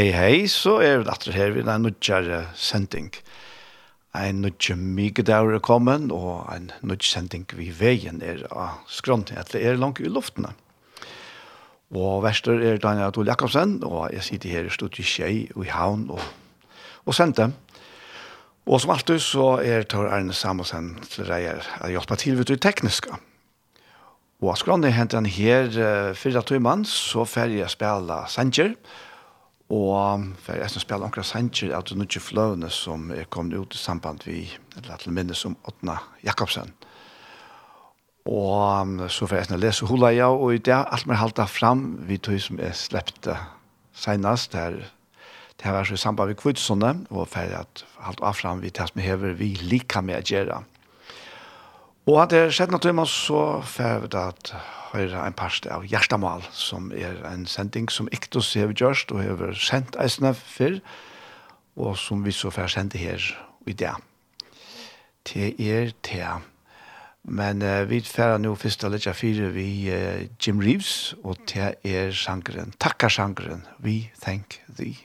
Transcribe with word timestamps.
hei, 0.00 0.12
hei, 0.16 0.36
så 0.48 0.78
er 0.80 1.02
vi 1.02 1.04
datter 1.04 1.34
her 1.36 1.50
ved 1.52 1.66
en 1.68 1.82
nødgjere 1.84 2.38
sending. 2.56 3.10
En 4.16 4.38
nødgjere 4.40 4.80
mye 4.80 5.24
dager 5.26 5.58
er 5.58 5.60
kommet, 5.60 6.06
og 6.08 6.46
en 6.54 6.70
nødgjere 6.80 7.10
sending 7.10 7.44
vi 7.58 7.66
veien 7.76 8.22
er 8.24 8.46
av 8.48 8.78
skrån, 8.88 9.26
at 9.36 9.52
det 9.52 9.60
er 9.60 9.76
langt 9.76 10.00
i 10.00 10.08
luftene. 10.08 10.54
Og 11.92 12.22
verster 12.24 12.62
er 12.64 12.80
Daniel 12.80 13.10
Adol 13.10 13.28
Jakobsen, 13.28 13.82
og 13.84 14.14
jeg 14.14 14.24
sitter 14.24 14.54
her 14.54 14.70
i 14.70 14.72
studiet 14.72 15.10
Kjei 15.10 15.34
og 15.52 15.66
i 15.66 15.74
havn 15.74 16.06
og, 16.14 16.24
og 17.04 17.18
sendte. 17.18 17.50
Og 18.64 18.80
som 18.80 18.94
alltid 18.94 19.20
så 19.20 19.50
er 19.60 19.84
Tor 19.84 20.08
Arne 20.08 20.32
Samuelsen 20.32 20.94
til 21.10 21.28
reier 21.28 21.66
å 21.82 21.92
hjelpe 21.92 22.16
til 22.16 22.40
ved 22.40 22.48
det 22.48 22.62
tekniske. 22.64 23.20
Og 24.40 24.56
skrån 24.56 24.86
er 24.88 24.96
hentet 24.96 25.20
han 25.20 25.28
her 25.28 25.68
uh, 25.76 26.16
fyrre 26.16 26.40
tøymann, 26.40 26.88
så 26.88 27.28
ferdig 27.28 27.60
jeg 27.60 27.76
spiller 27.76 28.30
Sanger, 28.32 28.72
og 28.78 29.08
Og 29.70 30.24
for 30.42 30.58
jeg 30.58 30.70
som 30.72 30.82
spiller 30.82 31.06
omkring 31.06 31.26
sanger 31.26 31.76
at 31.78 31.88
det 31.88 31.96
er 31.96 32.06
ikke 32.08 32.20
fløvene 32.20 32.70
som 32.74 33.10
er 33.14 33.28
kommet 33.30 33.58
ut 33.58 33.74
i 33.74 33.78
samband 33.78 34.24
vi, 34.26 34.50
eller 34.76 34.98
til 34.98 35.14
minne 35.14 35.34
som 35.34 35.56
Åtna 35.64 36.00
Jakobsen. 36.26 36.72
Og 38.26 39.10
så 39.10 39.26
får 39.26 39.36
jeg 39.36 39.46
som 39.46 39.60
lese 39.60 39.86
hula 39.86 40.10
ja, 40.12 40.28
og 40.28 40.54
i 40.54 40.58
det 40.58 40.74
alt 40.74 41.06
mer 41.06 41.20
halta 41.22 41.46
fram 41.46 42.00
vi 42.08 42.18
tog 42.18 42.40
som 42.42 42.58
jeg 42.58 42.74
slepte 42.76 43.36
senast 43.94 44.58
her. 44.58 44.82
Det 45.60 45.72
var 45.72 45.84
så 45.84 45.94
i 45.94 46.02
samband 46.02 46.32
med 46.32 46.40
kvitsånne, 46.40 47.06
og 47.10 47.28
for 47.28 47.54
at 47.62 47.84
halta 48.00 48.26
av 48.26 48.34
fram 48.34 48.62
vi 48.62 48.74
det 48.74 48.88
som 48.90 49.00
hever 49.00 49.38
vi 49.38 49.54
lika 49.54 50.02
med 50.02 50.18
å 50.18 50.26
gjøre. 50.34 50.60
Og 52.10 52.22
at 52.22 52.34
det 52.34 52.46
skjedde 52.50 52.74
noe 52.74 52.82
til 52.82 53.02
så 53.06 53.42
får 53.62 53.84
jeg 53.86 54.14
at 54.18 54.54
høyre 54.92 55.22
en 55.26 55.36
parst 55.36 55.66
av 55.70 55.84
Gjerstamal, 55.86 56.44
som 56.52 56.90
er 56.92 57.20
en 57.28 57.46
sending 57.46 57.90
som 57.92 58.08
Iktus 58.12 58.54
har 58.58 58.72
gjort 58.74 59.12
og 59.14 59.22
har 59.22 59.54
sendt 59.58 59.98
eisene 60.00 60.34
før, 60.34 60.80
og 61.80 61.98
som 61.98 62.24
vi 62.24 62.34
så 62.34 62.50
får 62.50 62.74
sende 62.74 62.98
her 62.98 63.22
i 63.66 63.72
dag. 63.72 64.00
Til 65.24 65.54
er 65.60 65.92
til. 66.02 66.46
Men 67.24 67.62
uh, 67.62 67.84
vi 67.88 68.00
får 68.00 68.38
nå 68.40 68.54
først 68.56 68.84
av 68.84 68.94
Ledja 68.94 69.12
vi 69.52 69.90
uh, 69.92 70.26
Jim 70.40 70.60
Reeves, 70.60 71.14
og 71.22 71.36
til 71.46 71.74
er 71.84 72.12
sangeren, 72.12 72.72
takkar 72.80 73.08
sangeren, 73.08 73.66
We 73.84 74.10
Thank 74.20 74.62
Thee. 74.76 74.96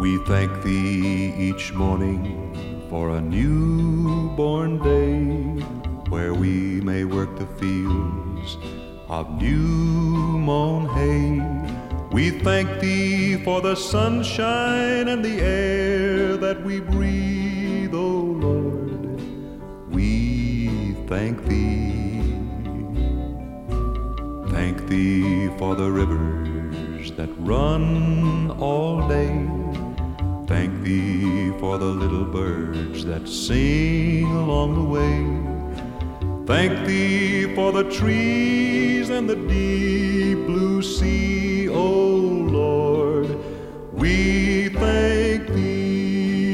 We 0.00 0.16
thank 0.24 0.62
thee 0.62 1.34
each 1.36 1.74
morning 1.74 2.49
for 2.90 3.10
a 3.10 3.20
newborn 3.20 4.76
day 4.82 5.62
where 6.08 6.34
we 6.34 6.80
may 6.80 7.04
work 7.04 7.38
the 7.38 7.46
fields 7.46 8.58
of 9.08 9.40
new 9.40 10.36
mown 10.48 10.88
hay. 10.96 11.40
We 12.10 12.30
thank 12.30 12.80
thee 12.80 13.36
for 13.44 13.60
the 13.60 13.76
sunshine 13.76 15.06
and 15.06 15.24
the 15.24 15.40
air 15.40 16.36
that 16.36 16.64
we 16.64 16.80
breathe 16.80 17.94
o 17.94 18.08
lord. 18.46 19.22
We 19.92 20.96
thank 21.06 21.44
thee. 21.44 22.22
Thank 24.50 24.88
thee 24.88 25.48
for 25.58 25.76
the 25.76 25.88
rivers 25.88 27.12
that 27.12 27.30
run 27.38 28.50
all 28.58 29.06
day. 29.06 29.59
Thank 30.50 30.82
thee 30.82 31.52
for 31.60 31.78
the 31.78 31.84
little 31.86 32.24
birds 32.24 33.04
that 33.04 33.28
sing 33.28 34.26
along 34.26 34.74
the 34.74 34.82
way. 34.82 35.24
Thank 36.44 36.84
thee 36.88 37.54
for 37.54 37.70
the 37.70 37.84
trees 37.88 39.10
and 39.10 39.30
the 39.30 39.36
deep 39.36 40.38
blue 40.48 40.82
sea, 40.82 41.68
O 41.68 41.84
Lord. 41.86 43.28
We 43.92 44.70
thank 44.70 45.46
thee. 45.46 46.52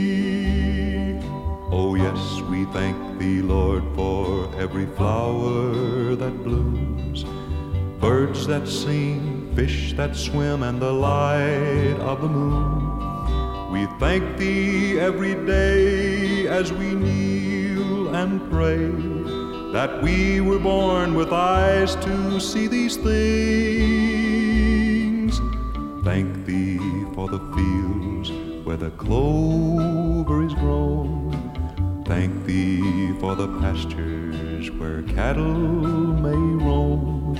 Oh 1.71 1.95
yes, 1.95 2.43
we 2.51 2.67
thank 2.67 3.19
thee, 3.19 3.41
Lord, 3.41 3.83
for 3.95 4.55
every 4.57 4.85
flower 4.99 6.15
that 6.17 6.45
blooms. 6.45 7.25
Birds 7.99 8.47
that 8.47 8.69
sing, 8.69 9.55
fish 9.57 9.95
that 9.95 10.15
swim, 10.15 10.63
and 10.65 10.83
the 10.83 10.93
light 10.93 11.97
of 11.99 12.21
the 12.21 12.29
moon. 12.29 13.16
We 13.77 13.85
thank 14.01 14.39
thee 14.39 14.99
every 14.99 15.35
day 15.35 16.47
as 16.49 16.73
we 16.73 16.95
kneel 16.95 18.15
and 18.17 18.41
pray 18.51 18.87
That 19.75 20.01
we 20.03 20.41
were 20.41 20.59
born 20.59 21.15
with 21.15 21.31
eyes 21.31 21.95
to 21.97 22.41
see 22.41 22.69
these 22.69 22.97
things. 22.97 23.13
Thank 26.05 26.47
thee 26.47 26.79
for 27.15 27.29
the 27.29 27.41
fields 27.55 28.31
where 28.65 28.79
the 28.79 28.93
clover 28.93 30.43
is 30.47 30.55
grown. 30.55 31.33
Thank 32.07 32.47
thee 32.47 33.13
for 33.21 33.35
the 33.37 33.49
pastures 33.61 34.71
where 34.71 35.03
cattle 35.03 35.59
may 36.25 36.65
roam. 36.65 37.37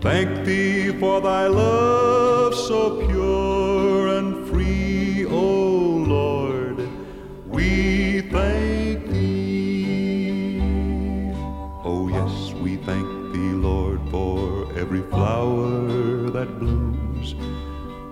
Thank 0.00 0.46
thee 0.46 0.92
for 0.98 1.20
thy 1.20 1.46
love 1.46 2.54
so 2.54 3.06
pure. 3.06 3.77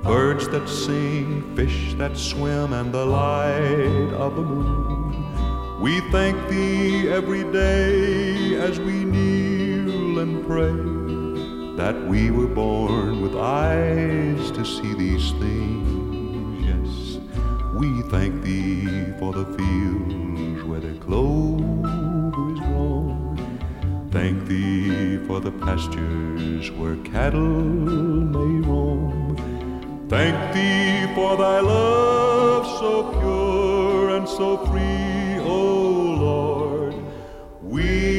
Birds 0.06 0.48
that 0.50 0.68
sing, 0.68 1.56
fish 1.56 1.94
that 1.94 2.16
swim, 2.16 2.72
and 2.72 2.92
the 2.92 3.04
light 3.04 4.12
of 4.12 4.36
the 4.36 4.42
moon. 4.42 5.80
We 5.80 6.00
thank 6.12 6.48
Thee 6.48 7.08
every 7.08 7.42
day 7.50 8.54
as 8.54 8.78
we 8.78 9.04
kneel 9.04 10.20
and 10.20 10.46
pray 10.46 11.76
that 11.76 12.06
we 12.06 12.30
were 12.30 12.46
born 12.46 13.20
with 13.20 13.34
eyes 13.34 14.52
to 14.52 14.64
see 14.64 14.94
these 14.94 15.32
things 15.32 15.85
thank 18.10 18.42
thee 18.42 19.12
for 19.18 19.32
the 19.32 19.44
fields 19.56 20.62
where 20.64 20.80
the 20.80 20.98
clover 21.00 22.52
is 22.52 22.60
grown. 22.60 23.36
Thank 24.10 24.46
thee 24.46 25.18
for 25.26 25.40
the 25.40 25.52
pastures 25.52 26.70
where 26.72 26.96
cattle 27.12 27.40
may 27.40 28.66
roam. 28.66 29.36
Thank 30.08 30.54
thee 30.54 31.12
for 31.14 31.36
thy 31.36 31.60
love 31.60 32.66
so 32.78 33.12
pure 33.18 34.16
and 34.16 34.28
so 34.28 34.58
free, 34.66 35.38
O 35.40 35.56
Lord. 36.26 36.94
We 37.62 38.15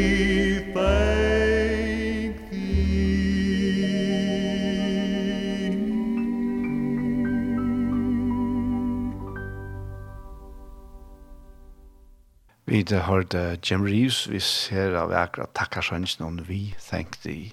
Vi 12.67 12.81
hørte 12.83 13.57
Jim 13.63 13.85
Reeves, 13.87 14.25
vi 14.27 14.41
ser 14.43 14.97
av 14.99 15.13
akkurat 15.15 15.53
takkar 15.55 15.85
sannsyn 15.87 16.25
om 16.25 16.39
vi 16.43 16.73
tenkte 16.83 17.31
i. 17.31 17.45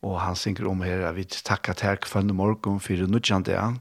Og 0.00 0.14
han 0.16 0.38
synker 0.38 0.64
om 0.70 0.80
her 0.80 1.02
at 1.04 1.18
vi 1.18 1.26
takkar 1.28 1.76
til 1.76 1.98
kvann 2.00 2.32
morgen 2.32 2.78
for 2.80 3.02
nødgjende 3.04 3.58
an. 3.60 3.76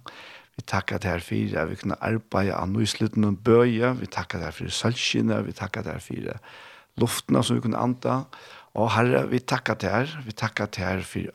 Vi 0.57 0.65
takkar 0.67 0.99
til 0.99 1.23
for 1.23 1.55
at 1.61 1.69
vi 1.69 1.77
kunne 1.79 1.95
arbeide 2.03 2.57
an 2.59 2.75
og 2.75 2.83
i 2.83 2.89
slutten 2.91 3.29
av 3.29 3.37
bøye. 3.39 3.93
Vi 4.01 4.11
takkar 4.11 4.43
til 4.43 4.57
for 4.57 4.75
sølskene, 4.81 5.39
vi 5.47 5.55
takkar 5.55 5.87
til 5.87 6.03
for 6.09 6.27
luftene 6.99 7.43
som 7.47 7.55
vi 7.55 7.63
kunne 7.63 7.79
anta. 7.79 8.25
Og 8.75 8.91
herre, 8.97 9.29
vi 9.31 9.39
takkar 9.39 9.79
til 9.79 10.11
Vi 10.25 10.35
takkar 10.35 10.67
til 10.75 11.07
for 11.07 11.31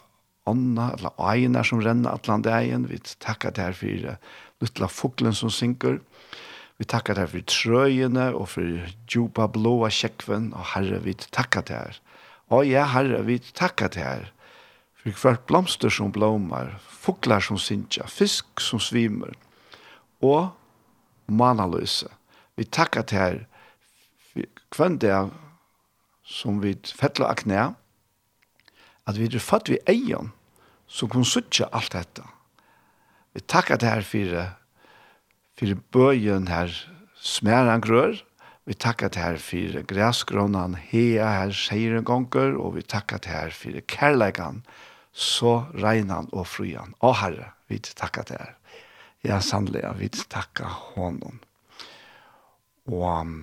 ånda, 0.53 0.91
eller 0.99 1.17
øyene 1.17 1.65
som 1.65 1.81
renner 1.81 2.13
atlandeien. 2.13 2.91
Vi 2.91 3.01
takkar 3.01 3.57
til 3.57 3.73
for 3.73 4.19
luttla 4.61 4.87
fuglen 4.87 5.33
som 5.33 5.49
synker. 5.49 6.03
Vi 6.79 6.87
takkar 6.91 7.21
deg 7.21 7.31
for 7.31 7.47
trøyene 7.51 8.31
og 8.35 8.49
for 8.57 8.89
djupa 9.07 9.47
blåa 9.51 9.91
kjekven, 9.95 10.51
og 10.57 10.73
herre, 10.73 10.99
vi 11.05 11.15
takkar 11.15 11.67
deg 11.69 11.77
her. 11.79 12.01
Og 12.51 12.67
ja, 12.67 12.89
herre, 12.91 13.23
vi 13.27 13.39
takkar 13.39 13.93
deg 13.95 14.03
her. 14.03 14.29
For 15.05 15.15
hvert 15.21 15.47
blomster 15.47 15.93
som 15.93 16.13
blomar, 16.13 16.75
fuglar 16.89 17.45
som 17.45 17.61
sinja, 17.61 18.09
fisk 18.11 18.63
som 18.65 18.83
svimer, 18.83 19.37
og 20.25 20.51
manaløse. 21.31 22.09
Vi 22.59 22.67
takkar 22.67 23.07
deg 23.07 23.21
her 23.21 23.43
kvann 24.75 24.99
det 24.99 25.15
som 26.27 26.61
vi 26.63 26.75
fettler 26.99 27.31
av 27.31 27.39
knæ, 27.43 27.65
at 29.05 29.19
vi 29.21 29.29
er 29.29 29.43
fatt 29.43 29.71
vi 29.71 29.79
eion, 29.91 30.33
som 30.89 31.11
kan 31.13 31.27
suttja 31.29 31.69
alt 31.73 31.93
dette. 31.95 32.25
Vi 33.35 33.43
takkar 33.45 33.81
deg 33.81 33.93
her 33.93 34.07
for 34.09 34.39
for 35.59 35.75
bøyen 35.95 36.49
her 36.51 36.73
smæren 37.15 37.83
grør. 37.83 38.19
Vi 38.65 38.75
takkar 38.75 39.09
til 39.13 39.23
her 39.23 39.39
for 39.39 39.83
græsgrånen 39.87 40.75
hea 40.75 41.27
her 41.29 41.53
seier 41.53 42.01
gonger, 42.01 42.57
og 42.57 42.77
vi 42.79 42.83
takkar 42.83 43.21
til 43.21 43.33
her 43.33 43.53
for 43.53 43.81
kærleikan, 43.89 44.63
så 45.13 45.67
regnan 45.77 46.31
og 46.33 46.47
frujan. 46.49 46.95
Å 47.05 47.13
Herre, 47.21 47.53
vi 47.69 47.79
takkar 47.79 48.25
til 48.31 48.41
her. 48.41 48.55
Ja, 49.25 49.41
sannelig, 49.41 49.85
vi 50.01 50.09
takkar 50.09 50.73
honom. 50.95 51.41
Og 52.89 53.05
um, 53.09 53.37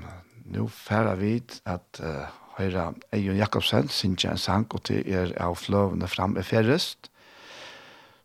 nå 0.50 0.68
færer 0.74 1.18
vi 1.22 1.38
at 1.66 2.02
uh, 2.02 2.28
høyre 2.58 2.92
Eion 3.14 3.38
Jakobsen, 3.38 3.90
sin 3.90 4.18
en 4.26 4.38
sang, 4.38 4.68
og 4.74 4.84
til 4.90 5.06
er 5.06 5.34
av 5.42 5.56
fløvene 5.58 6.10
fram 6.10 6.38
i 6.38 6.44
færrest, 6.46 7.10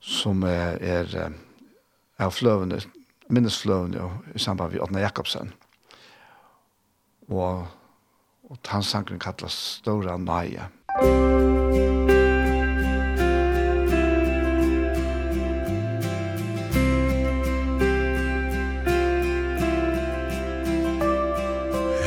som 0.01 0.45
er, 0.45 0.77
er 0.81 1.33
av 2.19 2.33
fløvene 2.33 2.81
minnesfløven 3.29 3.95
jo, 3.95 4.11
i 4.35 4.39
samband 4.39 4.73
med 4.73 4.81
Åtna 4.81 5.01
Jakobsen. 5.01 5.53
Og, 7.29 7.67
og 8.51 8.59
tansangen 8.65 9.19
kallas 9.19 9.53
Stora 9.53 10.17
Naja. 10.17 10.71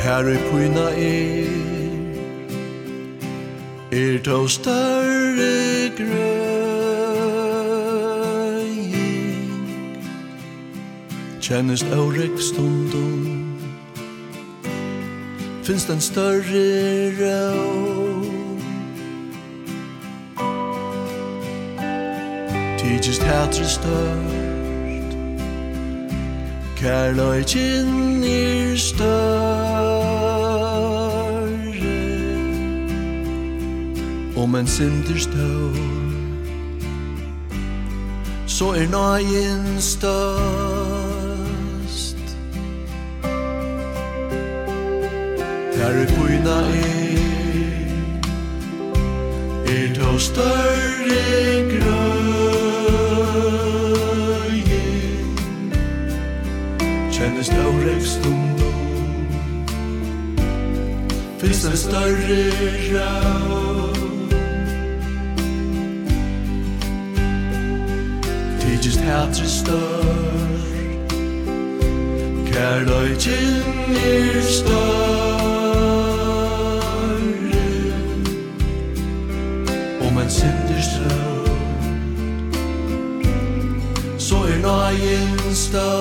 Her 0.04 0.27
i 0.27 0.38
pyna 0.50 0.88
er, 0.89 1.50
er 3.92 4.24
to 4.24 4.48
større 4.48 5.89
grøn, 5.98 6.49
Kjennest 11.50 11.86
aurek 11.94 12.40
stundum 12.40 13.56
Finns 15.63 15.86
den 15.86 16.01
større 16.01 17.10
rau 17.19 18.24
Tidjist 22.78 23.24
hætre 23.24 23.66
Kærløy 26.78 27.42
kinn 27.44 28.24
er 28.24 28.78
større. 28.78 29.10
Om 34.38 34.56
en 34.56 34.68
synder 34.68 35.18
stør 35.18 35.74
Så 38.48 38.66
er 38.66 38.88
nøyen 38.90 39.81
større. 39.81 40.78
Her 45.79 45.85
er 45.85 46.05
bøyna 46.05 46.57
er 46.59 46.89
Er 49.73 49.93
to 49.95 50.17
større 50.19 51.23
grøye 51.71 52.09
Kjennes 57.11 57.49
daurek 57.49 58.01
stund 58.01 58.59
Fyrst 61.39 61.65
en 61.69 61.77
større 61.77 62.43
rau 62.91 63.93
Tidjist 68.59 68.99
hætre 68.99 69.47
stør 69.47 70.03
Kærløy 72.51 73.15
kjinn 73.15 73.95
er 73.95 74.41
stør 74.41 75.28
Morgenstad 85.00 85.99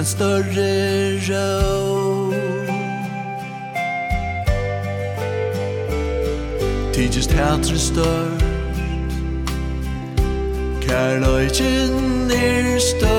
en 0.00 0.06
större 0.06 1.18
ro 1.28 2.32
Tid 6.92 7.14
just 7.14 7.32
hater 7.32 7.76
stört 7.76 8.44
Kärlöjtjen 10.86 12.30
är 12.30 12.78
större. 12.78 13.10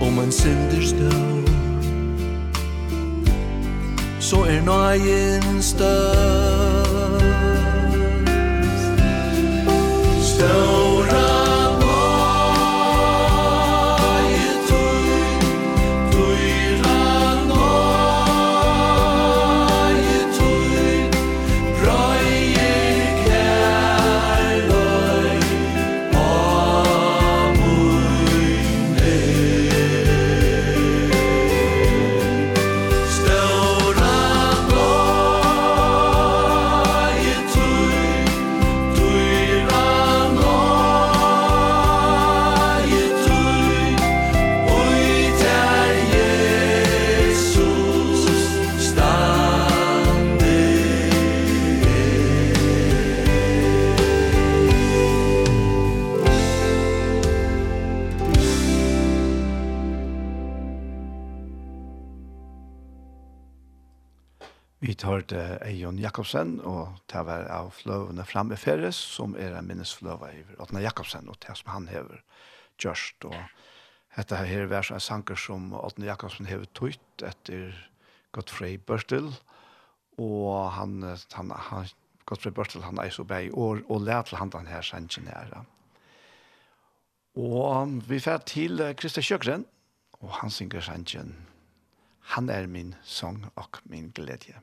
Om 0.00 0.18
en 0.18 0.32
synder 0.32 0.82
stør 0.82 1.42
Så 4.20 4.44
er 4.44 4.62
nöjen 4.62 5.62
størst 5.62 7.26
Större. 10.22 10.75
hørte 65.26 65.58
Eion 65.66 65.98
Jakobsen, 65.98 66.60
og 66.60 66.98
det 67.10 67.22
var 67.26 67.48
av 67.50 67.72
fløvene 67.74 68.24
fram 68.24 68.52
i 68.52 68.56
Feres, 68.56 68.96
som 68.96 69.34
er 69.34 69.56
en 69.56 69.66
minnesfløve 69.66 70.28
i 70.32 70.42
Åtna 70.58 70.80
Jakobsen, 70.80 71.28
og 71.28 71.36
det 71.42 71.56
som 71.56 71.72
han 71.72 71.88
hever 71.88 72.22
gjørst. 72.78 73.24
Og 73.24 73.34
dette 74.16 74.36
her 74.36 74.70
er 74.70 74.92
en 74.92 75.00
sanker 75.00 75.36
som 75.36 75.72
Åtna 75.74 76.06
Jakobsen 76.06 76.46
hever 76.46 76.66
tøyt 76.74 77.24
etter 77.24 77.74
Godfrey 78.32 78.78
Børstil, 78.78 79.32
og 80.18 80.70
han, 80.72 81.02
han, 81.32 81.50
han 81.50 81.88
Godfrey 82.26 82.52
Børstil, 82.52 82.82
han 82.82 82.98
er 82.98 83.10
så 83.10 83.24
bei, 83.24 83.50
og, 83.52 83.82
og 83.90 84.02
lær 84.02 84.22
til 84.22 84.38
han 84.38 84.50
den 84.50 84.66
her 84.66 84.82
sangen 84.82 85.26
her. 85.26 85.64
Og 87.36 87.98
vi 88.08 88.20
fer 88.20 88.38
til 88.46 88.80
Krista 88.96 89.20
Kjøkren, 89.20 89.66
og 90.20 90.38
han 90.40 90.50
synger 90.50 90.80
sangen 90.80 91.34
«Han 92.26 92.48
er 92.50 92.66
min 92.66 92.94
sång 93.04 93.44
og 93.54 93.78
min 93.84 94.10
glädje». 94.10 94.62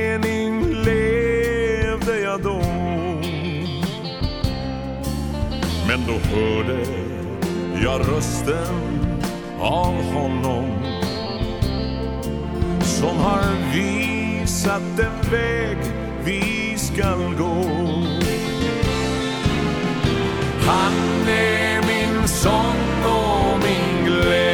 då 6.11 6.35
hörde 6.35 6.85
jag 7.83 8.01
rösten 8.09 8.75
av 9.59 9.93
honom 9.93 10.65
Som 12.81 13.17
har 13.17 13.73
visat 13.73 14.81
den 14.97 15.31
väg 15.31 15.77
vi 16.25 16.75
skall 16.77 17.35
gå. 17.37 17.63
Han 20.67 21.27
är 21.27 21.81
min 21.81 22.27
sång 22.27 23.03
och 23.05 23.59
min 23.63 24.05
glädje. 24.05 24.50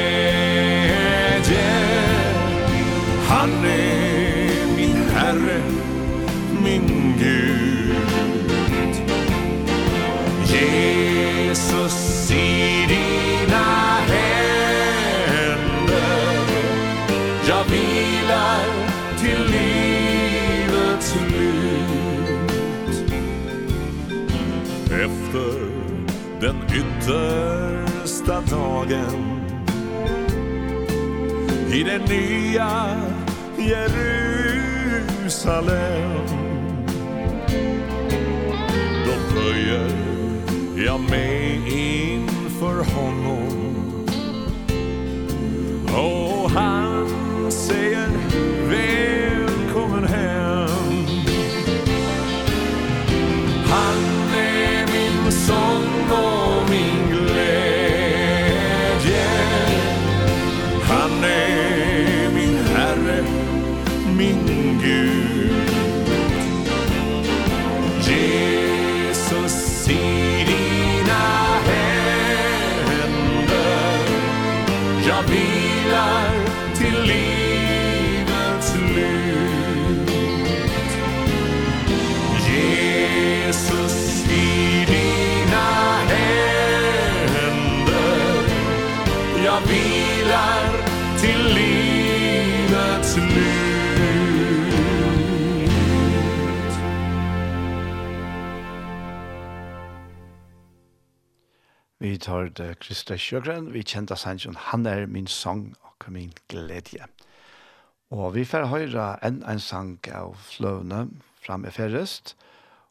första 27.07 28.41
dagen. 28.41 29.41
I 31.73 31.83
den 31.83 32.01
nya 32.01 33.01
Jerusalem. 33.57 34.27
Då 39.05 39.13
böjer 39.35 39.91
jag 40.85 40.99
mig 40.99 41.61
inför 41.67 42.83
honom. 42.83 44.05
Och 45.93 46.51
han 46.51 47.07
säger 47.51 48.09
Vem 48.69 49.36
jag 89.47 89.61
vilar 89.61 90.87
till 91.19 91.43
livets 91.55 93.13
slut. 93.13 93.57
Vi 101.97 102.17
tar 102.17 102.43
det 102.43 102.79
Krista 102.79 103.17
Sjøgren, 103.17 103.71
vi 103.71 103.83
kjente 103.83 104.15
sannsjon, 104.19 104.55
han 104.59 104.85
er 104.85 105.05
min 105.07 105.27
sang 105.27 105.75
og 105.79 106.11
min 106.11 106.33
glädje. 106.51 107.07
Og 108.11 108.35
vi 108.35 108.43
får 108.45 108.67
høre 108.67 109.07
en 109.23 109.43
en 109.47 109.59
sang 109.59 109.99
av 110.11 110.35
fløvene 110.35 111.07
fram 111.41 111.65
i 111.65 111.71
ferrest, 111.71 112.35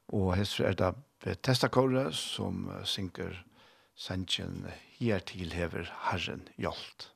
og 0.09 0.37
hester 0.37 0.65
er 0.65 0.73
det 0.73 0.95
Bethesda 1.25 1.69
Kåre 1.69 2.13
som 2.13 2.71
synker 2.85 3.45
sannsjon 3.97 4.65
hier 4.99 5.19
til 5.29 5.53
hever 5.53 5.91
Herren 6.09 6.49
hjolt. 6.57 7.11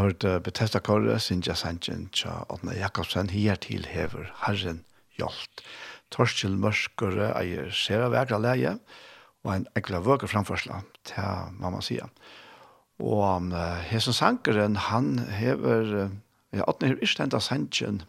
hørt 0.00 0.24
Bethesda 0.44 0.80
Kåre, 0.80 1.18
Sinja 1.20 1.54
Sanchin, 1.54 2.08
Tja 2.12 2.44
Odna 2.48 2.74
Jakobsen, 2.76 3.30
hier 3.30 3.58
til 3.60 3.86
hever 3.86 4.30
Herren 4.44 4.84
Hjolt. 5.18 5.64
Torskjell 6.10 6.56
Mørskere 6.58 7.30
eier 7.38 7.70
sera 7.74 8.08
vekra 8.10 8.38
leie, 8.42 8.76
og 9.44 9.54
en 9.54 9.66
ekla 9.78 10.02
vøker 10.04 10.30
framførsla, 10.30 10.82
til 11.08 11.58
mamma 11.60 11.82
sier. 11.84 12.08
Og 13.00 13.24
um, 13.24 13.52
hesen 13.88 14.16
sankeren, 14.16 14.76
han 14.90 15.18
hever, 15.32 16.10
ja, 16.52 16.66
Odna 16.66 16.90
hever 16.90 17.06
ikke 17.06 17.28
enda 17.28 17.40
Sanjen, 17.40 18.02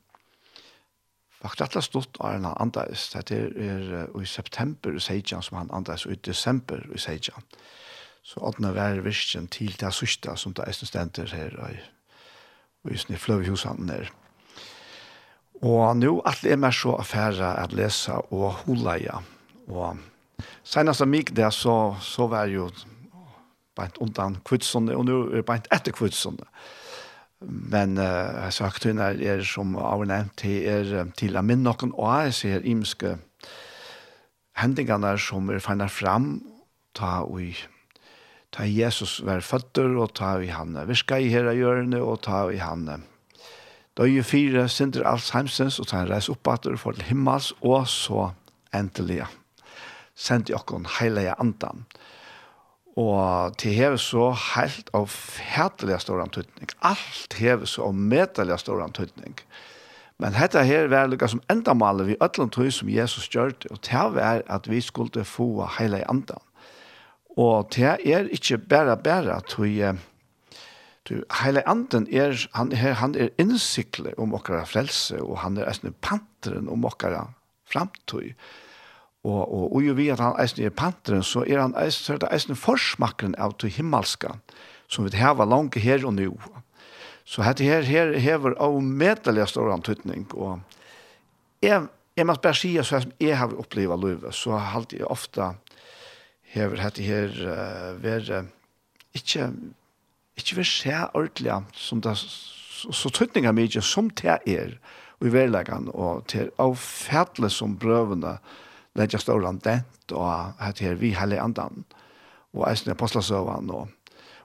Faktisk 1.42 1.74
det 1.74 1.82
stått 1.82 2.20
av 2.22 2.36
en 2.36 2.46
andres. 2.46 3.08
det 3.10 3.32
er, 3.34 3.54
er, 3.58 4.10
i 4.22 4.26
september 4.30 4.94
i 4.94 5.00
Seidjan 5.02 5.42
som 5.42 5.58
han 5.58 5.72
andres, 5.74 6.06
og 6.06 6.14
i 6.14 6.20
desember 6.22 6.84
i 6.94 7.00
Seidjan. 7.02 7.42
Og 7.42 7.81
Så 8.22 8.40
åttende 8.46 8.74
vær 8.76 9.02
virkjen 9.02 9.48
til 9.50 9.74
det 9.80 9.94
sørste 9.98 10.36
som 10.38 10.54
det 10.54 10.68
er 10.68 10.78
stenter 10.78 11.32
her 11.34 11.58
og 11.62 12.92
i 12.92 12.98
sånne 12.98 13.20
fløvhusene 13.22 13.88
der. 13.90 14.12
Og 15.62 15.98
nå 15.98 16.16
alle 16.26 16.54
er 16.54 16.58
mer 16.58 16.74
så 16.74 16.96
affære 16.98 17.52
at 17.62 17.74
lese 17.78 18.14
og 18.34 18.64
holde 18.64 19.22
Og 19.70 19.98
senest 20.64 21.02
av 21.02 21.08
mig 21.08 21.30
det 21.36 21.54
så, 21.54 21.96
så 22.02 22.28
var 22.28 22.50
jo 22.50 22.70
bænt 23.78 23.98
undan 24.02 24.40
kvitsene 24.46 24.96
og 24.98 25.06
nå 25.06 25.18
er 25.38 25.46
bænt 25.46 25.70
etter 25.72 25.94
kvitsene. 25.94 26.46
Men 27.42 27.98
uh, 27.98 28.06
jeg 28.46 28.54
sagt 28.54 28.84
hun 28.86 29.00
er, 29.02 29.18
er 29.22 29.44
som 29.44 29.76
av 29.78 30.04
nevnt, 30.06 30.42
det 30.44 30.68
er 30.70 31.12
til 31.18 31.38
å 31.38 31.42
minne 31.42 31.66
noen 31.70 31.94
og 31.98 32.26
jeg 32.26 32.34
ser 32.38 32.66
imske 32.70 33.16
hendingene 34.62 35.16
som 35.18 35.50
er 35.50 35.62
fannet 35.64 35.94
fram 35.94 36.36
ta 36.94 37.22
og 37.24 37.42
i 37.42 37.54
ta 38.52 38.68
Jesus 38.68 39.22
var 39.26 39.44
føtter, 39.46 39.96
og 39.96 40.14
ta 40.18 40.36
i 40.44 40.52
han 40.52 40.76
virka 40.88 41.20
i 41.20 41.32
herre 41.32 41.56
hjørne, 41.56 42.02
og 42.04 42.22
ta 42.28 42.46
i 42.52 42.60
han 42.60 42.88
døye 44.00 44.24
fire, 44.24 44.68
synder 44.72 45.06
alls 45.08 45.32
heimsens, 45.36 45.80
og 45.80 45.90
ta 45.92 46.02
en 46.02 46.12
reis 46.12 46.30
oppater 46.32 46.78
for 46.80 46.96
til 46.96 47.10
himmels, 47.12 47.52
og 47.62 47.88
så 47.92 48.32
endelig. 48.76 49.26
Send 50.16 50.50
i 50.50 50.56
okkon 50.56 50.88
heilige 51.00 51.36
andan. 51.42 51.86
Og 53.00 53.56
til 53.60 53.76
heve 53.76 54.00
så 54.02 54.32
heilt 54.36 54.90
av 54.96 55.08
fætelige 55.08 56.02
stor 56.04 56.22
antydning. 56.24 56.72
Alt 56.84 57.38
heve 57.40 57.68
så 57.68 57.88
av 57.88 57.96
medelige 57.96 58.60
stor 58.60 58.82
antydning. 58.84 59.38
Men 60.22 60.36
dette 60.36 60.62
her 60.68 60.92
var 60.92 61.08
lukka 61.10 61.32
som 61.32 61.42
endamålet 61.50 62.12
vi 62.12 62.20
ødlom 62.22 62.52
tog 62.54 62.70
som 62.74 62.92
Jesus 62.92 63.30
gjør 63.32 63.56
det, 63.64 63.72
og 63.72 63.80
det 63.88 64.04
var 64.18 64.44
at 64.46 64.70
vi 64.70 64.82
skulle 64.84 65.24
få 65.26 65.66
heilige 65.80 66.10
andan 66.12 66.44
Og 67.40 67.70
det 67.76 67.86
er 67.88 68.28
ikke 68.32 68.58
bare 68.58 68.98
bare 68.98 69.38
at 69.38 69.56
vi 69.60 69.82
Du, 71.10 71.16
heile 71.42 71.64
anden 71.66 72.06
er, 72.14 72.38
han 72.54 72.72
er, 72.72 72.94
han 73.00 73.16
er 73.18 73.32
innsiklet 73.42 74.20
om 74.22 74.36
okkara 74.38 74.68
frelse, 74.70 75.18
og 75.18 75.40
han 75.42 75.58
er 75.58 75.66
eisne 75.72 75.90
panteren 75.98 76.70
om 76.70 76.86
okkara 76.86 77.24
framtøy. 77.72 78.36
Og, 79.26 79.42
og, 79.42 79.64
og 79.76 79.82
jo 79.82 79.96
vi 79.98 80.12
at 80.14 80.22
han 80.22 80.38
eisne 80.42 80.68
er 80.70 80.76
panteren, 80.78 81.26
så 81.26 81.42
er 81.48 81.64
han 81.64 81.74
eisne, 81.74 82.06
så 82.06 82.14
er 82.14 82.22
det 82.22 82.30
eisne 82.38 82.58
forsmakkeren 82.58 83.34
av 83.42 83.58
to 83.58 83.72
himmelska, 83.74 84.36
som 84.88 85.08
vi 85.08 85.18
heva 85.18 85.48
langt 85.50 85.80
her 85.82 86.06
og 86.06 86.14
nu. 86.20 86.38
Så 87.26 87.42
dette 87.46 87.66
her, 87.66 87.82
her 87.82 88.14
hever 88.22 88.54
av 88.62 88.78
medelig 88.82 89.50
stor 89.50 89.74
antydning, 89.74 90.28
og 90.38 90.62
jeg, 91.66 91.88
jeg 92.18 92.30
må 92.30 92.38
bare 92.38 92.58
si 92.58 92.76
at 92.78 92.94
jeg 93.22 93.38
har 93.38 93.58
opplevd 93.58 94.06
livet, 94.06 94.38
så 94.38 94.58
har 94.58 94.86
jeg 94.94 95.10
ofte 95.10 95.54
hever 96.52 96.82
hette 96.84 97.06
her 97.06 97.32
uh, 97.46 97.92
ver 98.04 98.28
uh, 98.32 98.50
ikke 99.18 99.52
ikke 100.40 100.58
ver 100.58 100.68
se 100.68 100.98
ordentlig 101.14 101.62
som 101.78 102.02
det 102.02 102.18
så 102.18 103.12
tøtninga 103.14 103.54
mye 103.56 103.84
som 103.86 104.10
det 104.10 104.40
er 104.48 104.76
og 105.20 105.30
i 105.30 105.34
verleggen 105.34 105.90
og 105.94 106.26
til 106.32 106.52
avfætle 106.60 107.50
som 107.50 107.78
brøvene 107.78 108.38
det 108.98 109.14
er 109.14 109.46
han 109.46 109.62
dent 109.64 110.12
og 110.12 110.54
hette 110.60 110.84
her 110.84 110.96
vi 111.00 111.14
heller 111.16 111.44
andan 111.44 111.86
og 112.54 112.68
eisen 112.68 112.92
apostelsøvann 112.92 113.72
og 113.72 113.90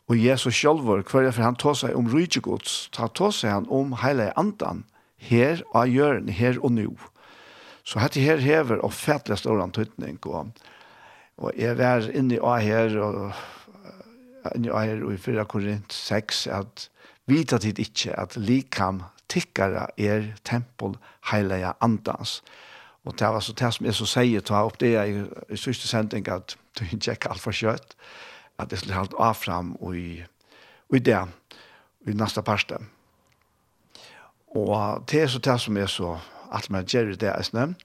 Og 0.07 0.25
Jesus 0.25 0.55
selv, 0.55 0.81
hver 0.87 1.03
for 1.33 1.43
han 1.43 1.57
tog 1.59 1.75
seg 1.77 1.97
om 1.99 2.07
rydgjegods, 2.07 2.89
ta 2.95 3.09
tog 3.11 3.33
seg 3.35 3.51
han 3.51 3.67
om 3.75 3.97
heile 4.05 4.31
andan, 4.39 4.85
her 5.19 5.65
av 5.75 5.91
hjørn, 5.91 6.29
her 6.31 6.61
og 6.63 6.77
nå. 6.77 6.93
Så 7.83 7.99
hette 7.99 8.23
her 8.23 8.39
hever 8.43 8.79
og 8.87 8.95
fætligast 8.95 9.49
åren 9.51 9.75
tøytning, 9.75 10.21
og 10.27 10.53
Og 11.37 11.53
jeg 11.59 11.79
var 11.79 12.09
inne 12.17 12.39
i 12.39 12.41
A 12.41 12.57
her, 12.65 12.99
og 13.01 13.33
inne 14.55 14.71
i 14.71 14.73
A 14.73 14.85
her, 14.87 15.05
og 15.05 15.13
i 15.13 15.21
4 15.21 15.45
Korint 15.45 15.93
6, 15.93 16.47
at 16.47 16.89
vita 17.27 17.59
tid 17.59 17.79
ikkje 17.83 18.15
at 18.17 18.37
likam 18.37 19.03
tikkara 19.29 19.87
er 19.99 20.33
tempel 20.45 20.97
heilige 21.31 21.73
andans. 21.81 22.43
Og 23.05 23.19
det 23.19 23.29
var 23.29 23.41
så 23.41 23.53
det 23.53 23.75
som 23.75 23.87
jeg 23.87 23.95
så 23.95 24.07
sier, 24.07 24.41
ta 24.41 24.63
opp 24.67 24.81
det 24.81 24.95
i, 24.97 25.21
i 25.53 25.59
sørste 25.61 25.89
sending, 25.89 26.29
at 26.29 26.57
du 26.79 26.85
ikke 26.85 27.13
er 27.13 27.31
alt 27.31 27.43
for 27.43 27.55
kjøtt, 27.55 27.95
at 28.59 28.71
det 28.71 28.81
skulle 28.81 28.97
halt 28.97 29.15
av 29.19 29.37
fram 29.37 29.77
og 29.81 29.97
i, 29.97 30.25
og 30.89 30.97
i 30.97 31.03
det, 31.05 31.21
i 32.07 32.17
neste 32.17 32.43
parste. 32.43 32.81
Og 34.57 35.05
det 35.11 35.23
er 35.23 35.31
så 35.31 35.39
det 35.39 35.59
som 35.61 35.77
jeg 35.77 35.93
så, 35.93 36.17
at 36.55 36.71
man 36.71 36.87
gjør 36.89 37.15
det 37.15 37.29
er 37.29 37.43
snømt, 37.43 37.83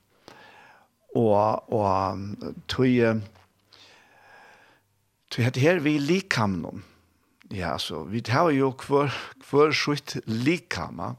og, 1.15 1.73
og 1.73 2.19
tog 2.71 3.21
Det 5.31 5.45
heter 5.45 5.63
her 5.63 5.79
vi 5.79 5.95
likamnon. 5.99 6.83
Ja, 7.51 7.77
så 7.79 8.03
vi 8.03 8.19
tar 8.23 8.49
jo 8.51 8.71
hver, 8.83 9.11
hver 9.47 9.71
skjøtt 9.75 10.17
likama, 10.27 11.13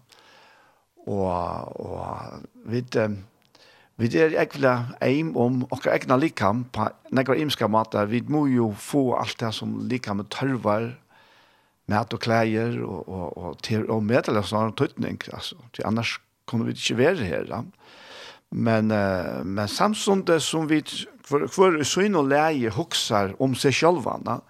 og, 1.07 1.81
og 1.81 2.43
vi, 2.69 2.83
vi 4.01 4.11
er 4.13 4.37
egentlig 4.37 4.73
eim 5.05 5.33
om 5.37 5.63
og 5.73 5.89
egna 5.89 6.19
likam 6.21 6.67
på 6.73 6.91
nekra 7.13 7.39
imska 7.41 7.69
mata. 7.73 8.05
Vi 8.09 8.21
må 8.29 8.47
jo 8.53 8.71
få 8.77 9.15
alt 9.17 9.41
det 9.41 9.55
som 9.57 9.81
likam 9.89 10.21
tørvar, 10.29 10.91
mat 11.89 12.13
og 12.13 12.21
klæger 12.21 12.79
og, 12.85 13.09
og, 13.09 13.27
og, 13.37 13.63
til, 13.65 13.89
og 13.91 14.05
meddeler 14.05 14.45
sånn 14.45 14.77
tøytning, 14.77 15.19
altså. 15.33 15.57
Til 15.73 15.89
annars 15.89 16.19
kunne 16.49 16.69
vi 16.69 16.77
ikke 16.77 17.01
være 17.01 17.29
her, 17.33 17.49
da. 17.49 17.65
Men, 18.53 18.93
uh, 18.93 19.41
men 19.45 19.69
samtidig 19.69 20.43
som 20.45 20.69
vi 20.69 20.83
för 21.25 21.47
så 21.49 21.85
syn 21.85 22.19
og 22.19 22.31
leie 22.33 22.71
hoksar 22.71 23.35
om 23.43 23.55
seg 23.55 23.75
sjálvana, 23.77 24.41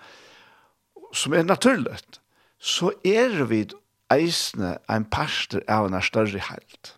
som 1.12 1.34
er 1.36 1.44
naturligt, 1.44 2.20
så 2.58 2.92
er 3.04 3.44
vi 3.50 3.66
eisne 4.12 4.76
ein 4.88 5.04
pastor 5.04 5.64
av 5.68 5.88
en 5.88 6.02
større 6.02 6.40
helt 6.50 6.94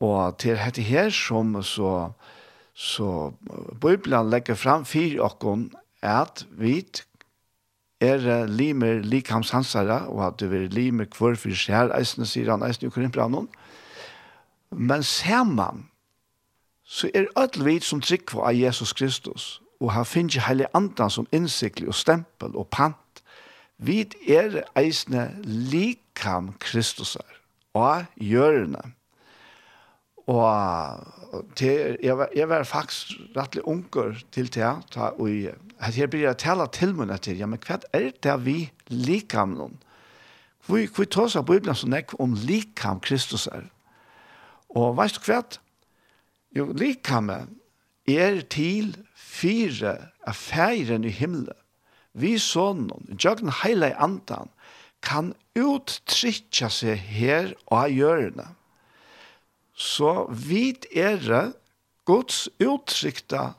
Og 0.00 0.38
til 0.40 0.56
hette 0.56 0.80
her 0.80 1.10
som 1.12 1.58
så, 1.62 2.12
så 2.72 3.32
Bibelen 3.82 4.30
legger 4.32 4.56
fram 4.56 4.86
fire 4.88 5.20
okkon 5.26 5.68
at 6.00 6.46
vi 6.56 6.80
er 8.00 8.46
limer 8.48 9.02
likamshansare, 9.04 10.06
og 10.08 10.24
at 10.24 10.40
du 10.40 10.46
er 10.48 10.70
limer 10.72 11.04
kvar 11.12 11.36
for 11.36 11.52
seg 11.52 11.92
eisne 11.92 12.24
sier 12.24 12.48
han, 12.48 12.64
eisne 12.64 12.88
i 12.88 12.94
Korinbranon. 12.94 13.50
Men 14.72 15.04
ser 15.04 15.44
man 15.44 15.89
så 16.90 17.10
er 17.14 17.28
alt 17.38 17.60
vi 17.62 17.78
som 17.86 18.00
tryggva 18.02 18.48
av 18.50 18.56
Jesus 18.58 18.92
Kristus, 18.98 19.60
og 19.80 19.92
han 19.94 20.06
finnes 20.08 20.34
hele 20.34 20.46
heilig 20.46 20.66
andan 20.74 21.12
som 21.12 21.28
innsiktlig 21.32 21.88
og 21.88 21.94
stempel 21.94 22.56
og 22.58 22.66
pant. 22.74 23.22
Vi 23.78 24.02
er 24.28 24.64
eisne 24.76 25.28
likam 25.46 26.50
Kristusar, 26.60 27.38
og 27.78 28.10
gjørende. 28.18 28.82
Og 30.26 31.46
til, 31.56 31.96
jeg, 32.02 32.18
var, 32.18 32.28
jeg 32.36 32.48
var 32.48 32.66
faktisk 32.66 33.14
rettelig 33.36 33.64
unger 33.68 34.18
til 34.34 34.50
det, 34.50 34.74
ta, 34.90 35.12
og 35.14 35.30
jeg, 35.30 35.54
jeg 35.96 36.10
blir 36.10 36.34
tala 36.34 36.66
til 36.74 36.94
meg 36.98 37.20
til, 37.22 37.38
ja, 37.38 37.46
men 37.46 37.62
hva 37.66 37.78
er 37.94 38.10
det 38.22 38.36
vi 38.44 38.58
likam 38.90 39.54
noen? 39.54 39.78
Hvor, 40.66 40.82
hvor 40.94 41.06
tar 41.06 41.30
seg 41.30 41.46
Bibelen 41.46 41.78
så 41.78 41.88
nekk 41.88 42.18
om 42.20 42.34
likam 42.34 43.00
Kristus 43.00 43.46
er? 43.46 43.70
Og 44.74 44.96
veist 44.98 45.22
du 45.22 45.30
hva? 45.30 45.40
Jo, 46.56 46.66
likame 46.74 47.44
er 48.10 48.40
til 48.50 48.96
fire 49.14 49.96
av 50.26 50.34
feiren 50.34 51.06
i 51.06 51.12
himmelen. 51.14 51.56
Vi 52.18 52.34
sånn, 52.42 52.88
jøgn 53.22 53.52
heile 53.60 53.92
i 53.92 53.98
andan, 54.02 54.50
kan 55.00 55.30
uttrykja 55.56 56.68
seg 56.74 56.98
her 56.98 57.52
og 57.70 57.94
hjørne. 57.94 58.48
Så 59.72 60.26
vid 60.28 60.88
er 60.90 61.54
Guds 62.04 62.48
uttrykta 62.58 63.52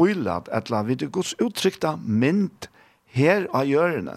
bøylad, 0.00 0.48
eller 0.48 0.88
vid 0.88 1.04
er 1.04 1.12
Guds 1.12 1.34
uttrykta 1.42 1.98
mynd 2.00 2.70
her 3.12 3.46
og 3.52 3.68
hjørne. 3.68 4.16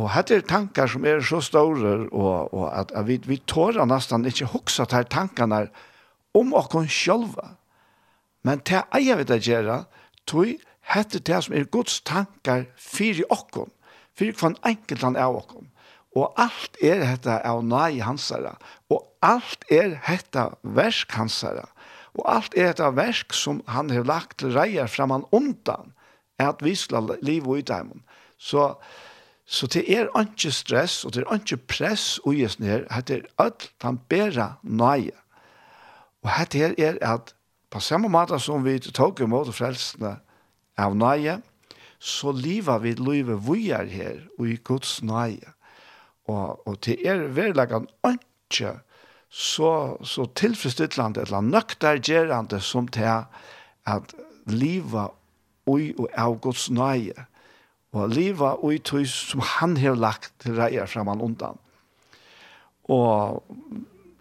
Og 0.00 0.08
dette 0.08 0.38
er 0.38 0.48
tankar 0.48 0.88
som 0.88 1.04
er 1.04 1.20
så 1.20 1.42
store, 1.44 2.08
og, 2.08 2.54
og 2.56 2.66
at, 2.72 2.94
at 2.96 3.06
vi, 3.06 3.20
vi 3.28 3.36
tårer 3.44 3.84
nesten 3.84 4.24
ikke 4.24 4.48
hoksa 4.54 4.88
til 4.88 5.04
tankene 5.12 5.60
her, 5.60 5.72
om 6.36 6.54
okkon 6.54 6.88
sjálva. 6.88 7.56
Men 8.46 8.62
det 8.64 8.84
eier 8.96 9.20
vi 9.20 9.26
det 9.28 9.42
gjøre, 9.44 9.84
tog 10.28 10.54
hette 10.92 11.20
det 11.20 11.42
som 11.44 11.56
er 11.56 11.68
Guds 11.72 12.00
tankar 12.06 12.66
fyrir 12.78 13.26
okkon, 13.32 13.70
fyrir 14.16 14.36
kvann 14.38 14.58
enkelt 14.66 15.04
han 15.04 15.18
av 15.20 15.42
okkon. 15.42 15.68
Og 16.18 16.32
alt 16.40 16.78
er 16.82 17.04
hetta 17.06 17.38
av 17.46 17.62
nøy 17.62 18.00
hansara, 18.02 18.56
og 18.90 19.06
alt 19.22 19.62
er 19.70 19.94
hetta 20.08 20.48
versk 20.62 21.12
hansara, 21.14 21.68
og 22.18 22.24
alt 22.26 22.56
er 22.58 22.72
hetta 22.72 22.90
versk 22.96 23.36
som 23.36 23.60
han 23.70 23.92
har 23.94 24.08
lagt 24.08 24.40
til 24.42 24.56
reier 24.56 24.90
framan 24.90 25.28
undan, 25.30 25.92
er 26.40 26.50
at 26.50 26.64
vi 26.64 26.74
skal 26.74 27.12
liv 27.22 27.46
og 27.46 27.60
utdæmon. 27.60 28.02
Så, 28.40 28.72
så 29.46 29.68
det 29.70 29.84
er 29.92 30.10
ikke 30.18 30.50
stress, 30.50 31.04
og 31.04 31.14
det 31.14 31.22
er 31.22 31.34
ikke 31.36 31.62
press 31.68 32.18
og 32.24 32.34
gjesner, 32.34 32.88
hette 32.90 33.20
er 33.20 33.28
alt 33.38 33.70
han 33.84 34.00
bæra 34.10 34.54
nøye. 34.64 35.19
Og 36.24 36.32
hette 36.34 36.58
her 36.60 36.74
er 36.78 36.98
at 37.04 37.34
på 37.70 37.80
samme 37.80 38.10
måte 38.10 38.38
som 38.42 38.64
vi 38.64 38.78
tog 38.82 39.20
imot 39.22 39.52
frelsene 39.54 40.16
av 40.80 40.96
nøye, 40.98 41.38
så 42.00 42.32
livet 42.32 42.82
vi 42.82 42.94
livet 42.98 43.40
vi 43.46 43.70
er 43.76 43.88
her 43.92 44.20
og 44.38 44.48
i 44.48 44.56
Guds 44.64 44.98
nøye. 45.04 45.54
Og, 46.30 46.60
og 46.66 46.80
til 46.84 47.00
er 47.06 47.26
verleggen 47.34 47.88
ikke 48.06 48.78
så, 49.30 49.96
så 50.02 50.26
tilfredsstillende 50.34 51.24
eller 51.26 51.44
nøktergjerende 51.46 52.60
som 52.60 52.88
til 52.88 53.26
at 53.86 54.14
livet 54.50 55.14
ui 55.70 55.92
og 55.98 56.08
av 56.18 56.38
Guds 56.42 56.68
nøye 56.70 57.26
og 57.92 58.12
livet 58.14 58.62
ui 58.62 58.78
tog 58.78 59.06
som 59.10 59.42
han 59.58 59.76
har 59.80 59.98
lagt 59.98 60.32
til 60.42 60.58
reier 60.58 60.86
framan 60.90 61.22
undan. 61.22 61.58
Og 62.90 63.42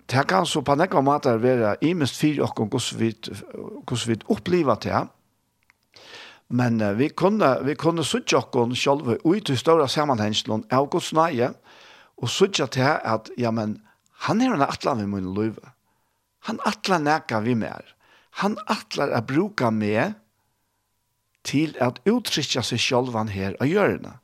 det 0.09 0.25
kan 0.27 0.45
så 0.45 0.61
på 0.65 0.75
nekva 0.75 1.01
måter 1.05 1.37
være 1.37 1.75
i 1.85 1.93
minst 1.93 2.17
fire 2.17 2.47
og 2.47 2.67
hvordan 2.69 4.07
vi 4.07 4.19
opplever 4.29 4.75
det. 4.83 5.01
Men 6.49 6.81
uh, 6.81 6.97
vi 6.97 7.09
kunne, 7.09 7.59
vi 7.65 7.75
kunne 7.77 8.03
sutja 8.03 8.39
okkon 8.41 8.73
sjálfu 8.75 9.19
ut 9.23 9.49
i 9.49 9.57
større 9.57 9.85
sammanhengslån 9.87 10.65
av 10.73 10.89
Guds 10.89 11.11
nøye, 11.13 11.51
og 12.17 12.29
sutja 12.29 12.65
til 12.65 12.97
at, 13.05 13.29
ja, 13.37 13.51
men, 13.51 13.77
han 14.25 14.41
er 14.41 14.55
en 14.55 14.65
atlan 14.65 14.99
vi 14.99 15.05
må 15.07 15.21
løyve. 15.21 15.75
Han 16.49 16.59
atler 16.65 17.03
neka 17.03 17.39
vi 17.45 17.53
mer. 17.55 17.85
Han 18.41 18.57
atlar 18.67 19.13
å 19.13 19.21
bruke 19.21 19.69
med 19.71 20.17
til 21.47 21.77
at 21.79 22.01
uttrykja 22.09 22.63
seg 22.65 22.81
sjálfan 22.81 23.31
her 23.31 23.55
og 23.61 23.69
gjørna. 23.69 24.17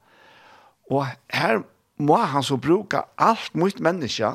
Og 0.92 1.06
her 1.32 1.62
må 1.98 2.18
han 2.34 2.44
så 2.44 2.58
bruka 2.60 3.06
alt 3.22 3.54
mot 3.56 3.80
menneska, 3.80 4.34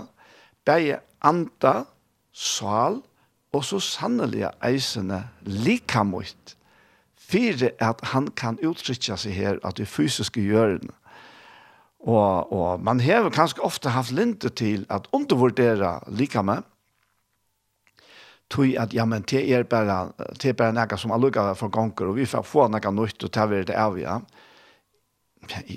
bare 0.65 1.01
anda, 1.23 1.85
sal, 2.33 3.01
og 3.53 3.65
så 3.67 3.81
sannelig 3.83 4.47
eisene 4.65 5.25
likamot, 5.43 6.57
for 7.31 7.67
at 7.83 8.01
han 8.13 8.31
kan 8.37 8.59
uttrykke 8.67 9.17
seg 9.19 9.35
her 9.35 9.61
at 9.67 9.79
det 9.79 9.89
fysiske 9.89 10.43
gjørende. 10.43 10.95
Og, 12.01 12.53
og 12.53 12.81
man 12.83 13.01
har 13.05 13.29
kanskje 13.31 13.63
ofte 13.67 13.93
haft 13.93 14.15
linte 14.17 14.49
til 14.49 14.87
at 14.89 15.09
undervurdere 15.13 15.99
likamet, 16.09 16.65
tog 18.51 18.75
at 18.83 18.95
ja 18.95 19.05
men 19.07 19.23
det 19.31 19.45
er 19.55 19.63
bare, 19.63 20.13
te 20.39 20.51
er 20.51 20.57
bare 20.59 20.75
noe 20.75 20.99
som 20.99 21.13
er 21.15 21.23
lukket 21.23 21.59
for 21.59 21.71
ganger, 21.71 22.09
och 22.09 22.19
vi 22.19 22.27
får 22.27 22.43
få 22.43 22.69
noe 22.69 22.93
nytt 22.93 23.23
och 23.23 23.33
ta 23.33 23.47
vid 23.47 23.67
det 23.67 23.79
av 23.79 23.99
ja. 24.01 24.21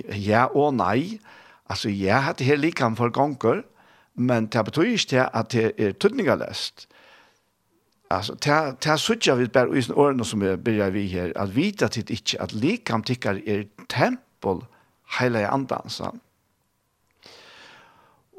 Ja 0.09 0.47
och 0.47 0.73
nej. 0.73 1.19
Alltså 1.67 1.89
jag 1.89 2.35
det 2.37 2.43
här 2.43 2.57
likam 2.57 2.95
for 2.95 3.09
ganger, 3.09 3.63
men 4.15 4.47
det 4.47 4.65
betyr 4.65 4.81
ikke 4.93 5.35
at 5.35 5.51
det 5.51 5.71
er 5.77 5.91
tydningalest. 5.91 6.87
Alltså 8.09 8.35
ta 8.35 8.71
ta 8.81 8.97
söker 8.97 9.35
vi 9.35 9.47
bare 9.47 9.77
i 9.77 9.81
sin 9.81 9.95
orden 9.95 10.25
som 10.25 10.39
vi 10.39 10.57
börjar 10.57 10.89
vi 10.89 11.07
här 11.07 11.37
at 11.37 11.49
vita 11.49 11.87
till 11.87 12.11
inte 12.11 12.41
at 12.41 12.53
likam 12.53 13.03
tikkar 13.03 13.41
er 13.47 13.65
tempel 13.89 14.65
hele 15.19 15.47
andan 15.47 15.89
så. 15.89 16.11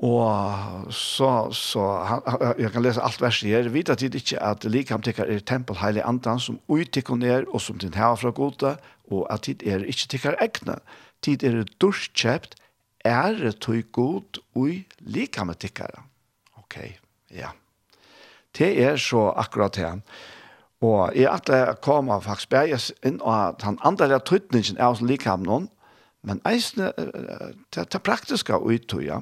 Og 0.02 0.54
så, 0.92 1.48
så 1.52 1.82
han, 2.04 2.20
jeg 2.58 2.72
kan 2.72 2.82
lese 2.82 3.02
alt 3.02 3.20
verset 3.22 3.48
her, 3.48 3.68
vita 3.68 3.94
tid 3.94 4.14
ikke 4.14 4.42
at 4.42 4.64
likam 4.64 5.02
tikkar 5.02 5.30
er 5.30 5.38
tempel 5.38 5.76
hele 5.76 6.04
andan 6.04 6.40
som 6.40 6.58
uttikker 6.68 7.16
ned 7.16 7.46
og 7.48 7.60
som 7.60 7.78
din 7.78 7.94
heva 7.94 8.14
fra 8.14 8.30
gode, 8.30 8.76
og 9.10 9.26
at 9.32 9.46
tid 9.46 9.62
er 9.62 9.86
ikke 9.86 10.08
tikkar 10.08 10.36
egne. 10.42 10.76
Tid 11.22 11.42
er 11.42 11.62
durskjøpt, 11.80 12.58
ære 13.04 13.52
tog 13.52 13.82
god 13.92 14.40
ui 14.54 14.84
lika 14.98 15.44
med 15.44 15.60
tikkara. 15.60 16.04
Ok, 16.56 16.78
ja. 17.30 17.50
Det 18.58 18.82
er 18.82 18.96
så 18.96 19.32
akkurat 19.36 19.74
det. 19.76 20.02
Og 20.80 21.12
jeg 21.16 21.30
at 21.32 21.46
det 21.46 21.80
kommer 21.82 22.20
faktisk 22.20 22.48
bare 22.48 22.78
inn 23.04 23.20
og 23.22 23.34
at 23.48 23.62
han 23.62 23.78
andre 23.82 24.08
er 24.14 24.18
tøytningen 24.18 24.76
er 24.78 24.92
også 24.92 25.06
likamet 25.06 25.46
noen, 25.46 25.68
men 26.22 26.40
eisne, 26.48 26.92
det 27.74 27.94
er 27.94 28.00
praktiska 28.04 28.58
ui 28.58 28.78
tog, 28.78 29.04
ja. 29.04 29.20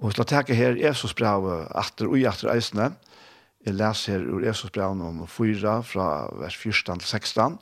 Og 0.00 0.14
til 0.14 0.24
å 0.24 0.28
takke 0.28 0.56
her 0.56 0.78
Jesus 0.80 1.12
brev 1.14 1.44
atter 1.76 2.08
og 2.08 2.24
atter 2.24 2.52
eisne, 2.54 2.92
Jeg 3.66 3.74
leser 3.76 4.12
her 4.12 4.22
ur 4.24 4.40
Jesus 4.40 4.70
brev 4.70 4.94
nummer 4.96 5.26
4 5.26 5.82
fra 5.84 6.04
vers 6.40 6.56
14 6.56 6.98
til 6.98 7.08
16 7.08 7.58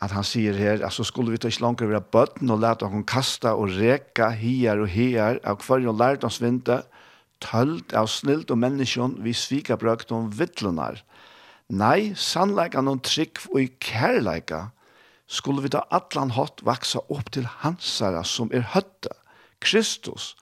at 0.00 0.14
han 0.16 0.24
sier 0.24 0.56
her, 0.56 0.80
altså 0.84 1.04
skulle 1.04 1.34
vi 1.34 1.38
ta 1.40 1.50
ikke 1.50 1.62
langt 1.64 1.82
være 1.84 2.00
bøtten 2.00 2.50
og 2.52 2.62
lete 2.62 2.86
oss 2.88 3.04
kasta 3.08 3.52
og 3.52 3.74
reka 3.76 4.30
hier 4.32 4.80
og 4.80 4.88
hier 4.88 5.40
av 5.44 5.60
hver 5.60 5.84
og 5.90 5.98
lært 6.00 6.24
oss 6.24 6.40
vinte, 6.40 6.80
tølt 7.40 7.92
av 7.96 8.08
snilt 8.08 8.50
og 8.52 8.60
menneskjon 8.60 9.18
vi 9.24 9.36
svika 9.36 9.76
brøkt 9.80 10.12
om 10.12 10.30
vittlunar. 10.32 11.02
Nei, 11.70 12.12
sannleika 12.16 12.82
noen 12.82 13.02
trygg 13.04 13.42
og 13.52 13.60
i 13.62 13.68
kærleika 13.80 14.70
skulle 15.30 15.62
vi 15.62 15.72
ta 15.72 15.84
atlan 15.94 16.32
hatt 16.34 16.64
vaksa 16.66 17.04
opp 17.12 17.28
til 17.36 17.46
hansara 17.60 18.24
som 18.26 18.50
er 18.56 18.64
høtte, 18.72 19.12
Kristus. 19.60 20.34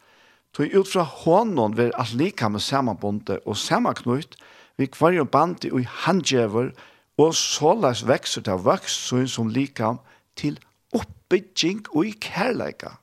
Tog 0.55 0.71
ut 0.71 0.89
fra 0.89 1.03
hånden 1.03 1.75
ved 1.77 1.91
at 1.99 2.15
lika 2.15 2.49
med 2.49 2.63
samanbundet 2.63 3.43
og 3.45 3.59
samanknut 3.59 4.39
vi 4.79 4.87
hver 4.87 5.25
bandi 5.27 5.73
og 5.75 5.83
i 5.83 5.91
handjever 6.07 6.71
og 6.71 6.87
Og 7.19 7.35
såleis 7.35 8.05
vekser 8.07 8.45
det 8.47 8.57
vøksen 8.63 9.27
som 9.31 9.51
likam 9.51 9.99
til 10.39 10.59
oppbygging 10.95 11.83
og 11.91 12.07
i 12.07 12.15
kærleika. 12.23 12.95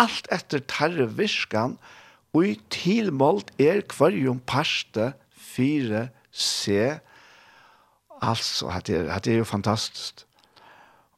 Alt 0.00 0.30
etter 0.32 0.62
tarre 0.64 1.08
virskan 1.18 1.76
og 2.32 2.46
i 2.46 2.54
tilmålt 2.72 3.52
er 3.60 3.82
kvarjum 3.90 4.40
parste 4.48 5.12
fire 5.36 6.08
se. 6.32 6.96
Altså, 8.22 8.72
det 8.86 8.96
er, 9.02 9.18
det 9.18 9.34
er 9.34 9.42
jo 9.42 9.48
fantastisk. 9.48 10.24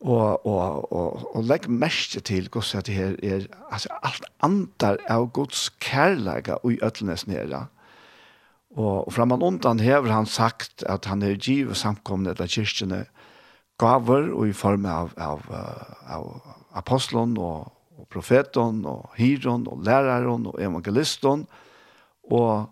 Og, 0.03 0.47
og, 0.47 0.93
og, 0.93 1.37
og 1.37 1.45
legg 1.47 1.69
merke 1.71 2.21
til 2.27 2.49
hvordan 2.51 2.83
det 2.87 2.95
her 2.95 3.15
er, 3.23 3.47
altså, 3.71 3.93
alt 4.03 4.27
andar 4.43 4.99
av 5.07 5.29
Guds 5.31 5.69
kærleika 5.79 6.59
og 6.65 6.73
i 6.75 6.81
øtlenes 6.83 7.29
nere. 7.31 7.69
Mm 7.69 7.82
Og 8.73 9.13
framan 9.13 9.43
undan 9.45 9.81
hever 9.81 10.13
han 10.13 10.27
sagt 10.27 10.83
at 10.89 11.05
han 11.11 11.23
er 11.23 11.37
givet 11.37 11.77
samkomne 11.77 12.33
til 12.39 12.49
kyrkjene 12.49 13.05
gaver 13.81 14.31
og 14.33 14.49
i 14.49 14.57
form 14.57 14.87
av, 14.89 15.13
av, 15.21 15.45
av 16.09 16.29
apostlen 16.79 17.37
og, 17.37 17.69
og 17.99 18.09
profeten 18.13 18.87
og 18.89 19.13
hyron 19.19 19.67
og 19.69 19.85
læreren 19.85 20.49
og 20.49 20.61
evangelisten. 20.61 21.45
Og 22.33 22.71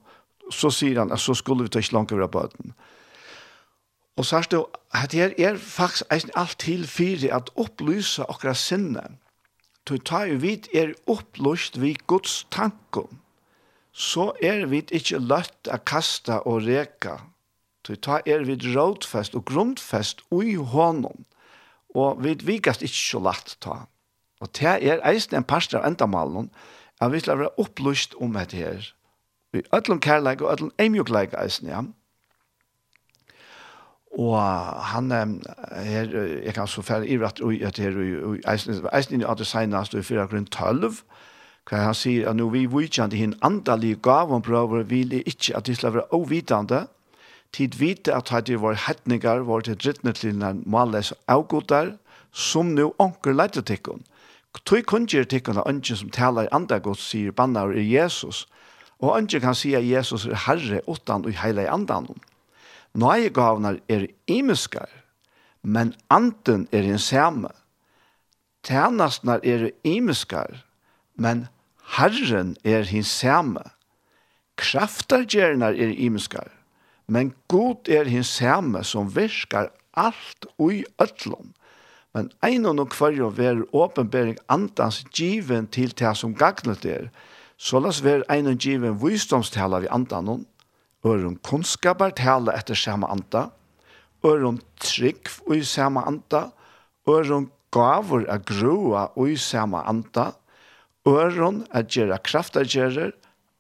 så 0.51 0.73
sier 0.73 1.03
han 1.03 1.13
at 1.13 1.21
så 1.21 1.37
skulle 1.37 1.67
vi 1.67 1.75
ta 1.75 1.83
ikke 1.83 1.99
langt 1.99 2.17
over 2.17 2.33
bøten. 2.33 2.73
Og 4.17 4.27
så 4.27 4.41
er 4.41 4.49
det 4.51 4.65
at 4.97 5.13
det 5.13 5.45
er 5.45 5.57
faktisk 5.57 6.33
alt 6.37 6.59
til 6.59 6.87
fire 6.89 7.35
at 7.37 7.53
opplyse 7.57 8.25
akkurat 8.29 8.57
sinne. 8.57 9.05
Du 9.89 9.99
tar 9.99 10.29
jo 10.33 10.41
vidt 10.41 10.69
er 10.77 10.97
opplyst 11.09 11.81
vi 11.81 11.97
Guds 12.07 12.47
tanken 12.51 13.20
så 14.01 14.31
er 14.43 14.65
vi 14.71 14.81
ikke 14.97 15.21
løtt 15.21 15.69
å 15.69 15.77
kaste 15.85 16.41
og 16.49 16.65
reka. 16.65 17.19
Så 17.85 17.97
ta 18.01 18.21
er 18.25 18.47
vi 18.49 18.57
rådfest 18.57 19.35
og 19.37 19.45
grundfest 19.51 20.23
ui 20.33 20.55
hånden. 20.57 21.27
Og 21.97 22.23
vi 22.25 22.37
vikast 22.47 22.85
ikke 22.87 22.97
så 22.97 23.21
lett 23.25 23.57
ta. 23.61 23.83
Og 24.41 24.49
det 24.57 24.77
er 24.89 25.03
eisen 25.05 25.37
en 25.37 25.45
parster 25.45 25.81
av 25.81 25.89
endamalen, 25.91 26.49
at 27.01 27.13
vi 27.13 27.21
skal 27.21 27.41
være 27.41 27.59
opplyst 27.61 28.15
om 28.21 28.37
dette 28.37 28.57
her. 28.57 28.93
Vi 29.53 29.65
ødlom 29.75 30.01
kærleik 30.01 30.41
og 30.41 30.53
ødlom 30.53 30.73
eimjukleik 30.79 31.35
eisen, 31.43 31.69
ja. 31.69 31.83
Og 34.17 34.37
han 34.91 35.11
her, 35.11 36.15
jeg 36.45 36.55
kan 36.55 36.69
så 36.69 36.83
færre 36.83 37.09
i 37.09 37.19
rett 37.19 37.41
og 37.41 37.55
i 37.55 37.63
eisen, 38.49 38.87
eisen 38.93 39.21
i 39.21 39.25
at 39.25 39.39
det 39.39 39.47
senast 39.47 39.95
og 39.95 40.01
i 40.01 40.07
fyra 40.07 40.27
grunn 40.31 40.49
tølv, 40.51 40.85
og 40.85 41.20
Hva 41.69 41.85
han 41.85 41.95
sier 41.95 42.29
at 42.31 42.39
når 42.39 42.51
vi 42.55 42.67
vujtjande 42.71 43.19
hinn 43.19 43.37
andalige 43.47 44.01
gavon 44.03 44.43
prøver, 44.43 44.83
vil 44.83 45.13
jeg 45.15 45.27
ikke 45.27 45.57
at 45.57 45.67
de 45.67 45.75
skal 45.77 45.95
være 45.95 46.09
ovitande, 46.17 46.87
tid 47.53 47.77
vite 47.79 48.15
at 48.15 48.31
de 48.47 48.57
var 48.61 48.79
hettningar, 48.87 49.45
var 49.47 49.61
til 49.61 49.79
drittne 49.79 50.13
til 50.13 50.41
den 50.41 50.63
males 50.67 51.13
avgodar, 51.29 51.97
som 52.33 52.75
nu 52.75 52.93
onker 52.99 53.35
leite 53.35 53.63
tikkun. 53.63 54.05
Tøy 54.67 54.83
kunngjør 54.83 55.29
tikkun 55.31 55.61
av 55.63 55.69
ønsken 55.71 55.97
som 55.97 56.11
taler 56.11 56.51
andagods, 56.55 57.03
sier 57.11 57.35
bannar 57.35 57.71
er 57.71 57.87
Jesus, 57.87 58.47
og 58.99 59.17
ønsken 59.19 59.43
kan 59.45 59.55
si 59.55 59.75
at 59.79 59.87
Jesus 59.87 60.27
er 60.27 60.39
herre 60.47 60.81
utan 60.91 61.25
og 61.27 61.39
heile 61.43 61.69
andan. 61.71 62.09
Nøye 62.95 63.31
gavnar 63.31 63.79
er 63.89 64.09
imeskar, 64.27 64.91
men 65.63 65.95
anden 66.11 66.67
er 66.73 66.83
en 66.83 66.99
samme. 66.99 67.51
Tænastnar 68.67 69.41
er 69.45 69.71
imiskar, 69.85 70.65
men 71.21 71.49
Herren 71.97 72.57
er 72.65 72.87
hins 72.89 73.13
samme. 73.21 73.63
Kraftargjernar 74.61 75.77
er 75.77 75.93
imenskar, 75.93 76.49
men 77.09 77.35
god 77.49 77.89
er 77.89 78.09
hins 78.09 78.33
samme 78.41 78.83
som 78.85 79.11
virkar 79.13 79.71
alt 79.93 80.47
ui 80.59 80.85
ötlom. 81.03 81.53
Men 82.15 82.31
ein 82.43 82.67
og 82.67 82.77
nok 82.79 82.97
fyrir 82.97 83.29
å 83.29 83.85
åpenbering 83.85 84.39
andans 84.51 85.05
given 85.15 85.69
til 85.71 85.93
det 85.95 86.15
som 86.19 86.35
gagnet 86.35 86.85
er, 86.85 87.11
så 87.57 87.79
las 87.79 88.01
ver 88.03 88.25
ein 88.33 88.49
og 88.51 88.59
given 88.59 88.97
visdomstala 88.99 89.83
vi 89.85 89.93
andanon, 89.93 90.47
ørum 91.05 91.37
kunnskapar 91.45 92.17
tala 92.17 92.57
etter 92.57 92.75
samme 92.75 93.07
anda, 93.13 93.51
ørum 94.25 94.59
trygg 94.81 95.29
ui 95.47 95.63
samme 95.65 96.03
anda, 96.09 96.49
ørum 97.09 97.51
gavur 97.73 98.27
a 98.29 98.39
grua 98.39 99.11
ui 99.17 99.37
samme 99.37 99.85
anda, 99.87 100.33
øron 101.09 101.67
at 101.71 101.89
gjøre 101.89 102.19
kraftargjerer, 102.19 103.13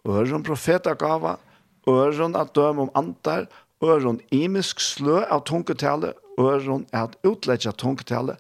øron 0.06 0.42
profetagava, 0.42 1.36
profeta 1.84 2.40
at 2.40 2.54
døme 2.54 2.82
om 2.82 2.90
antar, 2.94 3.46
øron 3.82 4.20
imisk 4.30 4.80
slø 4.80 5.22
av 5.30 5.44
tungetale, 5.44 6.12
øron 6.38 6.86
at 6.92 7.16
utlegge 7.24 7.72
tungetale. 7.72 8.36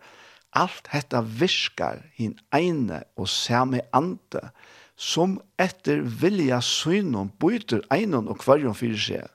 Alt 0.52 0.88
hetta 0.90 1.20
virkar 1.22 2.02
hin 2.14 2.38
eine 2.52 3.02
og 3.16 3.28
samme 3.28 3.80
ante, 3.92 4.50
som 4.96 5.38
etter 5.58 6.02
vilja 6.02 6.60
synum 6.60 7.30
byter 7.40 7.84
einon 7.90 8.28
og 8.28 8.42
kvarjon 8.42 8.74
fyrir 8.74 8.98
seg. 9.00 9.28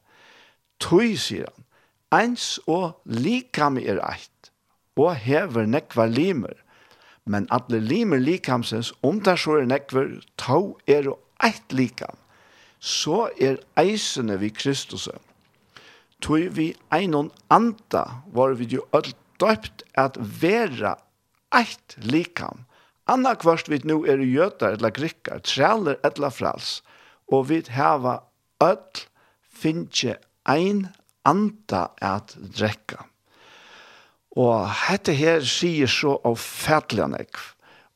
Tøy, 0.83 1.15
sier 1.15 1.47
han, 1.47 1.65
eins 2.13 2.59
og 2.67 2.99
likam 3.05 3.79
er 3.79 4.01
eit, 4.03 4.51
og 4.99 5.15
hever 5.15 5.65
nekvar 5.65 6.11
limer 6.11 6.53
men 7.25 7.47
alle 7.49 7.79
limer 7.81 8.21
likamsens, 8.21 8.93
om 9.01 9.19
det 9.25 9.37
så 9.41 9.59
er 9.59 9.69
nekver, 9.69 10.19
tau 10.37 10.77
er 10.87 11.09
og 11.09 11.19
eit 11.43 11.73
likam, 11.73 12.17
så 12.79 13.29
er 13.41 13.57
eisene 13.81 14.37
vi 14.41 14.51
Kristus. 14.53 15.07
Tog 16.21 16.51
vi 16.57 16.69
einon 16.93 17.31
anda, 17.49 18.21
var 18.33 18.55
vi 18.59 18.69
jo 18.77 18.85
öll 18.95 19.11
døpt 19.41 19.83
at 19.97 20.17
vera 20.17 20.95
eit 21.55 21.97
likam. 21.97 22.63
Anna 23.09 23.35
kvart 23.37 23.69
vi 23.69 23.81
nu 23.83 24.03
er 24.05 24.21
jötar 24.21 24.77
eller 24.77 24.93
grikkar, 24.93 25.41
træler 25.45 25.99
eller 26.03 26.33
frals, 26.33 26.79
og 27.27 27.49
vi 27.49 27.61
hava 27.69 28.21
öll 28.63 29.05
finnje 29.49 30.17
ein 30.45 30.87
anda 31.25 31.89
at 32.01 32.37
drekka. 32.37 33.05
Og 34.35 34.67
dette 34.89 35.15
her 35.15 35.43
sier 35.47 35.87
så 35.87 36.17
av 36.27 36.37
fætlige 36.41 37.07
nekv. 37.13 37.43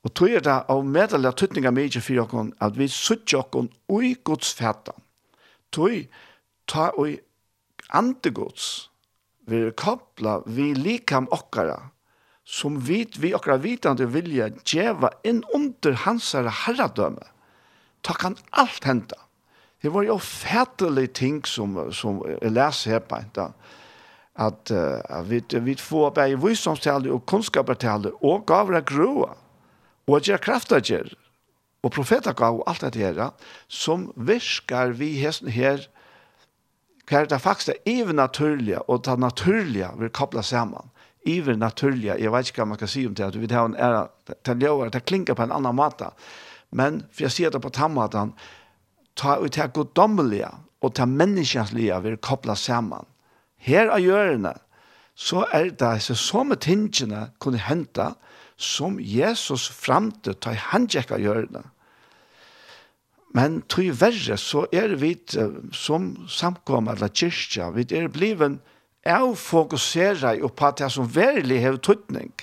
Og 0.07 0.13
tog 0.15 0.31
er 0.31 0.43
det 0.45 0.55
av 0.71 0.85
medelige 0.87 1.35
tøtninger 1.41 1.75
mye 1.75 2.01
for 2.01 2.21
dere 2.21 2.45
at 2.63 2.77
vi 2.79 2.87
sutter 2.87 3.43
dere 3.43 3.67
ui 3.91 4.13
Guds 4.23 4.53
fætene. 4.55 4.95
Tog 5.71 6.07
ta 6.67 6.91
ui 6.97 7.17
antegods, 7.91 8.89
vi 9.49 9.65
er 9.67 9.75
kopla 9.75 10.39
vi 10.45 10.73
likam 10.77 11.27
okkara 11.33 11.79
som 12.49 12.79
vit 12.81 13.17
vi 13.17 13.33
okkara 13.37 13.59
vitande 13.61 14.07
vilja 14.09 14.49
djeva 14.65 15.11
inn 15.27 15.43
under 15.53 15.97
hansara 16.05 16.53
herradømme. 16.65 17.27
Ta 18.01 18.15
kan 18.17 18.37
alt 18.57 18.87
henta. 18.89 19.19
Det 19.81 19.91
var 19.93 20.03
jo 20.07 20.17
fætelig 20.17 21.11
ting 21.13 21.43
som, 21.47 21.77
som 21.93 22.23
jeg 22.25 22.51
leser 22.51 22.95
her 22.95 23.03
på 23.05 23.19
enda 23.21 23.51
at, 24.39 24.71
uh, 24.71 25.21
vi, 25.27 25.41
vi 25.65 25.75
får 25.75 26.13
bare 26.15 26.39
visdomstale 26.39 27.11
og 27.11 27.25
kunnskapertale 27.27 28.13
og 28.23 28.45
gaver 28.47 28.79
av 28.79 28.85
grua 28.87 29.33
og 30.09 30.25
gjør 30.25 30.41
kraftager 30.41 31.11
og 31.83 31.93
profeter 31.95 32.35
gav 32.35 32.59
og 32.59 32.67
alt 32.71 32.83
dette 32.85 33.01
her 33.03 33.19
som 33.67 34.09
virker 34.15 34.95
vi 34.99 35.15
hesten 35.19 35.51
her 35.53 35.85
hva 37.09 37.23
er 37.23 37.29
det 37.29 37.41
faktisk 37.41 37.89
even 37.89 38.19
naturlige 38.21 38.81
og 38.87 39.03
det 39.07 39.17
naturlige 39.19 39.89
vil 39.97 40.11
koble 40.13 40.43
sammen 40.45 40.91
ivernaturlige, 41.27 42.15
jeg 42.15 42.31
vet 42.31 42.49
ikke 42.49 42.61
hva 42.61 42.69
man 42.71 42.79
kan 42.79 42.89
si 42.89 43.03
om 43.07 43.15
det 43.17 43.25
at 43.25 43.35
vi 43.35 43.49
har 43.51 43.67
en 43.67 43.75
ære 43.75 44.07
til 44.47 44.61
ljøver, 44.63 44.89
det 44.89 45.05
klinker 45.05 45.35
på 45.35 45.43
en 45.43 45.51
annen 45.51 45.75
måte 45.75 46.11
men 46.71 47.03
for 47.11 47.25
jeg 47.27 47.35
sier 47.35 47.51
det 47.53 47.61
på 47.63 47.73
tammaten 47.75 48.33
ta 49.19 49.35
ut 49.41 49.55
det 49.55 49.71
goddommelige 49.75 50.51
og 50.79 50.93
ta 50.95 51.05
menneskenslige 51.09 51.97
vil 52.05 52.19
koble 52.23 52.55
sammen 52.55 53.07
her 53.59 53.91
av 53.91 54.01
gjørene, 54.03 54.53
så 55.19 55.43
er 55.51 55.73
det 55.75 55.97
så 56.05 56.15
samme 56.15 56.55
tingene 56.55 57.27
kunne 57.43 57.59
hente, 57.59 58.13
som 58.59 58.97
Jesus 58.99 59.69
fremte 59.71 60.33
til 60.43 60.57
han 60.71 60.87
gikk 60.91 61.13
av 61.15 61.23
gjørene. 61.23 61.63
Men 63.35 63.59
til 63.69 63.93
verre 63.93 64.39
så 64.41 64.65
er 64.73 64.95
vi 64.99 65.13
som 65.75 66.09
samkommer 66.27 66.97
eller 66.97 67.13
kyrkja, 67.13 67.69
vi 67.75 67.85
er 67.95 68.09
bliven 68.11 68.57
av 69.07 69.35
fokuseret 69.39 70.41
på 70.57 70.71
det 70.79 70.89
som 70.91 71.07
verlig 71.13 71.61
har 71.63 71.77
tøtning. 71.77 72.33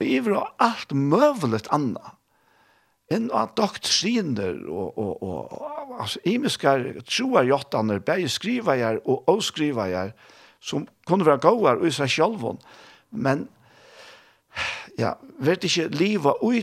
Vi 0.00 0.16
er 0.18 0.32
alt 0.58 0.94
møvlet 0.94 1.68
annet 1.74 2.13
en 3.12 3.26
av 3.36 3.52
doktriner 3.58 4.62
og, 4.70 4.98
og, 4.98 5.22
og 5.22 5.98
altså, 6.00 6.20
imiskar 6.24 6.86
troar 7.04 7.44
jottaner, 7.48 8.00
bare 8.00 8.24
jeg 8.24 9.00
og 9.04 9.24
avskrivajar, 9.28 10.14
som 10.60 10.86
kunne 11.06 11.26
være 11.26 11.42
gåar 11.44 11.82
og 11.82 11.86
i 11.86 11.92
seg 11.92 12.08
sjálfon, 12.08 12.60
men 13.10 13.48
ja, 14.98 15.14
vet 15.42 15.66
ikke 15.66 15.90
livet 15.92 16.42
ui 16.42 16.62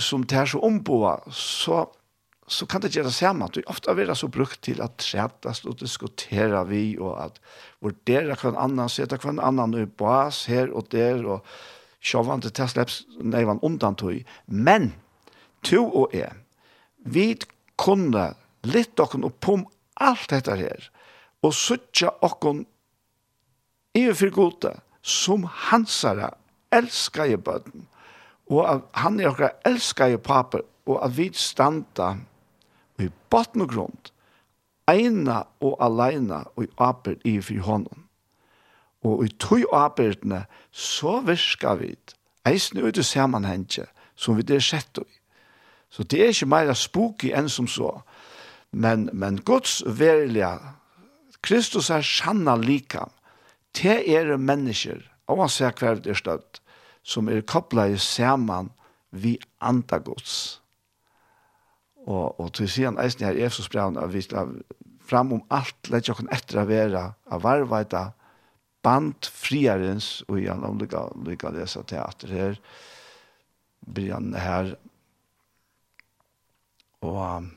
som 0.00 0.24
det 0.24 0.38
er 0.38 0.46
så 0.46 0.62
omboa, 0.62 1.18
så, 1.30 1.84
så 2.46 2.66
kan 2.66 2.82
det 2.82 2.94
gjøre 2.94 3.10
det 3.10 3.16
samme. 3.16 3.48
Det 3.52 3.64
er 3.64 3.70
ofte 3.70 3.96
vera 3.96 4.14
så 4.14 4.28
brukt 4.28 4.62
til 4.62 4.80
at 4.82 4.96
trettes 5.02 5.64
og 5.66 5.80
diskutere 5.80 6.64
vi, 6.68 6.96
og 6.98 7.18
at 7.24 7.40
vurdere 7.82 8.36
hva 8.38 8.52
en 8.52 8.60
annen, 8.64 8.88
sette 8.88 9.18
hva 9.18 9.34
en 9.34 9.42
annen 9.42 9.82
i 9.82 9.86
bas 9.86 10.46
her 10.50 10.70
og 10.72 10.88
der, 10.94 11.24
og 11.26 11.44
sjåvan 12.02 12.42
til 12.42 12.54
tesleps 12.54 13.02
neivan 13.20 13.62
undan 13.62 13.98
tui. 13.98 14.22
Men, 14.46 14.92
to 15.62 15.82
og 15.86 16.14
jeg, 16.16 16.32
vi 17.04 17.34
kunne 17.80 18.32
litt 18.66 19.00
okken 19.00 19.26
opp 19.26 19.48
om 19.50 19.64
alt 20.02 20.30
dette 20.30 20.56
her, 20.58 20.88
og 21.42 21.54
suttja 21.56 22.12
okken 22.22 22.64
i 23.98 24.06
og 24.08 24.18
for 24.20 24.34
gode, 24.34 24.74
som 25.02 25.46
hansara 25.68 26.30
elskar 26.72 27.32
i 27.32 27.36
bøden, 27.36 27.88
og 28.50 28.62
at 28.68 28.84
han 29.02 29.18
er 29.20 29.32
okkar 29.32 29.56
elskar 29.68 30.14
i 30.14 30.20
paper, 30.20 30.62
og 30.86 31.02
at 31.04 31.16
vi 31.16 31.30
standa 31.34 32.14
i 33.02 33.08
bøtten 33.30 33.64
og 33.64 33.72
grunn, 33.72 33.98
eina 34.90 35.42
og 35.62 35.76
aleina 35.82 36.42
og 36.56 36.66
i 36.66 36.70
aper 36.82 37.18
i 37.24 37.36
og 37.38 37.46
for 37.46 37.66
hånden. 37.68 38.04
Og 39.02 39.24
i 39.26 39.32
tog 39.42 39.66
apertene, 39.74 40.44
så 40.70 41.18
virka 41.26 41.74
vi, 41.80 41.94
eisne 42.46 42.84
ut 42.86 42.98
i 42.98 43.02
samanhengje, 43.06 43.88
som 44.14 44.38
vi 44.38 44.46
det 44.46 44.60
er 44.60 44.66
sett 44.66 45.02
i 45.02 45.21
Så 45.92 46.06
det 46.08 46.20
er 46.22 46.32
ikke 46.32 46.48
mer 46.48 46.72
spooky 46.78 47.32
enn 47.36 47.50
som 47.52 47.68
så. 47.68 47.90
Men, 48.72 49.10
men 49.12 49.42
Guds 49.44 49.82
verilige, 49.84 50.54
Kristus 51.44 51.90
er 51.92 52.04
sanna 52.06 52.56
likam. 52.56 53.12
Te 53.76 53.98
er 54.00 54.36
mennesker, 54.36 55.02
og 55.28 55.44
han 55.44 55.52
ser 55.52 55.76
hver 55.76 56.00
det 56.00 56.14
er 56.14 56.20
støtt, 56.20 56.60
som 57.04 57.28
er 57.28 57.44
kopplet 57.44 57.96
i 57.96 58.00
saman 58.00 58.70
vi 59.12 59.36
anda 59.60 59.98
Guds. 60.00 60.62
Og, 62.06 62.40
og 62.40 62.52
til 62.56 62.70
siden 62.70 62.98
eisen 62.98 63.26
her 63.26 63.36
i 63.36 63.48
brevn, 63.70 63.94
brev, 63.94 64.04
at 64.04 64.14
vi 64.14 64.22
skal 64.24 64.54
fram 65.06 65.32
om 65.36 65.44
alt, 65.50 65.90
lett 65.90 66.08
jo 66.08 66.16
kan 66.16 66.30
etter 66.32 66.62
å 66.62 66.68
være, 66.68 67.02
av 67.28 67.44
varvaita, 67.44 68.06
band 68.82 69.28
friarens, 69.28 70.22
og 70.28 70.40
igjen 70.40 70.64
om 70.66 70.80
det 70.80 70.88
kan 71.38 71.54
lese 71.54 71.82
teater 71.86 72.32
her, 72.32 72.56
blir 73.86 74.14
han 74.14 74.32
her, 74.34 74.74
og 77.02 77.48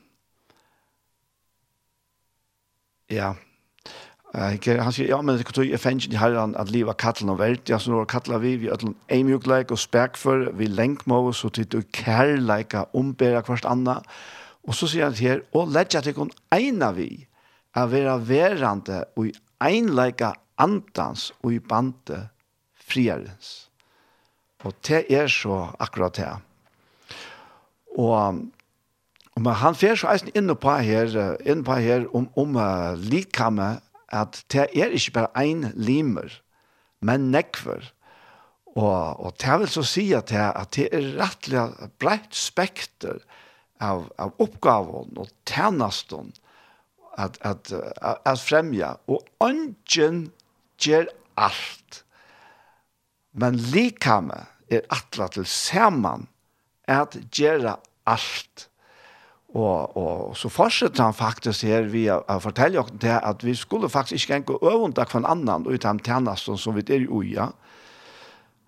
ja, 3.12 3.34
han 4.36 4.92
sier, 4.92 5.08
ja, 5.08 5.20
men 5.22 5.38
det 5.38 5.46
kan 5.48 5.64
jeg 5.64 5.80
fengt 5.80 6.08
i 6.10 6.18
herren 6.18 6.56
at 6.60 6.70
livet 6.74 6.98
kattelen 7.00 7.32
og 7.32 7.38
verdt, 7.40 7.70
ja, 7.70 7.78
så 7.80 7.92
nå 7.92 8.02
kattler 8.10 8.42
vi, 8.42 8.56
vi 8.60 8.72
ødelen 8.72 8.96
eimjukleik 9.12 9.70
og 9.72 9.80
spekfør, 9.80 10.50
vi 10.58 10.68
lenker 10.68 11.08
med 11.08 11.30
oss, 11.30 11.44
og 11.46 11.54
til 11.56 11.68
du 11.72 11.78
kærleika 11.94 12.84
ombæra 12.92 13.44
hverst 13.46 13.68
anna, 13.70 14.00
og 14.66 14.74
så 14.74 14.90
sier 14.90 15.08
han 15.08 15.16
her, 15.20 15.44
og 15.54 15.70
ledja 15.72 16.02
til 16.02 16.16
kun 16.18 16.34
eina 16.52 16.90
vi, 16.96 17.10
er 17.76 17.88
vera 17.92 18.16
verande 18.16 19.02
og 19.16 19.28
i 19.28 19.34
einleika 19.62 20.32
andans 20.60 21.30
og 21.42 21.52
i 21.52 21.60
bande 21.60 22.22
friarens. 22.88 23.68
Og 24.64 24.74
det 24.88 25.04
er 25.12 25.28
så 25.30 25.66
akkurat 25.78 26.16
det. 26.16 26.30
Og 28.00 28.40
Men 29.36 29.58
han 29.60 29.76
fer 29.76 29.98
så 29.98 30.08
eisen 30.14 30.32
inn 30.38 30.52
på 30.56 30.76
her, 30.80 31.12
inn 31.44 31.64
på 31.66 31.76
her 31.82 32.06
om, 32.16 32.30
om 32.40 32.56
uh, 32.56 32.96
likame, 32.96 33.76
at 34.08 34.38
det 34.52 34.68
er 34.78 34.94
ikke 34.94 35.16
bare 35.18 35.32
ein 35.36 35.72
limer, 35.74 36.30
men 37.04 37.30
nekver. 37.34 37.90
Og, 38.76 39.20
og 39.20 39.36
det 39.40 39.58
vil 39.60 39.72
så 39.72 39.84
si 39.88 40.06
at 40.16 40.30
det, 40.30 40.40
at 40.40 40.72
det 40.76 40.88
er 40.92 41.12
rettelig 41.20 41.90
breit 42.00 42.36
spekter 42.36 43.20
av, 43.80 44.06
av 44.20 44.34
oppgaven 44.42 45.16
og 45.20 45.30
tjenesten 45.48 46.32
at, 47.16 47.38
at, 47.40 47.72
at, 47.72 48.20
at 48.24 48.40
fremja. 48.40 48.94
Og 49.08 49.24
ønsken 49.44 50.26
gjør 50.80 51.08
alt. 51.40 52.02
Men 53.36 53.56
likame 53.72 54.44
er 54.72 54.84
atla 54.92 55.28
til 55.32 55.48
saman 55.48 56.28
at 56.88 57.16
gjøre 57.32 57.76
alt. 58.08 58.68
Og, 59.54 59.96
og 59.96 60.36
så 60.36 60.50
fortsetter 60.50 61.04
han 61.04 61.14
faktisk 61.14 61.64
her 61.68 61.86
vi 61.92 62.08
å 62.10 62.40
fortelle 62.42 62.80
oss 62.82 62.90
det 63.00 63.14
at 63.14 63.44
vi 63.46 63.54
skulle 63.54 63.88
faktisk 63.88 64.26
ikke 64.26 64.42
gå 64.50 64.58
øvende 64.72 65.06
for 65.06 65.22
en 65.22 65.30
annen 65.30 65.68
ut 65.70 65.86
av 65.86 66.02
tjenesten 66.02 66.58
som 66.58 66.74
vi 66.76 66.84
er 66.88 67.06
i 67.06 67.08
uja. 67.08 67.52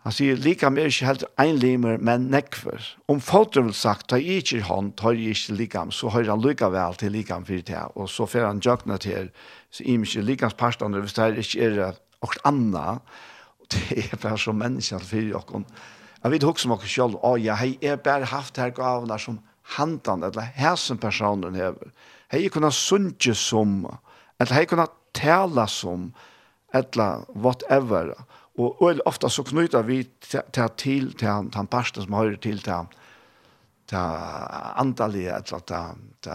Han 0.07 0.15
sier, 0.15 0.39
lika 0.41 0.71
mer 0.71 0.87
ikke 0.89 1.05
helt 1.05 1.25
einlimer, 1.43 1.99
men 2.01 2.31
nekver. 2.33 2.85
Om 3.13 3.19
folk 3.21 3.59
vil 3.59 3.75
sagt, 3.77 4.07
ta 4.09 4.17
i 4.17 4.39
ikke 4.39 4.63
hånd, 4.65 4.95
ta 4.97 5.11
i 5.13 5.27
ikke 5.35 5.57
likam, 5.59 5.91
så 5.93 6.09
hører 6.15 6.31
han 6.33 6.45
lykka 6.45 6.71
vel 6.73 6.97
til 6.97 7.13
likam 7.13 7.45
for 7.45 7.61
det. 7.67 7.83
og 7.95 8.09
så 8.09 8.27
får 8.27 8.47
han 8.47 8.63
jøkna 8.65 8.97
til, 8.97 9.29
så 9.71 9.85
i 9.85 9.99
ikke 9.99 10.23
likams 10.23 10.55
parstander, 10.55 11.01
hvis 11.05 11.13
det 11.19 11.45
ikke 11.45 11.67
er 11.67 11.99
okkur 12.23 12.41
anna, 12.49 13.01
det 13.73 14.07
er 14.07 14.17
bare 14.17 14.39
som 14.39 14.57
mennesker 14.57 14.99
for 14.99 15.21
dere. 15.21 15.65
Jeg 16.23 16.31
vet 16.33 16.45
også 16.45 16.71
om 16.71 16.79
dere 16.79 16.89
selv, 16.89 17.21
å 17.23 17.37
ja, 17.37 17.59
jeg 17.61 17.91
har 17.91 18.01
bare 18.01 18.25
haft 18.25 18.57
her 18.57 18.71
gavene 18.71 19.19
som 19.19 19.43
handan, 19.77 20.23
eller 20.23 20.53
hæsen 20.57 20.99
personen 20.99 21.55
hever. 21.55 21.93
Hei 22.33 22.49
kunna 22.53 22.71
sunge 22.71 23.35
som, 23.35 23.87
eller 24.41 24.55
hei 24.55 24.67
kunna 24.69 24.87
tale 25.17 25.67
som, 25.69 26.13
eller 26.75 27.25
whatever. 27.35 28.15
Og 28.59 28.81
øyla 28.83 29.05
ofta 29.07 29.29
så 29.29 29.45
knyter 29.47 29.83
vi 29.87 30.03
til 30.21 30.43
til 30.77 31.13
til 31.19 31.29
han 31.55 31.67
parsten 31.71 32.03
som 32.03 32.13
hører 32.15 32.37
til 32.37 32.59
til 32.63 32.89
til 33.89 33.99
andalige, 34.77 35.33
eller 35.33 35.61
til, 35.67 36.03
til 36.23 36.33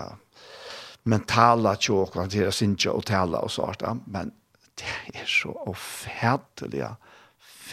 mentala 1.04 1.76
tjåk, 1.76 2.16
til 2.30 2.48
å 2.48 2.52
synge 2.52 2.90
og 2.90 3.06
tale 3.06 3.38
og 3.38 3.52
sånt. 3.52 3.84
Men 4.08 4.32
det 4.80 5.20
er 5.22 5.28
så 5.28 5.54
ofædelig, 5.68 6.80
ja 6.80 6.96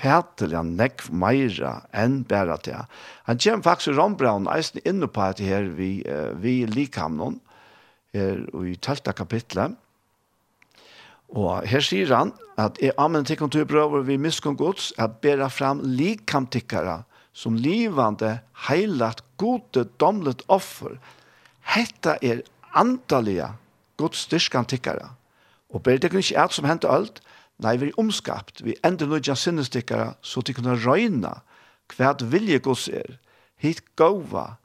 ufattelig 0.01 0.63
nekk 0.65 1.05
meira 1.13 1.83
enn 1.93 2.25
bæra 2.25 2.57
til. 2.65 2.87
Han 3.29 3.39
kommer 3.39 3.63
faktisk 3.63 3.97
Rombraun 3.99 4.49
eisen 4.49 4.81
inne 4.85 5.07
på 5.07 5.21
at 5.21 5.41
her 5.41 5.69
vi, 5.77 6.03
uh, 6.09 6.33
vi 6.43 6.67
likamnon, 6.67 7.41
her 8.15 8.41
i 8.65 8.77
telta 8.77 9.13
kapitlet. 9.13 9.77
Og 11.31 11.63
her 11.69 11.81
sier 11.81 12.11
han 12.15 12.33
at 12.59 12.81
er 12.83 12.97
amen 12.99 13.25
til 13.25 13.39
konturbrøver 13.39 14.03
vi 14.03 14.17
miskunn 14.17 14.57
gods 14.57 14.93
er 14.99 15.07
bæra 15.07 15.49
fram 15.49 15.81
likamtikkara 15.85 17.05
som 17.33 17.55
livande, 17.55 18.41
heilat 18.67 19.23
gode, 19.39 19.87
domlet 20.01 20.43
offer. 20.49 20.99
Hetta 21.63 22.17
er 22.23 22.43
antallia 22.75 23.55
gods 23.97 24.27
styrkantikkara. 24.27 25.13
Og 25.71 25.83
bæra 25.83 25.99
det 26.03 26.11
ikke 26.11 26.39
alt 26.39 26.53
som 26.57 26.67
hentet 26.67 26.91
alt, 26.91 27.21
Nei, 27.61 27.77
vi 27.77 27.91
er 27.91 27.99
omskapt. 28.01 28.65
Vi 28.65 28.77
ender 28.85 29.07
nødja 29.11 29.35
sinnestikkere 29.37 30.15
så 30.23 30.41
de 30.41 30.55
kunne 30.57 30.79
røyna 30.81 31.41
hva 31.91 32.15
vilje 32.33 32.61
gods 32.65 32.89
er. 32.89 33.19
Hitt 33.61 33.83
gåva, 33.97 34.57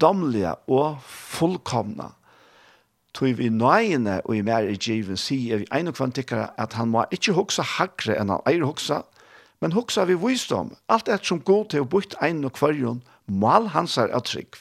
domlige 0.00 0.54
og 0.66 0.98
fullkomna. 1.06 2.14
Tøy 3.14 3.36
vi 3.38 3.48
nøyene 3.52 4.18
og 4.24 4.34
i 4.34 4.42
mer 4.42 4.66
i 4.66 4.74
djiven 4.74 5.18
sier 5.20 5.62
vi 5.62 5.68
en 5.70 5.92
og 5.92 5.94
kvantikkere 5.94 6.48
at 6.58 6.74
han 6.74 6.90
må 6.90 7.04
ikke 7.14 7.36
hoksa 7.36 7.62
hakre 7.76 8.16
enn 8.18 8.32
han 8.32 8.42
eier 8.50 8.64
hoksa, 8.66 9.04
men 9.62 9.76
hoksa 9.76 10.08
vi 10.10 10.16
visdom. 10.18 10.72
Alt 10.90 11.08
et 11.08 11.22
som 11.26 11.38
går 11.38 11.68
til 11.70 11.84
å 11.84 11.90
bytte 11.92 12.18
en 12.26 12.42
og 12.48 12.56
kvarjon, 12.58 13.04
mal 13.30 13.70
hans 13.70 13.94
er 14.02 14.10
av 14.10 14.26
trygg. 14.26 14.58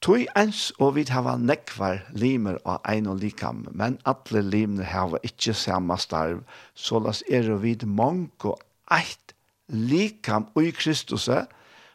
Tui 0.00 0.22
ens 0.32 0.70
og 0.80 0.94
vi 0.96 1.02
hava 1.12 1.34
nekvar 1.36 1.98
limer 2.16 2.56
av 2.64 2.78
ein 2.88 3.08
og 3.10 3.18
likam, 3.20 3.66
men 3.76 3.98
alle 4.08 4.40
limer 4.40 4.86
hava 4.88 5.18
ikkje 5.28 5.52
sama 5.52 5.98
starv, 6.00 6.40
så 6.72 7.02
las 7.04 7.20
er 7.28 7.50
og 7.52 7.60
vid 7.66 7.84
mong 7.84 8.30
og 8.48 8.62
eit 8.96 9.34
likam 9.68 10.48
ui 10.56 10.72
Kristus, 10.72 11.28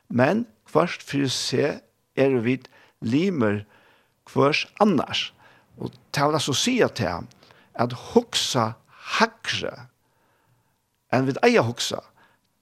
men 0.08 0.45
kvart 0.70 1.01
fyrir 1.01 1.34
se 1.34 1.66
er 2.14 2.38
og 2.38 2.45
vid 2.45 2.70
limer 3.01 3.64
kvars 4.30 4.68
annars. 4.78 5.32
Og 5.82 5.89
ta 6.14 6.30
vil 6.30 6.38
altså 6.38 6.53
sia 6.53 6.93
til 6.93 7.26
at 7.74 7.99
hoksa 8.14 8.76
hakre 9.18 9.74
enn 11.10 11.26
vid 11.26 11.41
eia 11.41 11.66
hoksa, 11.66 12.03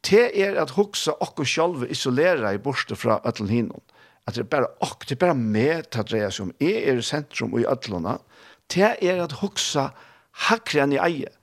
te 0.07 0.23
er 0.39 0.55
at 0.61 0.77
hoksa 0.79 1.17
okkur 1.19 1.47
sjálve 1.47 1.91
isolera 1.91 2.55
i 2.55 2.63
borste 2.63 2.95
fra 2.95 3.19
ötlen 3.27 3.51
hinnom 3.51 3.83
at 4.28 4.36
det 4.38 4.45
er 4.45 4.49
bare 4.51 4.71
ok, 4.86 5.03
det 5.09 5.17
er 5.17 5.26
bare 5.26 5.38
med 5.38 5.89
til 5.91 6.03
å 6.03 6.07
dreie 6.07 6.32
seg 6.32 6.47
om. 6.47 6.55
Jeg 6.63 6.84
er 6.88 6.99
i 6.99 7.05
sentrum 7.05 7.55
og 7.55 7.63
i 7.63 7.67
ødlåna. 7.67 8.17
Det 8.71 8.95
er 9.03 9.19
at 9.24 9.39
hoksa 9.41 9.89
hakre 10.47 10.86
enn 10.86 10.95
i 10.95 11.01
eier. 11.01 11.34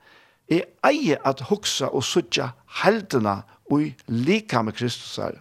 Jeg 0.51 0.67
eier 0.83 1.21
at 1.27 1.45
hoksa 1.51 1.91
og 1.93 2.03
sutja 2.03 2.51
heldene 2.81 3.41
og 3.71 3.85
i 3.85 3.91
lika 4.11 4.63
med 4.65 4.75
Kristus 4.75 5.15
her. 5.21 5.37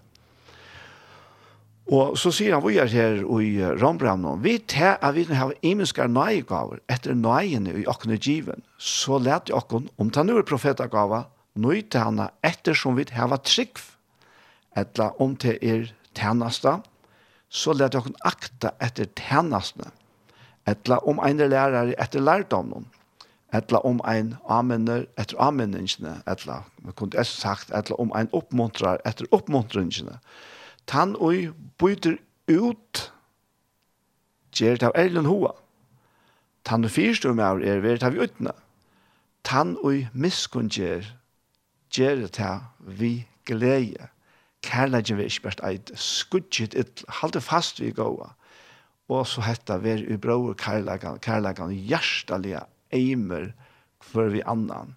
Og 1.90 2.14
så 2.20 2.30
sier 2.30 2.54
han, 2.54 2.62
vi 2.62 2.76
er 2.78 2.86
her 2.86 3.16
i 3.18 3.48
Rambramnon, 3.80 4.38
vi 4.44 4.60
tar 4.70 5.00
at 5.02 5.16
vi 5.16 5.24
har 5.26 5.56
imenskar 5.66 6.06
nøyegaver 6.06 6.78
etter 6.92 7.16
nøyene 7.18 7.72
i 7.80 7.86
åkne 7.90 8.14
given, 8.14 8.62
så 8.78 9.18
let 9.18 9.50
åkken 9.50 9.88
om 9.98 10.12
ta 10.14 10.22
nu 10.22 10.36
noe 10.36 10.46
profetagaver, 10.46 11.26
nøyte 11.58 11.98
henne 11.98 12.28
ettersom 12.46 12.94
vi 12.94 13.08
har 13.10 13.34
trygg, 13.42 13.82
etla 14.78 15.10
om 15.18 15.34
det 15.42 15.56
er 15.66 15.90
tjeneste, 16.14 16.76
så 17.50 17.72
lät 17.72 17.94
jag 17.94 18.14
akta 18.20 18.72
etter 18.78 19.04
tjänstene. 19.04 19.90
Etla 20.64 20.98
om 20.98 21.18
en 21.18 21.36
lærere 21.36 21.94
etter 21.98 22.20
lärdomnen. 22.20 22.86
Etla 23.52 23.78
om 23.78 24.00
en 24.06 24.36
amener 24.48 25.06
etter 25.18 25.36
ameningene. 25.42 26.20
Etla, 26.26 26.62
man 26.76 26.92
kunne 26.92 27.18
jeg 27.18 27.26
sagt, 27.26 27.70
etla 27.74 27.96
om 27.98 28.12
en 28.14 28.30
oppmuntrar 28.32 29.00
etter 29.04 29.26
oppmuntringene. 29.34 30.20
Tann 30.86 31.16
og 31.16 31.50
byter 31.78 32.20
ut 32.46 33.10
gjør 34.54 34.86
av 34.86 34.94
erlen 34.94 35.26
hoa. 35.26 35.56
Tann 36.64 36.84
oi 36.86 36.92
fyrstum 36.92 37.42
av 37.42 37.64
er 37.66 37.82
verit 37.82 38.06
av 38.06 38.14
utna. 38.14 38.54
Tann 39.42 39.74
og 39.82 40.06
miskunn 40.12 40.70
gjør 40.70 41.08
gjør 41.90 42.28
av 42.46 42.70
vi 42.78 43.26
gleie 43.44 44.10
kærleggen 44.66 45.18
vi 45.18 45.28
ikke 45.28 45.48
bært 45.48 45.62
eit 45.66 45.90
skudget, 45.98 46.74
et 46.74 47.04
halte 47.20 47.40
fast 47.40 47.80
vi 47.80 47.92
gåa. 47.96 48.32
Og 49.10 49.26
så 49.26 49.42
hetta 49.42 49.80
ver 49.82 50.04
i 50.06 50.16
bror 50.20 50.54
kærleggen, 50.54 51.18
kærleggen 51.24 51.74
hjertelige 51.74 52.62
eimer 52.94 53.50
for 54.00 54.30
vi 54.30 54.42
annan. 54.46 54.94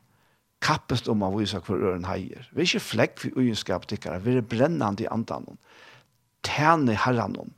Kappest 0.64 1.10
om 1.12 1.26
å 1.26 1.32
vise 1.36 1.60
hver 1.60 1.82
øren 1.90 2.08
heier. 2.08 2.46
Vi 2.54 2.64
er 2.64 2.70
ikke 2.70 2.88
flekk 2.88 3.18
for 3.20 3.40
ugenskap 3.40 3.88
tikkere, 3.90 4.22
vi 4.24 4.38
er 4.38 4.46
brennende 4.48 5.04
i 5.04 5.10
andan. 5.12 5.58
Tjene 6.44 6.96
herran 7.00 7.36
hon. 7.40 7.54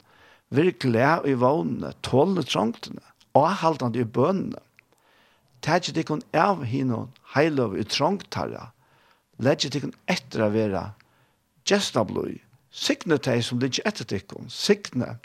Vi 0.53 0.61
er 0.61 0.77
glede 0.79 1.29
i 1.29 1.35
vågnene, 1.37 1.91
tålende 2.05 2.45
trangtene, 2.47 3.03
og 3.35 3.49
haltende 3.61 4.01
i 4.01 4.07
bønene. 4.07 4.61
Tætje 5.65 5.95
tikkun 5.95 6.21
av 6.37 6.61
hinnon, 6.69 7.09
heilov 7.33 7.73
i 7.77 7.83
trongtarra. 7.89 8.69
Lætje 9.41 9.71
tikkun 9.73 9.95
etter 10.11 10.45
å 10.45 10.51
være 10.53 10.83
gesta 11.65 12.03
bløy, 12.05 12.37
signe 12.71 13.17
teg 13.17 13.43
som 13.45 13.61
ligger 13.61 13.87
etter 13.89 14.07
tikkun, 14.07 14.49
signe, 14.49 15.17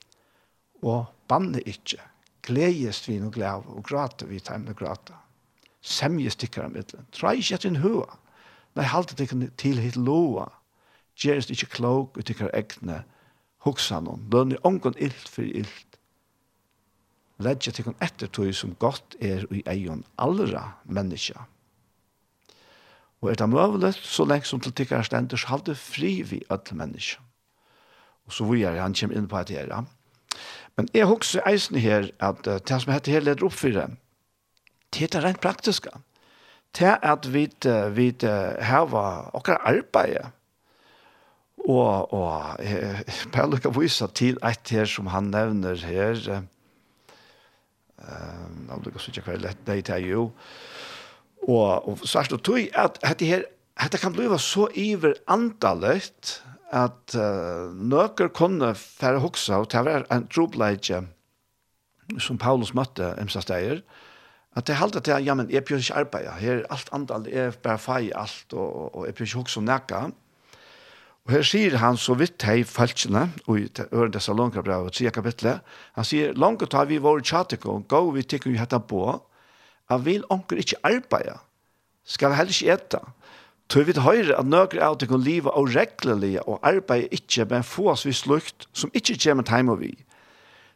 og 0.83 1.11
banne 1.29 1.61
ikke. 1.69 2.01
gledes 2.43 3.03
vi 3.07 3.19
noe 3.21 3.31
glede 3.31 3.69
og 3.69 3.85
grate 3.85 4.27
vi 4.27 4.39
tegne 4.41 4.73
grate. 4.75 5.13
Semje 5.85 6.31
stikkar 6.33 6.65
av 6.65 6.73
middelen, 6.73 7.07
trai 7.13 7.37
ikkje 7.39 7.59
etter 7.59 7.69
en 7.69 7.83
hua, 7.83 8.17
nei, 8.75 8.87
halte 8.89 9.15
tikkun 9.15 9.51
til 9.61 9.79
hit 9.79 9.97
loa, 9.97 10.49
gjeres 11.21 11.51
ikkje 11.53 11.69
klok 11.77 12.17
ut 12.17 12.27
tikkar 12.27 12.51
egne, 12.57 13.03
hoksa 13.67 14.01
noen, 14.01 14.25
lønne 14.33 14.57
ongon 14.65 14.97
illt 14.97 15.29
for 15.29 15.45
illt, 15.45 15.91
Ledja 17.41 17.73
tikkun 17.73 17.97
etter 18.05 18.29
tog 18.29 18.51
som 18.53 18.75
godt 18.83 19.17
er 19.25 19.47
i 19.49 19.63
eion 19.71 20.03
allra 20.21 20.75
menneska. 20.85 21.47
Og 23.21 23.31
er 23.31 23.37
det 23.37 23.49
møvlet, 23.53 23.97
så 23.97 24.25
lenge 24.25 24.49
som 24.49 24.61
til 24.61 24.73
tikkere 24.73 25.05
så 25.05 25.47
halte 25.51 25.75
fri 25.75 26.23
vi 26.23 26.43
alle 26.51 26.77
mennesker. 26.77 27.21
Og 28.27 28.33
så 28.33 28.45
vi 28.45 28.63
han 28.63 28.95
kommer 28.95 29.17
inn 29.17 29.29
på 29.29 29.39
et 29.39 29.51
her. 29.51 29.85
Men 30.77 30.89
jeg 30.95 31.07
husker 31.07 31.43
eisen 31.47 31.77
her, 31.77 32.11
at 32.21 32.47
uh, 32.47 32.55
det 32.55 32.83
som 32.83 32.93
heter 32.93 33.13
her 33.13 33.21
leder 33.21 33.45
opp 33.45 33.53
for 33.53 33.69
det, 33.69 33.89
det 34.95 35.15
er 35.15 35.25
rent 35.25 35.41
praktisk. 35.41 35.87
Det 36.79 36.87
er 36.87 36.99
at 37.03 37.27
vi, 37.33 37.49
vi 37.93 38.15
har 38.23 38.95
akkurat 39.35 39.61
arbeid, 39.65 40.31
og, 41.59 42.13
og 42.15 42.57
jeg 42.65 43.05
Paul 43.33 43.59
kan 43.59 43.81
vise 43.81 44.07
til 44.15 44.39
et 44.47 44.71
her 44.71 44.85
som 44.85 45.07
han 45.07 45.25
nevner 45.25 45.75
her, 45.75 46.17
uh, 46.31 46.43
Um, 48.01 48.69
jeg 48.69 48.85
lukker 48.85 49.03
så 49.03 49.13
ikke 49.13 49.27
hva 49.27 49.35
er 49.37 49.43
lett, 49.45 49.59
det 49.67 49.93
er 49.93 50.05
jo, 50.09 50.31
Og, 51.49 51.89
og 51.89 52.05
svart 52.05 52.35
og 52.37 52.43
tog 52.45 52.61
at 52.77 53.01
dette 53.01 53.29
her 53.29 53.47
dette 53.81 54.01
kan 54.03 54.13
bli 54.13 54.27
så 54.37 54.67
iver 54.77 55.15
antallet 55.31 56.35
at 56.71 57.15
uh, 57.17 57.73
nøkker 57.73 58.29
kunne 58.37 58.75
færre 58.77 59.23
hoksa, 59.23 59.63
og 59.63 59.71
det 59.73 59.85
var 59.87 60.05
en 60.13 60.27
trobleidje 60.31 61.01
som 62.19 62.39
Paulus 62.39 62.75
møtte 62.75 63.15
imsa 63.23 63.43
steier, 63.43 63.81
at 64.59 64.67
det 64.67 64.77
halte 64.81 65.01
til, 65.01 65.25
ja, 65.25 65.35
men 65.39 65.51
jeg 65.51 65.65
bør 65.65 65.79
ikke 65.79 65.99
arbeide, 66.03 66.35
her 66.43 66.57
er 66.59 66.67
alt 66.75 66.91
andal, 66.93 67.27
jeg 67.31 67.55
bare 67.63 67.79
fei 67.79 68.11
alt, 68.15 68.53
og, 68.53 68.95
og 68.95 69.07
jeg 69.07 69.15
bør 69.15 69.29
ikke 69.29 69.41
hoksa 69.41 69.63
nekka. 69.63 70.01
Og 71.27 71.35
her 71.37 71.47
sier 71.47 71.77
han 71.79 71.99
så 72.01 72.17
vidt 72.19 72.43
hei 72.43 72.63
falskene, 72.67 73.29
og 73.47 73.61
i 73.61 73.69
øren 73.95 74.15
dessa 74.15 74.35
brev, 74.35 74.87
og 74.87 74.93
tria 74.93 75.11
kapitlet, 75.11 75.61
han 75.95 76.05
sier, 76.05 76.35
langt 76.35 76.73
har 76.73 76.87
vi 76.91 76.99
vår 76.99 77.23
tjatikon, 77.23 77.87
gå 77.87 78.03
vi 78.11 78.23
tikkum 78.23 78.55
jo 78.55 78.59
hetta 78.59 78.81
på, 78.83 79.21
Han 79.91 80.05
vil 80.05 80.25
onker 80.31 80.61
ikke 80.63 80.79
arbeide. 80.87 81.39
Skal 82.05 82.35
heller 82.35 82.55
ikke 82.55 82.75
etta. 82.75 83.01
Tøy 83.71 83.85
vi 83.87 83.95
høyre 84.03 84.39
at 84.39 84.49
nøkker 84.51 84.83
av 84.83 84.97
til 84.99 85.13
å 85.15 85.19
leve 85.21 85.51
og 85.55 85.71
reglelige 85.77 86.43
og 86.43 86.63
arbeide 86.67 87.11
ikke, 87.15 87.47
men 87.51 87.67
få 87.67 87.93
oss 87.93 88.07
vi 88.07 88.15
slukt 88.15 88.67
som 88.75 88.91
ikke 88.95 89.19
kommer 89.23 89.47
til 89.47 89.75
vi. 89.79 89.93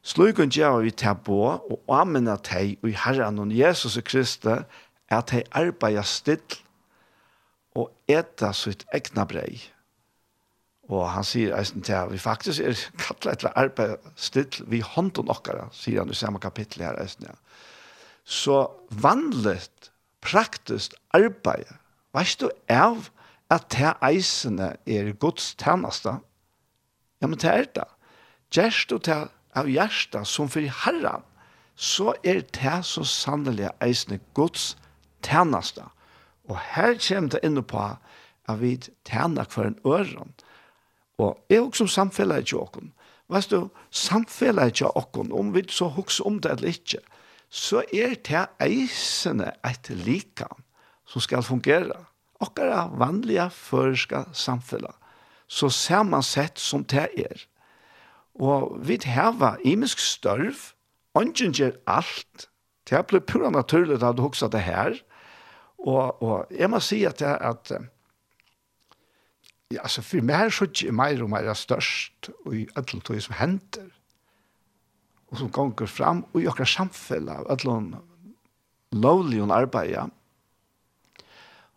Slukken 0.05 0.51
gjør 0.53 0.83
vi 0.85 0.91
til 0.91 1.17
på 1.25 1.39
og 1.57 1.79
anmenne 1.89 2.37
til 2.45 2.77
og 2.83 2.91
i 2.91 2.99
Herren 3.07 3.39
og 3.41 3.55
Jesus 3.55 3.97
og 3.97 4.05
Kristi 4.05 4.59
at 5.11 5.31
de 5.31 5.43
arbeider 5.51 6.03
still 6.03 6.59
og 7.75 7.91
eta 8.09 8.53
sitt 8.55 8.85
egna 8.95 9.25
brei. 9.27 9.63
Og 10.93 11.09
han 11.09 11.25
sier 11.25 11.57
eisen 11.57 11.83
til 11.83 11.97
at 11.97 12.13
vi 12.13 12.21
faktisk 12.21 12.61
er 12.61 12.77
kattlet 13.01 13.41
til 13.41 13.57
arbeid 13.57 13.97
still 14.21 14.69
vi 14.69 14.83
hånden 14.85 15.33
okkara, 15.33 15.71
sier 15.73 16.03
han 16.05 16.13
i 16.13 16.19
samme 16.19 16.39
kapittel 16.39 16.85
her 16.85 17.01
eisen. 17.01 17.27
Ja 17.27 17.35
så 18.25 18.71
vanligt, 18.89 19.91
praktiskt 20.25 20.95
arbeid, 21.13 21.69
veist 22.17 22.41
du, 22.41 22.49
av 22.73 23.11
at 23.53 23.69
det 23.75 23.93
eisene 24.05 24.75
er 24.89 25.13
Guds 25.21 25.53
tjeneste? 25.61 26.19
Ja, 27.21 27.29
men 27.29 27.39
det 27.39 27.51
er 27.51 27.69
det. 27.77 27.89
Gjerst 28.55 28.91
du 28.91 28.99
det 28.99 29.21
av 29.55 29.69
hjertet 29.71 30.29
som 30.29 30.49
for 30.51 30.65
Herren, 30.85 31.23
så 31.77 32.15
er 32.23 32.43
det 32.55 32.79
så 32.87 33.05
sannelig 33.05 33.71
eisene 33.83 34.21
Guds 34.35 34.75
tjeneste. 35.25 35.85
Og 36.49 36.59
her 36.75 36.97
kommer 37.01 37.35
det 37.35 37.43
inn 37.45 37.63
på 37.63 37.85
at 37.85 38.61
vi 38.61 38.77
tjener 39.09 39.49
for 39.51 39.69
en 39.69 39.79
øren. 39.87 40.35
Og 41.19 41.39
jeg 41.49 41.59
er 41.59 41.65
også 41.65 41.85
som 41.85 41.89
samfunnet 41.89 42.53
i 42.53 42.57
åkken. 42.59 42.93
Veist 43.29 43.51
du, 43.51 43.71
samfunnet 43.91 44.81
i 44.81 44.85
åkken, 44.85 45.33
om 45.33 45.55
vi 45.55 45.65
så 45.69 45.89
hukser 45.89 46.27
om 46.27 46.41
det 46.41 46.53
eller 46.53 46.75
ikke, 46.75 47.01
så 47.55 47.85
er 47.95 48.17
det 48.27 48.47
eisene 48.63 49.53
et 49.63 49.91
likam 50.03 50.63
som 51.07 51.23
skal 51.23 51.45
fungere. 51.47 52.01
Okkara 52.43 52.89
vanlige 52.99 53.47
føreska 53.55 54.25
samfunnet, 54.35 54.95
så 55.47 55.71
samansett 55.71 56.59
som 56.59 56.83
det 56.91 57.07
er. 57.15 57.45
Og 58.35 58.75
vi 58.83 58.99
har 59.07 59.61
imisk 59.63 60.03
størv, 60.03 60.75
ånden 61.15 61.55
gjør 61.55 61.79
alt. 61.87 62.49
Det 62.91 63.07
ble 63.07 63.21
pura 63.21 63.51
naturlig 63.55 64.03
at 64.03 64.17
du 64.17 64.25
hoksa 64.25 64.49
det 64.51 64.65
her. 64.67 64.99
Og, 65.79 66.23
og 66.23 66.47
jeg 66.51 66.71
må 66.71 66.81
si 66.83 67.05
at, 67.05 67.21
jeg, 67.21 67.39
at 67.41 67.71
ja, 69.71 69.81
altså, 69.83 70.03
for 70.03 70.25
meg 70.27 70.49
er 70.49 70.55
så 70.55 70.67
ikke 70.67 70.93
mer 70.93 71.23
og 71.23 71.31
mer 71.31 71.55
størst 71.55 72.33
og 72.45 72.57
i 72.57 72.67
alle 72.75 73.01
tog 73.01 73.23
som 73.23 73.39
henter 73.39 73.87
og 75.35 75.41
som 75.41 75.51
gonger 75.51 75.91
fram 75.91 76.25
og 76.33 76.43
i 76.43 76.47
okra 76.47 76.67
av 77.35 77.49
ætlån 77.51 77.95
lovlig 78.95 79.43
og 79.43 79.51
arbeid, 79.51 79.97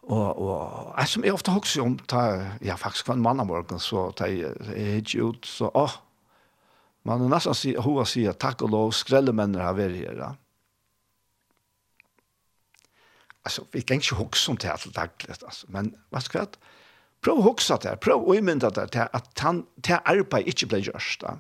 Og, 0.08 0.40
og 0.40 0.94
jeg 0.98 1.08
som 1.12 1.24
jeg 1.26 1.34
ofte 1.36 1.52
hokser 1.52 1.84
om, 1.84 1.98
ta, 2.08 2.22
ja, 2.64 2.78
faktisk 2.80 3.10
var 3.10 3.18
en 3.18 3.24
mann 3.26 3.42
av 3.44 3.48
morgen, 3.50 3.80
så 3.80 4.12
ta, 4.16 4.30
jeg 4.32 5.02
gikk 5.04 5.16
ut, 5.20 5.50
så, 5.50 5.68
åh, 5.76 5.98
man 7.04 7.26
er 7.26 7.34
nesten 7.34 7.58
si, 7.58 7.74
hova 7.76 8.06
sier, 8.08 8.38
takk 8.40 8.64
og 8.64 8.72
lov, 8.72 8.94
skrelle 8.96 9.34
mennene 9.36 9.66
har 9.66 9.76
vært 9.76 9.98
her, 10.00 10.22
ja. 10.22 10.30
Altså, 13.44 13.66
vi 13.74 13.84
kan 13.84 14.00
ikke 14.00 14.16
hokse 14.20 14.52
om 14.52 14.60
det 14.60 14.70
her 14.70 14.80
til 14.80 14.96
daglig, 14.96 15.36
altså, 15.42 15.68
men, 15.76 15.92
hva 16.12 16.24
skal 16.24 16.46
jeg, 16.46 16.72
prøv 17.24 17.42
å 17.42 17.48
hokse 17.50 17.76
det 17.84 17.92
her, 17.92 18.00
prøv 18.08 18.24
å 18.24 18.40
imynda 18.40 18.72
det 18.80 18.88
her, 18.96 19.12
at 19.12 19.44
han, 19.44 19.66
det 19.76 19.98
her 19.98 20.08
arbeid 20.08 20.48
ikke 20.48 20.72
ble 20.72 20.86
gjørst, 20.88 21.28
da. 21.28 21.36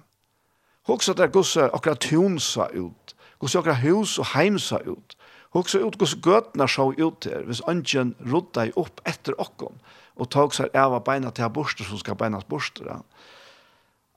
Hugsa 0.87 1.13
der 1.13 1.27
gosse 1.27 1.69
akkurat 1.73 1.99
tunsa 1.99 2.69
ut. 2.73 3.15
Gosse 3.39 3.59
akkurat 3.59 3.83
hus 3.83 4.17
og 4.19 4.25
heimsa 4.33 4.79
ut. 4.85 5.17
Hugsa 5.55 5.81
ut 5.83 5.97
gosse 5.99 6.19
gøtna 6.23 6.67
sjå 6.67 6.93
ut 6.97 7.23
der, 7.23 7.43
hvis 7.47 7.61
ønsken 7.67 8.15
rodda 8.31 8.67
i 8.69 8.73
opp 8.75 9.01
etter 9.07 9.35
okkon, 9.41 9.75
og 10.15 10.29
tog 10.31 10.55
seg 10.55 10.75
av 10.75 10.95
beina 11.05 11.31
til 11.31 11.49
borster 11.53 11.87
som 11.87 11.99
skal 11.99 12.17
beinas 12.19 12.47
borster. 12.47 13.01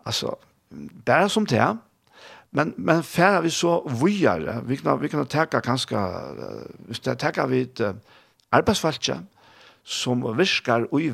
Altså, 0.06 0.36
bare 1.04 1.28
som 1.28 1.46
det 1.46 1.76
Men 2.52 2.74
men 2.76 3.02
färra 3.02 3.40
vi 3.40 3.50
så 3.50 3.82
vujare, 3.86 4.60
vi 4.66 4.76
kan 4.76 5.00
vi 5.00 5.08
kan 5.08 5.26
teka 5.26 5.60
kanske 5.60 5.96
hvis 6.88 7.00
det 7.00 7.18
teka 7.18 7.46
vi 7.46 7.60
et 7.60 7.80
uh, 7.80 9.20
som 9.84 10.36
viskar 10.36 10.94
och 10.94 11.00
i 11.00 11.10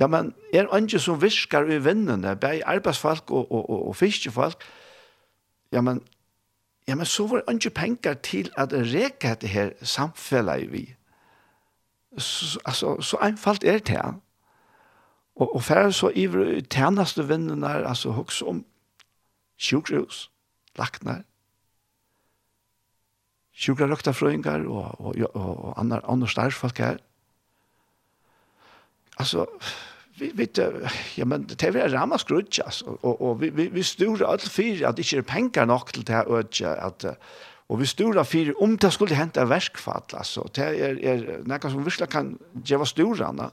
Ja, 0.00 0.06
men 0.06 0.34
er 0.54 0.68
andre 0.72 0.98
som 0.98 1.22
viskar 1.22 1.66
i 1.66 1.80
vinnene, 1.82 2.36
bei 2.36 2.60
arbeidsfolk 2.62 3.30
og, 3.30 3.52
og, 3.52 3.70
og, 3.70 3.88
og 3.88 3.96
fiskefolk, 3.96 4.62
ja, 5.72 5.80
men, 5.80 6.00
ja, 6.88 6.94
men 6.94 7.06
så 7.06 7.26
var 7.26 7.42
andre 7.48 7.70
penger 7.70 8.14
til 8.14 8.52
at 8.56 8.72
reka 8.72 9.34
det 9.34 9.48
her 9.48 9.70
samfellet 9.82 10.72
vi. 10.72 10.84
Så, 12.18 12.60
altså, 12.64 13.00
så 13.00 13.18
einfalt 13.22 13.64
er 13.64 13.78
det 13.78 13.88
her. 13.88 14.20
Og, 15.36 15.54
og 15.54 15.62
for 15.62 15.90
så 15.90 16.10
i 16.14 16.26
tjeneste 16.70 17.28
vinnene, 17.28 17.68
altså 17.86 18.10
hos 18.10 18.42
om 18.42 18.64
sjukhus, 19.58 20.30
lakner, 20.78 21.22
sjukra 23.52 23.84
og, 23.86 25.00
og, 25.00 25.16
og, 25.34 25.64
og 25.64 25.80
andre, 25.80 26.00
andre 26.04 26.26
her. 26.78 26.96
Altså, 29.18 29.46
vi 30.18 30.30
vet 30.34 30.58
ja 31.14 31.24
men 31.24 31.46
det 31.46 31.62
är 31.62 31.88
rama 31.88 32.18
skrutch 32.18 32.60
alltså 32.60 32.84
och 33.00 33.20
och 33.20 33.42
vi 33.42 33.50
vi, 33.50 33.68
vi 33.68 33.82
stora 33.82 34.26
all 34.26 34.38
fyra 34.38 34.88
att 34.88 34.96
det 34.96 35.12
inte 35.12 35.16
är 35.16 35.22
pengar 35.22 35.66
nog 35.66 35.86
till 35.86 36.04
det 36.04 36.12
här 36.12 36.78
att 36.86 37.04
och 37.66 37.80
vi 37.80 37.86
stora 37.86 38.24
fyra 38.24 38.52
om 38.56 38.76
det 38.76 38.90
skulle 38.90 39.14
hända 39.14 39.44
verkfall 39.44 40.02
alltså 40.12 40.48
det 40.54 40.62
är 40.62 41.04
är 41.04 41.42
något 41.44 41.62
som 41.62 41.84
visst 41.84 42.08
kan 42.08 42.38
ge 42.64 42.76
var 42.76 42.84
stora 42.84 43.32
va 43.32 43.50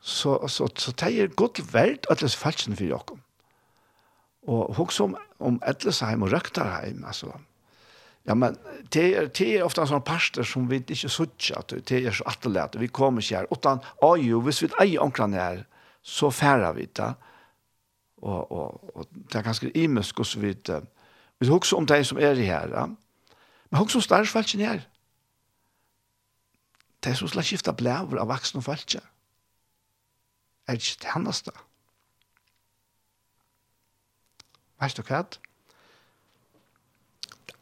så 0.00 0.48
så 0.48 0.68
så 0.76 0.90
det 0.90 1.20
är 1.20 1.26
gott 1.26 1.58
värd 1.74 2.06
att 2.10 2.18
det 2.18 2.28
falschen 2.28 2.76
för 2.76 2.84
Jakob 2.84 3.20
och 4.46 4.76
hur 4.76 4.86
som 4.86 5.16
om 5.38 5.60
Ettlesheim 5.62 6.22
och 6.22 6.30
Röktarheim 6.30 7.04
alltså 7.04 7.40
Ja, 8.26 8.34
men 8.34 8.56
det 8.90 9.04
er, 9.14 9.28
det 9.30 9.46
er 9.54 9.64
ofte 9.66 9.84
en 9.84 9.90
sånn 9.90 10.04
parster 10.06 10.46
som 10.46 10.66
vi 10.70 10.80
ikke 10.82 11.10
suttjer 11.12 11.60
at 11.60 11.74
det 11.86 12.00
er 12.00 12.14
så 12.16 12.26
atterlet, 12.26 12.74
vi 12.80 12.90
kommer 12.90 13.22
ikke 13.22 13.42
her. 13.42 13.48
Utan, 13.54 13.82
oi, 14.02 14.26
jo, 14.26 14.40
hvis 14.42 14.64
vi 14.64 14.70
eier 14.82 15.04
omkring 15.04 15.36
her, 15.38 15.62
så 16.02 16.32
færer 16.34 16.74
vi 16.74 16.88
det. 16.90 17.12
Og, 18.26 18.52
og, 18.52 18.90
og 18.96 19.08
det 19.14 19.38
er 19.38 19.46
ganske 19.46 19.70
imensk 19.78 20.20
og 20.22 20.26
så 20.26 20.42
vidt. 20.42 20.70
Vi 21.38 21.50
husker 21.50 21.78
om 21.78 21.86
de 21.86 22.00
som 22.04 22.18
er 22.18 22.34
her, 22.40 22.72
ja. 22.74 22.86
men 22.86 23.80
husker 23.80 24.00
om 24.00 24.06
større 24.06 24.44
her. 24.66 24.86
Det 27.04 27.12
er 27.12 27.18
som 27.20 27.30
slett 27.30 27.46
skiftet 27.46 27.78
blæver 27.78 28.18
av 28.18 28.26
vaksne 28.32 28.58
og 28.58 28.66
falskje. 28.66 29.02
Er 30.66 30.74
det 30.74 30.82
ikke 30.82 31.04
det 31.04 31.12
hennes 31.14 31.42
da? 31.46 31.52
Vet 34.82 34.96
du 34.98 35.04
hva 35.06 35.22
det? 35.22 35.38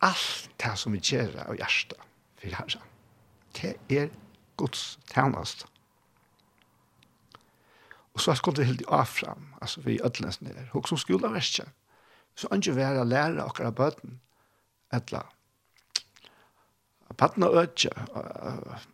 allt 0.04 0.50
det 0.60 0.74
som 0.78 0.94
vi 0.94 1.00
gjør 1.02 1.38
av 1.46 1.56
hjertet 1.58 2.00
for 2.40 2.58
herre. 2.58 2.82
Det 3.54 3.76
er 3.90 4.10
Guds 4.60 4.98
tjenest. 5.10 5.66
Og 8.14 8.22
så 8.22 8.34
skulle 8.38 8.60
det 8.60 8.68
helt 8.68 8.84
av 8.94 9.08
frem, 9.10 9.48
altså 9.62 9.82
vi 9.82 9.98
ødelens 9.98 10.40
nere, 10.42 10.68
og 10.72 10.88
som 10.88 10.98
skulle 10.98 11.30
være 11.30 11.42
ikke. 11.42 11.66
Så 12.38 12.50
ikke 12.54 12.76
være 12.76 13.02
å 13.02 13.06
lære 13.08 13.42
akkurat 13.42 13.74
bøten, 13.74 14.18
etla. 14.94 15.24
Paten 17.14 17.46
og 17.46 17.54
øtje, 17.60 17.90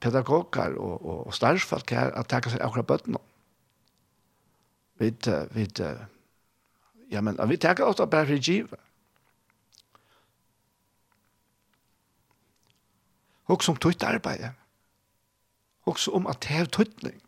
pedagoger 0.01 0.77
og, 0.77 1.05
og, 1.05 1.27
og 1.27 1.35
størrelsfolk 1.37 1.93
her, 1.97 2.13
at 2.17 2.33
det 2.33 2.53
seg 2.53 2.65
akkurat 2.65 2.89
bøten. 2.89 3.17
Vi, 5.01 5.13
vi, 5.57 5.67
ja, 7.13 7.21
men 7.25 7.41
vi 7.49 7.57
tenker 7.57 7.89
også 7.89 8.07
bare 8.07 8.29
for 8.29 8.41
givet 8.45 8.90
Og 13.51 13.65
som 13.67 13.77
tøyt 13.77 14.05
arbeid. 14.07 14.53
Også 15.91 16.13
om 16.15 16.29
at 16.31 16.45
det 16.47 16.57
er 16.57 16.71
tøytning. 16.71 17.21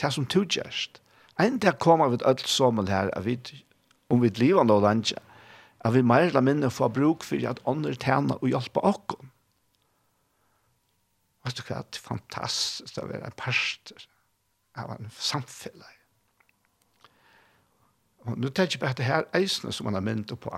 Det 0.00 0.12
som 0.14 0.26
tøyt 0.26 0.56
gjerst. 0.56 1.00
Enn 1.40 1.58
det 1.60 1.76
kommer 1.84 2.08
vi 2.12 2.22
alt 2.24 2.48
sammen 2.48 2.88
her, 2.88 3.10
at 3.12 3.26
vi, 3.26 3.36
om 4.08 4.22
vi 4.22 4.32
lever 4.40 4.64
noe 4.64 4.80
lenge, 4.80 5.18
at 5.84 5.92
vi 5.94 6.02
mer 6.02 6.30
eller 6.30 6.40
mindre 6.40 6.70
får 6.72 6.94
bruk 6.96 7.24
for 7.24 7.48
at 7.48 7.60
andre 7.68 7.92
tjener 7.94 8.40
og 8.40 8.48
hjelper 8.48 8.88
oss. 8.88 9.18
Vet 11.46 11.60
du 11.60 11.66
hva, 11.68 11.82
det 11.84 12.00
er 12.00 12.08
fantastisk 12.08 12.96
å 12.98 13.06
være 13.06 13.28
en 13.28 13.36
pastor 13.38 14.08
av 14.80 14.96
en 14.96 15.12
samfunn. 15.14 15.84
Og 18.26 18.40
nå 18.40 18.50
tenker 18.50 18.74
jeg 18.74 18.82
på 18.82 18.88
at 18.88 18.98
det 18.98 19.06
her 19.06 19.28
eisene 19.36 19.70
som 19.72 19.86
man 19.86 19.94
har 19.94 20.02
myndt 20.02 20.34
på, 20.40 20.50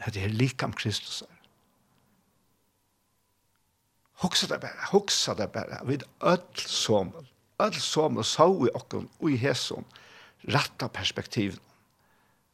at 0.00 0.16
det 0.16 0.24
er 0.24 0.34
likam 0.34 0.74
Kristus 0.74 1.22
er. 1.22 1.39
Hoksa 4.20 4.50
det 4.50 4.60
bare, 4.60 4.88
hoksa 4.92 5.34
det 5.34 5.48
bare, 5.54 5.80
vid 5.88 6.04
öll 6.20 6.56
som, 6.56 7.12
öll 7.58 7.80
som 7.80 8.20
så 8.24 8.48
i 8.66 8.72
okken, 8.76 9.08
og 9.20 9.30
i 9.32 9.38
hesson, 9.40 9.86
ratta 10.52 10.90
perspektiv. 10.92 11.56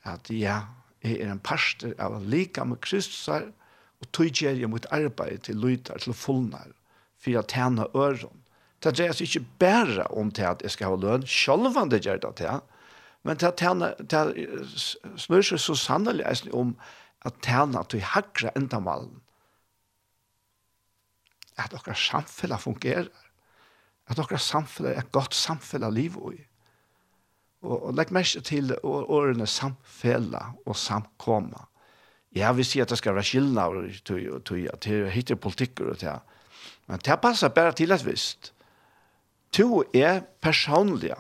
At 0.07 0.31
ja, 0.31 0.61
jeg 1.03 1.19
er 1.25 1.33
en 1.33 1.43
parster 1.43 1.97
av 1.99 2.21
lika 2.23 2.64
med 2.64 2.79
Kristusar, 2.87 3.49
og 3.99 4.11
tog 4.14 4.31
gjør 4.31 4.61
jeg 4.61 4.71
mot 4.71 4.87
arbeid 4.95 5.47
til 5.49 5.59
lytar, 5.59 5.99
til 5.99 6.14
fullnar, 6.14 6.71
for 7.19 7.41
å 7.41 7.45
tjene 7.51 7.89
øren. 7.97 8.43
Det 8.79 8.93
dreier 8.95 9.17
seg 9.17 9.27
ikke 9.27 9.59
bare 9.59 10.07
om 10.14 10.31
til 10.31 10.47
at 10.47 10.62
jeg 10.62 10.77
skal 10.77 10.95
ha 10.95 11.03
løn, 11.03 11.27
selv 11.27 11.73
om 11.73 11.91
det 11.91 12.05
gjør 12.05 12.23
det 12.23 12.35
til, 12.45 12.62
men 13.27 13.41
til 13.41 13.51
at 13.51 13.59
tjene, 13.59 13.91
til 14.07 14.17
at 14.23 15.19
snør 15.19 15.47
seg 15.51 15.62
så 15.64 15.75
sannelig 15.81 16.53
om 16.55 16.77
at 17.27 17.41
tjene 17.43 17.83
til 17.91 18.05
høyre 18.07 18.53
endamalen, 18.55 19.17
at 21.57 21.75
okra 21.75 21.95
samfella 21.95 22.59
fungerer, 22.61 23.09
at 24.07 24.19
okra 24.19 24.39
samfella 24.39 24.93
er 24.93 25.05
et 25.05 25.13
godt 25.13 25.35
samfella 25.35 25.91
liv 25.91 26.19
i. 26.33 26.41
Og, 27.63 27.87
og 27.89 27.95
legg 27.97 28.13
mest 28.15 28.39
til 28.47 28.75
årene 28.85 29.47
samfella 29.47 30.53
og 30.67 30.77
samkomma. 30.77 31.67
Ja, 32.37 32.53
vi 32.53 32.67
sier 32.69 32.85
at 32.85 32.93
det 32.93 32.99
skal 33.01 33.17
være 33.17 33.25
skillnad 33.25 33.79
og 33.81 34.45
tøya, 34.45 34.77
til 34.81 35.09
hittir 35.11 35.41
politikker 35.41 35.89
og 35.91 35.99
tøya. 35.99 36.19
Men 36.87 37.01
det 37.03 37.17
passer 37.23 37.49
bare 37.49 37.73
til 37.73 37.93
et 37.93 38.05
visst. 38.07 38.53
To 39.57 39.83
er 39.95 40.21
personlige 40.41 41.17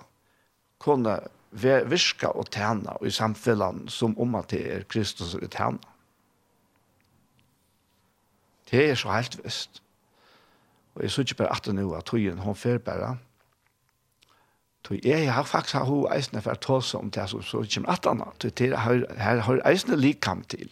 kunne 0.78 1.18
virka 1.50 2.28
og 2.28 2.50
tjene 2.52 2.98
i 3.06 3.10
samfunnet 3.10 3.90
som 3.92 4.16
om 4.20 4.34
at 4.38 4.50
det 4.52 4.62
er 4.74 4.84
Kristus 4.88 5.34
og 5.34 5.48
tjene. 5.50 5.80
Det 8.70 8.90
er 8.90 8.94
så 8.98 9.14
helt 9.14 9.38
visst. 9.44 9.82
Og 10.96 11.02
jeg 11.02 11.10
synes 11.12 11.30
ikke 11.30 11.42
bare 11.44 11.56
at 11.56 11.66
det 11.68 11.74
nå 11.76 11.90
at 11.94 12.08
togjen, 12.08 12.38
hun 12.40 12.56
fer 12.56 12.78
bare. 12.80 13.16
Tøy 14.86 15.00
jeg 15.04 15.32
har 15.32 15.44
faktisk 15.44 15.76
hatt 15.76 15.90
hun 15.90 16.06
eisene 16.14 16.40
for 16.40 16.56
å 16.56 16.62
ta 16.62 16.78
seg 16.80 17.02
om 17.02 17.10
det 17.12 17.26
som 17.28 17.42
så 17.44 17.60
kommer 17.74 17.92
at 17.92 18.06
han. 18.08 18.22
Tøy 18.40 18.72
her 19.20 19.42
har 19.44 19.62
eisene 19.68 19.98
likam 20.00 20.44
til. 20.48 20.70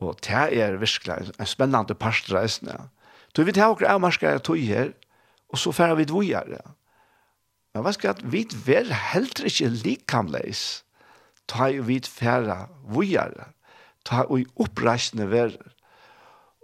Og 0.00 0.16
det 0.24 0.62
er 0.62 0.78
virkelig 0.80 1.32
en 1.36 1.50
spennende 1.50 1.96
parster 1.98 2.38
eisene. 2.40 2.88
Tøy 3.34 3.44
vi 3.48 3.56
tar 3.56 3.74
akkurat 3.74 3.96
avmarskere 3.96 4.40
tog 4.40 4.60
her, 4.64 4.94
og 5.52 5.60
så 5.60 5.74
fer 5.76 5.94
vi 5.98 6.08
dvojere. 6.08 6.62
Men 7.74 7.84
hva 7.84 7.92
skal 7.92 8.16
vi 8.24 8.46
være 8.64 8.96
helt 9.12 9.44
ikke 9.44 9.68
likamleis? 9.82 10.84
Ta 11.46 11.68
jo 11.70 11.84
vi 11.86 12.00
færa 12.00 12.70
vujare, 12.88 13.52
ta 14.08 14.24
jo 14.24 14.40
i 14.40 14.46
oppreisende 14.56 15.28
verre 15.30 15.75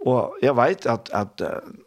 Og 0.03 0.37
jeg 0.43 0.55
vet 0.59 0.87
at, 0.89 1.09
at 1.15 1.43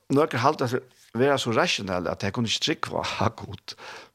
noen 0.08 0.40
halte 0.40 0.64
at 0.64 0.76
være 1.16 1.38
så 1.40 1.52
rasjonelle 1.56 2.10
at 2.10 2.24
jeg 2.24 2.32
kunne 2.32 2.48
ikke 2.48 2.64
trykke 2.66 2.92
hva 2.92 3.30
god. 3.36 3.74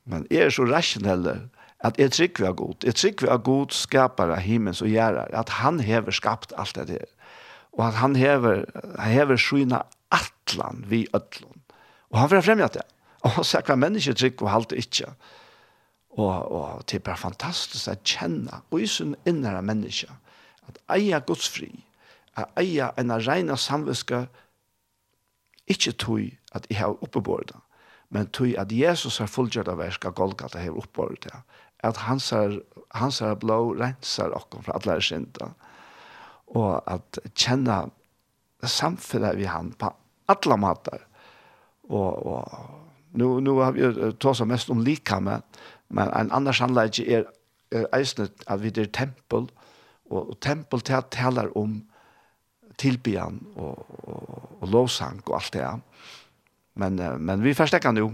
Men 0.09 0.25
jeg 0.31 0.47
er 0.47 0.53
så 0.53 0.65
rasjonelle 0.69 1.35
at 1.81 1.97
jeg 1.97 2.13
trykker 2.13 2.47
av 2.49 2.55
god. 2.59 2.85
Jeg 2.85 2.97
trykker 2.97 3.31
av 3.33 3.43
god 3.45 3.73
skaper 3.73 4.33
av 4.35 4.43
himmels 4.45 4.83
og 4.85 4.91
gjerrer. 4.91 5.33
At 5.37 5.49
han 5.61 5.81
hever 5.81 6.13
skapt 6.13 6.53
alt 6.61 6.77
det 6.77 6.87
der. 6.93 7.09
Og 7.77 7.87
at 7.87 7.99
han 8.01 8.15
hever, 8.19 8.65
han 8.99 9.13
hever 9.13 9.39
skyna 9.39 9.83
atlan 10.13 10.83
vi 10.89 11.07
ötlun. 11.17 11.61
Og 12.11 12.19
han 12.19 12.29
får 12.29 12.45
fremja 12.45 12.67
det. 12.73 12.85
Og 13.21 13.37
han 13.37 13.47
sier 13.47 13.65
hva 13.65 13.77
mennesker 13.79 14.17
trykker 14.17 14.45
og 14.45 14.53
halte 14.53 14.77
ikke. 14.77 15.13
Og, 16.11 16.51
og 16.51 16.83
det 16.89 16.99
er 16.99 17.05
bare 17.05 17.21
fantastisk 17.21 17.87
å 17.87 17.95
kjenne 18.03 18.61
og 18.69 18.81
i 18.83 18.89
sin 18.89 19.15
innere 19.29 19.61
mennesker 19.63 20.11
at 20.67 20.81
eia 20.91 21.21
Guds 21.23 21.47
fri 21.49 21.71
at 22.41 22.61
eia 22.61 22.91
en 22.97 23.13
reina 23.25 23.57
samviska 23.57 24.25
ikkje 25.71 25.93
tui 25.97 26.25
at 26.55 26.67
jeg 26.69 26.81
har 26.81 26.97
oppebord 27.03 27.47
det, 27.51 27.59
men 28.09 28.27
tui 28.27 28.55
at 28.59 28.71
Jesus 28.71 29.21
har 29.21 29.31
fullgjørt 29.31 29.71
av 29.71 29.79
verska 29.79 30.11
Golgata 30.15 30.59
har 30.59 30.75
oppebord 30.75 31.21
det, 31.23 31.35
at 31.83 31.97
hans 32.05 32.31
er, 32.35 32.59
hans 32.93 33.21
er 33.21 33.37
blå 33.39 33.73
rensar 33.79 34.33
okkom 34.35 34.65
fra 34.65 34.77
alle 34.79 34.99
synda, 35.01 35.53
og 36.51 36.81
at 36.91 37.21
kjenne 37.31 37.85
samfunnet 38.67 39.39
vi 39.39 39.47
han 39.49 39.71
på 39.79 39.89
alle 40.29 40.57
måter. 40.57 41.07
og, 41.89 42.25
og 42.25 42.81
nu, 43.11 43.39
nu 43.39 43.59
har 43.59 43.71
vi 43.71 44.11
tås 44.19 44.41
mest 44.47 44.69
om 44.69 44.83
likamme, 44.83 45.41
men 45.89 46.07
en 46.15 46.31
annan 46.31 46.53
sannleik 46.53 46.99
er, 47.03 47.25
er 47.71 47.87
eisnet 47.95 48.45
at 48.47 48.61
vi 48.63 48.71
er 48.71 48.87
tempel, 48.93 49.49
og, 50.09 50.29
og 50.29 50.37
tempel 50.41 50.81
talar 50.81 51.51
om 51.57 51.81
tilbyan 52.81 53.37
og, 53.55 53.85
og, 54.03 54.47
og 54.59 54.71
lovsang 54.73 55.21
og 55.27 55.37
alt 55.37 55.53
det. 55.53 55.69
Men, 56.81 56.97
men 57.21 57.43
vi 57.43 57.53
forstekker 57.55 57.93
nå, 57.93 58.07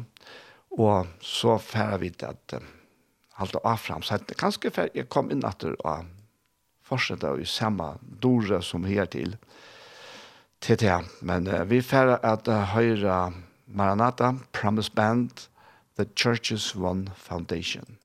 og 0.78 1.08
så 1.24 1.58
færer 1.62 2.02
vi 2.02 2.12
til 2.12 2.34
at 2.34 2.58
halte 3.38 3.62
av 3.64 3.80
fram. 3.82 4.04
Så 4.04 4.20
kanskje 4.38 4.90
jeg 4.94 5.10
kom 5.14 5.32
inn 5.32 5.46
etter 5.48 5.78
og 5.86 6.10
fortsette 6.88 7.34
i 7.42 7.48
samme 7.48 7.94
dore 8.22 8.62
som 8.66 8.86
her 8.88 9.10
til 9.12 9.38
til 10.62 10.80
det. 10.80 11.06
Men 11.22 11.48
uh, 11.48 11.70
vi 11.70 11.82
færer 11.82 12.18
at 12.26 12.48
uh, 12.48 12.74
høyre 12.74 13.34
Maranatha, 13.68 14.32
Promise 14.54 14.92
Band, 14.92 15.50
The 15.98 16.06
Church's 16.16 16.76
One 16.76 17.12
Foundation. 17.16 17.98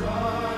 try 0.00 0.49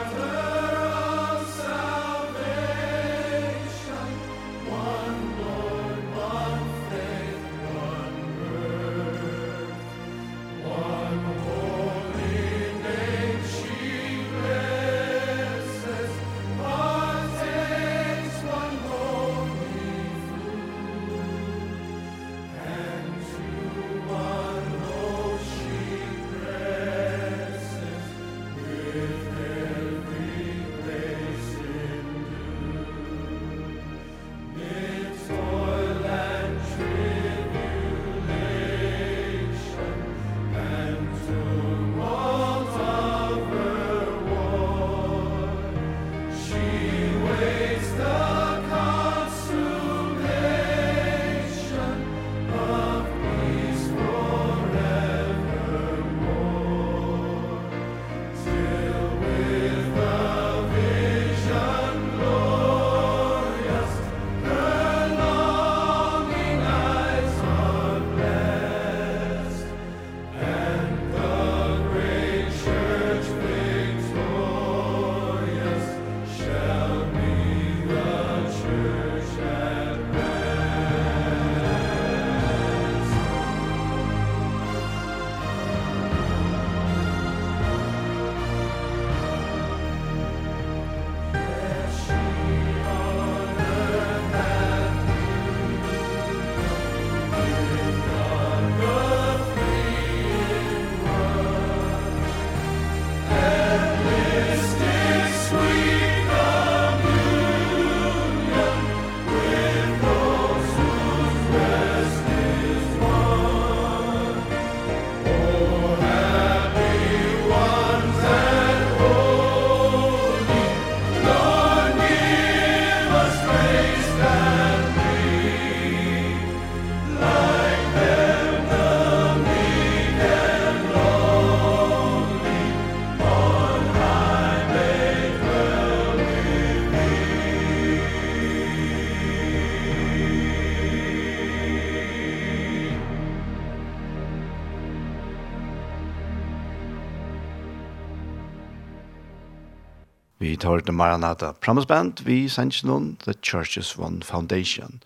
vid 150.63 150.69
har 150.71 150.81
det 150.87 150.93
Maranatha 150.95 151.53
Promise 151.59 151.89
Band 151.89 152.21
vi 152.23 152.47
sender 152.49 152.87
noen 152.87 153.17
The 153.25 153.33
Churches 153.43 153.97
One 153.99 154.23
Foundation. 154.23 155.01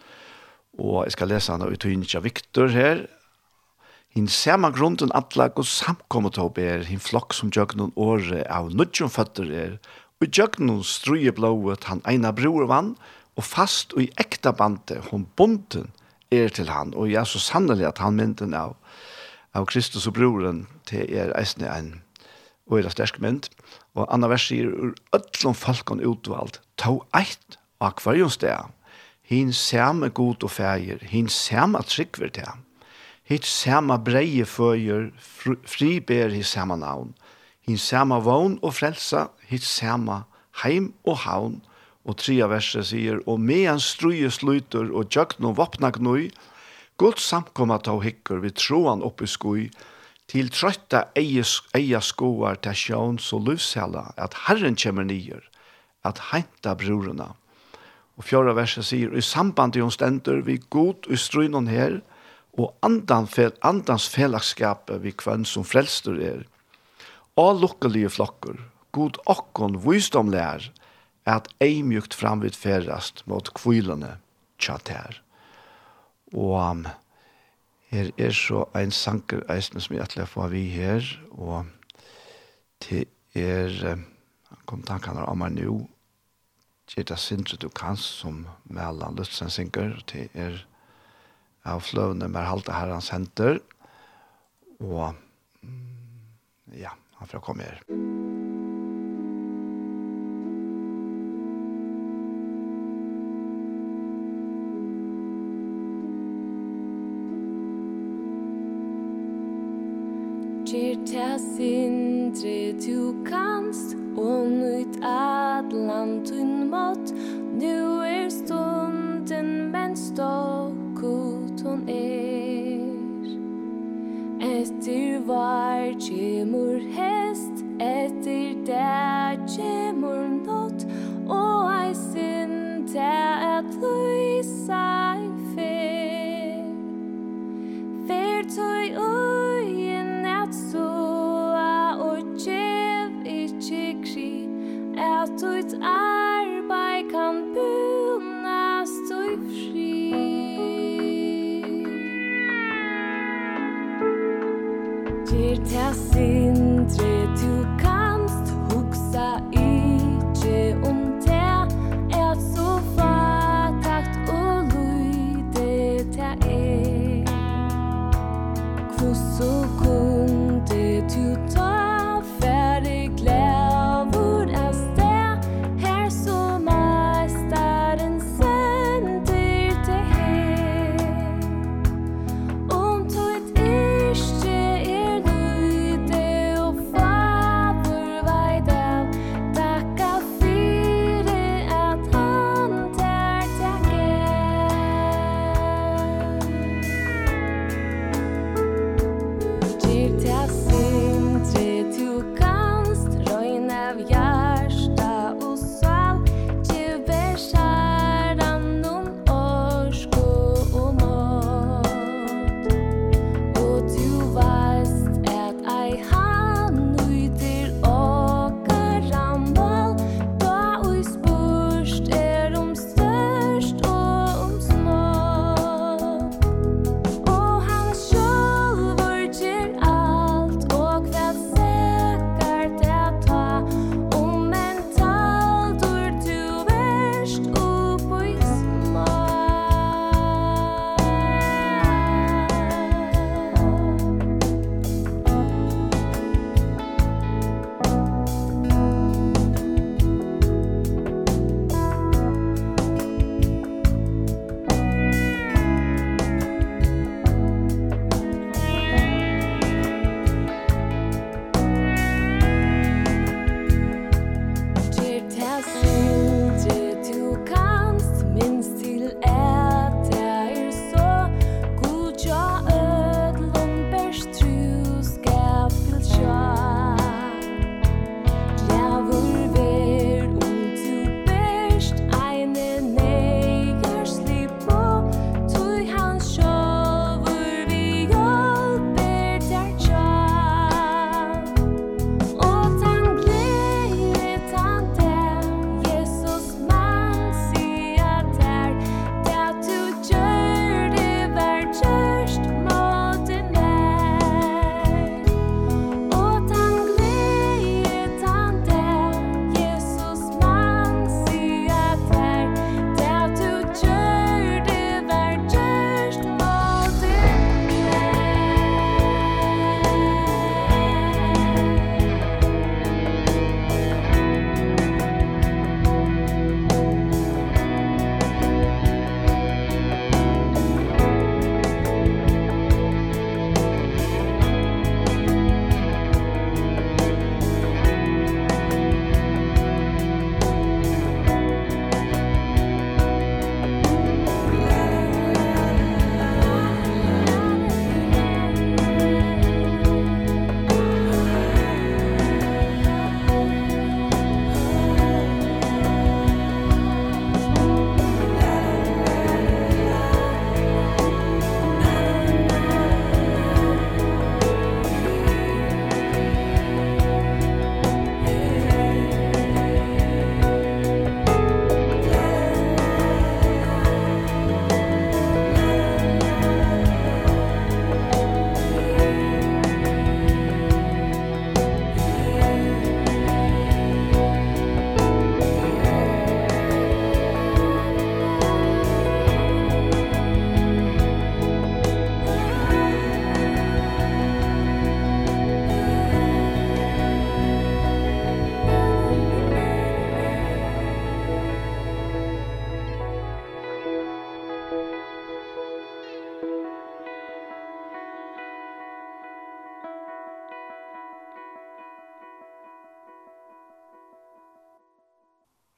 Og 0.77 1.07
jeg 1.07 1.15
skal 1.15 1.31
lese 1.33 1.53
henne 1.53 1.71
ut 1.71 1.87
og 1.87 2.25
Victor 2.25 2.69
her. 2.69 3.07
Hinn 4.13 4.29
saman 4.29 4.75
grunden 4.77 5.15
atlag 5.15 5.57
og 5.57 5.65
samkommet 5.65 6.37
håp 6.37 6.59
er 6.59 6.85
hinn 6.85 7.01
flokk 7.01 7.33
som 7.33 7.49
jøgnen 7.49 7.95
året 7.97 8.45
av 8.53 8.69
nudjon 8.69 9.09
føtter 9.09 9.49
er 9.49 9.79
og 10.21 10.29
jøgnen 10.29 10.83
struje 10.85 11.33
blået 11.33 11.85
han 11.89 12.05
eina 12.05 12.33
bror 12.33 12.69
vann 12.69 12.97
og 13.37 13.45
fast 13.45 13.97
og 13.97 14.05
i 14.05 14.13
ekta 14.21 14.53
bante 14.53 15.01
hon 15.09 15.25
bonden 15.37 15.89
er 16.33 16.53
til 16.53 16.69
han 16.69 16.93
og 16.93 17.09
jeg 17.09 17.23
er 17.23 17.29
så 17.29 17.41
sannelig 17.41 17.89
at 17.89 18.01
han 18.05 18.17
mynden 18.17 18.53
av 18.53 18.77
av 19.57 19.69
Kristus 19.69 20.09
og 20.09 20.17
broren 20.21 20.67
til 20.85 21.09
er 21.09 21.33
eisne 21.37 21.69
en 21.73 21.95
og 22.67 22.81
er 22.81 22.91
sterk 22.91 23.21
mynd. 23.23 23.49
Og 23.97 24.05
anna 24.13 24.29
vers 24.29 24.45
sier, 24.51 24.69
ur 24.69 24.93
öllum 25.17 25.57
falkon 25.57 26.05
utvald, 26.05 26.61
ta 26.77 26.93
eit 27.17 27.59
av 27.81 27.97
kvarjon 28.01 28.33
sted. 28.33 28.73
hin 29.27 29.53
samme 29.53 30.09
god 30.09 30.45
og 30.47 30.51
fægir, 30.51 30.99
hin 31.03 31.29
samme 31.29 31.81
tryggver 31.83 32.29
til. 32.31 32.53
Hinn 33.27 33.43
samme 33.43 33.99
breie 33.99 34.45
føyer, 34.47 35.09
fri 35.67 35.99
ber 35.99 36.31
hinn 36.31 36.47
samme 36.47 36.77
navn. 36.79 37.15
hin 37.67 37.79
samme 37.79 38.21
vogn 38.23 38.61
og 38.63 38.75
frelsa, 38.75 39.27
hinn 39.49 39.59
samme 39.59 40.23
heim 40.63 40.93
og 41.05 41.17
havn. 41.25 41.57
Og 42.07 42.17
tria 42.23 42.47
verset 42.47 42.87
sier, 42.87 43.19
og 43.27 43.41
medan 43.41 43.81
struje 43.83 44.31
sluter 44.31 44.93
og 44.95 45.11
jøgn 45.11 45.49
og 45.49 45.57
vopna 45.57 45.91
gnøy, 45.91 46.31
godt 46.97 47.19
samkomma 47.19 47.81
ta 47.83 47.99
hikker 47.99 48.39
vi 48.45 48.53
troan 48.55 49.03
oppi 49.03 49.27
skoj, 49.27 49.67
til 50.31 50.51
trøtta 50.51 51.07
eia 51.17 52.01
skoar 52.03 52.59
til 52.63 52.75
sjån 52.75 53.19
så 53.23 53.39
løvshela, 53.39 54.11
at 54.19 54.35
Herren 54.47 54.77
kommer 54.79 55.07
nyer, 55.07 55.43
at 56.05 56.21
heinta 56.33 56.75
brorena. 56.75 57.33
Og 58.17 58.25
fjorda 58.25 58.55
verset 58.57 58.89
sier, 58.89 59.13
i 59.13 59.23
samband 59.23 59.77
til 59.77 59.91
stender 59.93 60.43
vi 60.47 60.59
god 60.71 61.07
ustrøynon 61.13 61.69
her, 61.71 62.01
og 62.57 62.73
andan 62.87 63.29
fel, 63.29 63.53
andans 63.61 64.09
felagskapet 64.09 65.03
vi 65.05 65.13
kvann 65.13 65.45
som 65.45 65.67
frelster 65.69 66.17
er. 66.17 66.45
Og 67.37 67.61
lukkelige 67.61 68.11
flokker, 68.17 68.57
god 68.97 69.21
okkon 69.29 69.77
visdom 69.85 70.33
lær, 70.33 70.65
at 71.27 71.51
ei 71.61 71.83
mjukt 71.85 72.15
framvid 72.17 72.57
ferast 72.57 73.25
mot 73.29 73.51
kvilene 73.59 74.17
tjater. 74.63 75.21
Og 76.33 76.55
um, 76.57 76.87
Her 77.91 78.11
er 78.19 78.33
så 78.35 78.65
ein 78.75 78.91
sanker 78.91 79.45
eisne 79.53 79.81
som 79.81 79.95
jeg 79.95 80.03
atler 80.03 80.27
få 80.27 80.49
vi 80.51 80.65
her, 80.73 81.05
og 81.31 81.67
til 82.83 83.07
er, 83.35 83.77
han 84.49 84.65
kom 84.67 84.83
tankene 84.83 85.27
om 85.27 85.39
meg 85.45 85.55
nå, 85.59 85.77
Gjeta 86.87 87.17
Sindre 87.19 87.59
du 87.59 87.69
kan 87.69 87.99
som 87.99 88.45
Mellan 88.71 89.19
Lutzen 89.19 89.51
synker, 89.51 89.99
til 90.07 90.31
er 90.35 90.63
av 91.67 91.83
fløvende 91.83 92.31
med 92.31 92.47
halte 92.47 92.75
herrens 92.75 93.11
henter, 93.15 93.59
og 94.79 95.15
ja, 96.79 96.95
han 97.19 97.31
får 97.31 97.43
komme 97.43 97.67
her. 97.67 97.83
Musikk 97.91 98.46
og 114.17 114.49
nýtt 114.49 114.97
atlant 115.05 116.31
og 116.33 116.56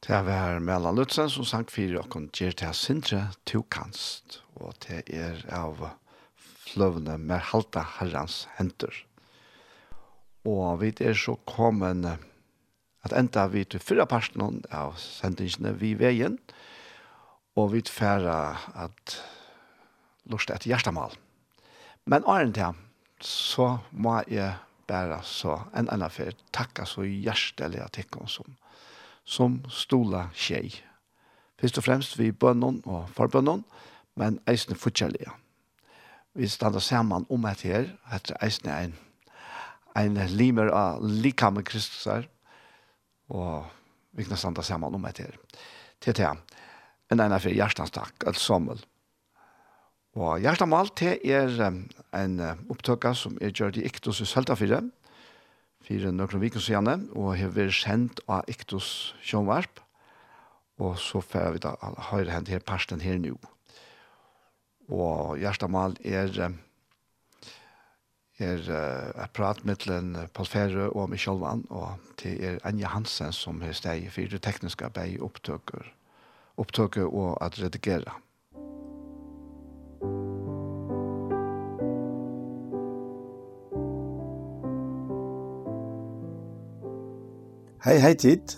Det 0.08 0.22
var 0.22 0.58
Mellan 0.58 0.96
Lutzen 0.96 1.28
som 1.28 1.44
sang 1.44 1.66
fire 1.68 1.98
og 2.00 2.06
kom 2.08 2.30
gjør 2.32 2.54
til 2.56 2.70
Sintre 2.72 3.18
to 3.44 3.58
kanst, 3.68 4.38
og 4.56 4.72
til 4.80 5.02
er 5.12 5.42
av 5.52 5.82
fløvene 6.64 7.18
med 7.20 7.42
halta 7.50 7.82
herrens 7.98 8.46
henter. 8.56 8.88
Og 10.48 10.78
vi 10.80 10.94
er 11.04 11.12
så 11.12 11.34
kommet 11.44 12.08
at 13.04 13.12
enda 13.20 13.44
vi 13.52 13.66
til 13.68 13.84
fyrre 13.84 14.06
parten 14.08 14.62
av 14.72 14.96
sendingene 14.96 15.74
vi 15.76 15.90
veien, 16.00 16.38
og 17.52 17.74
vi 17.74 17.82
færre 17.84 18.56
at 18.80 19.18
lort 20.24 20.48
et 20.54 20.64
hjertemål. 20.70 21.18
Men 22.08 22.24
åren 22.24 22.54
til 22.56 22.80
så 23.20 23.74
må 23.92 24.22
jeg 24.24 24.56
bare 24.88 25.20
så 25.20 25.58
en 25.76 25.92
annen 25.92 26.08
fyr 26.08 26.32
takke 26.56 26.88
så 26.88 27.04
hjertelig 27.04 27.84
at 27.84 28.00
jeg 28.00 28.08
kom 28.08 28.24
som 28.24 28.56
som 29.28 29.60
stola 29.68 30.28
tjej. 30.32 30.72
Først 31.60 31.80
og 31.80 31.84
fremst 31.84 32.16
vi 32.18 32.30
bønnen 32.32 32.80
og 32.88 33.10
forbønnen, 33.16 33.64
men 34.18 34.40
eisne 34.48 34.76
fortjellige. 34.78 35.30
Vi 36.38 36.48
stannar 36.48 36.82
samman 36.84 37.26
om 37.30 37.46
et 37.50 37.64
her, 37.66 37.90
etter 38.14 38.38
eisne 38.44 38.74
en, 38.86 38.94
en 39.98 40.18
limer 40.32 40.70
av 40.72 41.02
likamme 41.02 41.64
Kristus 41.66 42.06
her, 42.08 42.28
og 43.28 43.66
vi 44.16 44.24
kan 44.24 44.40
stander 44.40 44.64
sammen 44.64 44.94
om 44.94 45.04
et 45.08 45.20
her. 45.20 45.34
Til 46.00 46.16
til, 46.16 46.38
en 47.12 47.20
ena 47.20 47.40
for 47.42 47.52
hjertens 47.52 47.92
takk, 47.92 48.24
alt 48.26 48.40
sommel. 48.40 48.80
Og 50.18 50.40
hjertemål 50.42 50.92
til 50.96 51.18
er 51.30 51.58
en 52.16 52.40
opptøkker 52.70 53.14
som 53.18 53.36
er 53.42 53.52
gjør 53.52 53.76
i 53.78 53.84
Iktus 53.86 54.22
i 54.24 54.26
Søltafire, 54.26 54.82
fire 55.88 56.12
nøkron 56.12 56.42
viken 56.44 56.60
siden, 56.62 57.08
og 57.16 57.36
har 57.40 57.52
vært 57.54 57.76
kjent 57.80 58.20
av 58.28 58.48
Iktus 58.50 59.14
Sjønvarp, 59.24 59.80
og 60.78 60.98
så 61.00 61.22
får 61.24 61.54
vi 61.56 61.62
da 61.64 61.74
høyre 62.10 62.34
hent 62.34 62.50
her 62.52 62.62
parsten 62.62 63.00
her 63.02 63.18
nå. 63.22 63.34
Og 64.88 65.38
Gjerstamal 65.40 65.96
er 66.04 66.52
er 68.38 68.60
uh, 68.70 69.24
et 69.24 69.32
prat 69.34 69.64
mellom 69.66 70.12
Paul 70.30 70.46
Ferre 70.46 70.84
og 70.92 71.10
Michel 71.10 71.40
Vann, 71.42 71.64
og 71.74 71.98
det 72.22 72.36
er 72.38 72.60
Anja 72.68 72.92
Hansen 72.92 73.34
som 73.34 73.58
har 73.64 73.74
steg 73.74 74.06
for 74.14 74.30
det 74.30 74.44
tekniske 74.46 74.86
arbeidet 74.86 75.24
opptøker, 75.26 75.88
opptøker 76.56 77.10
og 77.10 77.34
at 77.42 77.58
redigere. 77.58 78.14
Hei, 87.78 88.00
hei 88.02 88.16
tid. 88.18 88.56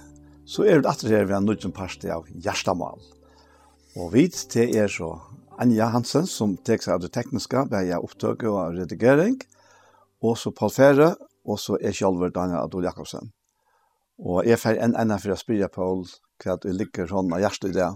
Så 0.48 0.64
er 0.64 0.78
vi 0.80 0.88
atter 0.88 1.10
her 1.12 1.26
ved 1.28 1.34
en 1.36 1.44
nødgjøn 1.44 1.74
parste 1.76 2.08
av 2.08 2.24
Gjerstamal. 2.40 3.02
Og 4.00 4.14
vi 4.14 4.22
til 4.32 4.72
er 4.80 4.88
så 4.88 5.10
Anja 5.60 5.90
Hansen, 5.92 6.24
som 6.24 6.54
tek 6.64 6.80
seg 6.80 6.94
av 6.94 7.02
det 7.02 7.10
tekniske, 7.12 7.66
ved 7.68 7.90
jeg 7.90 8.00
opptøk 8.00 8.46
og 8.48 8.78
redigering. 8.78 9.36
Og 10.24 10.38
så 10.40 10.54
Paul 10.56 10.72
Fære, 10.72 11.10
og 11.44 11.60
så 11.60 11.76
er 11.76 11.92
Kjolver 11.92 12.32
Daniel 12.32 12.62
Adol 12.62 12.88
Jakobsen. 12.88 13.28
Og 14.24 14.48
jeg 14.48 14.56
fer 14.62 14.80
en 14.80 14.96
enda 14.96 15.20
for 15.20 15.36
å 15.36 15.38
spyrre 15.42 15.68
Paul 15.68 16.06
hva 16.40 16.56
du 16.56 16.70
liker 16.72 17.12
sånn 17.12 17.28
av 17.36 17.44
hjertet 17.44 17.74
i 17.74 17.76
det. 17.76 17.90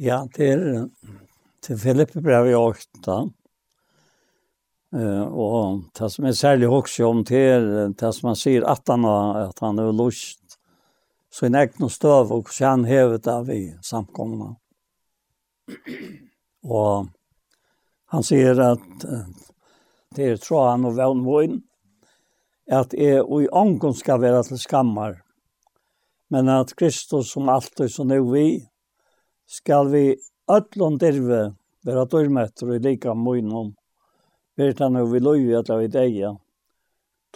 Ja, 0.00 0.22
det 0.32 0.48
er 0.48 0.66
til 1.60 1.84
Filippe 1.84 2.24
brev 2.24 2.48
i 2.48 2.56
åkta. 2.56 3.20
Eh 4.94 5.22
och 5.22 5.80
det 5.98 6.10
som 6.10 6.24
är 6.24 6.32
särskilt 6.32 6.70
också 6.70 7.06
om 7.06 7.24
till 7.24 7.94
det 7.98 8.12
som 8.12 8.26
man 8.26 8.36
ser 8.36 8.62
att 8.62 8.88
han 8.88 9.04
har 9.04 9.40
att 9.40 9.58
han 9.58 9.78
har 9.78 9.92
lust 9.92 10.40
så 11.30 11.46
en 11.46 11.54
egen 11.54 11.88
stöv 11.88 12.32
och 12.32 12.50
så 12.50 12.64
han 12.64 12.84
hävet 12.84 13.26
av 13.26 13.50
i 13.50 13.78
samkomna. 13.82 14.56
Och 16.62 17.06
han 18.06 18.22
säger 18.22 18.60
att 18.60 19.04
det 20.14 20.24
är 20.24 20.36
tror 20.36 20.68
han 20.68 20.84
och 20.84 20.98
välmoin 20.98 21.62
att 22.70 22.94
är 22.94 23.30
och 23.30 23.42
i 23.42 23.48
ångon 23.48 23.94
ska 23.94 24.16
vara 24.16 24.42
till 24.42 24.58
skammar. 24.58 25.22
Men 26.28 26.48
att 26.48 26.76
Kristus 26.76 27.32
som 27.32 27.48
alltid 27.48 27.90
så 27.90 28.04
nu 28.04 28.32
vi 28.32 28.68
skal 29.46 29.88
vi 29.88 30.16
öllon 30.48 30.98
dirve 30.98 31.54
vera 31.82 32.04
dörmötter 32.04 32.74
i 32.74 32.78
lika 32.78 33.14
munnen 33.14 33.74
vet 34.56 34.78
han 34.78 34.96
og 34.96 35.12
vi 35.12 35.20
löjer 35.20 35.58
att 35.58 35.80
vi 35.80 35.86
deg, 35.88 36.16
ja. 36.16 36.36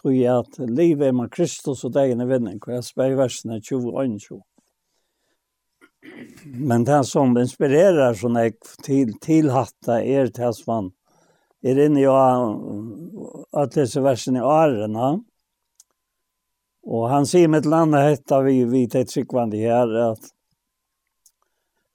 Tror 0.00 0.12
jeg 0.12 0.38
at 0.38 0.58
livet 0.58 1.08
er 1.08 1.12
med 1.12 1.30
Kristus 1.30 1.84
og 1.84 1.92
deg 1.92 2.10
är 2.10 2.26
vinning. 2.26 2.58
hvor 2.58 2.74
jeg 2.74 2.84
spør 2.84 3.12
i 3.12 3.16
versene 3.16 3.60
20 3.60 3.88
og 3.88 4.04
21. 4.04 4.42
Men 6.44 6.84
det 6.84 7.04
som 7.06 7.36
inspirerer 7.36 8.14
sånn 8.14 8.36
jeg 8.36 8.54
til, 8.82 9.14
til 9.20 9.50
hatta 9.50 10.02
er 10.02 10.28
till 10.28 10.44
hans 10.44 10.66
man 10.66 10.92
er 11.62 11.78
inne 11.86 12.00
i 12.00 12.06
att 12.06 13.72
disse 13.72 14.00
versene 14.00 14.38
i 14.38 14.42
årene, 14.42 15.24
Og 16.86 17.08
han 17.10 17.26
sier 17.26 17.50
med 17.50 17.64
et 17.64 17.66
eller 17.66 17.82
annet 17.82 18.04
hette 18.06 18.42
vi 18.46 18.60
vi 18.70 18.84
til 18.86 19.06
tryggvandet 19.10 19.64
her, 19.66 19.94
at 20.12 20.28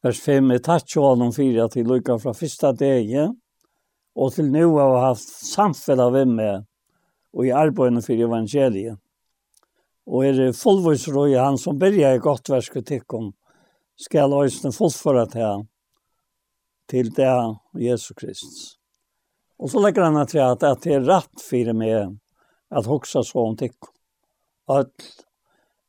vers 0.03 0.19
5 0.19 0.51
er 0.51 0.63
tatt 0.65 0.95
jo 0.95 1.05
av 1.07 1.19
noen 1.19 1.31
fire 1.35 1.69
til 1.71 1.87
lykka 1.87 2.17
fra 2.19 2.33
første 2.35 2.73
dagen 2.75 3.37
Og 4.15 4.33
til 4.35 4.49
nå 4.51 4.65
har 4.75 4.91
vi 4.91 5.05
haft 5.05 5.29
samfunnet 5.47 6.13
ved 6.13 6.33
med 6.35 6.67
og 7.31 7.47
i 7.47 7.53
arbeidene 7.55 8.03
for 8.03 8.19
evangeliet. 8.19 8.99
Og 10.07 10.25
er 10.27 10.35
det 10.35 10.57
fullvårsrøy 10.59 11.37
han 11.37 11.59
som 11.61 11.79
byrja 11.79 12.15
i 12.15 12.21
godt 12.23 12.49
versk 12.51 12.81
og 12.81 12.85
tikkum, 12.87 13.31
skal 13.95 14.33
øyne 14.33 14.73
fullføre 14.75 15.27
til 15.31 15.45
han, 15.45 15.65
til 16.89 17.11
det 17.15 17.31
Jesus 17.79 18.15
Kristus. 18.17 18.61
Og 19.61 19.69
så 19.69 19.79
legger 19.79 20.09
han 20.09 20.27
til 20.27 20.41
at 20.43 20.63
det 20.83 20.95
er 20.95 21.05
rett 21.05 21.43
for 21.45 21.73
meg 21.77 22.17
at 22.71 22.89
hoksa 22.89 23.21
så 23.23 23.45
om 23.45 23.55
tikkum. 23.55 23.93
At 24.71 25.11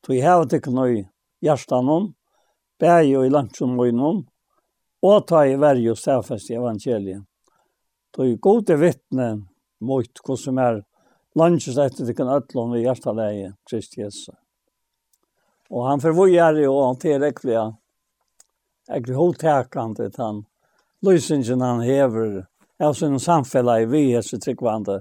vi 0.09 0.21
har 0.21 0.45
tikkum 0.45 0.79
i 0.85 1.03
hjertan 1.43 1.89
om, 1.89 2.13
bæg 2.79 3.17
og 3.17 3.27
i 3.27 3.33
lunchen 3.33 3.79
og 3.81 4.25
og 5.03 5.27
ta 5.27 5.43
i 5.47 5.59
verje 5.59 5.91
og 5.91 5.99
stafest 5.99 6.51
i 6.51 6.55
evangeliet. 6.55 7.25
Det 8.13 8.27
er 8.27 8.41
gode 8.45 8.77
vittne 8.77 9.29
mot 9.81 10.21
hva 10.27 10.37
som 10.37 10.59
är 10.59 10.83
landet 11.35 11.79
efter 11.79 12.05
det 12.05 12.15
kan 12.15 12.29
ødlån 12.29 12.73
ved 12.73 12.83
hjerteleie, 12.85 13.55
Kristi 13.71 14.01
Jesus. 14.01 14.35
Och 15.71 15.87
han 15.89 16.01
forvojer 16.01 16.53
jo 16.61 16.75
han 16.85 16.99
tilrekkelige, 17.01 17.63
ekkert 18.93 19.17
hovedtekende 19.17 20.11
til 20.11 20.21
han, 20.21 20.43
lysingen 21.01 21.65
han 21.65 21.81
hever 21.81 22.43
av 22.83 22.93
sin 22.95 23.17
samfälla 23.21 23.81
i 23.81 23.87
vi 23.87 24.03
hese 24.13 24.39
tryggvande 24.39 25.01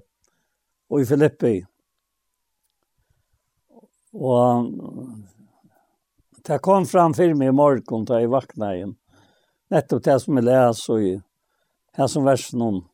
och 0.87 1.01
i 1.01 1.05
Filippi. 1.05 1.65
Och 4.13 4.71
det 6.47 6.59
kom 6.59 6.85
fram 6.85 7.13
för 7.13 7.33
mig 7.33 7.47
i 7.47 7.51
morgon 7.51 8.05
då 8.05 8.19
jag 8.19 8.29
vaknade 8.29 8.75
igen. 8.75 8.95
Nettopp 9.69 10.03
det 10.03 10.19
som 10.19 10.37
jag 10.37 10.45
läser 10.45 10.99
i, 10.99 11.21
här 11.93 12.07
som 12.07 12.23
versen 12.23 12.61
om 12.61 12.87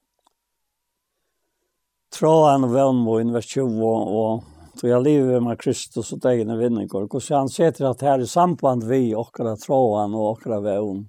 tråan 2.14 2.64
og 2.64 2.74
vannmån 2.74 3.34
vers 3.36 3.50
20 3.52 3.88
og 3.88 4.44
tog 4.78 4.90
jeg 4.90 5.04
lever 5.04 5.42
med 5.44 5.60
Kristus 5.60 6.14
og 6.14 6.22
degna 6.24 6.58
vinninger. 6.58 7.08
Og 7.08 7.22
så 7.24 7.42
han 7.42 7.52
sier 7.52 7.74
at 7.90 8.04
her 8.06 8.22
er 8.22 8.30
samband 8.30 8.86
vi 8.88 9.16
åkra 9.18 9.56
tråan 9.60 10.16
og 10.16 10.34
åkra 10.36 10.62
vannmån. 10.62 11.08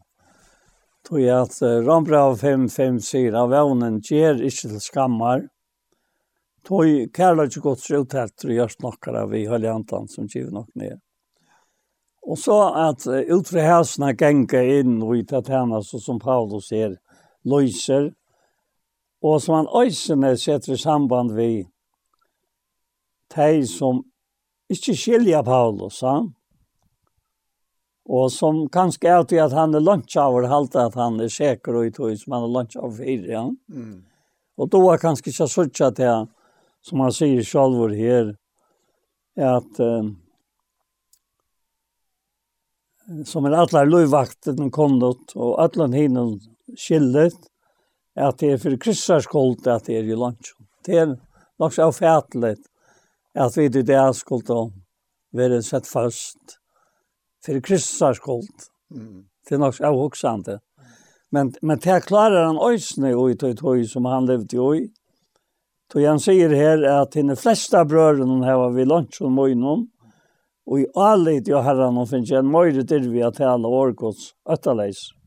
Tog 1.09 1.29
at 1.33 1.61
uh, 1.63 1.79
Rambrav 1.87 2.39
5.5 2.41 3.01
sier 3.05 3.37
at 3.39 3.53
vannmån 3.53 4.01
ger 4.05 4.41
ikke 4.41 4.73
til 4.73 4.83
skammar. 4.83 5.47
Tog 6.69 7.13
kärlek 7.15 7.53
ikke 7.53 7.65
godt 7.65 7.81
så 7.81 8.03
uthält 8.03 8.45
och 8.45 8.51
görs 8.51 8.77
av 9.07 9.31
vi 9.31 9.47
høyde 9.47 9.73
antan 9.73 10.09
som 10.09 10.27
giv 10.27 10.51
nok 10.53 10.69
ner. 10.75 10.99
Og 12.27 12.39
så 12.39 12.63
att 12.63 13.07
utifrån 13.07 13.61
hälsarna 13.61 14.13
gänga 14.13 14.63
inn 14.63 15.03
og 15.03 15.17
i 15.17 15.25
tatarna 15.25 15.83
som 15.83 16.19
Paulus 16.19 16.69
ser 16.69 16.99
løyser, 17.45 18.13
og 19.23 19.43
som 19.43 19.55
han 19.55 19.71
øysene 19.75 20.37
setter 20.37 20.73
i 20.73 20.79
samband 20.79 21.35
vi 21.35 21.67
de 23.35 23.67
som 23.67 24.03
ikke 24.71 24.95
skiljer 24.97 25.43
Paulus, 25.43 26.01
han. 26.01 26.35
og 28.09 28.31
som 28.33 28.63
kanskje 28.73 29.09
er 29.13 29.25
til 29.29 29.43
at 29.43 29.53
han 29.53 29.75
er 29.75 29.85
lunsjavur, 29.85 30.47
halte 30.49 30.81
at 30.81 30.95
han 30.97 31.21
er 31.21 31.29
sikker 31.29 31.77
og 31.77 31.87
i 31.87 31.91
tog 31.93 32.15
som 32.17 32.39
han 32.39 32.47
er 32.47 32.55
lunsjavur 32.55 32.95
for, 32.97 33.27
ja. 33.29 33.43
Mm. 33.69 34.05
Og 34.59 34.69
då 34.69 34.93
er 34.93 34.99
kanskje 34.99 35.31
ikke 35.31 35.47
sørtja 35.47 35.91
til, 35.95 36.25
som 36.83 37.01
han 37.01 37.13
sier 37.13 37.45
selv 37.47 37.93
her, 37.95 38.33
at 39.37 39.81
um, 39.81 40.17
som 43.25 43.47
er 43.47 43.55
alle 43.55 43.85
løyvakten 43.87 44.71
kondot, 44.71 45.37
og 45.37 45.61
alle 45.63 45.87
hinnom 45.95 46.35
skillet, 46.75 47.37
at 48.19 48.41
det 48.41 48.53
er 48.53 48.63
for 48.63 48.77
kristers 48.81 49.25
skuld 49.29 49.67
at 49.67 49.87
det 49.87 49.99
er 49.99 50.09
i 50.09 50.17
lunch. 50.19 50.53
Det 50.87 50.99
er 50.99 51.15
nok 51.59 51.75
så 51.75 51.91
fætlet 51.93 52.61
at 53.39 53.57
vi 53.57 53.69
til 53.71 53.87
det 53.87 54.01
skuld 54.19 54.51
å 54.51 54.71
være 55.37 55.63
sett 55.63 55.87
fast 55.87 56.59
for 57.45 57.61
kristers 57.65 58.19
skuld. 58.19 58.69
Det 59.47 59.57
er 59.57 59.63
nok 59.63 60.17
så. 60.17 60.59
Men, 61.31 61.53
men 61.63 61.79
det 61.79 62.07
klarar 62.07 62.47
han 62.47 62.59
og 63.15 63.31
i 63.31 63.37
tøy 63.37 63.55
tøy 63.55 63.85
som 63.87 64.09
han 64.09 64.27
levde 64.27 64.57
i. 64.79 64.87
Tøy 65.93 66.05
han 66.05 66.21
sier 66.21 66.53
her 66.53 66.83
at 66.89 67.15
henne 67.17 67.37
flesta 67.37 67.85
brøren 67.89 68.41
var 68.45 68.73
vi 68.77 68.85
lunchen 68.85 69.33
møgnom, 69.37 69.87
og 70.69 70.81
i 70.81 70.89
allit 70.97 71.49
jo 71.49 71.63
herran 71.65 71.97
og 72.01 72.11
finnes 72.11 72.33
en 72.37 72.51
møyre 72.53 72.85
til 72.85 73.09
vi 73.13 73.23
at 73.25 73.41
hele 73.41 73.69
årgods 73.69 74.35
øtterleis. 74.49 75.09
Mm. 75.13 75.18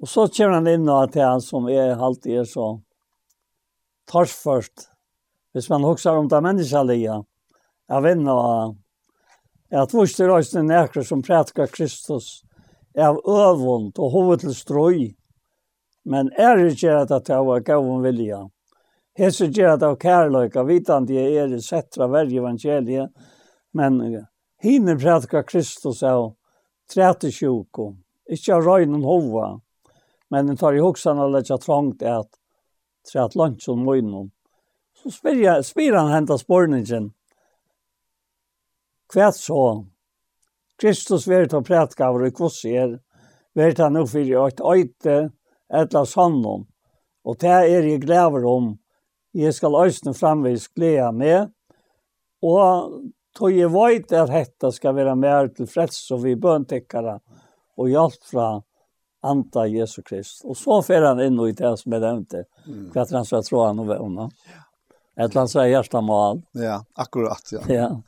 Og 0.00 0.08
så 0.08 0.26
kommer 0.28 0.58
han 0.58 0.68
inn 0.68 0.88
og 0.92 1.12
til 1.12 1.24
han 1.24 1.40
som 1.40 1.68
er 1.72 1.96
alltid 1.96 2.42
er 2.42 2.48
så 2.48 2.66
torsførst. 4.10 4.90
Hvis 5.56 5.70
man 5.72 5.86
husker 5.88 6.18
om 6.18 6.28
det 6.28 6.42
menneskelige, 6.44 7.22
jeg 7.88 8.02
vinner 8.04 8.32
og 8.32 8.76
at 9.70 9.94
vurs 9.94 10.14
til 10.14 10.30
røysten 10.30 10.68
nekker 10.70 11.02
som 11.02 11.22
prætka 11.26 11.66
Kristus 11.66 12.44
av 12.96 13.18
øvund 13.26 13.98
og 13.98 14.12
hoved 14.12 14.44
til 14.44 14.54
strøy, 14.54 15.00
men 16.04 16.30
er 16.38 16.60
ikke 16.68 16.92
at 17.02 17.10
det 17.26 17.40
var 17.48 17.64
gavun 17.66 18.04
vilja. 18.04 18.44
Hese 19.16 19.48
gjør 19.48 19.74
at 19.74 19.82
av 19.82 19.96
kærløyka, 19.98 20.62
vitan 20.68 21.06
de 21.08 21.18
er 21.18 21.52
i 21.52 21.60
settra 21.60 22.06
verg 22.12 22.36
evangeliet, 22.36 23.10
men 23.74 24.00
hinne 24.62 24.96
prætka 25.00 25.42
Kristus 25.42 26.02
av 26.04 26.34
30 26.92 27.32
tjuko, 27.32 27.94
ikke 28.28 28.54
av 28.54 28.68
røynen 28.68 29.04
hova, 29.04 29.56
Men 30.28 30.46
det 30.46 30.56
tar 30.56 30.72
ju 30.72 30.80
hoksan 30.80 31.16
när 31.16 31.28
det 31.30 31.50
är 31.50 31.56
trångt 31.56 32.02
att 32.02 32.30
tre 33.12 33.20
att 33.20 33.34
lunch 33.34 33.68
och 33.68 33.78
morgon. 33.78 34.30
Så 35.02 35.10
spyr 35.10 35.62
spyr 35.62 35.92
han 35.92 36.10
hämta 36.10 36.38
spårningen. 36.38 37.12
Kvärt 39.12 39.34
så. 39.36 39.86
Kristus 40.80 41.26
vet 41.26 41.52
och 41.52 41.66
prätka 41.66 42.08
av 42.08 42.18
det 42.18 42.30
kvossier. 42.30 43.00
Vet 43.54 43.78
han 43.78 43.92
nog 43.92 44.10
för 44.10 44.46
att 44.46 44.60
öjte 44.60 45.30
ettla 45.74 46.06
sannom. 46.06 46.66
Och 47.22 47.36
det 47.36 47.46
är 47.46 47.82
jag 47.82 48.00
gläver 48.00 48.44
om. 48.44 48.78
Jag 49.30 49.54
ska 49.54 49.84
ösna 49.84 50.14
framvis 50.14 50.68
glädja 50.68 51.12
med. 51.12 51.52
Och 52.42 52.90
tog 53.38 53.52
jag 53.52 53.88
vet 53.88 54.12
att 54.12 54.28
detta 54.28 54.72
ska 54.72 54.92
vara 54.92 55.14
mer 55.14 55.48
till 55.48 55.66
freds 55.66 56.10
och 56.10 56.26
vi 56.26 56.36
böntäckare 56.36 57.20
och 57.76 57.90
hjälp 57.90 58.22
från 58.22 58.62
anta 59.26 59.66
Jesu 59.66 60.02
Krist. 60.02 60.44
Och 60.44 60.56
så 60.56 60.82
fer 60.82 61.02
han 61.02 61.20
in 61.20 61.40
i 61.40 61.52
det 61.52 61.76
som 61.78 61.92
jeg 61.92 62.00
nevnte, 62.00 62.44
Mm. 62.66 62.90
hva 62.90 63.06
han 63.10 63.24
ska 63.24 63.42
tro 63.42 63.64
han 63.64 63.78
och 63.78 63.88
vevne. 63.88 64.30
Ja. 64.46 65.24
Ett 65.24 65.34
land 65.34 65.50
så 65.50 66.00
mal. 66.00 66.42
Ja, 66.52 66.84
akkurat 66.94 67.52
ja. 67.52 67.60
Ja. 67.68 68.02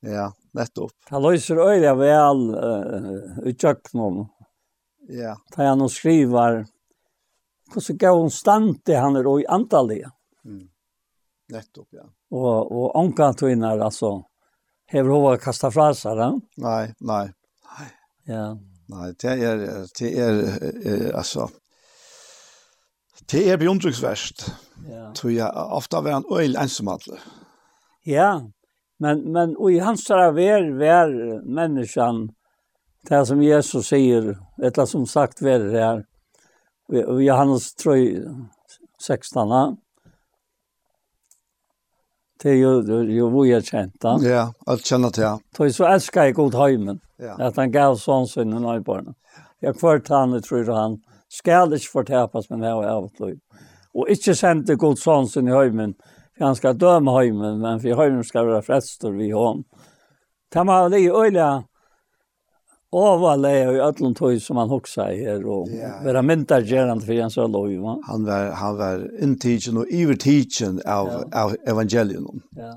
Ja, 0.00 0.32
nettopp. 0.52 0.92
Han 1.10 1.22
löser 1.22 1.56
øyne 1.56 1.94
väl 1.94 2.54
uh, 2.54 3.48
i 3.48 3.54
kjøkkenen. 3.54 4.26
Ja. 5.08 5.36
Da 5.56 5.64
han 5.64 5.82
och 5.82 5.90
skriver 5.90 6.66
hvordan 7.68 7.82
så 7.82 7.92
går 7.92 8.28
stand 8.28 8.32
stante 8.32 8.96
han 8.96 9.16
er 9.16 9.22
då 9.22 9.40
i 9.40 9.46
antallet? 9.46 10.10
Mm. 10.44 10.68
Nettopp 11.48 11.88
ja. 11.90 12.04
Och 12.30 12.72
och 12.72 12.98
ankan 13.00 13.34
tog 13.34 13.50
altså, 13.50 13.84
alltså. 13.84 14.24
Hever 14.86 15.10
hova 15.10 15.36
kasta 15.36 15.70
seg, 15.70 16.40
Nej, 16.56 16.94
nej. 17.00 17.32
Nej. 17.78 17.88
Ja. 18.24 18.58
Nei, 18.88 19.10
det 19.20 19.34
er, 19.44 19.64
det 19.98 20.10
er, 20.16 20.38
er 20.88 21.16
altså, 21.16 21.48
det 23.30 23.42
er 23.52 23.60
beundringsverst. 23.60 24.46
Ja. 24.88 25.10
Tror 25.14 25.32
jeg, 25.34 25.50
ofte 25.52 26.00
var 26.04 26.16
han 26.16 26.28
øyel 26.32 26.56
ensomadler. 26.56 27.20
Ja, 28.06 28.30
men, 29.00 29.26
men 29.32 29.56
og 29.58 29.72
i 29.72 29.82
hans 29.84 30.06
er 30.10 30.32
ver, 30.32 30.70
ver 30.78 31.12
menneskene, 31.44 32.30
det 33.08 33.20
som 33.28 33.42
Jesus 33.42 33.90
sier, 33.92 34.32
eller 34.58 34.88
som 34.88 35.04
sagt 35.06 35.42
ver 35.44 35.68
her, 35.70 36.00
og 36.88 37.20
Johannes 37.22 37.74
3, 37.78 37.98
16, 38.98 39.76
Det 42.42 42.52
er 42.52 42.58
jo, 42.60 43.02
jo 43.10 43.28
hvor 43.32 43.46
jeg 43.48 43.64
känt 43.66 44.04
han. 44.06 44.22
Ja, 44.22 44.44
alt 44.66 44.86
kjenner 44.86 45.10
til, 45.10 45.24
ja. 45.24 45.70
så 45.72 45.84
älskar 45.84 46.24
jag 46.24 46.34
god 46.34 46.54
ja. 47.18 47.34
at 47.38 47.56
han 47.56 47.72
gav 47.72 47.96
sånn 47.98 48.28
sin 48.28 48.52
i 48.54 48.60
nøybarnet. 48.62 49.16
Jeg 49.60 49.74
kvart 49.74 50.08
han 50.08 50.36
jeg 50.36 50.44
tror 50.46 50.70
han 50.74 51.00
skal 51.28 51.74
ikke 51.74 51.90
förtäpas 51.92 52.50
men 52.50 52.60
det 52.60 52.68
har 52.68 52.84
jag 52.84 53.00
varit. 53.02 53.40
Og 53.94 54.08
ikke 54.08 54.34
sendte 54.34 54.76
god 54.76 54.98
sånn 54.98 55.26
sin 55.28 55.48
i 55.48 55.52
heimen, 55.52 55.94
for 56.36 56.44
han 56.44 56.56
ska 56.56 56.72
döma 56.72 57.16
heimen, 57.18 57.58
men 57.58 57.80
for 57.80 57.98
heimen 57.98 58.24
skal 58.24 58.46
være 58.46 58.62
frester 58.62 59.10
vi 59.10 59.30
honom. 59.30 59.64
Det 60.52 60.64
var 60.66 60.88
det 60.88 61.10
öliga 61.10 61.64
overleve 62.92 63.76
i 63.76 63.80
öllum 63.80 64.14
tog 64.14 64.40
som 64.42 64.56
han 64.56 64.68
hoksa 64.68 65.10
i 65.12 65.20
her, 65.26 65.44
og 65.44 65.68
ja, 65.68 65.88
ja. 65.88 65.94
vera 66.04 66.22
myndar 66.24 66.64
gerand 66.64 67.04
fyrir 67.04 67.26
hans 67.26 67.36
lov, 67.36 67.68
va? 67.82 67.98
Han 68.08 68.24
var, 68.24 68.50
han 68.56 68.76
var 68.78 69.06
inntidgen 69.22 69.80
og 69.82 69.92
ivertidgen 69.92 70.80
av, 70.86 71.10
ja. 71.12 71.22
av 71.44 71.56
evangelien, 71.68 72.42
ja. 72.56 72.74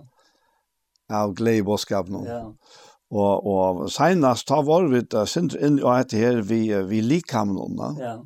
av 1.09 1.36
gleibåskapen. 1.39 2.26
Ja. 2.28 2.41
Og, 3.12 3.47
og 3.47 3.88
senast 3.91 4.47
ta 4.47 4.62
var 4.64 4.88
vi 4.91 5.01
da 5.12 5.26
sindr 5.28 5.59
inn 5.59 5.82
og 5.84 5.93
etter 5.97 6.20
her 6.20 6.43
vi, 6.47 6.64
vi 6.88 7.01
likamnene. 7.03 7.93
Ja. 7.99 8.18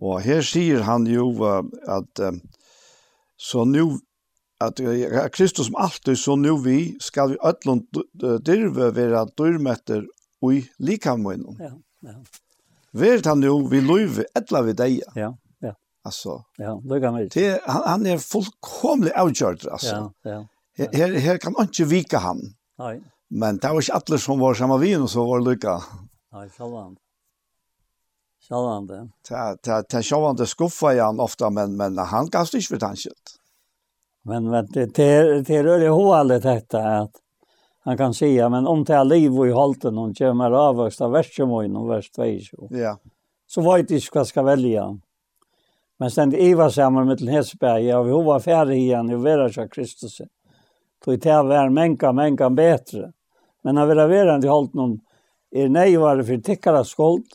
Og 0.00 0.20
her 0.24 0.40
sier 0.44 0.84
han 0.88 1.04
jo 1.08 1.30
uh, 1.40 1.60
at 1.88 2.20
uh, 2.20 2.36
så 3.36 3.64
nu 3.68 3.98
at 4.62 4.78
Kristus 5.34 5.66
som 5.66 5.76
alltid 5.76 6.18
så 6.18 6.36
nu 6.36 6.52
vi 6.62 6.94
skal 7.00 7.32
vi 7.32 7.36
öllum 7.42 7.80
dyrve 8.46 8.92
vera 8.94 9.24
dyrmetter 9.38 10.04
i 10.50 10.64
likamøynen. 10.82 11.60
Ja, 11.60 11.74
ja. 12.08 12.16
Vert 12.92 13.28
han 13.30 13.44
jo, 13.46 13.60
vi 13.70 13.80
løyve, 13.84 14.26
etla 14.36 14.64
vi 14.66 14.74
deg. 14.76 14.98
Ja, 15.16 15.30
ja. 15.62 15.74
Altså, 16.04 16.40
ja, 16.58 16.74
likamøynen. 16.82 17.30
Det, 17.34 17.60
han, 17.66 17.84
han 17.86 18.08
er 18.10 18.22
fullkomlig 18.22 19.14
avgjørt, 19.14 19.68
altså. 19.70 19.94
Ja, 20.24 20.32
ja. 20.32 20.40
ja. 20.80 20.88
Her, 20.96 21.14
her 21.20 21.38
kan 21.38 21.54
han 21.58 21.70
ikke 21.70 21.88
vike 21.92 22.22
han. 22.24 22.42
Nei. 22.82 22.96
Men 23.32 23.60
det 23.62 23.70
var 23.72 23.80
ikke 23.80 24.00
alle 24.00 24.18
som 24.20 24.40
var 24.42 24.58
sammen 24.58 24.80
med 24.82 25.06
og 25.06 25.08
så 25.08 25.24
var 25.24 25.40
det 25.40 25.52
lykka. 25.52 25.76
Nei, 26.36 26.48
sjalvan. 26.52 26.96
Sjalvan, 28.42 28.88
det. 28.90 29.00
Det 29.28 29.44
det 29.64 30.00
er 30.00 30.04
sjalvan, 30.04 30.36
det 30.36 30.48
skuffa 30.50 30.92
han 30.98 31.20
ofte, 31.20 31.48
men, 31.50 31.76
men 31.78 31.96
han 31.96 32.28
gav 32.28 32.50
det 32.50 32.60
ikke 32.60 32.74
for 32.74 32.82
tanskjøtt. 32.82 33.36
Men, 34.28 34.50
men 34.50 34.66
det, 34.74 34.90
det, 34.96 35.08
det 35.46 35.56
er 35.56 35.64
røylig 35.66 35.88
hovallet 35.90 36.44
dette, 36.44 36.78
at 36.78 37.21
han 37.84 37.96
kan 37.96 38.14
säga 38.14 38.48
men 38.48 38.66
om 38.66 38.84
det 38.84 38.94
är 38.94 39.04
liv 39.04 39.38
och 39.38 39.48
i 39.48 39.52
halten 39.52 39.98
och 39.98 40.16
kommer 40.16 40.50
avväxt 40.50 41.00
av 41.00 41.10
värstjömojn 41.10 41.76
och 41.76 41.90
värst 41.90 42.18
vejsjo. 42.18 42.68
Ja. 42.70 42.98
Så 43.46 43.60
vet 43.60 43.90
jag 43.90 43.98
inte 43.98 44.08
vad 44.12 44.20
jag 44.20 44.26
ska 44.26 44.42
välja. 44.42 44.98
Men 45.98 46.10
sen 46.10 46.34
Eva 46.34 46.70
samman 46.70 47.06
med 47.06 47.20
Hesberg, 47.20 47.86
ja, 47.86 48.02
vi 48.02 48.10
var 48.10 48.40
färdig 48.40 48.76
igen 48.76 49.10
i 49.10 49.16
Vera 49.16 49.68
Kristus. 49.68 50.20
Så 51.04 51.10
det 51.10 51.26
är 51.26 51.44
väl 51.44 51.70
mänka, 51.70 52.12
mänka 52.12 52.50
bättre. 52.50 53.12
Men 53.62 53.74
när 53.74 53.86
vi 53.86 54.00
har 54.00 54.08
varit 54.08 54.44
i 54.44 54.48
halten 54.48 54.80
om 54.80 55.00
er 55.50 55.68
nej 55.68 55.96
var 55.96 56.16
det 56.16 56.24
för 56.24 56.36
tickare 56.36 56.84
skuld. 56.84 57.26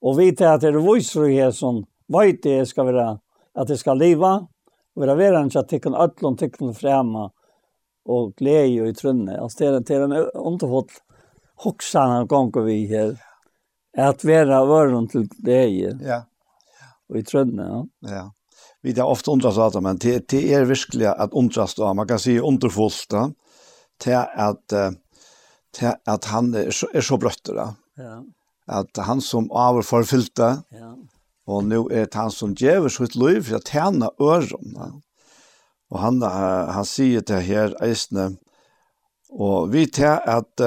Och 0.00 0.20
vi 0.20 0.36
tar 0.36 0.46
att 0.46 0.60
det 0.60 0.68
är 0.68 0.94
vissor 0.94 1.30
i 1.30 1.52
som 1.52 1.86
vet 2.06 2.42
det 2.42 2.66
ska 2.66 2.82
vara 2.84 3.18
att 3.54 3.68
det 3.68 3.76
ska 3.76 3.94
leva. 3.94 4.46
Och 4.94 5.02
vi 5.02 5.08
har 5.08 5.16
varit 5.16 5.28
att 5.34 5.54
halten 5.54 5.62
om 5.62 5.68
tickare 5.68 6.04
ötlån, 6.04 6.36
tickare 6.36 6.74
främma 6.74 7.30
och 8.04 8.34
glädje 8.34 8.88
i 8.88 8.94
trunne. 8.94 9.40
Alltså 9.40 9.64
det 9.64 9.76
är 9.76 9.80
till 9.80 9.96
en 9.96 10.12
underhåll 10.34 10.86
hoxarna 11.56 12.24
gånger 12.24 12.60
vi 12.60 12.86
här. 12.86 13.18
Att 13.98 14.24
vara 14.24 14.56
öron 14.56 15.08
till 15.08 15.28
glädje. 15.28 15.98
Ja. 16.02 16.22
Och 17.08 17.18
i 17.18 17.22
trunne, 17.22 17.62
ja. 17.62 17.86
Ja. 18.10 18.34
Vi 18.82 18.92
det 18.92 19.02
ofta 19.02 19.30
undras 19.30 19.58
att 19.58 19.82
men 19.82 19.98
det 19.98 20.28
det 20.28 20.54
är 20.54 20.64
verkligen 20.64 21.14
att 21.18 21.32
undras 21.32 21.74
då. 21.74 21.94
Man 21.94 22.08
kan 22.08 22.18
säga 22.18 22.42
underfullt 22.42 23.06
då 23.08 23.32
till 23.98 24.14
att 24.36 24.66
till 25.72 25.92
att 26.04 26.24
han 26.24 26.54
är 26.54 26.70
så, 26.70 26.88
är 26.92 27.00
så 27.00 27.16
brötter 27.16 27.54
då. 27.54 27.74
Ja. 27.94 28.24
Att 28.66 28.96
han 28.96 29.20
som 29.20 29.50
överförfyllta. 29.50 30.62
Ja. 30.70 30.96
Och 31.46 31.64
nu 31.64 31.76
är 31.76 32.06
det 32.06 32.14
han 32.14 32.30
som 32.30 32.54
ger 32.54 32.88
sitt 32.88 33.14
liv 33.14 33.42
för 33.42 33.56
att 33.56 33.68
tjäna 33.68 34.10
öron. 34.18 34.74
Ja. 34.76 35.00
Og 35.90 35.98
han, 35.98 36.22
han 36.22 36.86
sier 36.86 37.24
til 37.26 37.42
her 37.42 37.74
eisne, 37.82 38.36
og 39.30 39.72
vi 39.72 39.86
tar 39.86 40.22
at 40.26 40.62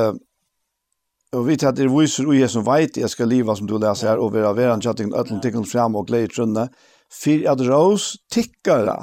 Og 1.33 1.47
vi 1.47 1.55
tar 1.57 1.73
det 1.73 1.87
viser 1.89 2.27
ui 2.29 2.37
jeg 2.37 2.51
som 2.53 2.65
vet 2.67 2.97
jeg 2.97 3.09
skal 3.09 3.31
leva 3.31 3.55
som 3.57 3.65
du 3.65 3.79
leser 3.81 4.11
her, 4.11 4.19
og 4.21 4.35
vi 4.35 4.43
har 4.43 4.53
vært 4.53 4.83
chatting 4.85 5.09
og 5.09 5.23
øtlen 5.23 5.41
tikkene 5.41 5.65
frem 5.65 5.95
og 5.97 6.05
gleder 6.05 6.29
trunne, 6.29 6.67
for 7.09 7.47
at 7.49 7.63
rås 7.65 8.05
tikkara, 8.29 8.97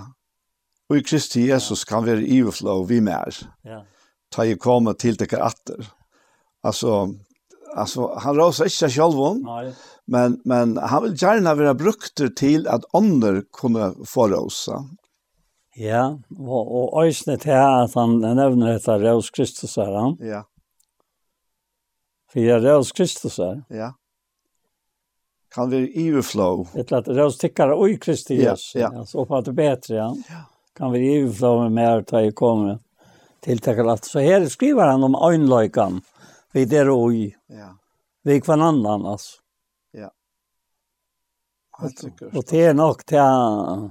og 0.91 0.99
i 0.99 1.03
Kristi 1.07 1.49
Jesus 1.49 1.85
kan 1.87 2.07
være 2.07 2.23
i 2.27 2.41
overflow 2.43 2.85
vi 2.87 3.01
mer. 3.03 3.35
Ja. 3.67 3.83
Ta 4.31 4.47
i 4.47 4.57
komme 4.59 4.95
til 4.95 5.19
det 5.19 5.33
atter. 5.35 5.91
Altså, 6.63 7.15
alltså 7.75 8.15
han 8.19 8.37
rosar 8.37 8.65
inte 8.65 8.77
sig 8.77 8.91
själv 8.91 9.43
Nej. 9.43 9.75
Men 10.07 10.41
men 10.45 10.77
han 10.77 11.03
vill 11.03 11.23
gärna 11.23 11.55
være 11.55 11.75
brukter 11.75 12.29
till 12.29 12.69
att 12.69 12.85
andra 12.93 13.43
kunne 13.53 13.95
få 14.07 14.29
råsa. 14.29 14.85
Ja, 15.79 16.17
og, 16.39 16.73
og 16.75 17.05
øysene 17.05 17.37
til 17.39 17.55
at 17.55 17.95
han 17.95 18.19
nevner 18.19 18.75
dette 18.75 18.97
Røs 18.99 19.31
Kristus 19.31 19.77
er 19.79 19.93
han. 19.95 20.17
Ja. 20.21 20.43
For 22.31 22.43
jeg 22.43 22.63
Røs 22.65 22.93
Kristus 22.93 23.39
er. 23.39 23.63
Ja. 23.71 23.93
Kan 25.55 25.71
vi 25.71 25.87
overflow? 26.09 26.67
Et 26.75 26.87
eller 26.87 26.99
annet 26.99 27.17
Røs 27.19 27.39
tikkere 27.39 27.75
og 27.75 27.97
Kristus. 28.03 28.39
Ja, 28.39 28.55
ja. 28.75 28.91
ja. 28.95 29.05
så 29.07 29.25
på 29.25 29.39
at 29.39 29.47
det 29.47 29.55
bedre, 29.55 29.95
ja. 29.95 30.09
ja. 30.31 30.45
Kan 30.77 30.93
vi 30.93 31.05
overflow 31.21 31.63
med 31.63 31.75
mer 31.79 32.03
til 32.07 32.31
i 32.31 32.33
kommer 32.33 32.79
til 33.43 33.89
alt. 33.89 34.05
Så 34.05 34.21
her 34.21 34.49
skriver 34.49 34.91
han 34.91 35.05
om 35.05 35.15
øynløyken. 35.15 36.03
Vi 36.53 36.65
der 36.65 36.91
og 36.91 37.15
i. 37.15 37.35
Ja. 37.49 37.75
Vi 38.25 38.41
kvar 38.41 38.59
annan, 38.59 39.07
altså. 39.07 39.41
Ja. 39.95 40.09
Helt 41.81 41.99
sikkert. 41.99 42.35
Og 42.35 42.45
det 42.51 42.65
er 42.67 42.73
nok 42.73 43.07
til 43.07 43.91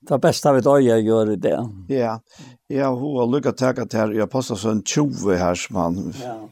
Det 0.00 0.18
bästa 0.18 0.52
vet 0.52 0.64
jag 0.64 1.00
gör 1.00 1.26
det. 1.36 1.68
Ja. 1.88 2.20
Ja, 2.66 2.94
hur 2.94 3.18
har 3.18 3.26
lyckats 3.26 3.60
ta 3.60 3.68
att 3.68 3.92
här 3.92 4.12
jag 4.12 4.30
passar 4.30 4.82
20 4.84 5.34
her 5.34 5.54
som 5.54 5.76
han... 5.76 6.14
Ja. 6.22 6.48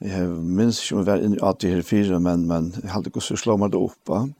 Jeg 0.00 0.28
minns 0.28 0.78
ikke 0.80 0.94
om 0.96 1.00
jeg 1.02 1.06
var 1.10 1.24
inne 1.24 1.38
att 1.44 1.60
det 1.60 1.70
her 1.74 1.82
fyra 1.84 2.18
men 2.18 2.46
men 2.48 2.70
jag 2.82 2.90
hadde 2.90 3.10
ikke 3.10 3.20
så 3.20 3.36
slå 3.36 3.56
mig 3.56 3.68
då 3.70 3.84
upp. 3.84 4.32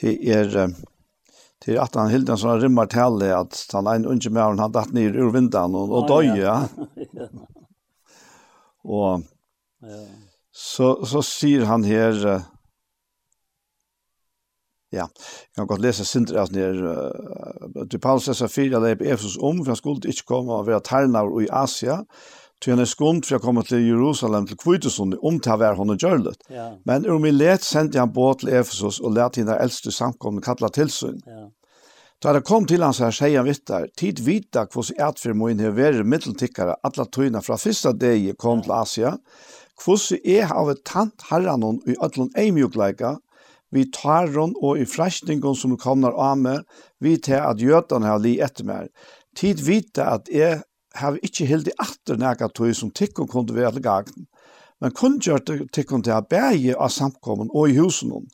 Det 0.00 0.30
är 0.32 0.74
till 1.60 1.78
att 1.78 1.94
han 1.94 2.08
hilder 2.10 2.32
en 2.32 2.38
sånn 2.38 2.60
rimmar 2.60 2.86
till 2.86 3.32
att 3.32 3.68
han 3.72 3.86
en 3.86 4.06
unge 4.06 4.30
med 4.30 4.42
han 4.42 4.72
datt 4.72 4.92
ner 4.92 5.16
ur 5.16 5.30
vindan 5.30 5.74
och 5.74 5.92
och 5.92 6.08
döja. 6.08 6.68
Och 8.82 9.20
ja. 9.80 10.06
Så 10.52 11.06
så 11.06 11.22
sier 11.22 11.64
han 11.64 11.84
här 11.84 12.42
Ja, 14.92 15.06
jeg 15.08 15.56
kan 15.56 15.66
godt 15.70 15.80
lese 15.80 16.04
sinter 16.04 16.42
at 16.42 16.52
nær 16.52 16.76
du 17.88 17.98
Paulus 17.98 18.28
sa 18.36 18.48
fire 18.50 18.80
leip 18.82 19.00
Efesus 19.00 19.38
om 19.40 19.62
for 19.62 19.72
han 19.72 19.80
skulle 19.80 20.08
ikke 20.08 20.28
komme 20.34 20.52
og 20.52 20.66
være 20.68 20.84
tarnar 20.84 21.30
i 21.40 21.48
Asia 21.48 22.02
til 22.62 22.76
han 22.76 22.82
er 22.84 22.90
skund 22.90 23.24
for 23.26 23.38
å 23.38 23.42
komme 23.42 23.64
til 23.66 23.82
Jerusalem 23.82 24.46
til 24.46 24.58
Kvitesund 24.60 25.16
om 25.18 25.40
til 25.42 25.54
å 25.54 25.58
være 25.58 25.78
henne 25.80 25.96
gjørlet. 25.98 26.44
Ja. 26.52 26.68
Men 26.86 27.08
om 27.10 27.24
i 27.26 27.32
let 27.34 27.64
sendte 27.66 27.98
han 27.98 28.12
båt 28.14 28.44
til 28.44 28.52
Efesus 28.54 29.00
og 29.00 29.16
lærte 29.16 29.42
henne 29.42 29.58
eldste 29.58 29.90
samkomne 29.94 30.44
kattla 30.44 30.70
tilsyn. 30.70 31.18
Ja. 31.26 31.48
Da 32.22 32.36
det 32.36 32.44
kom 32.46 32.68
til 32.70 32.84
hans 32.86 33.00
her 33.02 33.10
sier 33.10 33.40
han 33.40 33.48
vittar, 33.48 33.88
tid 33.98 34.20
vita 34.22 34.68
hvordan 34.70 34.94
jeg 34.94 35.08
atfyr 35.08 35.34
må 35.34 35.48
inhevere 35.50 36.06
middeltikkere 36.06 36.78
alle 36.86 37.08
tøyene 37.10 37.42
fra 37.42 37.58
første 37.58 37.96
dag 37.98 38.28
kom 38.38 38.62
til 38.62 38.76
Asia, 38.76 39.16
hvordan 39.82 40.22
jeg 40.22 40.46
har 40.52 40.74
tant 40.86 41.26
herren 41.32 41.80
i 41.82 41.98
ødelen 41.98 42.30
eimjukleika, 42.38 43.16
vi 43.72 43.86
tar 43.90 44.28
hon 44.36 44.52
og 44.60 44.80
i 44.80 44.86
frasningen 44.88 45.56
som 45.56 45.78
kommer 45.80 46.12
av 46.12 46.36
meg, 46.38 46.66
vi 47.00 47.16
tar 47.16 47.48
at 47.48 47.62
gjøtene 47.62 48.10
har 48.10 48.20
li 48.20 48.36
etter 48.44 48.68
meg. 48.68 48.90
Tid 49.38 49.62
vite 49.64 50.04
at 50.04 50.28
jeg 50.32 50.60
har 51.00 51.16
ikke 51.24 51.48
helt 51.48 51.70
i 51.70 51.76
atter 51.80 52.20
nægget 52.20 52.52
tog 52.54 52.74
som 52.76 52.92
tikkene 52.92 53.32
kunne 53.32 53.56
være 53.56 53.78
til 53.78 53.86
gangen, 53.86 54.26
men 54.82 54.92
kun 54.98 55.18
gjør 55.22 55.40
tikkene 55.72 56.04
til 56.04 56.16
å 56.16 56.24
bæge 56.26 56.76
av 56.76 56.92
samkommen 56.92 57.52
og 57.54 57.70
i 57.70 57.78
husen 57.78 58.12
hon. 58.12 58.28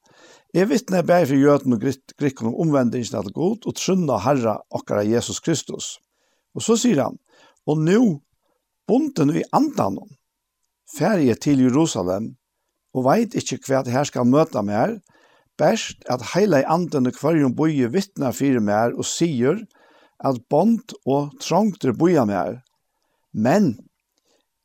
Jeg 0.57 0.71
vittner 0.71 1.05
bæge 1.07 1.29
for 1.31 1.43
gjøtene 1.45 1.77
og 1.77 1.85
grikkene 2.19 2.51
om 2.51 2.61
omvendingen 2.65 3.13
til 3.13 3.35
god 3.37 3.69
og 3.69 3.77
trunne 3.77 4.21
Herre 4.25 4.57
okkara 4.75 5.05
Jesus 5.05 5.43
Kristus. 5.45 5.99
Og 6.57 6.65
så 6.65 6.79
sier 6.81 7.05
han, 7.05 7.19
og 7.69 7.83
nå 7.85 8.01
bonden 8.89 9.37
i 9.37 9.45
andan 9.53 10.01
hon, 10.01 10.15
ferie 10.97 11.37
til 11.37 11.61
Jerusalem, 11.67 12.33
og 12.97 13.05
veit 13.05 13.37
ikkje 13.37 13.61
hva 13.67 13.85
det 13.85 13.93
her 13.93 14.09
skal 14.09 14.27
møta 14.27 14.65
med 14.65 14.75
her, 14.75 14.97
best 15.59 16.05
at 16.11 16.23
heila 16.35 16.63
anden 16.71 17.11
i 17.11 17.13
kvarjon 17.15 17.57
boje 17.59 17.91
vittna 17.93 18.31
fyrir 18.35 18.63
mer 18.65 18.95
og 18.95 19.07
sier 19.09 19.61
at 20.25 20.41
bond 20.51 20.95
og 21.07 21.35
trongter 21.43 21.95
boja 21.95 22.25
mer. 22.29 22.61
Men 23.33 23.77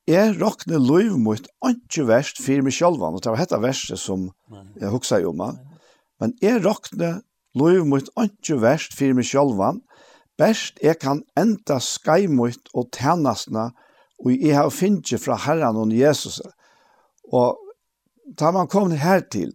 er 0.09 0.33
rokne 0.39 0.79
lov 0.81 1.17
mot 1.21 1.45
ikke 1.69 2.07
verst 2.09 2.41
fyrir 2.43 2.65
meg 2.65 2.75
sjálvan, 2.75 3.15
og 3.15 3.23
det 3.23 3.31
var 3.31 3.39
hetta 3.39 3.59
verset 3.63 4.01
som 4.01 4.29
jeg 4.79 4.91
hugsa 4.91 5.21
om. 5.27 5.43
Men 6.19 6.35
er 6.43 6.59
rokne 6.63 7.21
lov 7.55 7.85
mot 7.87 8.09
ikke 8.25 8.59
verst 8.61 8.97
fyrir 8.97 9.17
meg 9.17 9.29
sjálvan, 9.29 9.81
best 10.39 10.81
jeg 10.83 10.99
kan 10.99 11.21
enda 11.39 11.79
skai 11.79 12.27
mot 12.27 12.73
og 12.73 12.89
tjennastene, 12.95 13.71
og 14.23 14.31
jeg 14.31 14.55
har 14.55 14.71
finnst 14.71 15.13
fra 15.21 15.37
Herren 15.45 15.77
og 15.77 15.93
Jesus. 15.93 16.41
Og 17.31 17.59
da 18.39 18.51
man 18.55 18.69
kom 18.71 18.91
her 18.91 19.21
til, 19.31 19.51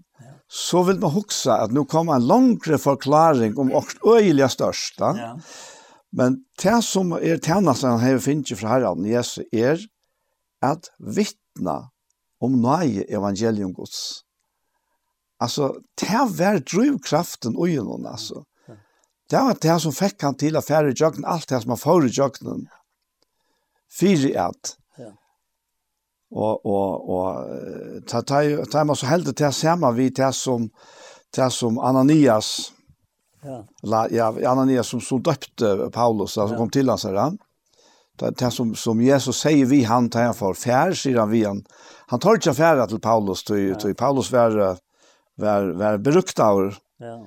så 0.49 0.83
vill 0.83 0.99
man 0.99 1.11
huxa 1.11 1.53
att 1.53 1.73
nu 1.73 1.85
kommer 1.85 2.15
en 2.15 2.27
langere 2.27 2.79
förklaring 2.79 3.59
om 3.59 3.73
också 3.73 3.97
øyelig 4.16 4.51
största. 4.51 5.15
Ja. 5.19 5.41
Men 6.11 6.45
det 6.62 6.83
som 6.83 7.12
är 7.12 7.39
tjänasen 7.39 7.91
han 7.91 8.01
har 8.01 8.09
ju 8.09 8.45
från 8.57 8.70
Herren 8.70 9.05
Jesus 9.05 9.45
är 9.53 9.81
att 10.61 10.85
vittna 10.99 11.91
om 12.41 12.62
nøye 12.62 13.03
evangelium 13.03 13.75
Guds. 13.75 14.20
Alltså, 15.39 15.77
det 16.01 16.29
var 16.39 16.59
drivkraften 16.59 17.57
og 17.57 17.69
genom, 17.69 18.07
alltså. 18.07 18.45
Det 19.31 19.37
var 19.37 19.57
det 19.61 19.81
som 19.81 19.93
fick 19.93 20.23
han 20.23 20.35
till 20.35 20.57
att 20.57 20.70
i 20.70 20.95
jøkken, 20.97 21.25
allt 21.25 21.49
det 21.49 21.61
som 21.61 21.70
han 21.70 21.79
får 21.79 22.07
i 22.07 22.09
jöknen. 22.09 22.69
Fyra 24.01 24.43
att 24.43 24.78
og 26.31 26.67
og 26.67 27.09
og 27.09 28.03
ta 28.07 28.21
ta 28.21 28.41
ta 28.71 28.85
man 28.85 28.97
så 28.97 29.07
heldur 29.07 29.33
til 29.33 29.53
sama 29.53 29.93
við 29.97 30.15
til 30.17 30.33
som 30.33 30.71
til 31.33 31.51
som 31.51 31.79
Ananias 31.79 32.73
ja 33.45 33.63
la 33.83 34.07
ja 34.11 34.31
Ananias 34.51 34.87
som 34.87 35.01
som 35.01 35.23
døpte 35.23 35.91
Paulus 35.93 36.37
altså 36.37 36.55
ja. 36.55 36.59
kom 36.59 36.71
til 36.71 36.89
hans 36.89 37.03
där 37.03 37.39
Det 38.19 38.37
ta 38.37 38.51
som 38.51 38.75
som 38.75 39.01
Jesus 39.01 39.41
sier 39.41 39.67
vi 39.67 39.83
han 39.85 40.11
tar 40.11 40.25
han 40.25 40.35
for 40.35 40.55
fær, 40.55 40.93
sier 40.93 41.21
han 41.21 41.31
vi 41.31 41.45
han 41.45 41.65
han 42.09 42.21
tar 42.21 42.35
ikke 42.35 42.55
færa 42.55 42.87
til 42.87 42.99
Paulus 42.99 43.43
til, 43.43 43.77
ja. 43.85 43.95
Paulus 43.95 44.33
var 44.33 44.79
var 45.37 45.73
var 45.73 45.99
beruktaur 45.99 46.77
ja 47.01 47.19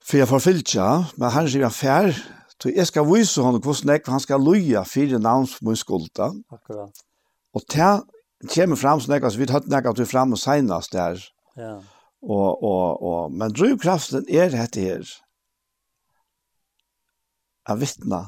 for 0.00 0.16
jag 0.16 0.28
förfilcha 0.28 1.04
men 1.16 1.30
han 1.30 1.48
sier 1.48 1.62
han 1.62 1.70
fær, 1.70 2.14
Så 2.62 2.68
jeg 2.76 2.86
skal 2.86 3.06
vise 3.08 3.40
honom 3.40 3.62
hvordan 3.64 3.94
jeg, 3.94 4.00
han 4.06 4.20
skal 4.20 4.42
loja 4.44 4.82
fire 4.84 5.18
navn 5.18 5.46
på 5.46 5.64
min 5.64 5.76
skulda. 5.76 6.28
Akkurat. 6.52 6.92
Og 7.54 7.64
det 7.72 7.92
kommer 8.54 8.76
fram 8.76 9.00
som 9.00 9.12
nekka, 9.12 9.30
så 9.30 9.40
vi 9.40 9.48
har 9.48 9.58
hatt 9.58 9.70
nekka 9.70 9.94
til 9.96 10.08
fram 10.08 10.32
og 10.36 10.40
senast 10.40 10.92
der. 10.92 11.20
Ja. 11.58 11.78
Og, 12.22 12.62
og, 12.62 13.02
og, 13.02 13.32
men 13.32 13.52
drivkraften 13.56 14.26
er 14.28 14.52
dette 14.52 14.80
her. 14.80 15.08
Jeg 17.68 17.80
vittna 17.80 18.20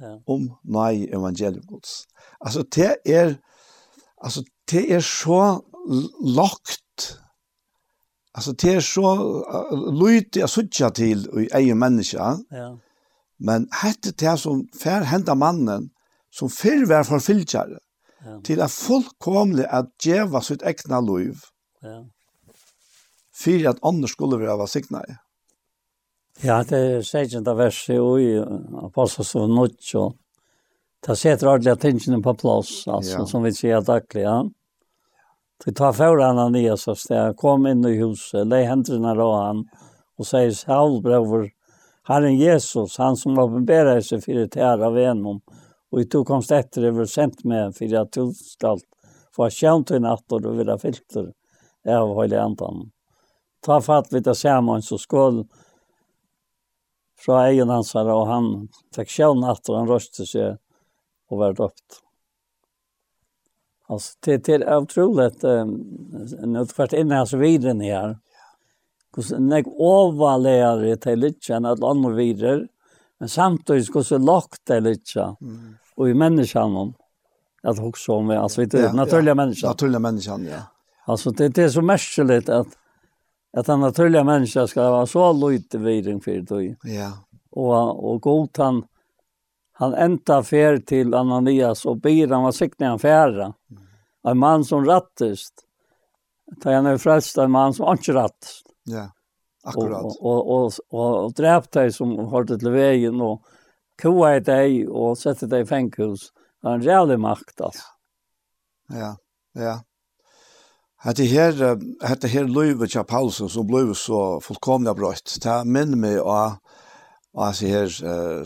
ja. 0.00 0.16
om 0.28 0.48
nei 0.64 1.06
evangelium 1.12 1.64
gods. 1.68 2.04
Altså 2.40 2.64
det 2.74 2.96
er, 3.04 3.36
altså 4.16 4.44
det 4.70 4.84
er 4.92 5.04
så 5.04 5.40
lagt, 6.36 7.20
altså 8.34 8.52
det 8.52 8.74
er 8.76 8.84
så 8.84 9.12
uh, 9.46 9.74
lydig 9.94 10.44
å 10.44 10.50
sutja 10.50 10.90
til 10.96 11.26
i 11.40 11.48
egen 11.60 11.80
menneske. 11.80 12.32
Ja. 12.52 12.70
Men 13.38 13.68
hette 13.82 14.14
det 14.16 14.38
som 14.40 14.64
fær 14.80 15.04
henda 15.10 15.36
mannen, 15.36 15.90
som 16.32 16.50
før 16.52 16.86
var 16.88 17.08
forfylkjere, 17.08 17.80
ja. 18.26 18.40
til 18.44 18.62
at 18.64 18.74
fullkomlig 18.74 19.66
at 19.70 19.92
djeva 20.02 20.42
sitt 20.44 20.64
egna 20.66 21.00
liv. 21.04 21.46
Ja. 21.84 22.02
Fyrir 23.36 23.70
at 23.74 23.82
andre 23.86 24.10
skulle 24.10 24.40
være 24.40 24.58
vasikna 24.60 25.04
i. 25.06 25.16
Ja, 26.44 26.60
det 26.68 26.76
er 26.76 27.04
segjent 27.06 27.48
av 27.48 27.56
verset 27.60 27.96
i 28.20 28.32
Apostelsen 28.84 29.56
og 29.56 30.16
Det 31.06 31.14
setter 31.16 31.48
ordentlig 31.48 31.78
tingene 31.80 32.22
på 32.22 32.34
plass, 32.34 32.86
altså, 32.88 33.18
ja. 33.20 33.26
som 33.26 33.44
vi 33.44 33.52
sier 33.54 33.80
daglig, 33.80 34.24
ja. 34.24 34.42
Vi 35.64 35.72
tar 35.72 35.92
for 35.92 36.20
Ananias 36.20 36.88
av 36.88 36.96
sted, 37.00 37.36
kom 37.36 37.66
inn 37.66 37.84
i 37.86 37.96
huset, 38.00 38.46
lei 38.46 38.64
hendene 38.66 39.14
av 39.14 39.32
han, 39.36 39.62
og 40.18 40.26
sier, 40.26 40.50
Saul, 40.52 40.98
brøver, 41.04 41.52
Herren 42.08 42.36
Jesus, 42.36 42.98
han 42.98 43.16
som 43.16 43.38
åpenberer 43.38 44.02
seg 44.04 44.24
for 44.24 44.36
det 44.36 44.60
her 44.60 44.82
av 44.82 44.98
enom, 44.98 45.40
Och 45.90 46.00
i 46.00 46.04
tog 46.04 46.26
komst 46.26 46.50
etter 46.52 46.82
det 46.82 46.90
var 46.90 47.04
sendt 47.04 47.44
med 47.44 47.74
för 47.76 47.94
att 47.94 48.12
du 48.12 48.32
skal 48.34 48.78
få 49.36 49.50
kjent 49.50 49.90
i 49.90 49.98
natt 49.98 50.32
och 50.32 50.42
då 50.42 50.50
vill 50.50 50.66
jag 50.66 50.80
filter 50.80 51.32
av 51.88 52.22
hela 52.22 52.42
andan. 52.42 52.90
Ta 53.60 53.80
fatt 53.80 54.12
vidt 54.12 54.24
det 54.24 54.34
samman 54.34 54.82
så 54.82 54.98
skål 54.98 55.46
fra 57.18 57.48
egen 57.48 57.68
hansare 57.68 58.12
och 58.12 58.26
han 58.26 58.68
fikk 58.96 59.08
kjent 59.08 59.40
natt 59.40 59.68
och 59.68 59.78
han 59.78 59.88
røste 59.88 60.26
seg 60.26 60.56
och 61.28 61.38
var 61.38 61.52
döpt. 61.52 62.02
Alltså 63.88 64.18
det, 64.24 64.44
det 64.44 64.54
är 64.54 64.76
otroligt 64.76 65.44
um, 65.44 66.56
utvart 66.56 66.92
innan 66.92 67.26
så 67.26 67.36
vidare 67.36 67.74
ni 67.74 67.90
her, 67.90 68.18
Hvordan 69.16 69.48
jeg 69.48 69.64
overleger 69.80 70.98
til 71.00 71.22
litt 71.22 71.46
enn 71.48 71.64
alle 71.64 71.88
andre 71.88 72.10
videre, 72.18 72.66
Men 73.18 73.28
samtidig 73.28 73.84
ska 73.84 74.02
så 74.02 74.18
lagt 74.18 74.66
det 74.66 74.80
lite. 74.80 75.36
Mm. 75.40 75.76
Och 75.96 76.08
i 76.08 76.14
människan 76.14 76.76
om 76.76 76.94
att 77.62 77.78
också 77.78 78.12
om 78.12 78.28
vi 78.28 78.36
alltså 78.36 78.62
inte 78.62 78.78
ja, 78.78 78.92
naturliga 78.92 79.34
ja. 79.54 79.68
Naturliga 79.68 79.98
människan, 79.98 80.44
ja. 80.44 80.62
Alltså 81.06 81.30
det, 81.30 81.48
det 81.48 81.62
är 81.62 81.68
så 81.68 81.82
märkligt 81.82 82.48
att 82.48 82.66
att 83.56 83.66
den 83.66 83.80
naturliga 83.80 84.24
människa 84.24 84.66
ska 84.66 84.90
vara 84.90 85.06
så 85.06 85.48
lite 85.50 85.78
vidring 85.78 86.20
för 86.20 86.32
det. 86.32 86.76
Ja. 86.82 87.12
Och 87.50 88.12
och 88.12 88.22
god 88.22 88.50
han 88.58 88.84
han 89.72 89.94
änta 89.94 90.42
fer 90.42 90.78
till 90.78 91.14
Ananias 91.14 91.84
och 91.84 91.96
ber 91.96 92.28
han 92.28 92.42
var 92.42 92.52
siktning 92.52 92.88
han 92.88 92.98
färra. 92.98 93.44
Mm. 93.44 93.82
En 94.28 94.38
man 94.38 94.64
som 94.64 94.84
rattest. 94.84 95.54
Ta 96.62 96.72
han 96.72 96.86
är 96.86 96.98
frelst 96.98 97.38
en 97.38 97.50
man 97.50 97.74
som 97.74 97.94
ikke 97.94 98.12
rattest. 98.12 98.66
Ja. 98.84 99.10
Akkurat. 99.66 100.04
Och 100.20 100.50
och 100.50 100.72
och, 100.90 101.24
och 101.24 101.32
drept 101.34 101.72
dig 101.72 101.92
som 101.92 102.14
holdt 102.30 102.54
til 102.60 102.70
veien, 102.70 103.20
och 103.20 103.42
koa 104.02 104.40
dig 104.40 104.88
och 104.88 105.18
sette 105.18 105.46
dig 105.46 105.62
i 105.62 105.66
fängelse. 105.66 106.32
Det 106.62 106.68
är 106.68 106.74
en 106.74 106.82
jävlig 106.82 107.20
makt 107.20 107.60
altså. 107.60 107.82
Ja, 108.88 109.16
ja. 109.54 109.80
Hette 111.02 111.24
her, 111.24 111.52
hette 112.02 112.28
her 112.28 112.46
løyve 112.48 112.86
til 112.86 113.04
Paulsen 113.04 113.48
som 113.52 113.66
ble 113.68 113.94
så 113.94 114.40
fullkomlig 114.42 114.94
brøtt. 114.96 115.36
Det 115.42 115.56
minner 115.66 115.98
meg 116.00 116.20
av 116.22 116.56
altså 117.36 117.68
her, 117.68 117.90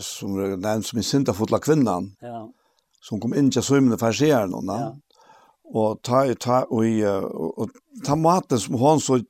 som 0.03 0.35
er 0.37 0.57
nevnt 0.57 0.89
som 0.89 0.99
en 0.99 1.07
sintafotla 1.07 1.61
kvinnan, 1.63 2.11
ja. 2.21 2.43
som 3.01 3.21
kom 3.23 3.33
inn 3.33 3.49
til 3.51 3.63
svømmende 3.63 3.97
farsieren, 4.01 4.53
ja. 4.67 4.91
og 5.73 6.01
ta, 6.03 6.25
ta, 6.35 6.63
og, 6.69 6.85
og, 7.31 7.53
og 7.63 8.03
ta 8.05 8.17
maten 8.19 8.59
som 8.59 8.77
hun 8.81 8.99
så 8.99 9.21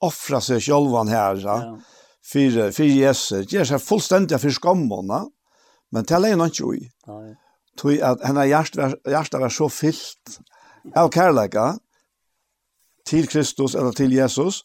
offra 0.00 0.40
seg 0.40 0.62
sjølvan 0.62 1.08
här 1.08 1.40
ja. 1.44 1.78
för 2.24 2.70
för 2.70 2.84
Jesus. 2.84 3.46
Det 3.46 3.58
är 3.58 3.78
fullständigt 3.78 4.40
for 4.40 4.50
skammarna. 4.50 5.26
Men 5.90 6.04
det 6.04 6.18
noe 6.36 6.50
ikke 6.50 6.64
ju. 6.76 6.88
Nei. 7.08 7.34
Tui 7.78 8.00
at 8.02 8.24
henne 8.26 8.44
hjärsta 8.48 8.92
hjärsta 9.06 9.38
var 9.38 9.48
så 9.48 9.68
fyllt 9.68 10.40
av 10.94 11.10
kärleka 11.10 11.78
till 13.06 13.28
Kristus 13.28 13.74
eller 13.74 13.92
till 13.92 14.12
Jesus 14.12 14.64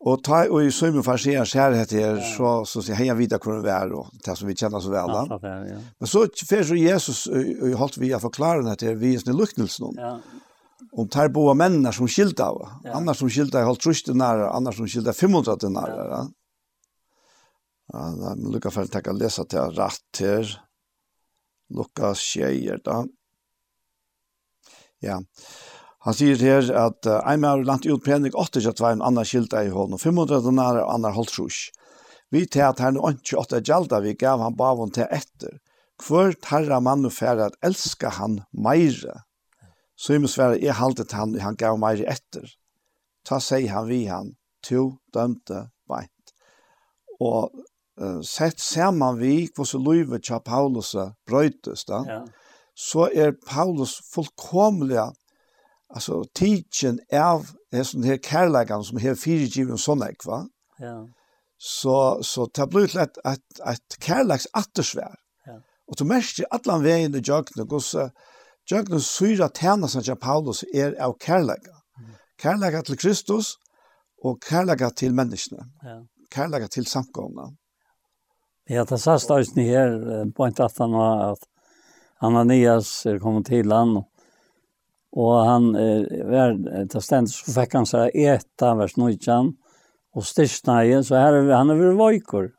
och 0.00 0.22
ta 0.24 0.44
och 0.48 0.62
i 0.64 0.70
summa 0.72 1.02
förser 1.02 1.44
kärhet 1.44 1.92
här 1.92 2.20
så 2.36 2.64
så 2.64 2.82
så 2.82 2.92
heja 2.92 3.14
vita 3.14 3.38
kunde 3.38 3.60
vara 3.60 3.96
och 3.96 4.10
det 4.24 4.36
som 4.36 4.48
vi 4.48 4.56
känner 4.56 4.80
så 4.80 4.90
väl 4.90 5.08
då. 5.08 5.40
Men 5.98 6.06
så 6.06 6.26
för 6.48 6.64
så 6.64 6.74
Jesus 6.74 7.26
i 7.26 7.72
hållt 7.72 7.98
vi 7.98 8.12
att 8.14 8.22
förklara 8.22 8.62
det 8.62 8.86
vi 8.86 8.92
är 8.92 8.94
visne 8.94 9.32
luktelsen. 9.32 9.94
Ja 9.96 10.20
om 10.92 11.08
tar 11.08 11.28
boa 11.28 11.54
människor 11.54 11.92
som 11.92 12.08
skilta 12.08 12.48
av. 12.48 12.68
Ja. 12.84 12.92
Annars 12.92 13.18
som 13.18 13.30
skilta 13.30 13.60
i 13.60 13.64
halvt 13.64 13.80
trusten 13.80 14.18
nära, 14.18 14.50
annars 14.50 14.76
som 14.76 14.88
skilta 14.88 15.12
500 15.12 15.56
nära. 15.68 16.06
Ja. 16.10 16.28
Ja, 17.92 18.10
da 18.14 18.34
må 18.38 18.52
lukka 18.54 18.70
for 18.70 18.86
å 18.86 18.90
tenke 18.90 19.10
å 19.10 19.18
lese 19.18 19.44
til 19.50 19.72
rett 19.74 20.20
her. 20.22 20.50
Lukka 21.74 22.12
skjeier 22.18 22.78
da. 22.84 23.02
Ja. 25.02 25.18
Han 26.06 26.16
sier 26.16 26.38
her 26.38 26.70
at 26.80 27.06
ein 27.10 27.42
mer 27.42 27.64
lant 27.66 27.86
ut 27.86 28.04
prenik 28.04 28.36
8 28.38 28.62
kjatt 28.62 28.82
en 28.86 29.02
annan 29.02 29.26
skilta 29.26 29.64
i 29.64 29.72
hånden, 29.74 29.98
500 29.98 30.40
denar 30.46 30.78
og 30.84 30.92
annen 30.94 31.16
holdt 31.16 31.34
trus. 31.34 31.58
Vi 32.30 32.44
til 32.46 32.62
at 32.68 32.78
her 32.78 32.94
nu 32.94 33.02
ikke 33.08 33.40
åtte 33.40 33.60
gjalda 33.66 33.98
vi 34.04 34.14
gav 34.14 34.40
han 34.40 34.54
bavon 34.56 34.94
til 34.94 35.10
etter. 35.10 35.58
Hvor 36.00 36.32
tarra 36.40 36.78
mann 36.80 37.04
og 37.04 37.12
færre 37.12 37.50
at 37.50 37.58
elska 37.66 38.14
han 38.20 38.40
meire 38.54 39.18
Simon 40.00 40.32
svarer, 40.32 40.60
jeg 40.62 40.78
haltet 40.78 41.12
han, 41.12 41.34
han 41.42 41.58
gav 41.60 41.76
meg 41.80 42.00
etter. 42.08 42.48
Ta 43.28 43.40
seg 43.44 43.68
han 43.68 43.88
vi 43.90 44.06
han, 44.08 44.32
to 44.64 44.94
dømte 45.12 45.66
beint. 45.90 46.32
Og 47.20 47.52
uh, 48.00 48.20
sett 48.24 48.62
saman 48.64 49.18
vi 49.20 49.50
hvordan 49.52 49.84
livet 49.84 50.24
til 50.24 50.40
Paulus 50.44 50.94
brøytes 51.28 51.84
da, 51.88 52.00
ja. 52.08 52.20
så 52.72 53.10
er 53.12 53.36
Paulus 53.44 53.98
fullkomlig 54.14 55.02
altså 55.90 56.22
tidsen 56.38 57.00
av 57.12 57.50
sånn 57.74 58.06
her 58.06 58.20
kærleggene 58.24 58.86
som 58.86 59.00
her 59.02 59.18
firegiven 59.18 59.80
sånn 59.80 60.04
ek, 60.06 60.24
va? 60.24 60.44
Ja. 60.80 60.96
Så, 61.60 62.22
så 62.24 62.46
det 62.56 62.70
blir 62.72 62.88
til 62.88 63.02
et, 63.02 63.18
et, 63.28 63.62
et 63.68 63.96
kærleggs 64.00 64.48
attersvær. 64.56 65.18
Ja. 65.44 65.58
Og 65.90 65.98
du 66.00 66.06
merker 66.08 66.48
alle 66.56 66.78
veien 66.86 67.18
i 67.18 67.20
jøkene 67.20 67.66
hvordan 67.68 68.14
Jøgnus 68.70 69.08
syra 69.10 69.48
tænasen 69.48 70.02
til 70.02 70.16
Paulus 70.16 70.64
er 70.74 70.94
av 70.98 71.16
kærlega. 71.18 71.76
Kærlega 72.38 72.82
til 72.86 72.98
Kristus 72.98 73.56
og 74.24 74.38
kærlega 74.40 74.90
til 74.96 75.14
menneskene. 75.14 75.66
Ja. 75.84 76.00
Kærlega 76.30 76.68
til 76.68 76.86
samkomna. 76.86 77.50
Ja, 78.70 78.84
det 78.84 79.00
sa 79.02 79.16
støysene 79.18 79.64
her 79.66 79.96
på 80.36 80.46
en 80.46 80.54
tatt 80.54 80.78
han 80.78 80.94
var 80.94 81.32
at 81.32 81.46
Ananias 82.22 83.06
er 83.08 83.18
kommet 83.18 83.48
til 83.50 83.72
han 83.72 83.96
og 85.10 85.32
han 85.42 85.72
er 85.74 86.04
var 86.30 86.54
til 86.92 87.02
stendet 87.02 87.34
så 87.34 87.54
fikk 87.56 87.74
han 87.74 87.88
seg 87.88 88.14
eta 88.14 88.74
vers 88.78 88.94
19 88.94 89.56
og 90.14 90.26
styrsnei 90.26 91.00
så 91.02 91.18
her 91.18 91.40
han 91.50 91.72
er 91.72 91.80
ved 91.80 91.98
vajkor. 91.98 92.50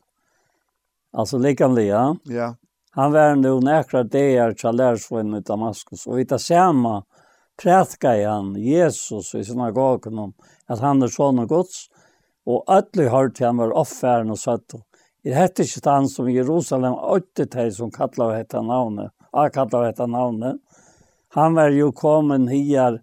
Altså 1.13 1.39
likanlig, 1.39 1.87
Ja. 2.27 2.53
Han 2.93 3.11
var 3.11 3.35
nu 3.35 3.59
nekra 3.63 4.03
deir 4.03 4.51
til 4.59 4.75
lärsvinn 4.75 5.37
i 5.37 5.41
Damaskus. 5.47 6.07
og 6.07 6.17
vi 6.17 6.25
tar 6.25 6.37
det 6.37 7.03
prætka 7.63 8.15
i 8.17 8.23
han 8.23 8.55
Jesus 8.55 9.33
i 9.35 9.43
synagogen 9.43 10.19
om 10.19 10.33
at 10.67 10.79
han 10.79 11.03
er 11.03 11.07
sånn 11.07 11.39
og 11.39 11.47
gods. 11.47 11.87
Og 12.45 12.65
ætli 12.67 13.07
hørt 13.07 13.35
til 13.35 13.45
han 13.45 13.57
var 13.57 13.71
offeren 13.71 14.31
og 14.31 14.39
søtt. 14.39 14.75
Det 15.23 15.35
hette 15.35 15.63
ikke 15.63 15.89
han 15.89 16.09
som 16.09 16.27
Jerusalem 16.29 16.93
åtte 16.93 17.45
teg 17.45 17.71
som 17.73 17.91
kallar 17.91 18.35
hette 18.35 18.61
navnet. 18.61 19.11
a 19.31 19.49
kallar 19.49 19.85
hette 19.85 20.07
navnet. 20.07 20.59
Han 21.29 21.53
var 21.53 21.69
jo 21.69 21.91
kommet 21.91 22.49
hier 22.49 22.99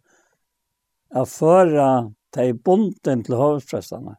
å 1.15 1.25
føra 1.25 2.13
teg 2.35 2.61
bonden 2.63 3.23
til 3.23 3.35
hovedprestene. 3.35 4.19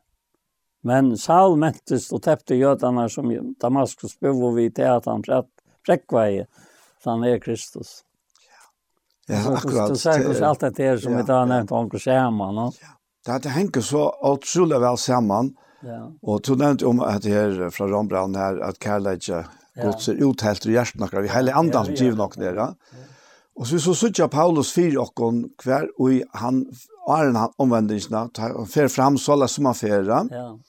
Men 0.81 1.17
Saul 1.17 1.57
mentes 1.59 2.07
og 2.11 2.23
tepte 2.23 2.55
jødene 2.55 3.09
som 3.09 3.29
Damaskus 3.61 4.17
bor 4.17 4.55
vi 4.55 4.69
til 4.71 4.87
at 4.87 5.05
han 5.05 5.21
pratt 5.21 5.51
präckvej 5.85 6.45
han 7.05 7.23
er 7.23 7.39
Kristus. 7.39 8.03
Ja. 9.27 9.35
Ja, 9.35 9.57
akkurat. 9.57 9.89
Du 9.89 9.95
ser 9.95 10.29
oss 10.29 10.41
alt 10.41 10.59
det 10.59 10.77
här 10.77 10.97
som 10.97 11.17
vi 11.17 11.31
har 11.31 11.45
nämnt 11.45 11.71
om 11.71 11.89
Kushama, 11.89 12.51
no? 12.51 12.73
Ja. 12.81 13.39
Det 13.39 13.49
henger 13.49 13.81
så 13.81 14.13
utrolig 14.33 14.79
vel 14.79 14.97
sammen. 14.97 15.55
Ja. 15.81 16.11
Og 16.21 16.41
du 16.43 16.55
nevnte 16.55 16.85
om 16.85 16.99
at 16.99 17.21
det 17.21 17.29
här 17.29 17.69
från 17.69 17.91
Rambrand 17.91 18.37
här 18.37 18.59
att 18.59 18.79
Karlage 18.79 19.45
Guds 19.75 20.05
ser 20.05 20.29
ut 20.29 20.41
helt 20.41 20.65
i 20.65 20.71
hjertet 20.71 20.99
några 20.99 21.21
vi 21.21 21.29
hela 21.29 21.53
andan 21.53 21.85
som 21.85 21.93
giv 21.93 22.15
nog 22.15 22.37
ner. 22.37 22.75
Og 23.55 23.67
så 23.67 23.79
så 23.79 23.93
söker 23.95 24.27
Paulus 24.27 24.73
fyr 24.73 24.97
och 24.97 25.13
hon 25.15 25.49
kvar 25.57 25.89
och 25.97 26.09
han 26.31 26.65
är 27.09 27.33
han 27.33 27.53
omvändelserna 27.57 28.27
tar 28.27 28.65
fer 28.65 28.87
fram 28.87 29.17
så 29.17 29.31
alla 29.31 29.47
som 29.47 29.65
affärer. 29.65 30.27
Ja. 30.31 30.59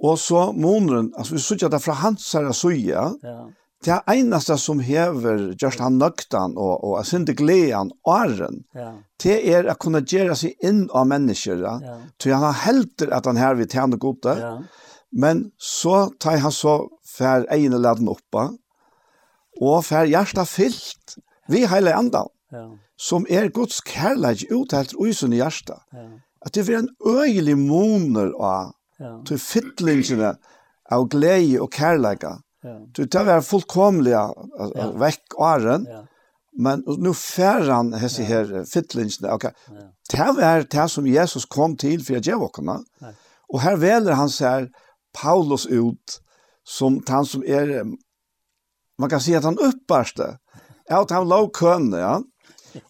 Og 0.00 0.18
så 0.18 0.52
monren, 0.52 1.12
altså 1.16 1.34
vi 1.34 1.40
söker 1.40 1.68
det 1.68 1.78
fra 1.80 1.92
hans 1.92 2.34
här 2.34 2.52
såja. 2.52 3.14
Ja 3.22 3.50
det 3.82 3.92
er 3.94 4.14
eneste 4.14 4.56
som 4.60 4.80
hever 4.84 5.52
just 5.60 5.80
han 5.82 5.98
nøktan 6.00 6.54
og, 6.60 6.84
og 6.84 6.98
er 7.00 7.06
sinde 7.08 7.34
gledan 7.38 7.90
åren, 8.08 8.62
ja. 8.78 8.92
det 9.22 9.38
er 9.54 9.68
å 9.70 9.76
kunne 9.80 10.04
gjøre 10.06 10.36
seg 10.38 10.54
inn 10.64 10.84
av 10.94 11.08
mennesker, 11.10 11.62
ja. 11.62 11.96
så 12.16 12.32
han 12.34 12.46
har 12.46 12.60
helter 12.64 13.12
at 13.14 13.26
han 13.28 13.40
her 13.40 13.58
vil 13.58 13.70
tjene 13.70 13.98
gode, 14.02 14.36
ja. 14.38 14.54
men 15.10 15.48
så 15.58 16.06
tar 16.22 16.40
han 16.44 16.54
så 16.54 16.78
fær 17.12 17.46
ene 17.52 17.80
laden 17.82 18.10
oppa, 18.12 18.50
og 19.60 19.82
fær 19.86 20.08
hjertet 20.10 20.48
fyllt, 20.48 21.18
vi 21.50 21.66
hele 21.68 21.94
enda, 21.98 22.24
ja. 22.54 22.68
som 22.96 23.26
er 23.30 23.50
Guds 23.54 23.82
kærlighet 23.86 24.52
uthelt 24.54 24.94
uisen 24.98 25.34
i 25.34 25.42
hjertet. 25.42 25.82
Ja. 25.92 26.08
At 26.42 26.56
det 26.56 26.64
blir 26.66 26.80
en 26.80 26.90
øyelig 27.06 27.54
moner 27.58 28.32
av, 28.38 28.72
ja. 28.98 29.18
til 29.26 29.38
fytlingene 29.42 30.34
av 30.92 31.06
glede 31.10 31.60
og 31.62 31.70
kærlighet. 31.74 32.42
Du 32.92 33.06
tar 33.06 33.24
vara 33.24 33.42
fullkomliga 33.42 34.32
ja. 34.74 34.92
väck 34.92 35.34
åren. 35.34 35.86
Ja. 35.88 36.06
Men 36.58 36.84
nu 36.98 37.14
färran 37.14 37.92
hesse 37.92 38.22
här 38.22 38.64
fittlinjen. 38.64 39.10
Okej. 39.22 39.34
Okay. 39.34 39.82
Ja. 40.12 40.32
Det 40.32 40.42
är 40.42 40.66
det 40.70 40.88
som 40.88 41.06
Jesus 41.06 41.44
kom 41.44 41.76
till 41.76 42.04
för 42.04 42.16
att 42.16 42.26
ge 42.26 42.34
oss. 42.34 42.50
Och 43.48 43.60
här 43.60 43.76
väljer 43.76 44.12
han 44.12 44.30
så 44.30 44.44
här 44.44 44.70
Paulus 45.22 45.66
ut 45.66 46.20
som 46.64 47.02
han 47.08 47.26
som 47.26 47.44
är 47.44 47.84
man 48.98 49.10
kan 49.10 49.20
säga 49.20 49.38
att 49.38 49.44
han 49.44 49.58
upparste. 49.58 50.38
Ja, 50.84 51.02
att 51.02 51.10
han 51.10 51.28
låg 51.28 51.56
kön, 51.56 51.92
ja. 51.92 52.22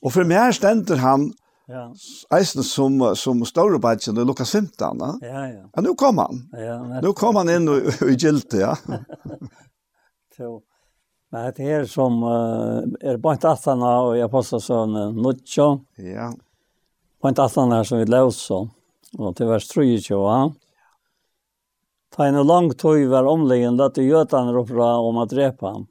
Och 0.00 0.12
för 0.12 0.24
mer 0.24 0.52
ständer 0.52 0.96
han 0.96 1.32
Ja. 1.66 1.94
Eisen 2.36 2.62
som 2.62 3.16
som 3.16 3.44
stora 3.44 3.78
badgen 3.78 4.18
i 4.18 4.24
Lukas 4.24 4.50
15, 4.52 4.98
ja. 5.00 5.18
Ja, 5.20 5.48
ja. 5.48 5.70
Ja, 5.74 5.82
nå 5.82 5.94
kom 5.94 6.18
han. 6.18 6.42
Ja. 6.52 7.00
nå 7.02 7.12
kom 7.12 7.36
han 7.36 7.50
inn 7.50 7.68
och 7.68 8.02
i 8.08 8.14
gilte, 8.14 8.56
ja. 8.56 8.76
Så 10.36 10.62
men 11.32 11.52
det 11.56 11.70
är 11.72 11.84
som 11.84 12.22
uh, 12.22 12.84
er 13.00 13.16
på 13.18 13.30
att 13.30 13.44
og 13.44 14.16
jeg 14.16 14.28
jag 14.32 14.62
sånn 14.62 14.96
uh, 14.96 15.12
Nucho. 15.12 15.80
Ja. 15.96 16.34
På 17.20 17.28
att 17.28 17.38
attarna 17.38 17.84
som 17.84 17.98
vi 17.98 18.04
løser, 18.04 18.68
og 19.18 19.36
til 19.36 19.46
vers 19.46 19.68
3 19.68 20.00
Ja. 20.10 20.52
Ta 22.16 22.26
en 22.26 22.46
lang 22.46 22.70
tog 22.74 23.06
var 23.08 23.24
omlegen 23.24 23.76
lette 23.76 24.02
gjøtene 24.02 24.52
ropra 24.52 24.98
om 25.00 25.16
å 25.16 25.24
drepe 25.24 25.66
ham. 25.66 25.86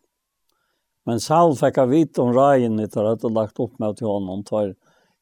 Men 1.05 1.19
Saul 1.19 1.55
fikk 1.57 1.77
av 1.77 1.89
vite 1.89 2.21
om 2.21 2.35
reien 2.35 2.79
etter 2.79 3.03
at 3.03 3.21
det 3.21 3.33
lagt 3.33 3.59
opp 3.59 3.79
med 3.79 3.97
til 3.97 4.07
honom 4.07 4.43
tar 4.43 4.75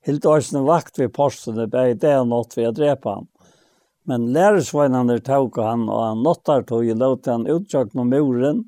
helt 0.08 0.26
Årsene 0.26 0.64
vakt 0.68 1.00
ved 1.00 1.14
postene, 1.16 1.68
bare 1.68 1.98
det 2.00 2.16
og 2.20 2.30
nått 2.32 2.58
ved 2.58 2.72
å 2.72 2.76
drepe 2.76 3.16
ham. 3.18 3.28
Men 4.10 4.32
læresveinene 4.34 5.20
tok 5.26 5.60
han, 5.62 5.86
og 5.90 6.02
han 6.02 6.24
nåttar 6.26 6.66
tog 6.70 6.88
i 6.88 6.96
låte 6.98 7.32
han 7.32 7.48
utjøkt 7.50 7.94
med 7.98 8.14
muren, 8.14 8.64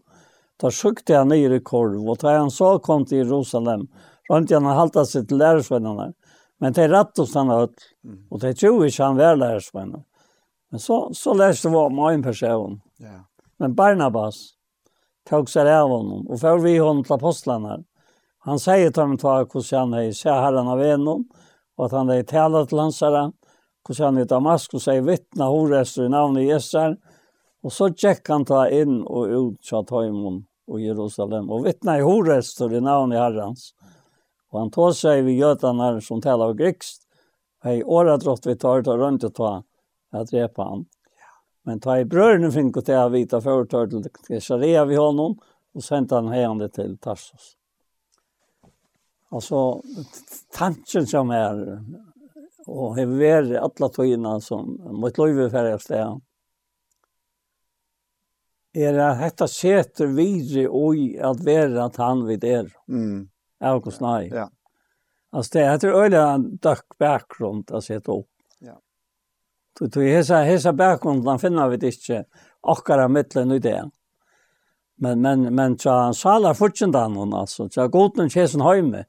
da 0.61 0.69
sjukte 0.69 1.17
han 1.17 1.31
nere 1.33 1.57
i 1.57 1.65
korv, 1.65 2.03
og 2.05 2.19
da 2.21 2.35
han 2.37 2.51
så 2.53 2.75
kom 2.83 3.07
til 3.09 3.23
Jerusalem, 3.23 3.87
rønte 4.29 4.57
han 4.57 4.69
å 4.69 4.77
halte 4.77 5.05
seg 5.09 5.25
til 5.29 5.41
læresveinene, 5.41 6.11
men 6.61 6.77
det 6.77 6.91
rett 6.91 7.17
hos 7.17 7.33
han 7.33 7.49
høtt, 7.49 7.87
og 8.29 8.43
det 8.43 8.53
tror 8.59 8.85
ikke 8.85 9.07
han 9.07 9.17
var 9.17 9.39
læresveinene. 9.39 10.03
Men 10.71 10.79
så, 10.79 11.09
så 11.17 11.33
leste 11.35 11.71
vi 11.71 11.75
om 11.75 11.97
en 12.05 12.21
person. 12.23 12.77
Ja. 13.01 13.23
Men 13.59 13.73
Barnabas 13.75 14.53
tog 15.27 15.49
seg 15.51 15.67
av 15.67 15.89
honom, 15.91 16.27
og 16.29 16.39
før 16.39 16.61
vi 16.63 16.77
honom 16.77 17.01
til 17.05 17.17
apostlene 17.17 17.73
her, 17.73 17.81
Han 18.47 18.59
sier 18.59 18.89
til 18.89 19.03
dem 19.03 19.17
til 19.21 19.45
hvordan 19.45 19.93
han 19.93 19.99
er 19.99 20.13
se 20.17 20.33
herren 20.33 20.69
av 20.71 20.81
enom, 20.81 21.27
og 21.77 21.85
at 21.87 21.97
han 21.97 22.09
er 22.09 22.23
talet 22.29 22.69
til 22.69 22.81
hans 22.81 23.01
herre 23.05 23.29
hvordan 23.85 24.05
han 24.05 24.21
er 24.21 24.29
Damaskus 24.29 24.87
er 24.87 25.01
vittna 25.05 25.49
horester 25.49 26.05
i 26.05 26.13
navnet 26.13 26.47
Jesar, 26.47 26.95
og 27.61 27.73
så 27.73 27.89
tjekk 27.93 28.29
han 28.29 28.45
ta 28.45 28.67
inn 28.73 29.01
og 29.05 29.29
ut 29.29 29.61
til 29.65 29.85
Tøymon 29.89 30.41
og 30.71 30.81
Jerusalem, 30.81 31.49
og 31.49 31.65
vittna 31.65 31.97
i 31.99 32.05
horester 32.05 32.73
i 32.73 32.81
navnet 32.81 33.21
herrens. 33.21 33.71
Og 34.51 34.59
han 34.61 34.73
tog 34.73 34.95
seg 34.97 35.23
vid 35.25 35.39
gjøtene 35.41 35.93
som 36.05 36.21
taler 36.21 36.51
av 36.51 36.57
grikst, 36.59 37.07
Hei, 37.61 37.75
i 37.77 37.83
året 37.85 38.23
drott 38.23 38.47
vi 38.47 38.55
tar 38.57 38.81
til 38.81 38.97
rundt 38.97 39.27
og 39.27 39.35
ta, 39.37 39.51
jeg 40.17 40.29
drepa 40.31 40.65
han. 40.65 40.87
Men 41.69 41.77
ta 41.79 41.99
i 42.01 42.07
brødene 42.09 42.49
finner 42.49 42.81
til 42.81 42.97
å 42.97 43.11
vite 43.13 43.37
foretørt 43.37 43.93
til 44.25 44.41
Sharia 44.41 44.81
vi 44.89 44.97
honom, 44.97 45.37
og 45.77 45.85
sendte 45.85 46.17
han 46.17 46.33
hejande 46.33 46.71
til 46.73 46.97
Tarsus. 46.97 47.60
Alltså 49.31 49.81
tanken 50.53 51.07
som 51.07 51.31
är 51.31 51.83
och 52.67 52.95
har 52.95 53.05
vært 53.05 53.55
alla 53.57 53.89
tøyina 53.89 54.39
som 54.41 54.75
mot 55.01 55.17
löjve 55.17 55.79
sted. 55.79 56.19
er 58.73 58.97
at 59.03 59.19
dette 59.19 59.47
seter 59.51 60.11
videre 60.15 60.69
i 60.95 61.07
at 61.19 61.43
være 61.43 61.85
at 61.85 61.97
han 61.99 62.25
vid 62.27 62.43
er. 62.47 62.69
Mm. 62.87 63.29
Er 63.59 63.77
og 63.77 63.89
nei? 64.01 64.29
Ja. 64.31 64.47
Altså 65.31 65.57
det 65.57 65.65
heter 65.67 65.95
øyla 65.95 66.21
en 66.35 66.45
døkk 66.63 66.97
bakgrunn 66.99 67.63
å 67.71 67.81
sette 67.83 68.11
opp. 68.11 68.29
Ja. 68.59 68.77
Så 69.77 69.89
hesa, 70.03 70.43
hesa 70.47 70.73
bakgrunden 70.73 71.39
finner 71.39 71.71
vi 71.71 71.91
ikke 71.91 72.23
akkurat 72.61 73.11
mittlen 73.11 73.51
i 73.51 73.59
det. 73.59 73.81
Men 75.01 75.21
men 75.21 75.47
men 75.55 75.77
så 75.79 76.13
sala 76.13 76.53
fortjendan 76.53 77.15
hon 77.15 77.33
alltså. 77.33 77.69
så 77.69 77.87
goden 77.87 78.29
kjesen 78.29 78.61
heime. 78.61 79.05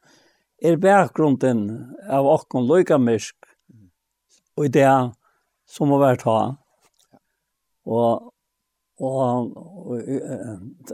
Er 0.63 0.77
bakgrunden 0.77 1.95
av 2.09 2.27
okkon 2.27 2.67
lukamisk. 2.67 3.37
Og 4.57 4.71
det 4.73 5.13
som 5.69 5.89
må 5.89 5.99
være 5.99 6.21
ta 6.23 6.39
Og 7.85 8.33
og, 9.03 9.57
og 9.57 10.03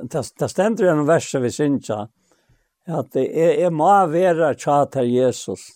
det 0.08 0.48
stender 0.48 0.88
en 0.92 1.04
vers 1.08 1.34
vi 1.34 1.50
syns 1.52 1.90
at 2.88 3.10
det 3.12 3.26
er, 3.36 3.66
er 3.66 3.74
må 3.74 3.90
være 4.08 4.54
tja 4.56 4.78
til 4.88 5.10
Jesus. 5.12 5.74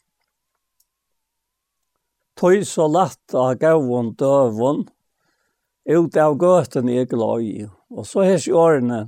Tøy 2.41 2.63
så 2.65 2.87
latt 2.89 3.37
av 3.37 3.59
gavun 3.61 4.15
døvun, 4.17 4.87
ut 5.89 6.17
av 6.17 6.37
gøten 6.39 6.91
jeg 6.91 7.11
glad 7.11 7.47
i. 7.47 7.67
Og 7.93 8.07
så 8.07 8.27
hes 8.27 8.47
i 8.49 8.55
årene, 8.57 9.07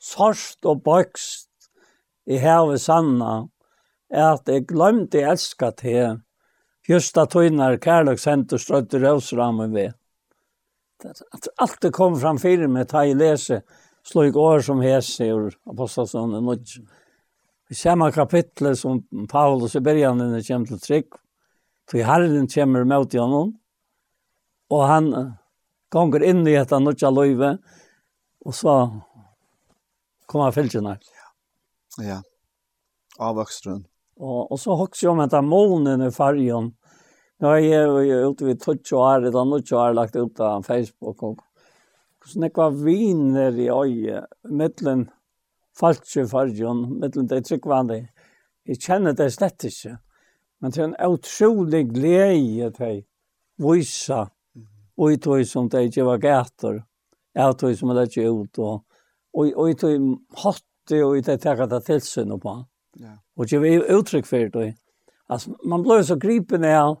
sorst 0.00 0.66
og 0.68 0.82
bøkst 0.84 1.48
i 2.30 2.38
havet 2.40 2.82
sanna, 2.82 3.48
er 4.10 4.34
at 4.34 4.48
jeg 4.50 4.66
glemte 4.68 5.20
jeg 5.20 5.30
elska 5.32 5.70
til, 5.78 6.20
just 6.88 7.18
at 7.18 7.32
tøyner 7.32 7.78
kærløk 7.78 8.18
og 8.18 8.60
strøtte 8.60 8.98
røvsrammen 8.98 9.74
ved. 9.74 9.92
At 11.04 11.48
alt 11.58 11.80
det 11.80 11.92
kom 11.96 12.18
fram 12.20 12.38
fire 12.38 12.68
med 12.68 12.90
ta 12.90 13.04
i 13.06 13.14
lese, 13.14 13.62
slå 14.04 14.26
i 14.28 14.32
år 14.32 14.60
som 14.60 14.80
hese 14.80 15.30
ur 15.32 15.54
apostelsonen 15.70 16.40
og 16.40 16.48
nødj. 16.50 16.80
I 17.70 17.74
samme 17.74 18.10
kapitlet 18.12 18.78
som 18.78 19.04
Paulus 19.30 19.76
i 19.78 19.80
bergjene 19.84 20.42
kommer 20.42 20.66
til 20.66 20.80
trygg, 20.82 21.18
for 21.86 22.02
herren 22.04 22.48
kommer 22.50 22.84
med 22.84 23.10
til 23.10 23.22
honom, 23.22 23.54
og 24.70 24.82
han 24.86 25.12
gonger 25.90 26.24
inn 26.26 26.42
i 26.46 26.56
dette 26.56 26.78
nødja 26.80 27.10
løyve, 27.12 27.54
og 28.46 28.56
så 28.56 28.74
kommer 30.30 30.54
fylgjene. 30.54 30.96
Ja, 31.98 32.04
ja. 32.06 32.18
avvøkstrun. 33.18 33.84
Og, 34.20 34.52
og 34.52 34.58
så 34.60 34.76
hokser 34.78 35.06
jeg 35.08 35.14
om 35.14 35.22
etter 35.24 35.44
målene 35.44 36.10
i 36.10 36.14
fargen. 36.14 36.74
Nå 37.40 37.54
er 37.56 37.64
jeg 37.64 38.08
jo 38.10 38.32
ute 38.32 38.46
ved 38.50 38.60
20 38.60 38.98
år, 39.00 39.24
eller 39.28 39.48
nødja 39.48 39.78
år 39.80 39.96
lagt 39.96 40.18
ut 40.18 40.40
av 40.44 40.66
Facebook, 40.66 41.22
og 41.22 41.40
hvordan 42.20 42.46
jeg 42.46 42.56
var 42.56 42.76
viner 42.76 43.56
i 43.56 43.70
øye, 43.72 44.20
mittelen 44.44 45.06
falske 45.80 46.26
fargen, 46.28 46.84
mittelen 47.00 47.28
det 47.30 47.46
tryggvandet. 47.48 48.10
Jeg 48.68 48.82
kjenner 48.84 49.16
det 49.16 49.30
slett 49.32 49.64
ikke. 49.64 49.96
Men 50.60 50.74
det 50.74 50.82
er 50.82 50.90
en 50.90 51.14
utrolig 51.14 51.86
glede 51.94 52.68
til 52.76 52.98
å 53.00 53.72
vise 53.72 54.18
og 55.00 55.12
i 55.12 55.18
tog 55.22 55.46
som 55.48 55.68
det 55.72 55.86
ikke 55.88 56.04
var 56.04 56.20
gater, 56.20 56.82
jeg 57.36 57.56
tog 57.60 57.76
som 57.78 57.94
det 57.96 58.08
ikke 58.10 58.28
ut, 58.28 58.58
og, 58.58 58.82
og, 59.32 59.52
og 59.54 59.70
i 59.70 59.76
tog 59.78 60.06
hatt 60.44 60.94
og 60.98 61.16
i 61.16 61.24
tog 61.24 61.40
takket 61.40 61.72
det 61.72 61.82
tilsyn 61.86 62.36
på. 62.42 62.56
Ja. 63.00 63.16
Og 63.38 63.48
det 63.48 63.60
var 63.62 63.90
uttrykk 63.96 64.28
for 64.28 64.52
det. 64.58 64.74
Altså, 65.30 65.54
man 65.64 65.84
ble 65.86 66.00
så 66.04 66.18
gripen 66.20 66.66
av, 66.66 66.98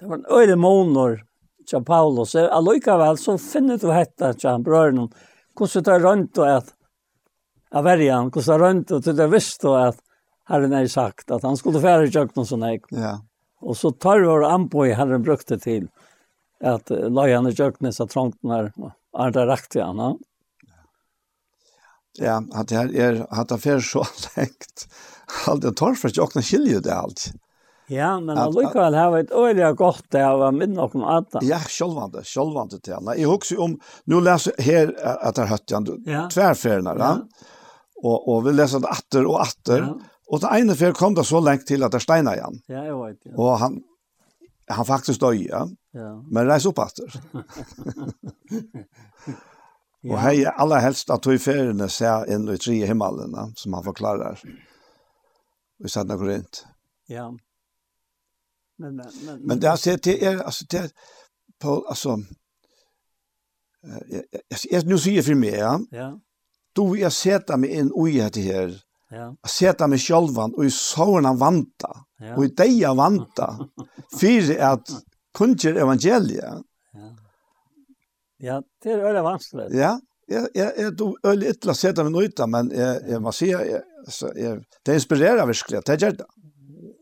det 0.00 0.08
var 0.08 0.18
en 0.18 0.30
øyne 0.32 0.56
måneder 0.56 1.20
til 1.68 1.84
Paulus, 1.84 2.34
og 2.34 2.48
allikevel 2.56 3.20
så 3.20 3.36
finner 3.38 3.78
du 3.78 3.90
hette 3.92 4.32
til 4.40 4.62
brøren, 4.64 5.10
hvordan 5.54 5.84
det 5.84 5.94
er 5.94 6.06
rundt 6.06 6.40
og 6.40 6.54
at, 6.56 6.70
av 7.76 7.84
verjan, 7.86 8.32
hvordan 8.32 8.46
det 8.48 8.54
er 8.56 8.64
rundt 8.64 8.94
og 8.96 9.04
det 9.04 9.26
er 9.26 9.34
visst 9.34 9.66
og 9.68 9.76
at, 9.82 10.00
Herren 10.50 10.72
har 10.74 10.86
sagt 10.90 11.30
at 11.30 11.44
han 11.46 11.56
skulle 11.58 11.82
fære 11.82 12.08
i 12.08 12.10
kjøkken 12.10 12.42
og 12.42 12.46
sånn. 12.48 12.64
Ja. 12.90 13.12
Og 13.62 13.76
så 13.78 13.92
tar 13.92 14.18
vi 14.18 14.26
vår 14.26 14.48
anpå 14.48 14.88
i 14.88 14.96
Herren 14.98 15.22
brukte 15.22 15.60
til 15.62 15.86
att 16.60 16.90
lajan 16.90 17.46
i 17.46 17.52
jöknes 17.52 17.96
så 17.96 18.06
trångt 18.06 18.42
når 18.42 18.72
er 19.18 19.30
det 19.34 19.46
rakt 19.46 19.76
igjen. 19.76 19.98
Ja. 19.98 20.16
Ja, 22.18 22.40
at 22.52 22.68
det 22.68 22.76
her 22.76 22.90
er 22.90 23.20
at 23.30 23.52
det 23.52 23.60
er 23.66 23.84
så 23.84 24.02
lengt. 24.36 24.86
Alt 25.48 25.62
det 25.62 25.76
tar 25.78 25.94
for 25.98 26.10
ikke 26.10 26.26
åkne 26.26 26.42
skilje 26.44 26.82
det 26.84 26.92
alt. 26.94 27.30
Ja, 27.90 28.12
men 28.20 28.36
at, 28.38 28.46
allikevel 28.46 28.94
har 28.94 29.10
vi 29.14 29.20
et 29.24 29.32
øyelig 29.34 29.70
godt 29.78 30.04
det 30.14 30.22
av 30.22 30.42
min 30.54 30.76
og 30.78 30.94
om 30.94 31.04
Adam. 31.10 31.42
Ja, 31.46 31.58
sjølvande, 31.66 32.22
sjølvande 32.26 32.78
til 32.78 32.94
han. 32.94 33.10
Jeg 33.18 33.26
husker 33.30 33.62
om, 33.64 33.74
nå 34.06 34.20
leser 34.22 34.54
jeg 34.58 34.66
her 34.68 34.92
at 35.10 35.34
det 35.34 35.42
er 35.42 35.50
høtt 35.50 35.72
igjen, 35.72 35.88
ja. 36.06 36.22
tverferene, 36.30 36.94
ja. 37.00 37.10
og, 38.04 38.28
og 38.30 38.44
vi 38.46 38.54
leser 38.54 38.84
det 38.84 38.92
atter 38.94 39.26
og 39.26 39.40
atter, 39.42 39.88
ja. 39.88 40.20
og 40.30 40.44
det 40.44 40.52
ene 40.60 40.78
fer 40.78 40.94
kom 40.94 41.18
det 41.18 41.26
så 41.26 41.42
lengt 41.42 41.66
til 41.70 41.82
at 41.86 41.96
det 41.96 42.02
steina 42.04 42.36
igjen. 42.38 42.62
Ja, 42.70 42.84
jeg 42.86 43.00
vet, 43.00 43.18
ja. 43.26 43.34
Og 43.34 43.58
han, 43.64 43.80
han 44.70 44.86
faktisk 44.86 45.26
døg, 45.26 45.42
ja. 45.48 45.64
Ja. 45.92 46.24
Men 46.30 46.46
reis 46.46 46.66
upp 46.66 46.78
efter. 46.78 47.04
ja. 50.00 50.16
hei, 50.16 50.44
aller 50.44 50.50
alla 50.50 50.78
helst 50.78 51.10
at 51.10 51.22
du 51.22 51.34
i 51.34 51.38
ser 51.38 52.32
in 52.32 52.48
i 52.48 52.58
tre 52.58 52.86
himmelene, 52.86 53.52
som 53.56 53.72
han 53.72 53.84
förklarar. 53.84 54.40
Vi 55.78 55.88
satt 55.88 56.06
noe 56.06 56.16
rundt. 56.16 56.66
Ja. 57.06 57.30
Men 58.78 58.96
men 58.96 59.06
men, 59.24 59.40
men 59.42 59.60
det 59.60 59.70
alltså 59.70 59.96
det 59.96 60.24
är 60.24 60.42
alltså 60.42 60.64
det 60.70 60.92
på 61.58 61.86
alltså 61.88 62.18
eh 63.84 64.22
jag 64.70 64.86
nu 64.86 64.98
ser 64.98 65.22
för 65.22 65.34
mig 65.34 65.50
ja. 65.50 65.80
Ja. 65.90 66.20
Du 66.72 66.98
jag 67.00 67.12
sätter 67.12 67.56
mig 67.56 67.70
in 67.70 67.90
oj 67.94 68.20
här 68.20 68.30
till 68.30 68.42
här. 68.42 68.82
Ja. 69.10 69.36
Jag 69.42 69.50
sätter 69.50 69.86
mig 69.86 69.98
självan 69.98 70.54
och 70.54 70.64
i 70.64 70.70
såren 70.70 71.36
vanta. 71.36 72.04
Ja. 72.18 72.36
Och 72.36 72.44
i 72.44 72.48
deja 72.48 72.94
vanta. 72.94 73.68
För 74.20 74.60
att 74.60 74.88
kunjer 75.36 75.78
evangelia. 75.80 76.54
Ja. 76.94 77.10
Ja, 78.40 78.60
det 78.82 78.94
er 78.94 79.02
veldig 79.04 79.22
vanskelig. 79.24 79.66
Ja, 79.76 79.98
jeg, 80.30 80.46
jeg, 80.54 80.72
jeg 80.78 80.86
er 80.88 81.16
veldig 81.26 81.48
ytla 81.52 81.74
sett 81.76 81.98
av 82.00 82.06
min 82.08 82.30
men 82.48 82.70
jeg, 82.72 83.00
jeg 83.10 83.20
må 83.20 83.32
si, 83.36 83.50
jeg, 83.50 84.54
det 84.86 84.94
inspirerer 84.96 85.48
virkelig, 85.48 85.82
det 85.86 85.98
gjør 86.00 86.14
det. 86.22 86.28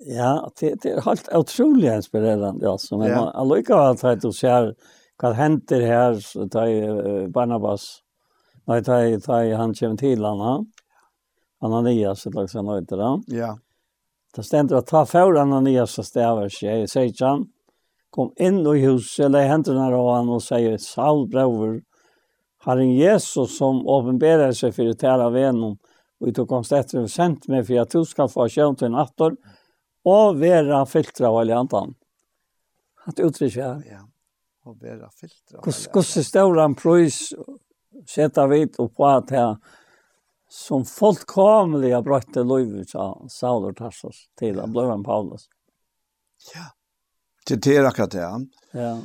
Ja, 0.08 0.32
det, 0.58 0.72
det 0.82 0.94
er 0.96 1.04
helt 1.04 1.28
utrolig 1.36 1.92
inspirerende, 1.92 2.64
ja, 2.64 2.74
som 2.80 3.02
jeg 3.04 3.12
ja. 3.12 3.26
allikevel 3.38 3.98
tar 4.00 4.18
du 4.18 4.30
ser 4.32 4.72
hva 5.18 5.32
henter 5.34 5.82
her, 5.82 6.18
tar 6.50 7.28
Barnabas, 7.34 7.86
nei, 8.70 8.80
tar, 8.86 9.06
tar 9.22 9.46
han 9.58 9.74
kommer 9.74 10.00
til 10.00 10.24
han, 10.24 10.42
han, 10.46 10.66
Ananias, 11.68 12.24
et 12.26 12.32
slags 12.32 12.54
han 12.54 12.70
høyter 12.70 13.02
han. 13.02 13.22
Ja. 13.30 13.52
Det 14.34 14.44
stender 14.46 14.78
å 14.78 14.86
ta 14.86 15.04
for 15.08 15.38
Ananias 15.38 15.98
og 15.98 16.06
stavar 16.06 16.50
seg, 16.54 16.86
sier 16.90 17.14
han, 17.26 17.46
kom 18.10 18.32
inn 18.40 18.60
i 18.66 18.80
huset, 18.86 19.26
eller 19.26 19.48
hendene 19.50 19.88
av 19.90 20.08
han 20.14 20.32
og 20.32 20.42
sier, 20.44 20.78
Saul 20.82 21.26
brøver, 21.30 21.80
har 22.66 22.80
en 22.80 22.94
Jesus 22.94 23.56
som 23.58 23.84
åpenberer 23.86 24.52
seg 24.56 24.74
for 24.76 24.90
å 24.90 24.96
tære 24.98 25.28
av 25.28 25.36
venom, 25.36 25.76
og 26.18 26.34
du 26.34 26.42
kom 26.50 26.64
etter 26.64 27.04
og 27.04 27.10
sendt 27.12 27.46
meg, 27.48 27.66
for 27.68 27.84
at 27.84 27.94
du 27.94 28.04
skal 28.08 28.30
få 28.32 28.48
kjønn 28.50 28.78
til 28.80 28.92
natter, 28.94 29.36
og 30.08 30.38
være 30.40 30.82
filtre 30.90 31.28
av 31.28 31.38
alle 31.42 31.56
andre. 31.56 31.84
At 33.08 33.20
uttrykker. 33.22 33.82
Ja, 33.88 34.02
og 34.66 34.80
være 34.82 35.10
filtre 35.14 35.60
av 35.60 35.62
alle 35.62 35.74
andre. 35.74 35.92
Hvordan 35.92 36.28
står 36.30 36.62
han 36.62 36.78
prøys, 36.78 37.20
sette 38.08 38.46
vi 38.50 38.64
og 38.78 38.90
på 38.96 39.06
at 39.08 39.34
jeg, 39.34 39.76
som 40.48 40.84
fullkomlig 40.88 41.92
har 41.92 42.02
brøtt 42.06 42.32
til 42.32 42.48
livet, 42.48 42.94
av 42.96 43.28
Saul 43.28 43.68
og 43.68 43.76
Tarsus 43.76 44.26
til, 44.40 44.56
han 44.62 44.72
ble 44.72 44.86
en 44.88 45.04
Paulus. 45.04 45.44
Ja, 46.54 46.70
Det 47.48 47.66
är 47.66 47.84
akkurat 47.84 48.10
det. 48.10 48.46
Ja. 48.72 49.00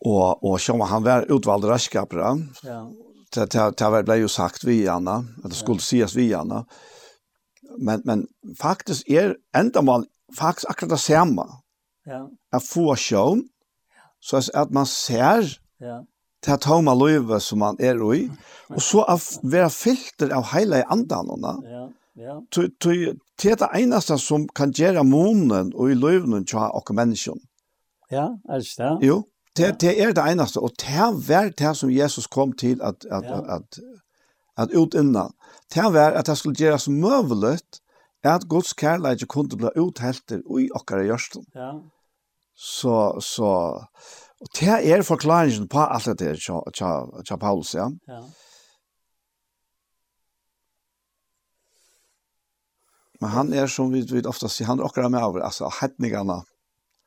Och 0.00 0.44
och 0.44 0.60
som 0.60 0.80
han 0.80 1.02
var 1.02 1.36
utvald 1.36 1.64
raskapra. 1.64 2.38
Ja. 2.62 2.90
Det 3.34 3.50
det 3.50 3.78
det 3.78 4.02
ble 4.02 4.16
jo 4.16 4.28
sagt 4.28 4.64
vi 4.64 4.88
Anna, 4.88 5.24
at 5.44 5.50
det 5.50 5.56
skulle 5.56 5.80
sägas 5.80 6.14
vi 6.14 6.34
Anna. 6.34 6.64
Men 7.78 8.02
men 8.04 8.26
faktiskt 8.60 9.08
är 9.08 9.36
ändamål 9.56 10.06
faktisk 10.38 10.70
akkurat 10.70 10.90
det 10.90 10.98
samma. 10.98 11.46
Ja. 12.04 12.30
Att 12.52 12.66
få 12.66 12.96
show 12.96 13.40
så 14.20 14.36
at 14.54 14.70
man 14.70 14.86
ser 14.86 15.58
ja 15.78 16.04
ta 16.46 16.56
toma 16.56 16.94
løyve 16.94 17.40
som 17.42 17.58
man 17.64 17.78
er 17.82 17.98
i, 18.14 18.26
og 18.70 18.82
så 18.82 19.02
av 19.02 19.24
være 19.42 19.70
filter 19.74 20.34
av 20.36 20.50
hele 20.52 20.82
andan, 20.92 21.32
ja. 21.64 21.86
Ja. 22.16 22.40
Tu 22.50 22.68
det 23.42 23.52
er 23.60 24.16
som 24.16 24.48
kan 24.48 24.72
gjøre 24.72 25.04
månen 25.04 25.72
og 25.74 25.90
i 25.90 25.94
løvnen 25.94 26.46
tja 26.46 26.70
og 26.72 26.94
menneskjon. 26.94 27.40
Ja, 28.10 28.28
er 28.48 28.62
det. 28.78 29.06
Jo, 29.06 29.24
det 29.56 29.80
det 29.80 30.00
er 30.02 30.12
det 30.12 30.24
eneste. 30.32 30.60
og 30.60 30.70
det 30.80 31.28
var 31.28 31.50
det 31.58 31.76
som 31.76 31.90
Jesus 31.90 32.26
kom 32.26 32.52
til 32.52 32.80
at 32.82 33.04
at 33.10 33.24
ja. 33.24 33.40
at 33.40 33.50
at, 33.50 33.78
at 34.56 34.74
utinna. 34.74 35.28
Det 35.74 35.84
var 35.84 36.12
at 36.12 36.26
det 36.26 36.38
skulle 36.38 36.56
gjerast 36.56 36.88
møvelet 36.88 37.80
at 38.24 38.48
Guds 38.48 38.72
kærleik 38.72 39.28
kunne 39.28 39.56
bli 39.56 39.68
uthelter 39.76 40.40
i 40.60 40.70
okkara 40.74 41.02
gjørsten. 41.02 41.44
Ja. 41.54 41.72
Så 42.56 43.20
så 43.20 43.82
og 44.40 44.48
det 44.60 44.68
er 44.68 45.02
forklaringen 45.02 45.68
på 45.68 45.78
alt 45.78 46.04
det 46.04 46.18
der 46.18 46.36
tja 46.36 46.90
tja 47.24 47.36
Paulus, 47.36 47.74
ja. 47.74 47.90
Ja. 48.08 48.20
Men 53.20 53.30
han 53.30 53.52
är 53.52 53.66
som 53.66 53.92
vi 53.92 54.00
vet 54.00 54.26
oftast, 54.26 54.62
han 54.62 54.80
rockar 54.80 55.08
med 55.08 55.24
over, 55.24 55.40
altså 55.40 55.70
hedningarna, 55.80 56.42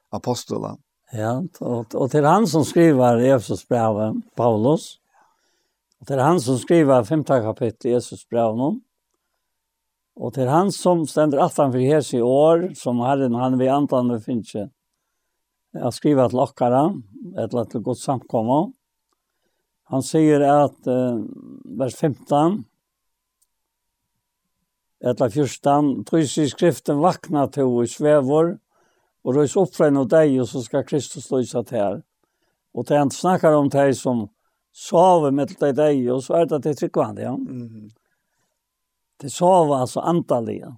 apostola. 0.09 0.77
Ja, 1.11 1.43
och, 1.59 1.95
och 1.95 2.11
til 2.11 2.25
han 2.25 2.47
som 2.47 2.65
skriver 2.65 3.17
Jesus 3.17 3.67
brevet, 3.67 4.15
Paulus, 4.35 4.99
och 6.01 6.07
til 6.07 6.19
han 6.19 6.41
som 6.41 6.57
skriver 6.57 7.03
femte 7.03 7.41
kapitel 7.41 7.91
Jesus 7.91 8.29
brev 8.29 8.61
om, 8.61 8.81
och 10.15 10.35
han 10.35 10.71
som 10.71 11.07
ständer 11.07 11.37
aftan 11.37 11.71
han 11.71 11.81
hes 11.81 12.13
i 12.13 12.21
år, 12.21 12.73
som 12.75 12.99
Herren 12.99 13.33
han 13.33 13.57
vid 13.57 13.69
antande 13.69 14.21
finnes 14.21 14.55
ikke, 14.55 14.69
jeg 15.73 15.93
skriver 15.93 16.29
till 16.29 16.39
åkara, 16.39 16.93
eller 17.37 17.65
till 17.65 17.81
gott 17.81 17.99
samkomma. 17.99 18.71
Han 19.83 20.03
säger 20.03 20.41
att, 20.41 20.87
eh, 20.87 21.19
vers 21.63 21.95
15, 21.95 22.63
etla 24.99 25.29
fyrstan, 25.31 26.03
trus 26.05 26.37
i 26.37 26.49
skriften 26.49 26.99
vakna 26.99 27.47
to 27.47 27.67
i 27.83 27.87
svevor, 27.87 28.57
og 29.23 29.35
røys 29.35 29.55
opp 29.59 29.75
fra 29.75 29.89
en 29.89 30.01
av 30.01 30.09
deg, 30.11 30.35
og 30.41 30.47
så 30.49 30.63
skal 30.63 30.85
Kristus 30.87 31.29
løysa 31.31 31.63
til 31.67 31.79
her. 31.79 32.01
Og 32.75 32.87
til 32.87 32.99
han 32.99 33.11
snakkar 33.11 33.57
om 33.57 33.69
deg 33.71 33.95
som 33.97 34.27
sover 34.75 35.33
med 35.35 35.55
deg 35.59 35.75
deg, 35.77 36.03
og 36.13 36.23
så 36.23 36.41
er 36.41 36.51
det 36.51 36.61
til 36.65 36.77
tryggvande, 36.83 37.25
ja. 37.25 37.33
Mm. 37.35 37.89
Det 39.19 39.31
sove, 39.31 39.75
altså 39.75 40.03
antallige. 40.07 40.69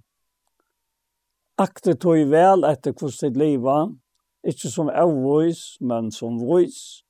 Akte 1.61 1.93
tog 1.93 2.17
vel 2.31 2.65
etter 2.65 2.95
hvordan 2.95 3.19
ditt 3.27 3.37
liv 3.37 3.59
var, 3.61 3.91
ikke 4.41 4.71
som 4.73 4.89
avvois, 4.89 5.77
men 5.85 6.09
som 6.13 6.39
vois, 6.41 7.03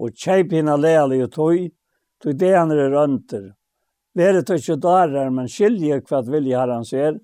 og 0.00 0.16
kjeip 0.16 0.54
hina 0.56 0.78
lealig 0.80 1.20
og 1.26 1.32
tog, 1.34 1.66
tog 2.22 2.38
det 2.40 2.54
han 2.56 2.72
er 2.72 2.88
rønter, 2.94 3.50
Vere 4.14 4.42
tog 4.44 4.60
ikke 4.60 4.76
darer, 4.76 5.30
men 5.32 5.48
skilje 5.48 6.02
hva 6.08 6.20
vilje 6.26 6.58
har 6.58 6.68
han 6.68 6.84
ser. 6.84 7.16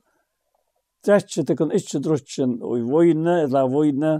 Drekje 1.04 1.44
til 1.44 1.58
kun 1.58 1.74
ikke 1.76 2.00
drutsen 2.04 2.56
og 2.64 2.78
i 2.78 2.86
vojne, 2.86 3.42
eller 3.44 3.68
vojne, 3.70 4.14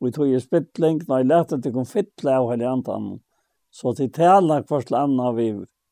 og 0.00 0.08
i 0.08 0.14
tog 0.14 0.30
i 0.30 0.40
spittling, 0.42 1.00
når 1.06 1.22
jeg 1.22 1.30
lette 1.30 1.60
til 1.62 1.74
kun 1.76 1.88
fytle 1.88 2.34
av 2.34 2.50
hele 2.50 2.66
antan. 2.70 3.08
Så 3.70 3.94
til 3.94 4.10
tala 4.14 4.62
kvart 4.66 4.90
til 4.90 4.98
anna 4.98 5.30
vi 5.36 5.48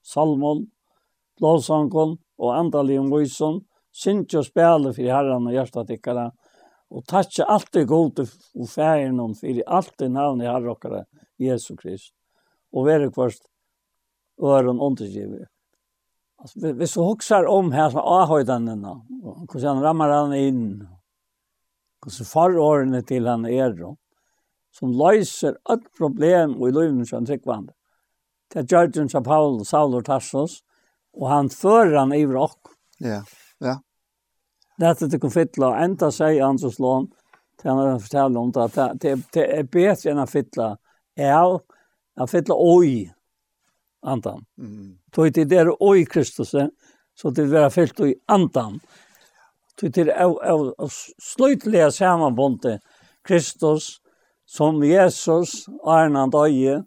salmon, 0.07 0.67
lovsangon 1.43 2.17
og 2.39 2.53
andalig 2.57 2.99
om 3.01 3.11
vojson, 3.13 3.63
synkje 3.95 4.43
og 4.43 4.51
spille 4.51 4.93
for 4.97 5.15
herren 5.15 5.49
og 5.49 5.55
hjertetikkere, 5.55 6.31
og 6.91 7.03
takkje 7.11 7.47
alltid 7.51 7.89
gode 7.91 8.27
og 8.27 8.71
færen 8.71 9.19
om 9.23 9.35
for 9.35 9.63
alltid 9.79 10.15
navn 10.15 10.43
i 10.43 10.51
okkere, 10.51 11.05
Jesu 11.39 11.75
Krist, 11.77 12.15
og 12.73 12.87
vere 12.87 13.11
kvart 13.11 13.43
øren 14.43 14.81
undergivet. 14.81 15.47
Alltså 16.39 16.73
vi 16.73 16.87
så 16.87 17.09
huxar 17.09 17.47
om 17.47 17.73
här 17.73 17.91
som 17.91 18.01
ahöjdarna 18.01 18.91
och 19.23 19.55
hur 19.55 19.67
han 19.67 19.83
ramar 19.83 20.09
han 20.09 20.35
in. 20.35 20.89
Hur 22.05 22.11
så 22.11 22.25
far 22.25 22.59
åren 22.59 23.05
till 23.05 23.27
han 23.27 23.47
är 23.47 23.71
då 23.71 23.97
som 24.79 24.93
löser 24.93 25.51
ett 25.51 25.97
problem 25.99 26.55
och 26.55 26.69
i 26.69 26.73
livet 26.73 27.09
som 27.09 27.27
tryckvande. 27.27 27.73
Det 28.55 28.73
är 28.73 28.87
den 28.87 29.09
som 29.09 29.25
Paul 29.25 29.65
Saul 29.65 29.95
och 29.95 30.05
Tarsos. 30.05 30.61
och 31.13 31.29
han 31.29 31.51
för 31.51 31.93
han 31.93 32.13
i 32.13 32.27
rock. 32.27 32.61
Ja, 32.99 33.25
ja. 33.59 33.81
Det 34.77 34.87
är 34.87 35.09
det 35.09 35.21
kan 35.21 35.31
fylla 35.31 35.79
ända 35.79 36.13
sig 36.13 36.41
ansås 36.41 36.79
lån 36.79 37.11
till 37.61 37.71
han 37.71 38.01
fortäller 38.01 38.41
om 38.41 38.53
det 38.53 38.65
att 38.65 39.01
det 39.01 39.59
är 39.59 39.63
bättre 39.63 40.11
än 40.11 40.19
att 40.19 40.31
fylla 40.31 40.79
Ja, 41.15 41.61
att 42.17 42.31
fylla 42.31 42.55
oj 42.59 43.15
andan. 44.07 44.45
Mm. 44.59 44.99
Tog 45.11 45.33
det 45.33 45.45
där 45.45 45.83
och 45.83 45.99
i 45.99 46.05
Kristus 46.07 46.55
så 47.15 47.31
det 47.31 47.47
var 47.47 47.71
fyllt 47.71 48.01
i 48.01 48.15
andan. 48.27 48.81
Tog 49.81 49.93
det 49.93 50.25
av, 50.25 50.39
av, 50.39 50.75
av 50.79 50.93
slutliga 51.19 51.91
sammanbundet 51.91 52.81
Kristus 53.25 54.01
som 54.47 54.85
Jesus 54.85 55.67
Arnan 55.85 56.31
døye 56.31 56.83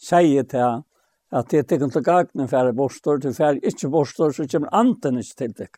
sier 0.00 0.46
til 0.48 0.82
at 1.30 1.50
det 1.50 1.60
er 1.60 1.76
ikke 1.76 1.90
til 1.94 2.04
gagnen 2.06 2.50
færre 2.50 2.72
bostor, 2.74 3.18
til 3.22 3.34
færre 3.34 3.60
ikke 3.62 3.90
bostor, 3.90 4.32
så 4.34 4.46
kommer 4.50 4.72
anden 4.74 5.18
ikke 5.20 5.36
til 5.38 5.54
det. 5.58 5.68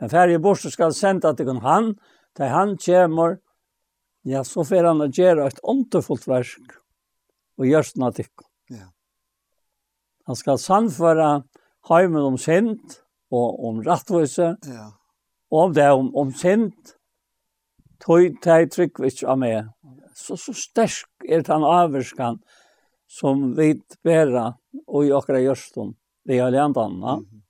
Men 0.00 0.10
færre 0.10 0.38
bostor 0.38 0.74
skal 0.74 0.94
sende 0.94 1.34
til 1.34 1.60
han, 1.62 1.94
til 2.36 2.52
han 2.52 2.76
kommer, 2.76 3.38
ja, 4.24 4.44
så 4.44 4.64
får 4.66 4.86
han 4.86 5.02
å 5.02 5.10
gjøre 5.10 5.46
et 5.46 5.62
åndefullt 5.62 6.28
versk 6.28 6.78
og 7.58 7.66
gjørst 7.66 7.98
noe 7.98 8.14
til 8.14 8.28
Han 10.28 10.36
skal 10.36 10.60
sannføre 10.60 11.28
heimen 11.88 12.20
om 12.20 12.36
synd 12.40 12.98
og 13.32 13.64
om 13.64 13.80
rettvise, 13.84 14.54
ja. 14.68 14.86
og 15.52 15.62
om 15.62 15.74
det 15.76 15.88
om, 15.88 16.10
om 16.16 16.32
synd, 16.36 16.74
tog 18.04 18.36
teg 18.44 18.68
trygg 18.72 19.00
vi 19.00 19.12
av 19.24 19.40
meg. 19.40 19.70
Så, 20.16 20.36
så 20.36 20.52
sterk 20.56 21.28
er 21.28 21.44
den 21.46 21.64
avvarskan 21.64 22.40
som 23.08 23.52
vi 23.56 23.72
bærer 24.04 24.58
og 24.84 25.08
i 25.08 25.12
okra 25.16 25.40
gjørstun, 25.40 25.94
vi 26.28 26.40
har 26.42 26.52
lent 26.52 26.76
anna. 26.76 27.16
Mm 27.16 27.24
-hmm. 27.24 27.42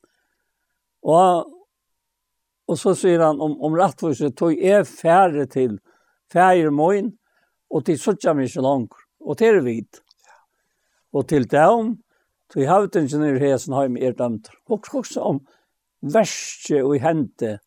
Og, 1.02 1.54
og 2.68 2.78
så 2.78 2.94
sier 2.94 3.22
han 3.22 3.40
om, 3.40 3.60
om 3.62 3.74
rettvise, 3.74 4.30
tog 4.30 4.54
er 4.54 4.84
færre 4.84 5.46
til 5.46 5.78
færre 6.32 6.70
moin, 6.70 7.12
og 7.70 7.84
til 7.84 7.98
suttja 7.98 8.34
mye 8.34 8.62
langt, 8.62 8.94
og 9.20 9.38
til 9.38 9.64
vidt. 9.64 10.00
Og 11.12 11.28
til 11.28 11.50
dem, 11.50 11.96
Så 12.52 12.60
i 12.60 12.68
havtingen 12.68 13.22
har 13.72 13.88
med 13.88 14.02
er 14.02 14.12
dømt. 14.16 14.48
Hoks, 14.68 14.94
også 14.94 15.20
om 15.20 15.40
verste 16.02 16.84
og 16.84 17.00
hente. 17.02 17.58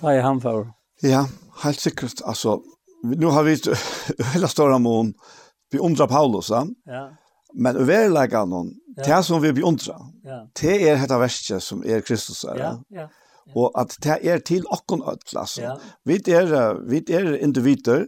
Da 0.00 0.12
er 0.12 0.22
han 0.26 0.40
for. 0.40 0.66
Ja, 1.02 1.24
helt 1.62 1.80
sikkert. 1.80 2.20
Altså, 2.26 2.60
nu 3.04 3.30
har 3.30 3.42
vi 3.42 3.56
hele 4.34 4.48
større 4.48 4.80
mån 4.80 5.14
vi 5.70 5.78
undrar 5.78 6.06
Paulus, 6.06 6.50
ja. 6.50 6.66
ja. 6.86 7.06
Men 7.54 7.76
overlegger 7.76 8.46
noen, 8.46 8.74
ja. 8.96 9.02
det 9.02 9.22
som 9.26 9.42
vi 9.42 9.52
beundrar, 9.56 10.04
ja. 10.24 10.42
det 10.60 10.74
er 10.88 11.00
dette 11.00 11.18
värsta 11.18 11.60
som 11.60 11.82
er 11.84 12.04
Kristus, 12.06 12.44
ja. 12.44 12.54
ja. 12.56 12.72
ja. 12.90 13.06
Og 13.54 13.72
at 13.78 13.96
det 14.02 14.18
er 14.26 14.42
til 14.46 14.66
okken 14.74 15.02
ødel, 15.06 15.38
altså. 15.38 15.62
Ja. 15.62 15.74
Vi 16.04 16.20
er, 16.34 16.78
vi 16.86 17.02
er 17.10 17.34
individer, 17.42 18.06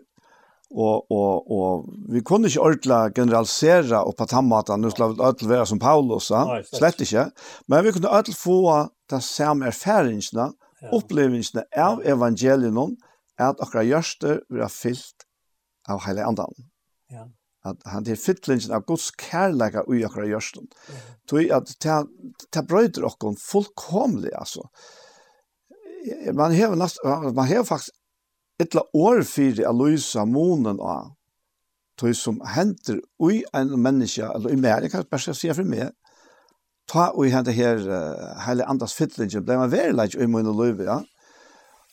og 0.71 1.07
og 1.11 1.51
og 1.51 1.87
vi 2.13 2.21
kunne 2.21 2.49
ikke 2.49 2.61
ordla 2.61 2.99
generalisera 3.15 4.03
og 4.05 4.17
på 4.17 4.27
tammata 4.27 4.77
nu 4.77 4.91
skulle 4.91 5.25
alt 5.25 5.49
være 5.49 5.67
som 5.67 5.79
Paulus 5.79 6.29
sa 6.29 6.61
slett 6.73 7.01
ikke. 7.01 7.31
Men 7.69 7.85
vi 7.85 7.93
kunne 7.93 8.13
alt 8.13 8.35
få 8.37 8.89
ta 9.09 9.21
samme 9.21 9.67
erfaringene 9.67 10.53
opplevelsene 10.93 11.65
av 11.77 12.05
evangelion 12.05 12.97
at 13.39 13.57
akkurat 13.61 13.89
gjørste 13.89 14.41
vi 14.51 14.61
har 14.61 14.73
fyllt 14.73 15.27
av 15.89 16.05
hele 16.05 16.27
andan 16.27 16.53
ja. 17.11 17.25
At 17.67 17.83
han 17.91 18.05
til 18.07 18.19
fyllingen 18.21 18.75
av 18.77 18.85
Guds 18.87 19.11
kærleika 19.19 19.83
ui 19.91 20.05
akkurat 20.07 20.31
gjørsten. 20.31 20.69
Tui 21.29 21.49
at 21.51 21.73
det 21.83 22.63
brøyder 22.71 23.09
okkon 23.09 23.37
fullkomlig, 23.37 24.31
altså. 24.39 24.69
Man 26.33 26.55
hever, 26.55 26.79
man 27.35 27.49
hever 27.51 27.67
faktisk 27.67 27.98
etla 28.63 28.83
år 28.97 29.23
fyrir 29.27 29.67
a 29.69 29.73
løysa 29.75 30.25
månen 30.27 30.81
av, 30.83 31.13
tog 31.99 32.15
som 32.15 32.39
henter 32.55 33.01
ui 33.23 33.43
en 33.57 33.75
menneske, 33.79 34.27
eller 34.27 34.55
i 34.55 34.59
mer, 34.59 34.85
jeg 34.85 34.93
kan 34.93 35.07
bare 35.11 35.35
si 35.35 35.51
for 35.51 35.67
meg, 35.67 35.95
ta 36.89 37.11
ui 37.19 37.31
hente 37.33 37.55
her 37.55 37.83
uh, 37.85 38.35
hele 38.47 38.67
andas 38.71 38.97
fytlingen, 38.97 39.45
ble 39.47 39.59
man 39.61 39.73
veri 39.73 39.95
leik 39.95 40.17
ui 40.19 40.29
måne 40.31 40.55
løyve, 40.55 40.89
ja. 40.89 41.01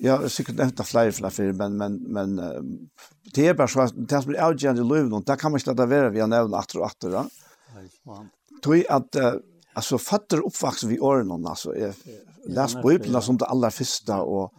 Jeg 0.02 0.12
har 0.12 0.28
sikkert 0.28 0.58
nevnt 0.60 0.76
det 0.76 0.86
flere 0.90 1.12
flere 1.16 1.32
fyrir, 1.32 1.54
men, 1.56 1.78
men, 1.80 2.00
men 2.12 2.38
uh, 2.40 3.10
det 3.36 3.50
er 3.50 3.58
bare 3.58 3.72
så 3.72 3.86
at 3.86 3.98
det 3.98 4.22
som 4.24 4.34
er 4.34 4.44
avgjende 4.50 4.84
i 4.84 4.88
løyve, 4.88 5.22
det 5.26 5.40
kan 5.42 5.54
man 5.54 5.62
ikke 5.62 5.74
lade 5.74 5.92
være 5.92 6.14
vi 6.16 6.24
har 6.24 6.32
nevnt 6.32 6.58
atter 6.58 6.82
og 6.82 6.90
atter, 6.90 7.20
ja. 7.20 8.22
Tog 8.64 8.82
at 8.98 9.22
uh, 9.22 9.36
Alltså 9.76 9.98
fatter 9.98 10.46
uppvaxt 10.46 10.84
vi 10.84 11.00
åren 11.00 11.32
alltså 11.32 11.76
är 11.76 11.94
läs 12.48 12.76
bibeln 12.84 13.22
som 13.22 13.38
det 13.38 13.46
allra 13.46 13.72
första 13.72 14.22
och 14.22 14.54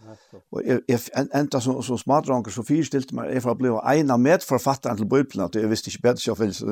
och 0.51 0.63
jag 0.87 1.01
ända 1.33 1.61
som 1.61 1.83
som 1.83 1.99
smartranker 1.99 2.51
så 2.51 2.63
fyrstilt 2.63 3.13
man 3.13 3.35
jag 3.35 3.43
får 3.43 3.55
bli 3.55 3.99
en 4.01 4.11
av 4.11 4.21
med 4.21 4.43
författaren 4.43 4.97
till 4.97 5.07
bibeln 5.07 5.45
att 5.45 5.55
jag 5.55 5.69
visste 5.69 5.91
inte 5.91 6.01
bättre 6.03 6.23
jag 6.27 6.39
finns 6.39 6.63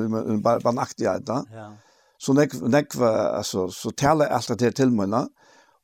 bara 0.43 0.59
bara 0.59 0.73
naktighet 0.73 1.25
där. 1.25 1.43
Ja. 1.53 1.73
Så 2.17 2.33
näck 2.33 2.53
näck 2.61 2.95
alltså 2.99 3.69
så 3.69 3.91
tälla 3.91 4.27
allt 4.27 4.59
det 4.59 4.71
till 4.71 4.91
mig 4.91 5.27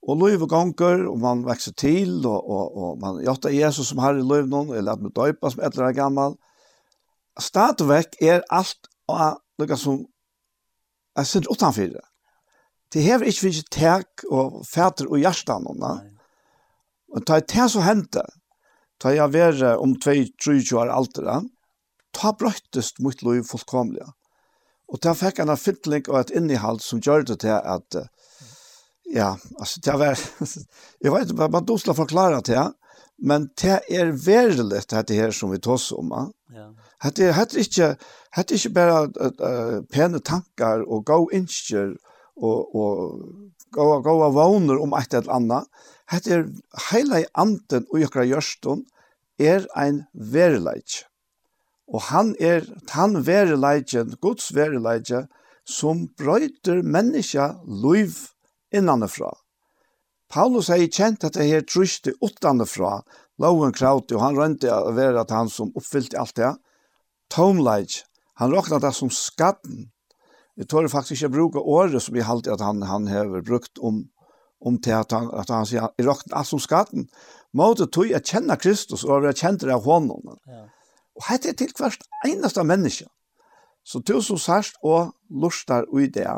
Og 0.02 0.18
løyve 0.18 0.48
gonger, 0.50 1.04
og 1.12 1.20
man 1.22 1.44
vekser 1.46 1.76
til, 1.78 2.26
og, 2.26 2.50
og, 2.50 2.78
og 2.78 3.02
man 3.02 3.20
gjør 3.22 3.52
Jesus 3.54 3.92
som 3.92 4.02
har 4.02 4.18
i 4.18 4.24
løyve 4.26 4.50
noen, 4.50 4.74
eller 4.74 4.98
at 4.98 5.04
man 5.04 5.14
døypa 5.14 5.52
som 5.54 5.62
etter 5.62 5.86
er 5.86 5.94
gammal. 5.94 6.40
Stadvekk 7.40 8.18
er 8.22 8.42
alt, 8.50 8.90
og 9.08 9.38
lukka 9.62 9.78
som, 9.78 10.00
jeg 11.18 11.26
utanför 11.28 11.52
utanfyrir 11.52 12.11
det 12.92 13.04
hever 13.06 13.30
ikke 13.30 13.46
finnes 13.48 13.68
tek 13.72 14.26
og 14.30 14.62
fæter 14.68 15.08
og 15.08 15.22
hjertan 15.22 15.68
henne. 15.70 15.92
Og 17.12 17.26
ta 17.28 17.40
det 17.40 17.68
så 17.72 17.84
hendte, 17.86 18.24
ta 19.02 19.14
jeg 19.16 19.34
være 19.34 19.78
om 19.82 19.96
2-3 19.96 20.60
år 20.80 20.92
alder, 20.92 21.46
ta 22.16 22.34
brøttest 22.36 23.00
mot 23.04 23.24
lov 23.24 23.44
fullkomlige. 23.48 24.10
Og 24.92 25.00
ta 25.00 25.14
fikk 25.16 25.40
en 25.40 25.56
fytling 25.56 26.08
og 26.12 26.20
et 26.20 26.34
innehald 26.36 26.84
som 26.84 27.00
gjør 27.00 27.24
det 27.30 27.40
til 27.46 27.56
at, 27.56 27.98
ja, 29.08 29.34
altså, 29.60 29.80
det 29.86 29.98
var, 30.00 30.20
jeg 31.04 31.16
vet 31.16 31.32
ikke, 31.32 31.50
man 31.56 31.68
dosla 31.68 31.96
forklare 31.96 32.42
til, 32.48 32.76
men 33.22 33.48
det 33.62 33.80
er 33.94 34.12
verlig 34.18 34.82
det 34.92 35.16
her 35.16 35.32
som 35.32 35.52
vi 35.54 35.62
tås 35.62 35.92
om. 35.96 36.12
Ja. 36.52 36.68
Det 37.16 37.30
er 37.30 37.58
ikke, 37.58 37.94
det 37.96 38.44
er 38.44 38.56
ikke 38.58 38.74
bare 38.76 39.02
uh, 39.08 39.84
pene 39.94 40.20
tankar 40.20 40.84
og 40.88 41.06
gå 41.06 41.20
innskjer, 41.38 41.94
og 41.96 42.11
og, 42.42 42.76
og 42.76 43.52
gå 43.72 43.88
gåa 44.06 44.30
våner 44.36 44.82
om 44.82 44.96
et 44.98 45.14
eller 45.14 45.36
annet. 45.36 45.70
Hette 46.12 46.34
er 46.36 46.48
heile 46.90 47.22
i 47.24 47.30
anden 47.40 47.86
og 47.92 48.02
jøkra 48.02 48.26
gjørstun 48.28 48.84
er 49.42 49.68
ein 49.78 50.04
verileik. 50.14 51.06
Og 51.92 52.08
han 52.10 52.34
er 52.40 52.66
han 52.92 53.22
verileiken, 53.28 54.16
Guds 54.22 54.52
verileike, 54.56 55.26
som 55.68 56.08
brøyter 56.18 56.82
menneska 56.82 57.54
liv 57.68 58.16
innanifra. 58.74 59.32
Paulus 60.32 60.70
har 60.72 60.80
kjent 60.88 61.26
at 61.28 61.36
det 61.36 61.50
her 61.50 61.64
truste 61.68 62.14
utanifra, 62.24 63.02
loven 63.40 63.74
krauti, 63.76 64.16
og 64.16 64.24
han 64.24 64.38
rønte 64.38 64.72
å 64.72 64.94
være 64.96 65.26
at 65.26 65.34
han 65.36 65.52
som 65.52 65.74
oppfyllte 65.76 66.20
alt 66.20 66.38
det, 66.40 66.54
tomleik, 67.32 68.02
han 68.40 68.54
råkna 68.56 68.80
det 68.80 68.94
som 68.96 69.12
skatten, 69.12 69.90
Jeg 70.60 70.68
tror 70.68 70.88
faktisk 70.92 71.22
ikke 71.22 71.36
bruke 71.36 71.60
året 71.60 72.02
som 72.04 72.16
jeg 72.16 72.28
halt 72.28 72.48
at 72.52 72.62
han 72.62 72.82
han 72.84 73.08
har 73.08 73.30
brukt 73.42 73.80
om 73.80 74.04
om 74.62 74.78
til 74.78 74.94
at 74.94 75.12
han 75.12 75.30
at 75.34 75.50
han 75.50 75.66
sier, 75.66 75.88
jeg 75.98 76.08
rakt 76.08 76.34
alt 76.34 76.48
som 76.48 76.60
skatten 76.60 77.08
Måte 77.54 77.88
tog 77.92 78.08
jeg 78.08 78.24
kjenne 78.24 78.56
Kristus 78.56 79.04
og 79.04 79.26
jeg 79.28 79.36
kjente 79.42 79.68
det 79.68 79.76
av 79.76 79.84
hånden. 79.84 80.38
Ja. 80.48 80.62
Og 81.20 81.26
hette 81.28 81.52
det 81.52 81.58
til 81.60 81.74
kvart 81.76 82.06
eneste 82.24 82.64
menneske. 82.64 83.10
Så 83.84 84.00
du 84.00 84.22
som 84.24 84.40
sørst 84.40 84.78
og 84.88 85.12
lustar 85.30 85.88
ui 85.92 86.08
det, 86.08 86.30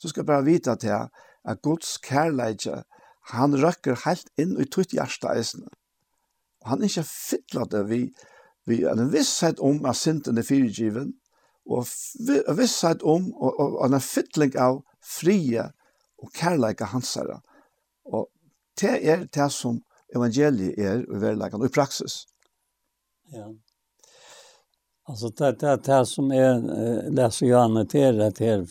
så 0.00 0.10
skal 0.10 0.26
bare 0.26 0.46
vite 0.48 0.74
til 0.80 1.06
at 1.44 1.62
Guds 1.62 1.98
kærleidje, 2.02 2.82
han 3.30 3.54
røkker 3.54 4.00
helt 4.06 4.26
inn 4.40 4.56
i 4.58 4.66
tutt 4.66 4.94
hjerte 4.96 5.30
eisene. 5.30 5.68
Og 6.64 6.72
han 6.72 6.82
er 6.82 6.90
ikke 6.90 7.06
fytlet 7.06 7.70
det 7.70 7.84
vi, 7.88 8.00
vi 8.66 8.82
er 8.82 8.96
en 8.96 9.12
visshet 9.12 9.60
om 9.62 9.84
at 9.86 10.00
synden 10.00 10.40
er 10.40 10.46
fyrirgiven, 10.46 11.12
og 11.66 11.86
visshet 12.56 13.02
om 13.02 13.30
og, 13.34 13.60
og, 13.60 13.76
og 13.80 13.86
en 13.86 14.00
fytling 14.00 14.56
av 14.58 14.82
frie 15.04 15.64
og 16.20 16.32
kærleika 16.36 16.88
hansara. 16.90 17.40
Og 18.04 18.28
det 18.80 18.96
er 19.08 19.26
det 19.26 19.50
som 19.52 19.80
evangeliet 20.14 20.78
er 20.78 21.02
i 21.04 21.20
verleikan 21.22 21.60
og 21.60 21.70
i 21.70 21.74
praksis. 21.74 22.24
Ja. 23.32 23.46
Alltså 25.08 25.28
det 25.28 25.60
det 25.60 25.76
det 25.76 26.06
som 26.06 26.30
är 26.30 27.10
läser 27.10 27.46
Johannes 27.46 27.88
till 27.88 28.16
det 28.16 28.38
här 28.38 28.66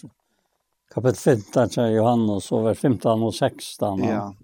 kapitel 0.93 1.15
15 1.15 1.69
så 1.69 1.87
Johannes 1.87 2.51
och 2.51 2.65
vers 2.65 2.79
15 2.79 3.23
och 3.23 3.35
16. 3.35 4.03
Ja. 4.03 4.35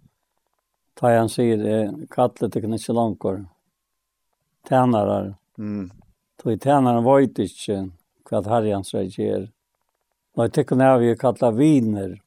Ta 0.94 1.18
han 1.18 1.30
säger 1.30 2.08
kallet 2.10 2.52
till 2.52 2.62
knäcke 2.62 2.94
långkor. 2.94 3.48
Tjänarar. 4.70 5.36
Mm. 5.58 5.92
Tog 6.44 6.64
tjänaren 6.64 7.04
var 7.04 7.20
inte 7.20 7.48
vad 8.32 8.48
Harjans 8.48 8.94
reger. 8.94 9.52
När 10.38 10.50
tycker 10.50 10.76
när 10.76 10.98
vi 10.98 11.16
kallar 11.18 11.52
viner. 11.52 12.22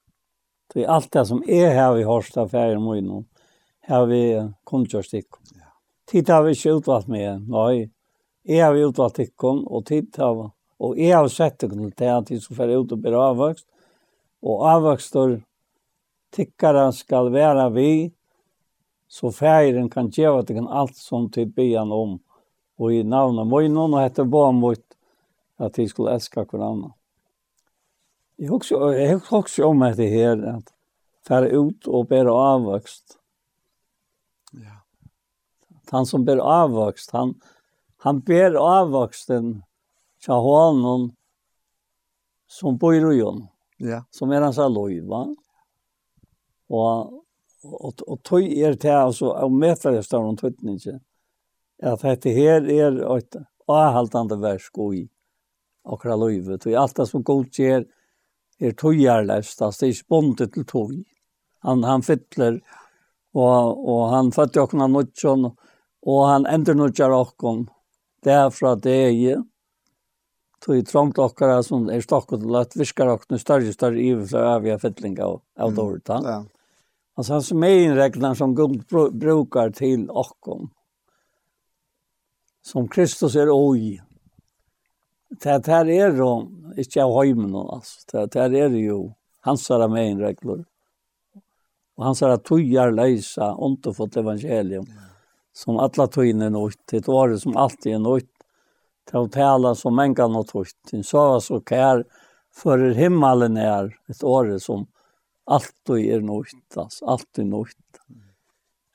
Det 0.75 0.85
är 0.85 0.89
allt 0.89 1.12
det 1.12 1.27
som 1.27 1.43
är 1.49 1.70
här 1.70 1.95
vi 1.95 2.03
har 2.03 2.23
stått 2.23 2.37
affärer 2.37 2.79
med 2.79 3.05
nu. 3.05 3.25
Här 3.81 4.07
vi 4.07 4.51
kontorsstick. 4.65 5.27
Ja. 5.55 5.66
Tid 6.11 6.29
har 6.29 6.43
vi 6.43 6.51
inte 6.51 6.69
utvalt 6.69 7.07
med. 7.07 7.49
Nej. 7.49 7.91
jeg 8.49 8.65
har 8.65 8.73
vi 8.73 8.85
utvalt 8.87 9.19
tikkon 9.19 9.66
og 9.66 9.85
tid 9.87 10.16
har 10.16 10.51
och 10.79 10.99
jeg 10.99 11.16
har 11.16 11.29
sett 11.29 11.59
det 11.59 11.97
til 11.97 12.05
at 12.05 12.29
de 12.29 12.41
som 12.41 12.57
fer 12.57 12.69
ut 12.69 12.93
och 12.93 12.99
bli 12.99 13.12
avväxt. 13.15 13.66
Och 14.43 14.62
avväxter 14.62 15.43
tikkara 16.31 16.93
skal 16.93 17.31
vara 17.31 17.69
vi 17.69 18.12
så 19.09 19.33
färgen 19.33 19.91
kan 19.91 20.11
gjøre 20.11 20.43
det 20.43 20.59
alt 20.59 20.70
allt 20.70 20.97
som 20.97 21.31
tid 21.31 21.55
be 21.55 21.79
om 21.79 22.20
och 22.79 22.93
i 22.93 23.03
navnet 23.03 23.47
mojnon 23.47 23.95
och 23.95 24.01
heter 24.01 24.25
barn 24.25 24.55
mot 24.55 24.88
att 25.59 25.75
de 25.75 25.89
skulle 25.89 26.15
älska 26.15 26.45
hverandre. 26.45 26.93
Jeg 28.39 28.49
husker 28.49 28.77
jag 28.77 29.21
också 29.31 29.65
om 29.65 29.83
att 29.83 29.99
her, 29.99 30.43
at 30.47 30.73
att 31.31 31.53
ut 31.53 31.89
og 31.89 32.09
bära 32.09 32.33
avvokst. 32.33 33.19
Ja. 34.53 34.81
Han 35.91 36.07
som 36.07 36.25
bär 36.25 36.37
avvokst, 36.39 37.11
han 37.11 37.35
han 37.99 38.21
ber 38.21 38.55
avväxten 38.55 39.63
tja 40.23 40.33
honom 40.33 41.11
som 42.47 42.77
bor 42.79 42.95
i 42.95 43.21
honom. 43.21 43.49
Ja. 43.77 44.05
Som 44.11 44.31
er 44.33 44.43
hans 44.43 44.59
alloj, 44.59 45.01
va? 45.07 45.25
Og, 46.69 47.25
og, 47.65 48.03
og 48.07 48.21
tøy 48.27 48.47
er 48.63 48.79
til 48.79 48.95
altså 48.95 49.33
og 49.33 49.55
metar 49.55 49.97
jeg 49.97 50.07
står 50.07 50.31
om 50.31 50.39
tøytningen, 50.39 51.01
At 51.79 52.03
dette 52.03 52.31
her 52.35 52.67
er 52.67 52.97
et 53.17 53.37
avhaltande 53.69 54.39
versk 54.43 54.79
og 54.79 54.95
i 54.95 55.05
akkurat 55.89 56.20
løyve. 56.20 56.59
Og 56.59 56.74
alt 56.82 56.97
det 56.97 57.09
som 57.09 57.24
god 57.24 57.51
gjør 57.59 57.86
er 58.59 58.74
tøyerløst, 58.74 59.62
altså 59.62 59.85
det 59.85 59.93
er 59.93 59.98
spondet 59.98 60.52
til 60.55 60.66
tøy. 60.66 60.98
Han, 61.66 61.82
han 61.86 62.02
fytler, 62.06 62.60
og, 63.35 63.85
og 63.89 64.02
han 64.15 64.32
fattig 64.35 64.62
okna 64.62 64.86
nødtjon, 64.90 65.51
og 66.09 66.20
han 66.28 66.47
ender 66.47 66.78
nødtjar 66.78 67.15
derfra 68.24 68.74
det 68.74 68.98
er 69.09 69.43
tog 70.65 70.86
trångt 70.86 71.19
okkara 71.23 71.62
som 71.62 71.89
er 71.90 72.02
stokket 72.02 72.43
til 72.43 72.56
at 72.59 72.74
viskar 72.78 73.12
okkene 73.12 73.39
større, 73.39 73.73
større 73.74 74.02
iver 74.02 74.32
av 74.35 74.56
avgjør 74.56 74.81
fytling 74.82 75.19
av, 75.23 75.40
av 75.59 75.74
dårta. 75.74 76.19
Ja. 76.24 76.39
Altså 77.19 77.36
hans 77.36 77.52
meginregler 77.52 78.35
som 78.39 78.55
Gud 78.59 78.85
brukar 78.90 79.73
til 79.74 80.06
okkon. 80.10 80.70
Som 82.62 82.89
Kristus 82.90 83.36
er 83.39 83.51
oi, 83.51 83.98
det 85.29 85.67
här 85.67 85.89
är 85.89 86.13
då, 86.13 86.49
inte 86.77 87.05
av 87.05 87.13
hojmen 87.13 87.55
alltså, 87.55 88.27
det 88.27 88.35
här 88.35 88.55
är 88.55 88.69
ju 88.69 89.11
hans 89.41 89.69
här 89.69 89.89
meginregler. 89.89 90.65
Och 91.97 92.05
hans 92.05 92.21
här 92.21 92.37
tojar 92.37 92.91
lösa, 92.91 93.57
inte 93.61 93.93
fått 93.93 94.17
evangelium. 94.17 94.87
Som 95.53 95.77
alla 95.77 96.07
tojna 96.07 96.45
är 96.45 96.51
nått, 96.51 96.87
det 96.91 97.09
var 97.09 97.29
det 97.29 97.41
som 97.41 97.57
alltid 97.57 97.95
är 97.95 97.99
nått. 97.99 98.25
Det 99.11 99.19
att 99.19 99.33
tala 99.33 99.75
som 99.75 99.97
mänga 99.97 100.27
något 100.27 100.51
hört. 100.51 100.69
Det 100.91 101.03
sa 101.03 101.41
så 101.41 101.61
kär 101.61 102.05
för 102.55 102.79
himmelen 102.91 103.57
är 103.57 103.97
ett 104.09 104.25
år 104.25 104.59
som 104.59 104.87
alltid 105.45 106.15
är 106.15 106.21
nått, 106.21 106.77
alltså 106.77 107.05
alltid 107.07 107.47
nått. 107.47 107.69
Mm. 108.11 108.28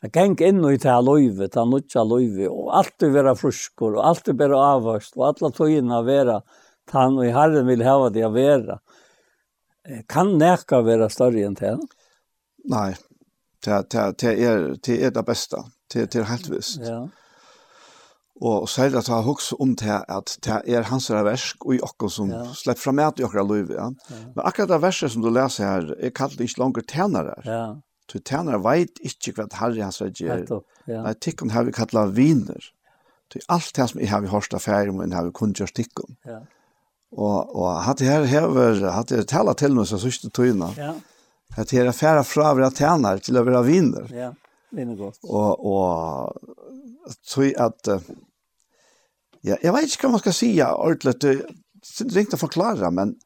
Jeg 0.03 0.11
gikk 0.11 0.41
inn 0.43 0.59
i 0.67 0.75
det 0.75 0.89
her 0.89 0.99
løyve, 0.99 1.47
det 1.47 1.63
nødja 1.63 2.03
løyve, 2.03 2.49
og 2.51 2.73
alltid 2.75 3.13
være 3.15 3.37
fruskor, 3.39 3.95
og 3.95 4.07
alltid 4.09 4.35
være 4.35 4.59
avvast, 4.59 5.15
og 5.15 5.29
alle 5.29 5.51
tøyene 5.55 6.01
være 6.03 6.41
han 6.91 7.15
og 7.15 7.29
herren 7.31 7.69
vil 7.69 7.85
hava 7.87 8.09
det 8.11 8.25
å 8.27 8.33
være. 8.33 8.81
Kan 10.11 10.35
neka 10.39 10.81
være 10.83 11.07
større 11.11 11.45
enn 11.47 11.55
det? 11.55 11.71
Nei, 12.71 12.89
det, 13.63 13.77
det, 13.93 14.03
det, 14.19 14.33
er, 14.43 14.65
det 14.83 14.97
er 15.07 15.13
det 15.15 15.23
beste, 15.27 15.63
det, 15.93 16.09
det 16.11 16.19
er 16.19 16.27
helt 16.33 16.51
visst. 16.51 16.83
Ja. 16.83 17.05
Og 18.43 18.67
særlig 18.67 18.99
at 18.99 19.07
jeg 19.07 19.23
husker 19.23 19.63
om 19.63 19.71
det 19.79 20.01
at 20.11 20.35
det 20.43 20.59
er 20.67 20.89
hans 20.89 21.07
versk 21.13 21.63
og 21.63 21.77
i 21.77 21.81
okken 21.85 22.11
som 22.11 22.31
ja. 22.33 22.43
slipper 22.59 22.89
fram 22.89 22.99
med 22.99 23.23
i 23.23 23.23
okker 23.23 23.47
løyve. 23.47 23.79
Ja. 23.79 23.87
Men 24.35 24.43
akkurat 24.43 24.73
det 24.73 24.83
verset 24.83 25.15
som 25.15 25.23
du 25.23 25.31
leser 25.31 25.63
her, 25.69 25.91
er 25.95 26.15
kallet 26.15 26.43
ikke 26.43 26.59
langer 26.65 26.87
tænere. 26.91 27.39
Ja 27.47 27.65
Så 28.13 28.21
tænare 28.21 28.61
veit 28.61 28.99
ikkje 29.01 29.33
hva 29.39 29.47
Herre 29.57 29.87
hans 29.87 29.97
vei 30.01 30.11
gjer. 30.13 30.45
Nei, 30.85 31.13
tikkum 31.17 31.49
har 31.49 31.65
vi 31.65 31.73
kalla 31.73 32.05
viner. 32.13 32.67
Så 33.33 33.41
alt 33.49 33.71
det 33.73 33.87
som 33.89 34.01
jeg 34.01 34.11
har 34.11 34.21
vi 34.21 34.29
hørst 34.29 34.53
affære 34.53 34.91
om, 34.93 34.99
enn 35.01 35.15
har 35.17 35.25
vi 35.25 35.33
kun 35.33 35.55
gjørst 35.57 35.73
tikkum. 35.79 36.13
Ja. 36.29 36.43
Og, 37.13 37.55
og 37.55 37.81
hatt 37.85 38.01
det 38.01 38.09
her 38.09 38.27
hever, 38.29 38.83
hatt 38.93 39.09
det 39.13 39.25
tala 39.29 39.55
til 39.57 39.73
meg 39.77 39.89
så 39.89 39.99
sørste 40.01 40.29
tøyna, 40.33 40.69
ja. 40.77 40.91
hatt 41.57 41.69
det 41.69 41.79
her 41.79 41.89
affære 41.89 42.23
fra 42.25 42.51
å 42.51 42.57
være 42.57 42.69
tjener 42.77 43.21
til 43.25 43.37
å 43.37 43.45
være 43.45 43.63
viner. 43.65 44.13
Ja, 44.13 44.29
viner 44.73 44.97
godt. 44.97 45.19
Og, 45.25 45.65
og 45.65 47.17
tøy 47.29 47.51
at, 47.57 47.89
ja, 49.45 49.57
jeg 49.57 49.73
vet 49.75 49.89
ikke 49.89 50.07
hva 50.07 50.15
man 50.15 50.23
skal 50.23 50.37
sija 50.37 50.71
ordentlig, 50.77 51.17
det 51.21 52.07
er 52.09 52.23
ikke 52.23 52.39
å 52.39 52.45
forklare, 52.45 52.93
men, 52.93 53.17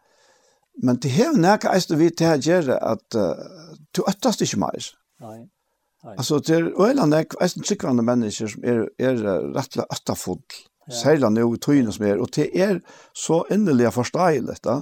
men 0.84 1.00
det 1.04 1.14
hever 1.16 1.40
nekka 1.40 1.76
eist 1.76 1.96
vi 1.96 2.12
til 2.12 2.32
å 2.34 2.40
gjøre 2.44 2.80
at, 2.92 3.20
uh, 3.20 3.67
du 3.96 4.04
øttast 4.08 4.42
ikke 4.46 4.60
mer. 4.62 4.90
Nei. 5.24 5.40
Altså, 6.06 6.40
det 6.40 6.56
er 6.56 6.68
øyland 6.78 7.14
jeg, 7.14 7.26
jeg 7.42 7.66
tryggvande 7.66 8.04
ikke 8.04 8.12
mennesker 8.12 8.52
som 8.52 8.64
er, 8.64 8.84
er 9.00 9.18
rett 9.56 9.78
og 9.82 9.96
øttafull, 9.96 10.44
ja. 10.88 10.94
særlig 10.94 11.32
nå 11.34 11.48
i 11.56 11.60
tøyene 11.64 11.94
som 11.94 12.06
er, 12.06 12.22
og 12.22 12.30
det 12.36 12.48
er 12.54 12.80
så 13.18 13.42
innelig 13.52 13.92
forståelig, 13.96 14.60
da. 14.64 14.82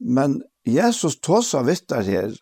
Men 0.00 0.40
Jesus 0.66 1.18
tås 1.20 1.52
av 1.54 1.68
vittar 1.68 2.02
her 2.08 2.32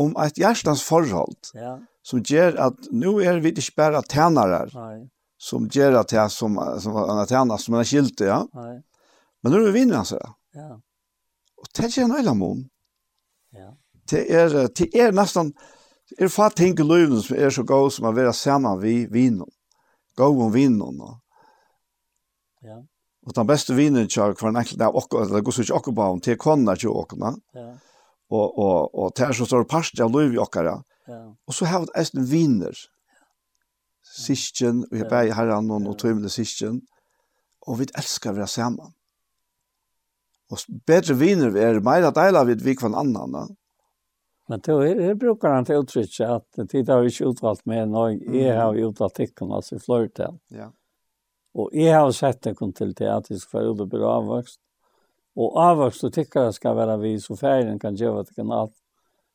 om 0.00 0.14
et 0.24 0.40
hjertens 0.40 0.82
forhold, 0.82 1.52
ja. 1.54 1.76
som 2.02 2.24
gjør 2.24 2.56
at 2.70 2.90
nå 2.90 3.18
er 3.20 3.42
vi 3.44 3.52
ikke 3.52 3.76
bare 3.76 4.02
tjenere 4.08 4.64
Nei. 4.72 5.08
som 5.38 5.68
gjør 5.68 6.00
at 6.00 6.16
jeg 6.16 6.32
som, 6.32 6.56
som 6.80 6.96
er 7.04 7.28
tænere, 7.28 7.60
som 7.60 7.76
er 7.76 7.88
skilt, 7.88 8.24
ja. 8.24 8.42
Nei. 8.56 8.78
Men 9.40 9.52
nå 9.52 9.60
er 9.60 9.70
vi 9.70 9.78
vinner, 9.82 10.00
altså. 10.02 10.18
Ja. 10.56 10.72
Og 11.60 11.68
det 11.68 11.84
er 11.84 11.92
ikke 11.92 12.08
en 12.08 12.16
øyland 12.16 12.40
mån 12.40 12.64
det 14.10 14.24
er, 14.30 14.54
det 14.76 14.88
er 14.94 15.14
nesten, 15.14 15.52
det 16.10 16.26
er 16.26 16.32
fatt 16.32 16.56
ting 16.58 16.78
i 16.78 16.86
livet 16.86 17.22
som 17.24 17.38
er 17.38 17.52
så 17.54 17.64
god 17.66 17.92
som 17.94 18.08
å 18.08 18.14
være 18.14 18.32
sammen 18.34 18.80
vi 18.82 19.04
vinen. 19.10 19.48
God 20.18 20.40
om 20.46 20.54
vinen. 20.54 20.98
Ja. 22.66 22.80
Og 23.26 23.36
den 23.36 23.48
beste 23.48 23.76
vinen 23.76 24.08
kjører 24.10 24.36
for 24.38 24.50
en 24.50 24.58
enkelt 24.58 24.82
av 24.82 24.96
åkken, 24.96 25.22
eller 25.22 25.44
går 25.44 25.54
så 25.54 25.64
ikke 25.64 25.78
åkken 25.78 25.96
på 25.96 26.08
om, 26.16 26.22
til 26.24 26.38
kvannet 26.40 26.82
til 26.82 26.94
åkken. 26.96 27.26
Ja. 27.54 27.68
Og, 28.30 28.46
og, 28.58 28.94
og 28.94 29.12
det 29.18 29.28
er 29.28 29.36
så 29.36 29.46
stor 29.46 29.66
parst 29.70 30.00
av 30.02 30.10
livet 30.14 30.38
i 30.38 30.42
åkere. 30.42 30.80
Ja. 31.10 31.20
Og 31.46 31.54
så 31.54 31.68
har 31.70 31.84
vi 31.84 31.94
eisen 32.00 32.26
viner. 32.30 32.86
Sistjen, 34.10 34.82
og 34.90 34.96
jeg 34.98 35.06
ber 35.10 35.28
i 35.28 35.34
herren 35.36 35.70
og, 35.70 35.86
og 35.86 35.98
tøymende 36.00 36.32
sistjen. 36.32 36.80
Og 37.68 37.82
vi 37.82 37.90
elsker 37.94 38.32
å 38.32 38.40
være 38.40 38.50
sammen. 38.50 38.94
Og 40.50 40.62
bedre 40.88 41.14
viner 41.14 41.52
vi 41.54 41.62
er, 41.62 41.78
mer 41.84 42.08
deiler 42.10 42.48
vi 42.48 42.58
vi 42.58 42.74
kvann 42.74 42.98
annan. 42.98 43.36
Ja 43.38 43.46
Men 44.50 44.60
då 44.60 44.78
är 44.78 44.94
det 44.94 45.14
brukar 45.14 45.48
han 45.48 45.66
uttrycka 45.68 46.28
att 46.28 46.70
tid 46.70 46.88
har 46.88 47.02
ju 47.02 47.28
utvalt 47.28 47.66
med 47.66 47.88
någon 47.88 48.28
och 48.28 48.36
jag 48.36 48.62
har 48.62 48.74
utvalt 48.74 49.14
tecken 49.14 49.52
alltså 49.52 49.78
flörten. 49.78 50.38
Ja. 50.48 50.72
Och 51.52 51.70
jag 51.72 52.00
har 52.00 52.12
sett 52.12 52.42
det 52.42 52.54
kom 52.54 52.72
till 52.72 52.94
teatrisk 52.94 53.54
att 53.54 53.78
det 53.78 53.86
bra 53.86 54.06
avväxt. 54.06 54.60
Och 55.34 55.56
avväxt 55.56 56.04
och 56.04 56.12
tycker 56.12 56.50
ska 56.50 56.74
vara 56.74 56.96
vi 56.96 57.20
så 57.20 57.36
färgen 57.36 57.78
kan 57.78 57.94
göra 57.94 58.22
det 58.22 58.34
kan 58.34 58.52
allt 58.52 58.74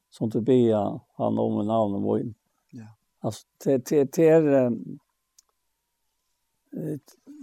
som 0.09 0.29
du 0.29 0.41
be 0.41 0.75
han 1.17 1.39
om 1.39 1.59
en 1.59 1.67
namn 1.67 1.95
och 1.95 2.19
Ja. 2.71 2.85
Alltså 3.19 3.47
det 3.63 3.85
det 3.85 4.15
det 4.15 4.29
är 4.29 4.71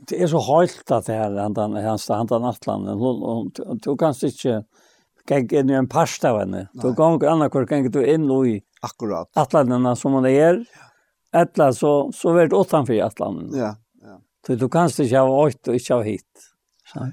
det 0.09 0.23
är 0.23 0.27
så 0.27 0.39
halt 0.39 0.91
att 0.91 1.07
det 1.07 1.13
här 1.13 1.37
han 1.37 1.99
han 2.15 2.27
han 2.31 2.45
atlan 2.45 2.99
du 3.83 3.97
kanske 3.97 4.27
inte 4.27 4.65
gikk 5.29 5.53
inn 5.59 5.71
i 5.71 5.77
en 5.79 5.89
pasta 5.91 6.33
av 6.33 6.41
henne. 6.43 6.67
Du 6.75 6.89
anna 6.93 7.49
kvar 7.51 7.67
gang 7.71 7.91
du 7.91 8.01
inn 8.03 8.31
i 8.47 8.61
Akkurat. 8.83 9.29
atlandene 9.37 9.97
som 9.97 10.13
man 10.13 10.27
er. 10.27 10.65
Etla 11.33 11.73
så, 11.73 12.13
så 12.13 12.33
vart 12.35 12.51
det 12.51 12.57
åttanfri. 12.57 12.99
Ja, 12.99 13.11
ja. 14.03 14.19
Så 14.47 14.57
du 14.59 14.69
kanst 14.69 15.01
ikke 15.01 15.23
ha 15.23 15.29
åkt 15.47 15.69
og 15.69 15.79
ikke 15.79 15.95
ha 15.95 16.03
hit. 16.03 16.49
Så. 16.93 17.13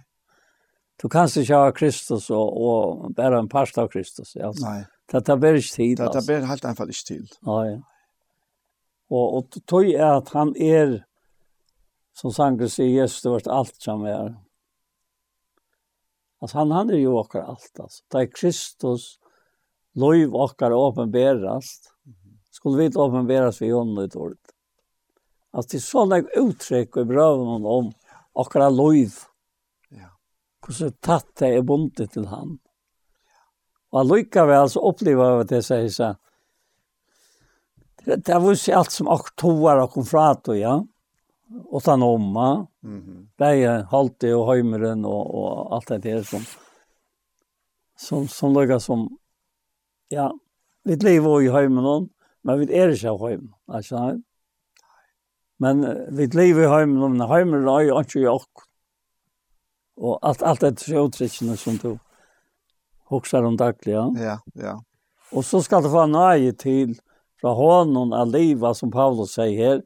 Du 0.99 1.07
kanst 1.07 1.37
ikke 1.37 1.55
ha 1.55 1.71
Kristus 1.71 2.29
og, 2.29 2.57
og 2.59 3.13
bare 3.15 3.39
en 3.39 3.47
parst 3.47 3.77
av 3.79 3.87
Kristus. 3.93 4.35
Altså. 4.35 4.65
Nei. 4.65 4.81
Det 5.09 5.23
tar 5.25 5.39
bare 5.41 5.61
ikke 5.61 5.75
tid. 5.75 5.97
Det 5.97 6.09
tar 6.13 6.25
ber 6.27 6.49
helt 6.49 6.65
enkelt 6.65 6.91
ikke 6.93 7.07
tid. 7.07 7.37
Ja. 7.47 7.77
Og, 9.09 9.37
og 9.39 9.61
tog 9.65 9.87
er 9.89 10.17
at 10.19 10.29
han 10.35 10.51
er, 10.59 10.99
som 12.13 12.33
Sanger 12.35 12.69
sier, 12.69 12.91
Jesus, 13.01 13.23
det 13.23 13.31
var 13.31 13.47
alt 13.61 13.79
som 13.81 14.03
er. 14.05 14.35
Altså, 16.41 16.57
han 16.57 16.71
han 16.71 16.89
er 16.89 17.01
jo 17.01 17.17
okkar 17.19 17.47
alt, 17.51 17.71
altså. 17.79 18.03
Det 18.11 18.21
er 18.21 18.31
Kristus 18.31 19.19
lov 19.99 20.35
okkar 20.35 20.71
åpenberast. 20.71 21.91
Skulle 22.51 22.77
vi 22.77 22.89
ikke 22.89 23.03
åpenberast 23.03 23.61
vi 23.61 23.73
ånden 23.73 24.05
ett 24.05 24.15
ord. 24.15 24.37
Altså, 25.51 25.67
det 25.69 25.75
er 25.75 25.79
är 25.79 25.89
sådana 25.89 26.23
uttryck 26.37 26.97
i 26.97 27.03
bröven 27.03 27.65
om 27.65 27.91
okkar 28.33 28.69
lov. 28.69 29.25
Ja. 29.89 30.15
Hur 30.67 30.89
tatt 31.01 31.35
det 31.39 31.55
er 31.57 31.61
bundet 31.61 32.11
til 32.11 32.27
han. 32.27 32.59
Och 33.91 34.05
lycka 34.05 34.45
vi 34.45 34.53
alltså 34.53 34.79
uppleva 34.79 35.39
att 35.39 35.49
det 35.49 35.63
sier 35.63 35.89
så. 35.89 36.15
Det, 38.05 38.15
det 38.15 38.39
var 38.39 38.53
ju 38.53 38.73
allt 38.73 38.91
som 38.91 39.07
åker 39.07 39.35
toar 39.35 39.77
och 39.77 39.91
kom 39.91 40.05
frato, 40.05 40.55
ja. 40.55 40.73
Mm 40.73 40.87
och 41.65 41.83
sen 41.83 42.03
omma. 42.03 42.67
Mhm. 42.79 43.29
Bäge 43.37 43.87
halte 43.91 44.33
och 44.33 44.55
hemmeren 44.55 45.05
och 45.05 45.35
och 45.35 45.75
allt 45.75 45.87
det 45.87 45.97
där 45.97 46.23
som 46.23 46.41
som 47.97 48.27
som 48.27 48.53
lägger 48.53 48.79
som 48.79 49.17
ja, 50.07 50.39
vi 50.83 50.95
lever 50.95 51.41
i 51.41 51.49
hemmen 51.49 52.09
men 52.41 52.59
vi 52.59 52.77
är 52.77 52.89
inte 52.89 53.27
hem. 53.27 53.53
Alltså 53.67 54.21
Men 55.57 55.97
vi 56.15 56.27
lever 56.27 56.63
i 56.63 56.67
hemmen 56.67 57.03
om 57.03 57.21
hemmen 57.21 57.67
är 57.67 57.79
ju 57.79 57.99
inte 57.99 58.19
jag. 58.19 58.41
Och 59.95 60.19
allt 60.27 60.41
allt 60.41 60.59
det 60.59 60.79
så 60.79 61.11
som 61.57 61.77
du 61.77 61.99
huxar 63.09 63.43
om 63.43 63.57
dagligen. 63.57 64.15
Ja, 64.15 64.23
ja. 64.23 64.39
ja. 64.53 64.83
Och 65.31 65.45
så 65.45 65.63
ska 65.63 65.81
det 65.81 65.89
få 65.89 66.05
nöje 66.05 66.53
till 66.53 66.99
från 67.41 67.55
honom 67.55 68.13
att 68.13 68.27
leva 68.27 68.73
som 68.73 68.91
Paulus 68.91 69.31
säger 69.31 69.69
här 69.69 69.83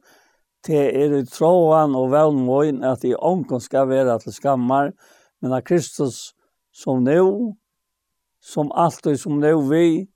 det 0.66 0.80
er 0.96 1.12
i 1.18 1.24
tråan 1.28 1.94
og 1.98 2.10
velmån 2.14 2.82
at 2.86 3.04
i 3.04 3.14
ånken 3.14 3.60
skal 3.60 3.88
være 3.90 4.16
til 4.22 4.34
skammar, 4.34 4.92
men 5.42 5.52
at 5.52 5.66
Kristus 5.68 6.32
som 6.74 7.04
nå, 7.04 7.54
som 8.40 8.72
alltid 8.72 9.20
som 9.20 9.38
nå 9.40 9.54
vi, 9.68 10.06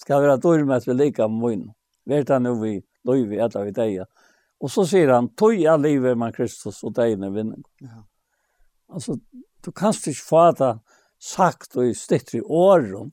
skal 0.00 0.22
være 0.24 0.40
dyrmet 0.40 0.86
vi 0.88 0.96
lika 0.96 1.28
mån. 1.28 1.68
Vet 2.08 2.30
han 2.32 2.46
nå 2.46 2.54
vi, 2.62 2.78
løy 3.04 3.26
vi, 3.28 3.40
etter 3.42 3.66
vi 3.66 3.74
deg. 3.76 4.06
Og 4.60 4.72
så 4.72 4.86
sier 4.88 5.12
han, 5.12 5.30
tog 5.36 5.56
av 5.68 5.80
livet 5.82 6.18
man 6.18 6.32
Kristus 6.36 6.82
og 6.84 6.94
deiene 6.96 7.30
vinning. 7.34 7.64
Ja. 7.84 8.04
Altså, 8.90 9.16
du 9.64 9.70
kan 9.72 9.94
ikke 9.94 10.26
få 10.26 10.44
det 10.58 10.74
sagt 11.20 11.76
og 11.76 11.92
stitt 11.96 12.32
i 12.34 12.40
åren 12.40 13.12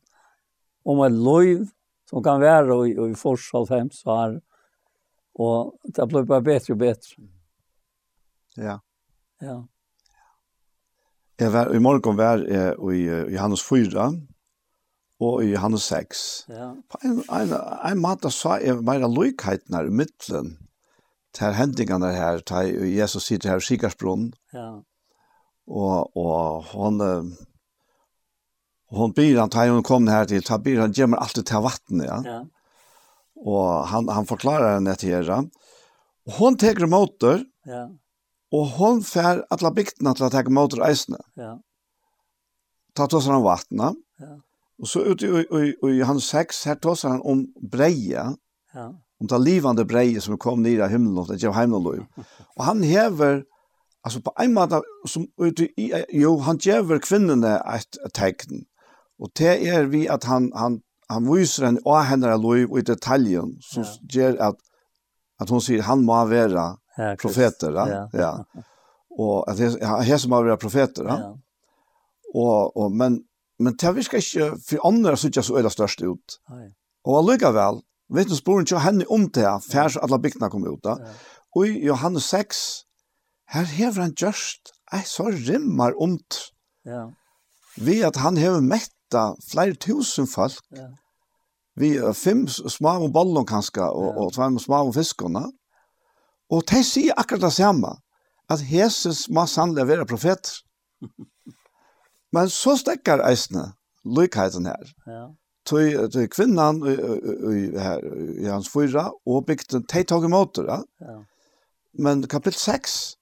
om 0.88 1.04
et 1.04 1.16
løy 1.16 1.66
som 2.08 2.24
kan 2.24 2.40
være 2.40 2.78
i, 2.88 2.94
i 2.96 3.16
forskjell 3.20 3.68
fem 3.68 3.90
så 3.92 4.16
her, 4.16 4.38
Og 5.38 5.80
det 5.96 6.08
blev 6.10 6.26
bare 6.26 6.44
bedre 6.44 6.74
og 6.74 6.78
bedre. 6.78 7.28
Ja. 8.58 8.78
Ja. 9.42 9.58
Jeg 11.40 11.54
var 11.54 11.70
i 11.76 11.80
morgen 11.80 12.18
var 12.18 12.42
jeg 12.50 12.74
i 12.94 13.04
Johannes 13.34 13.64
4 13.64 14.08
og 15.20 15.44
i 15.44 15.52
Johannes 15.52 15.82
6. 15.82 16.46
Ja. 16.50 16.72
På 16.90 16.98
en 17.04 17.22
en 17.30 17.54
en 17.92 18.02
måte 18.02 18.32
så 18.32 18.58
er 18.62 18.82
mer 18.82 19.06
lykheten 19.08 19.76
her 19.76 19.86
i 19.86 19.94
midtelen 19.94 20.58
til 21.34 21.54
hendingene 21.54 22.12
her, 22.14 22.40
til 22.40 22.96
Jesus 22.96 23.24
sitter 23.24 23.50
her 23.50 23.58
i 23.58 23.62
Sikarsbron. 23.62 24.34
Ja. 24.54 24.80
Og, 25.68 26.18
og 26.18 26.64
hon 26.64 27.02
hon 28.90 29.14
byr 29.14 29.40
han 29.40 29.50
til 29.50 29.72
hun 29.72 29.84
kom 29.84 30.08
här 30.08 30.26
til 30.26 30.44
tar 30.44 30.58
byr 30.58 30.80
han 30.80 30.94
gjemmer 30.94 31.18
alltid 31.18 31.44
til 31.44 31.58
vattnet 31.58 32.06
ja. 32.06 32.22
Ja 32.26 32.44
Og 33.46 33.88
han 33.88 34.10
han 34.10 34.26
forklarer 34.26 34.74
henne 34.74 34.96
til 34.96 35.10
Hera. 35.10 35.44
Och 36.26 36.34
hon 36.34 36.58
tar 36.58 36.84
emot 36.84 37.24
Ja. 37.66 37.90
Och 38.52 38.68
hon 38.68 39.04
fär 39.04 39.46
alla 39.50 39.72
bygderna 39.72 40.14
till 40.14 40.24
att 40.24 40.32
ta 40.32 40.50
motor 40.50 40.84
eisene. 40.84 41.18
Ja. 41.34 41.62
Ta 42.94 43.06
oss 43.06 43.28
han 43.28 43.42
vattna. 43.42 43.94
Ja. 44.20 44.42
Och 44.80 44.88
så 44.88 45.02
ute 45.02 45.26
i, 45.26 45.30
i, 45.40 45.90
i 45.90 46.02
hans 46.02 46.26
sex 46.26 46.66
her 46.66 46.76
tar 46.76 47.10
han 47.10 47.22
om 47.22 47.54
breja. 47.72 48.36
Ja. 48.74 49.02
Om 49.20 49.28
det 49.28 49.38
livande 49.38 49.86
breie 49.86 50.22
som 50.22 50.38
kom 50.38 50.64
ner 50.64 50.86
i 50.86 50.90
himlen 50.90 51.18
och 51.18 51.28
det 51.28 51.42
gav 51.42 51.54
himlen 51.54 52.06
Och 52.56 52.64
han 52.64 52.84
häver 52.84 53.44
alltså 54.02 54.22
på 54.22 54.32
en 54.40 54.54
måte 54.54 54.82
som 55.08 55.28
ute 55.42 55.64
i 55.64 56.04
jo 56.10 56.38
han 56.38 56.58
gjør 56.58 57.00
kvinnorna 57.00 57.58
et 57.76 57.98
tegn. 58.14 58.66
Och 59.20 59.30
det 59.34 59.68
är 59.68 59.84
vi 59.84 60.10
att 60.10 60.24
han 60.24 60.52
han 60.56 60.82
han 61.10 61.28
viser 61.32 61.70
en 61.70 61.80
av 61.86 62.04
henne 62.10 62.34
lov 62.42 62.80
i 62.80 62.84
detaljen, 62.86 63.56
som 63.64 63.86
ja. 63.86 63.94
gjør 64.16 64.40
at, 64.50 64.58
at 65.42 65.52
hun 65.54 65.64
sier 65.64 65.86
han 65.88 66.04
må 66.06 66.18
være 66.28 66.66
ja, 66.98 67.14
profeter. 67.22 67.78
Ja. 67.78 68.02
ja. 68.14 68.32
Og 69.18 69.48
at 69.50 69.62
han 69.62 70.20
som 70.20 70.34
må 70.34 70.42
være 70.44 70.60
profeter. 70.62 71.08
Ja. 71.08 71.32
Og, 72.36 72.76
og, 72.76 72.92
men, 72.92 73.22
men 73.60 73.78
det 73.80 73.94
virker 73.96 74.20
ikke 74.20 74.52
for 74.62 74.88
andre 74.90 75.16
synes 75.18 75.40
jeg 75.40 75.48
så 75.48 75.62
øyne 75.62 75.72
størst 75.74 76.04
ut. 76.04 76.40
Nei. 76.52 76.68
Og 77.08 77.22
allikevel, 77.22 77.80
vet 78.14 78.28
du, 78.28 78.36
sporen 78.36 78.68
ikke 78.68 78.84
henne 78.84 79.08
om 79.14 79.30
det, 79.32 79.48
før 79.72 79.96
alle 80.04 80.20
bygdene 80.22 80.52
kom 80.52 80.68
ut. 80.68 80.84
Da. 80.84 80.98
Ja. 81.00 81.16
Og 81.56 81.70
i 81.70 81.86
Johannes 81.88 82.28
6, 82.34 82.60
her 83.56 83.72
hever 83.78 84.04
han 84.04 84.14
just, 84.20 84.74
jeg 84.92 85.08
så 85.08 85.30
rymmer 85.32 85.96
omt. 86.04 86.52
Ja. 86.86 87.08
Ved 87.80 88.04
at 88.10 88.20
han 88.20 88.38
hever 88.38 88.60
mett 88.60 88.92
møtta 89.08 89.36
flere 89.52 89.76
tusen 89.76 90.28
folk, 90.28 90.60
ja. 90.76 90.90
vi 91.76 91.98
er 91.98 92.14
fem 92.14 92.48
små 92.48 93.06
og 93.06 93.14
bollen 93.14 93.46
kanskje, 93.46 93.84
og, 93.84 94.14
ja. 94.14 94.22
og 94.22 94.34
tvær 94.34 94.60
små 94.60 94.88
og 94.88 94.96
fiskene, 94.96 95.52
og 96.50 96.64
de 96.70 96.84
sier 96.84 97.14
akkurat 97.18 97.42
det 97.42 97.54
samme, 97.54 97.98
at 98.50 98.62
Jesus 98.72 99.30
må 99.30 99.46
sannelig 99.46 99.88
være 99.88 100.06
profet. 100.06 100.64
Men 102.34 102.50
så 102.50 102.78
stekker 102.78 103.24
eisene, 103.28 103.74
lykheten 104.06 104.66
her. 104.66 104.94
Ja. 105.08 105.28
Tøy, 105.68 106.08
tøy 106.08 106.28
kvinnan 106.32 106.80
i, 106.88 106.94
i, 106.96 107.64
her, 107.76 108.00
i 108.40 108.48
hans 108.48 108.70
fyra, 108.72 109.12
og 109.26 109.46
bygde 109.46 109.84
de 109.84 110.04
tog 110.04 110.24
imot 110.24 110.56
det. 110.56 110.84
Ja. 111.02 111.18
Men 112.00 112.24
kapittel 112.28 112.60
6, 112.60 113.18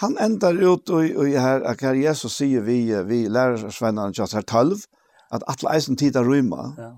han 0.00 0.16
endar 0.20 0.56
ut 0.56 0.88
i, 0.88 1.12
i 1.12 1.36
her, 1.36 1.64
at 1.68 1.80
her 1.84 1.96
Jesus 1.96 2.38
sier 2.40 2.64
vi, 2.64 2.80
vi 3.08 3.26
lærer 3.28 3.68
svennene 3.72 4.12
til 4.12 4.24
oss 4.24 4.36
her 4.36 4.44
12, 4.44 4.86
at 5.30 5.44
alla 5.46 5.74
eisen 5.74 5.96
tid 5.96 6.16
er 6.16 6.26
rymma. 6.26 6.72
Ja. 6.78 6.92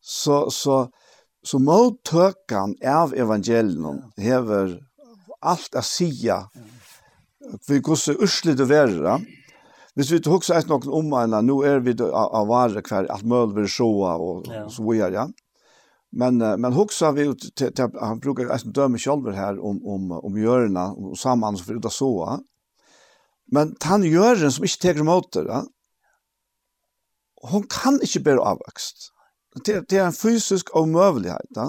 Så 0.00 0.50
så 0.50 0.88
så 1.44 1.58
mottøkan 1.60 2.72
av 2.80 3.12
evangelion 3.14 4.00
ja. 4.00 4.22
hever 4.22 4.78
alt 5.44 5.76
a 5.76 5.82
sia 5.84 6.38
vi 7.68 7.80
gosse 7.84 8.14
usli 8.16 8.54
det 8.56 8.64
verra 8.70 9.18
Hvis 9.94 10.10
vi 10.10 10.18
tok 10.24 10.42
seg 10.42 10.66
noen 10.66 10.88
om 10.90 11.12
anna, 11.14 11.38
nu 11.44 11.60
er 11.62 11.78
vi 11.84 11.92
av 12.02 12.48
vare 12.50 12.80
hver, 12.82 13.06
alt 13.14 13.26
møl 13.30 13.52
vil 13.54 13.68
sjåa 13.70 14.16
og 14.18 14.48
ja. 14.50 14.64
så 14.66 14.82
videre, 14.88 15.12
ja. 15.14 15.26
Men, 16.18 16.42
men 16.42 16.74
hugsa 16.74 17.12
vi 17.14 17.28
ut, 17.30 17.44
til, 17.54 17.70
til, 17.70 17.94
han 18.02 18.18
brukar 18.22 18.50
eit 18.50 18.66
døme 18.74 18.98
sjolver 18.98 19.38
her 19.38 19.60
om, 19.62 19.78
om, 19.86 20.10
om 20.18 20.40
hjørna 20.40 20.88
og 20.98 21.14
saman 21.18 21.54
som 21.58 21.70
vi 21.70 21.78
ut 21.78 21.86
av 21.86 21.94
sjåa. 21.94 22.36
Men 23.54 23.74
han 23.84 24.04
gjør 24.06 24.48
som 24.50 24.66
ikke 24.66 24.82
teker 24.88 25.06
mot 25.06 25.28
det, 25.36 25.46
ja? 25.46 25.62
hun 27.50 27.66
kan 27.68 28.00
ikke 28.02 28.22
bære 28.24 28.44
avvokst. 28.52 29.10
Det, 29.66 29.84
det 29.90 29.98
er 29.98 30.08
en 30.08 30.16
fysisk 30.16 30.72
omøvelighet. 30.76 31.50
Ja? 31.56 31.68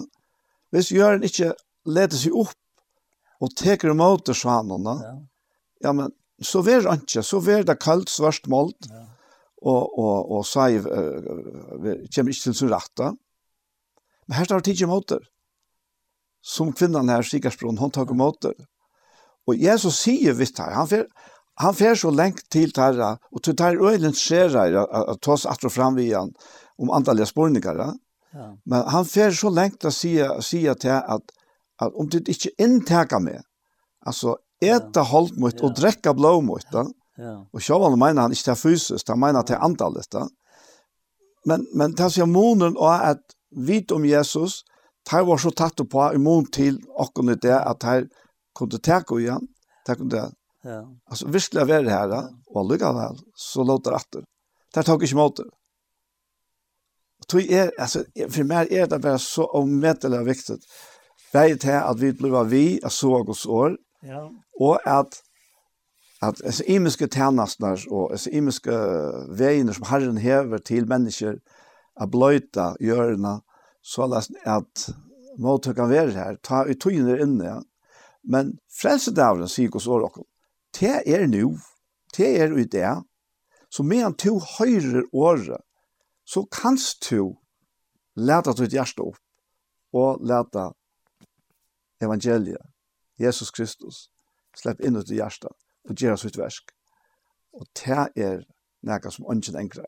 Hvis 0.73 0.93
gjøren 0.95 1.25
ikke 1.27 1.51
leder 1.85 2.17
seg 2.17 2.35
opp 2.35 2.55
og 3.43 3.51
teker 3.59 3.93
mot 3.93 4.23
det 4.25 4.37
svanene, 4.39 4.95
ja. 5.03 5.15
ja, 5.85 5.91
men 5.93 6.13
så 6.41 6.63
vær 6.65 6.85
det 6.85 6.95
ikke, 7.03 7.23
så 7.23 7.41
vær 7.43 7.67
det 7.67 7.77
kaldt, 7.83 8.09
svart 8.11 8.47
målt, 8.51 8.87
ja. 8.89 9.03
og, 9.61 9.99
og, 9.99 10.31
og 10.37 10.47
seiv 10.47 10.87
uh, 10.87 12.01
kommer 12.09 12.31
ikke 12.33 12.47
til 12.47 12.57
sin 12.57 12.71
rette. 12.71 13.11
Men 14.25 14.39
her 14.39 14.49
står 14.49 14.63
det 14.63 14.75
ikke 14.75 14.89
mot 14.89 15.07
det. 15.11 15.21
Som 16.45 16.73
kvinnan 16.73 17.09
her, 17.09 17.25
Sikarsbron, 17.25 17.77
hun 17.77 17.93
tar 17.93 18.11
mot 18.17 18.39
det. 18.41 18.55
Og 19.45 19.61
Jesus 19.61 19.99
sier 20.01 20.33
vidt 20.37 20.57
her, 20.61 20.73
han, 20.73 20.89
fer, 20.89 21.05
han 21.61 21.75
fer 21.75 21.95
så 21.95 22.11
lengt 22.11 22.43
til 22.51 22.73
tarra, 22.75 23.15
og 23.31 23.43
til 23.43 23.55
tarra 23.55 23.91
øylen 23.91 24.15
skjer 24.15 24.55
at 24.83 25.21
ta 25.23 25.35
oss 25.35 25.45
atro 25.47 25.71
fram 25.71 25.95
vi 25.95 26.09
han 26.11 26.33
om 26.81 26.91
antallet 26.91 27.29
spårningare. 27.29 27.93
Ja. 28.35 28.49
Men 28.65 28.89
han 28.91 29.07
fer 29.07 29.31
så 29.31 29.51
lengt 29.53 29.87
å 29.87 29.93
si 29.95 30.17
sige 30.43 30.75
til 30.83 30.97
at, 30.97 31.31
at 31.79 31.95
om 31.95 32.09
du 32.11 32.19
ikke 32.19 32.51
innteker 32.59 33.23
meg, 33.23 33.39
altså 34.05 34.35
eta 34.59 34.99
ja. 34.99 35.07
holdt 35.11 35.39
mot 35.39 35.63
og 35.63 35.75
drekka 35.79 36.13
blå 36.15 36.39
mot, 36.43 36.65
da. 36.71 36.85
Ja. 37.15 37.37
Og 37.55 37.63
sjåvan 37.63 37.95
mener 37.99 38.25
han 38.25 38.35
ikke 38.35 38.49
til 38.49 38.59
fysisk, 38.59 39.07
han 39.07 39.21
mener 39.23 39.47
til 39.47 39.61
antallet, 39.63 40.09
da. 40.11 40.27
Men, 41.47 41.63
men 41.77 41.93
det 41.95 42.11
sier 42.11 42.27
månen 42.27 42.75
og 42.75 42.91
at 42.91 43.21
vit 43.55 43.91
om 43.95 44.03
Jesus, 44.03 44.63
det 45.07 45.21
var 45.27 45.39
så 45.39 45.51
tatt 45.53 45.79
på 45.87 46.07
i 46.11 46.19
mån 46.19 46.47
til 46.51 46.81
akkurat 46.99 47.41
det 47.43 47.55
at 47.55 47.85
her 47.85 48.07
kunne 48.57 48.81
teke 48.81 49.19
igjen, 49.21 49.47
det 49.85 49.99
kunne 49.99 50.23
Ja. 50.65 50.97
Alltså 51.05 51.27
visst 51.27 51.53
lär 51.53 51.83
det 51.83 51.89
här 51.89 52.29
och 52.47 52.81
alla 52.81 53.09
väl 53.09 53.17
så 53.35 53.63
låter 53.63 53.93
åter. 53.93 54.23
Där 54.73 54.83
tar 54.83 54.93
jag 54.93 55.27
inte 55.27 55.43
det. 55.43 55.49
Och 57.19 57.27
tog 57.27 57.41
är 57.41 57.71
alltså 57.79 58.03
för 58.29 58.43
mig 58.43 58.77
är 58.77 58.87
det 58.87 58.99
bara 58.99 59.19
så 59.19 59.45
omätligt 59.45 60.27
viktigt. 60.27 60.59
Vet 61.33 61.63
här 61.63 61.83
att 61.83 61.99
vi 61.99 62.13
blir 62.13 62.43
vi 62.43 62.79
är 62.83 62.89
så 62.89 63.29
oss 63.29 63.45
år. 63.45 63.77
Ja. 64.01 64.31
Och 64.59 64.87
att 64.87 65.21
att 66.21 66.45
alltså 66.45 66.63
imiska 66.63 67.07
tjänastnar 67.07 67.85
och 67.89 68.11
alltså 68.11 68.29
imiska 68.29 68.77
vägar 69.29 69.73
som 69.73 69.83
Herren 69.83 70.17
häver 70.17 70.57
till 70.57 70.85
människor 70.85 71.39
att 71.95 72.11
blöta 72.11 72.75
görna 72.79 73.41
så 73.81 74.13
att 74.45 74.89
mot 75.37 75.75
kan 75.75 75.89
vara 75.89 76.11
här 76.11 76.35
ta 76.41 76.67
i 76.67 76.75
tojer 76.75 77.21
inne. 77.21 77.61
Men 78.23 78.57
frälsedavlen 78.81 79.47
sier 79.47 79.75
oss 79.75 79.87
år 79.87 80.01
och 80.01 80.17
det 80.79 81.01
er 81.05 81.27
nu, 81.27 81.57
det 82.17 82.29
er 82.41 82.57
i 82.57 82.65
det, 82.65 82.93
så 83.69 83.83
medan 83.83 84.15
to 84.15 84.37
høyre 84.39 85.03
året, 85.13 85.61
så 86.25 86.45
kanst 86.51 87.01
to 87.09 87.35
leta 88.15 88.53
ditt 88.55 88.73
hjerte 88.73 89.03
opp, 89.03 89.19
og 89.95 90.23
leta 90.25 90.69
evangeliet, 92.03 92.63
Jesus 93.19 93.51
Kristus, 93.51 94.09
slepp 94.55 94.81
inn 94.83 94.97
ut 94.99 95.11
i 95.11 95.19
hjertet, 95.19 95.51
og 95.87 95.99
gjøre 95.99 96.19
sitt 96.19 96.39
versk. 96.39 96.71
Og 97.55 97.67
det 97.79 98.07
er 98.19 98.41
noe 98.85 99.11
som 99.11 99.27
ønsken 99.31 99.59
enkler. 99.59 99.87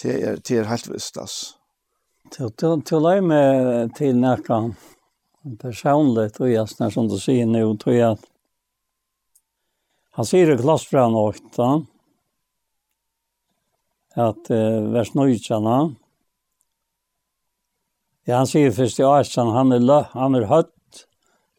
Det 0.00 0.14
er, 0.14 0.38
det 0.40 0.60
er 0.60 0.70
helt 0.70 0.88
visst, 0.88 1.18
ass. 1.18 1.58
Til, 2.30 2.52
til, 2.60 2.80
til 2.86 3.08
å 3.08 3.14
med 3.24 3.94
til 3.96 4.16
noe 4.20 4.60
personlig, 5.60 6.28
tror 6.36 6.52
jeg, 6.52 6.90
som 6.92 7.08
du 7.08 7.16
sier 7.20 7.48
nå, 7.48 7.64
tror 7.80 7.96
jeg 7.96 8.16
at 8.16 8.26
Han 10.18 10.26
sier 10.26 10.50
i 10.50 10.56
klassbrann 10.58 11.14
8 11.14 11.66
at 14.18 14.48
eh, 14.50 14.78
vers 14.90 15.12
9 15.14 15.36
Ja, 18.26 18.32
han 18.40 18.48
sier 18.50 18.72
først 18.74 18.98
i 18.98 19.04
Asan, 19.06 19.52
han 19.54 19.70
er, 19.72 19.78
lø, 19.78 20.00
han 20.18 20.34
er 20.34 20.48
høtt 20.50 21.04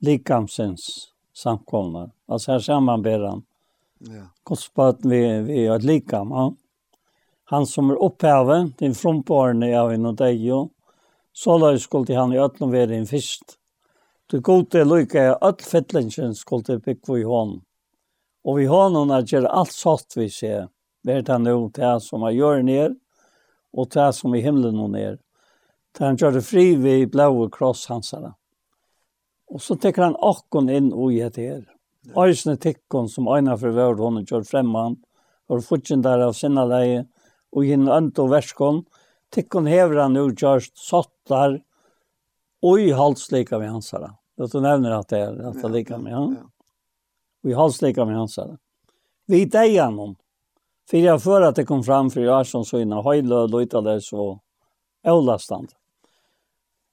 likamsins 0.04 0.90
samkommer. 1.32 2.10
Altså 2.28 2.52
her 2.52 2.66
sammanber 2.66 3.24
han. 3.30 3.46
Ja. 4.04 4.26
Godspøten 4.44 5.08
vi, 5.08 5.22
vi 5.48 5.64
er 5.64 5.78
et 5.78 5.88
likam. 5.88 6.36
Ja. 6.36 6.50
Han 7.56 7.66
som 7.66 7.96
er 7.96 8.04
opphavet, 8.10 8.76
din 8.84 8.92
frompårene 8.92 9.72
av 9.72 9.94
en 9.96 10.12
og 10.12 10.20
deg 10.20 10.44
jo, 10.50 10.66
så 11.32 11.56
la 11.56 11.72
jeg 11.78 11.86
skulle 11.88 12.20
han 12.20 12.36
i 12.36 12.44
øtlen 12.44 12.76
være 12.76 13.00
en 13.00 13.08
fyrst. 13.08 13.56
Du 14.28 14.42
gode 14.44 14.84
lykke 14.84 15.30
er 15.30 15.40
øtl 15.40 15.64
fettlingen 15.64 16.36
skulle 16.36 16.82
bygge 16.84 17.22
i 17.24 17.28
hånden. 17.32 17.64
Og 18.48 18.60
vi 18.60 18.68
har 18.72 18.92
noen 18.94 19.12
at 19.14 19.32
gjøre 19.32 19.52
alt 19.52 19.74
sånt 19.76 20.16
vi 20.18 20.30
ser. 20.32 20.70
Vært 21.06 21.32
han 21.32 21.48
jo 21.48 21.70
det 21.76 21.96
som 22.04 22.24
han 22.28 22.36
gjør 22.36 22.64
ned, 22.68 22.96
og 23.76 23.90
det 23.94 24.10
som 24.18 24.36
i 24.36 24.44
himmelen 24.44 24.80
og 24.82 24.94
ned. 24.96 25.20
Det 25.96 26.06
han 26.06 26.20
gjør 26.20 26.38
det 26.38 26.46
fri 26.46 26.74
vi 26.80 27.04
blåe 27.10 27.50
krosshansene. 27.54 28.34
Og 29.50 29.62
så 29.66 29.76
tekker 29.82 30.06
han 30.06 30.18
akkon 30.22 30.70
inn 30.70 30.92
og 30.94 31.14
i 31.14 31.24
et 31.26 31.40
her. 31.42 31.64
Øysene 32.16 32.58
tikkon 32.62 33.10
som 33.10 33.28
øyne 33.28 33.58
for 33.60 33.76
vår 33.76 33.98
hånden 34.00 34.28
gjør 34.30 34.46
fremman, 34.48 35.00
og 35.50 35.66
fortjen 35.66 36.04
der 36.06 36.22
av 36.28 36.36
sinne 36.38 36.66
leie, 36.70 37.04
og 37.56 37.66
hinn 37.66 37.90
ønt 37.90 38.20
og 38.22 38.30
verskon, 38.34 38.84
tikkon 39.34 39.68
hever 39.70 40.04
han 40.04 40.18
jo 40.18 40.30
gjørst 40.30 40.78
sottar, 40.78 41.58
og 42.62 42.82
i 42.82 42.92
halslika 42.94 43.60
vi 43.60 43.72
hansara. 43.72 44.14
Du 44.38 44.60
nevner 44.62 45.00
at 45.00 45.10
det 45.12 45.20
er 45.26 45.38
at 45.50 45.58
det 45.58 45.66
er 45.68 45.74
lika 45.74 45.98
med, 45.98 46.14
ja. 46.14 46.24
ja 46.40 46.59
vi 47.44 47.54
halslikar 47.56 48.06
med 48.06 48.18
hans 48.18 48.38
her. 48.38 48.58
Vi 49.30 49.46
deg 49.46 49.78
om 49.86 50.18
for 50.90 50.98
jeg 50.98 51.22
før 51.22 51.50
at 51.50 51.60
det 51.60 51.68
kom 51.70 51.84
fram 51.86 52.08
for 52.10 52.26
Jarsson 52.26 52.66
så 52.66 52.80
innan 52.82 53.04
høylø, 53.06 53.44
løytale, 53.46 54.00
så 54.02 54.32
avlastand. 55.06 55.76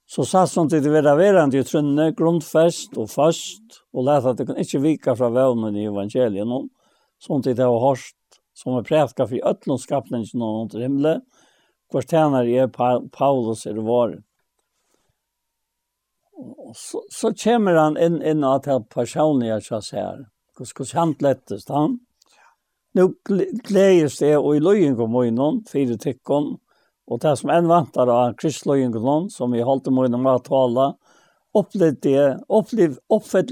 Så 0.06 0.26
satt 0.28 0.52
sånn 0.52 0.68
til 0.70 0.82
det 0.84 0.92
vera 0.92 1.16
verand 1.18 1.56
i 1.56 1.62
trunne, 1.66 2.10
grundfest 2.14 2.94
og 3.00 3.08
fast, 3.10 3.80
og 3.96 4.04
lærte 4.06 4.34
at 4.34 4.42
det 4.42 4.46
kan 4.50 4.60
ikke 4.60 4.82
vika 4.84 5.16
fra 5.16 5.32
vevnen 5.32 5.78
i 5.80 5.88
evangelien, 5.88 6.52
og 6.52 6.68
sånn 7.24 7.42
til 7.42 7.56
det 7.56 7.66
var 7.66 7.82
hårst, 7.82 8.14
som 8.56 8.76
er 8.76 8.84
prætka 8.86 9.26
for 9.26 9.48
øtlån 9.50 9.80
skapningen 9.80 10.44
og 10.44 10.60
under 10.66 10.84
himmelen, 10.84 11.24
hvor 11.90 12.04
tjener 12.04 12.46
er 12.52 12.68
Paulus 12.68 13.64
er 13.66 13.80
varen. 13.80 14.22
Og 16.36 16.76
så, 16.76 17.00
så 17.08 17.32
kommer 17.32 17.78
han 17.80 17.96
inn, 17.96 18.20
inn 18.20 18.44
at 18.44 18.68
det 18.68 18.82
personlige 18.92 19.62
seg 19.64 19.94
her 19.96 20.24
hvordan 20.56 20.86
ska 20.86 20.98
han 20.98 21.14
lättast 21.18 21.68
han 21.68 21.98
Nå 22.96 23.10
gledes 23.68 24.18
det 24.18 24.36
og 24.38 24.56
i 24.56 24.60
löjen 24.60 24.96
kom 24.96 25.14
och 25.14 25.26
innan 25.26 25.64
fyra 25.72 25.96
tyckon 25.98 26.58
och 27.06 27.18
det 27.18 27.36
som 27.36 27.50
en 27.50 27.68
vantar 27.68 28.06
av 28.06 28.34
kristlöjen 28.34 28.92
kom 28.92 29.30
som 29.30 29.52
vi 29.52 29.60
holdt 29.60 29.86
om 29.86 30.04
innan 30.04 30.24
var 30.24 30.38
tala 30.38 30.96
upplevde 31.54 32.40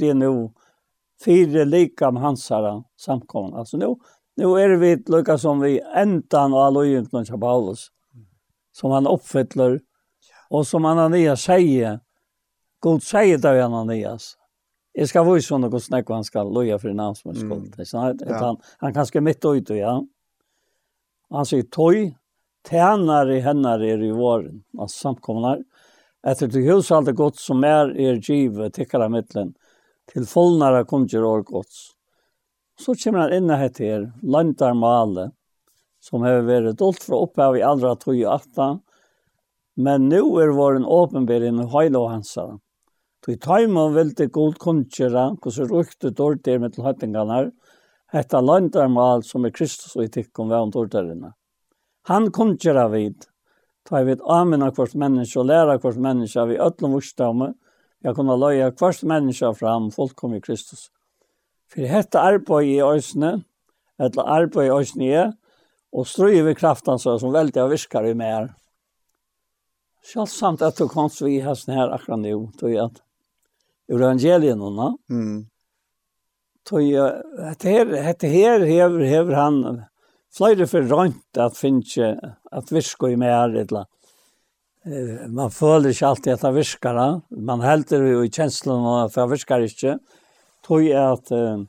det 0.01 0.15
nå, 0.15 0.53
fire 1.25 1.65
lika 1.65 1.65
med 1.65 1.69
likam 1.69 2.17
hansara 2.17 2.85
samkomna 2.97 3.59
Altså 3.59 3.77
nå, 3.77 3.99
nå 4.37 4.57
er 4.59 4.77
vi 4.77 4.97
lika 4.97 5.39
som 5.39 5.61
vi 5.61 5.81
endan 5.95 6.55
av 6.55 6.73
löjen 6.73 7.07
kom 7.07 7.25
till 7.25 7.41
Paulus 7.41 7.91
som 8.75 8.91
han 8.91 9.07
oppfettler, 9.07 9.79
og 10.51 10.67
som 10.67 10.87
Ananias 10.89 11.47
sier, 11.47 12.01
God 12.83 13.03
sier 13.07 13.39
det 13.41 13.55
Ananias. 13.63 14.35
Jag 14.97 15.09
ska 15.09 15.23
vara 15.23 15.37
ju 15.37 15.43
sån 15.43 15.65
och 15.65 15.83
snack 15.83 16.09
vad 16.09 16.17
han 16.17 16.25
ska 16.25 16.43
loja 16.43 16.79
för 16.79 16.93
namn 16.93 17.15
som 17.15 17.35
skuld. 17.35 17.75
Det 17.77 17.87
så 17.87 17.99
han 17.99 18.57
han 18.79 18.95
kanske 18.95 19.21
mitt 19.21 19.45
ut 19.45 19.71
ja. 19.71 20.07
Han 21.31 21.47
sier, 21.47 21.63
tøy, 21.63 22.15
tärnar 22.63 23.31
i 23.31 23.41
hennar 23.41 23.83
er 23.83 24.03
i 24.03 24.11
våren. 24.15 24.63
Man 24.73 24.89
samkomnar 24.89 25.65
Etter 26.25 26.49
til 26.49 26.65
hus 26.65 26.89
allt 26.95 27.11
gott 27.19 27.37
som 27.37 27.65
er 27.69 27.91
er 28.01 28.17
givet, 28.17 28.73
tikkar 28.79 29.03
av 29.05 29.11
mitten 29.13 29.51
til 30.09 30.25
fullnare 30.29 30.85
kommer 30.89 31.25
og 31.25 31.45
gott. 31.45 31.75
Så 32.81 32.95
kommer 32.95 33.19
han 33.19 33.33
inn 33.33 33.51
här 33.51 33.69
till 33.69 34.11
landar 34.23 34.75
male 34.75 35.31
som 36.01 36.23
har 36.23 36.43
vært 36.43 36.79
dolt 36.79 37.03
fra 37.03 37.17
opphav 37.17 37.57
i 37.57 37.63
andra 37.63 37.95
tog 37.97 38.17
i 38.17 38.25
åtta. 38.25 38.81
Men 39.77 40.09
nu 40.09 40.21
er 40.41 40.57
våren 40.57 40.85
åpenbar 40.85 41.43
i 41.43 41.51
hela 41.51 42.09
hansa. 42.09 42.59
Tui 43.25 43.39
taimon 43.41 43.95
vildi 43.95 44.27
god 44.29 44.59
kundkjera 44.61 45.31
hos 45.45 45.57
er 45.57 45.71
uktu 45.73 46.11
dordir 46.13 46.59
med 46.61 46.75
tilhattingarnar, 46.75 47.47
etta 48.13 48.41
landarmal 48.45 49.23
som 49.25 49.47
er 49.49 49.53
Kristus 49.57 49.95
og 49.97 50.05
i 50.05 50.11
tikkum 50.13 50.51
vevn 50.53 50.73
dordarina. 50.75 51.31
Han 52.11 52.29
kundkjera 52.37 52.85
vid, 52.93 53.25
ta 53.89 54.03
vid 54.05 54.21
amina 54.29 54.69
kvart 54.77 54.93
menneske 55.01 55.39
og 55.41 55.49
læra 55.49 55.79
kvart 55.81 55.97
menneske 55.97 56.45
vi 56.51 56.59
öllum 56.61 56.99
vursdame, 56.99 57.55
ja 58.05 58.13
kunna 58.13 58.37
loja 58.37 58.69
kvart 58.77 59.01
menneske 59.09 59.55
fram 59.57 59.89
fullkom 59.95 60.37
i 60.37 60.43
Kristus. 60.45 60.91
Fyrir 61.73 61.95
hetta 61.95 62.27
arbeid 62.29 62.75
i 62.75 62.83
òsne, 62.85 63.39
etla 63.97 64.27
arbeid 64.37 64.69
i 64.69 64.75
òsne 64.75 65.09
er, 65.23 65.33
og 65.97 66.05
strøy 66.13 66.43
vi 66.45 66.55
kraftan 66.61 67.01
så 67.01 67.17
som 67.17 67.33
veldig 67.33 67.65
av 67.65 67.73
virkar 67.73 68.05
i 68.05 68.13
mer. 68.13 68.53
Sjálfsamt 70.05 70.61
at 70.61 70.77
du 70.77 70.91
komst 70.93 71.25
vi 71.25 71.41
hæsne 71.41 71.81
her 71.81 71.97
akkurat 71.97 72.21
nu, 72.21 72.51
tog 72.61 72.69
jeg 72.69 72.85
at 72.85 73.01
evangelien 73.91 74.61
hon. 74.61 74.97
Mm. 75.11 75.41
Tøy 76.65 76.95
at 76.97 77.67
her 77.69 77.91
at 78.01 78.23
her 78.23 78.65
hever 78.65 79.05
hever 79.05 79.37
han 79.37 79.59
flyr 80.35 80.65
for 80.67 80.87
runt 80.91 81.39
at 81.39 81.57
finna 81.59 82.15
at 82.53 82.73
viska 82.73 83.13
i 83.13 83.19
mer 83.21 83.53
eller 83.53 83.85
eh 84.87 85.29
man 85.29 85.51
føler 85.51 85.93
ikke 85.93 86.07
alltid 86.07 86.33
at 86.33 86.43
det 86.43 86.55
virker 86.55 86.97
da. 86.97 87.09
Man 87.31 87.61
helder 87.61 88.07
jo 88.13 88.23
i 88.25 88.33
kjenslen 88.33 88.85
at 89.05 89.15
det 89.15 89.31
virker 89.31 89.65
ikke. 89.69 89.99
Tøy 90.65 90.91
at 90.97 91.33
eh, 91.33 91.65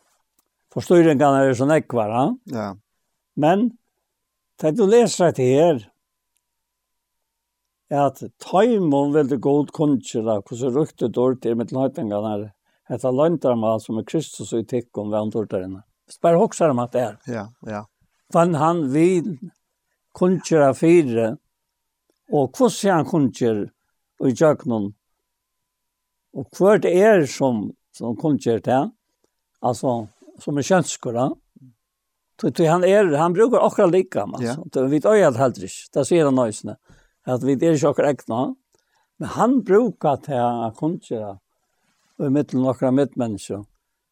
forstyrringene 0.73 1.43
er 1.43 1.55
sånn 1.55 1.71
ekvar 1.75 2.11
da. 2.11 2.23
Ja. 2.51 2.69
Men, 3.35 3.69
tenk 4.59 4.77
du 4.79 4.85
leser 4.87 5.29
dette 5.29 5.47
her, 5.47 5.79
at 7.97 8.21
taimon 8.43 9.13
veldig 9.13 9.39
god 9.41 9.71
kunnskjera, 9.75 10.39
hvordan 10.41 10.73
rukte 10.75 11.09
dårlig 11.11 11.51
i 11.51 11.57
mitt 11.57 11.73
her, 11.75 12.45
etter 12.89 13.11
løyndarmal 13.13 13.81
som 13.81 13.99
er 13.99 14.07
Kristus 14.07 14.53
og 14.53 14.63
i 14.63 14.65
tikkum 14.69 15.11
ved 15.11 15.19
andortarina. 15.19 15.83
Spær 16.09 16.37
hoksar 16.37 16.73
om 16.73 16.79
at 16.83 16.93
det 16.93 17.01
er. 17.01 17.15
Ja, 17.27 17.45
ja. 17.65 17.85
Men 18.33 18.55
han 18.55 18.83
vid 18.93 19.31
kunnskjera 20.17 20.73
fire, 20.73 21.37
og 22.31 22.51
hvordan 22.57 22.95
han 22.95 23.09
kunnskjer 23.09 23.63
og 24.19 24.29
i 24.29 24.35
tjøknun, 24.35 24.91
og 26.35 26.45
hver 26.57 26.81
det 26.83 26.93
er 26.99 27.25
som, 27.31 27.69
som 27.95 28.15
kunnskjer 28.19 28.61
til, 28.65 28.91
altså 29.63 30.05
som 30.41 30.57
er 30.57 30.67
kjønnskora, 30.67 31.29
Tui 32.35 32.65
han 32.67 32.83
er 32.83 33.13
han 33.15 33.33
brukar 33.33 33.63
akkurat 33.63 33.91
lika 33.91 34.25
man. 34.25 34.41
Ja. 34.43 34.55
Vi 34.73 34.87
vet 34.99 35.05
ju 35.05 35.37
helt 35.37 35.55
Det 35.93 36.05
ser 36.05 36.25
han 36.25 36.35
nöjsne 36.35 36.75
at 37.25 37.43
vi 37.43 37.55
det 37.55 37.69
er 37.69 37.77
ikke 37.77 37.93
akkurat 37.93 38.13
egna, 38.13 38.41
men 39.19 39.31
han 39.37 39.61
brukar 39.65 40.19
til 40.25 40.39
å 40.39 40.69
kundgjøre 40.77 41.35
i 42.25 42.31
midten 42.31 42.63
av 42.63 42.73
akkurat 42.73 42.95
midtmennesker. 42.99 43.65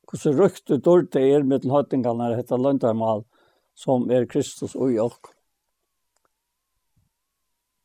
Hvordan 0.09 0.37
røkte 0.39 0.79
dårlig 0.83 1.11
det 1.13 1.23
er 1.29 1.47
midten 1.47 1.73
høytingene 1.73 2.31
det 2.31 2.41
heter 2.41 2.61
løndarmal 2.61 3.23
som 3.77 4.09
er 4.13 4.27
Kristus 4.29 4.75
og 4.75 4.93
Jokk. 4.93 5.31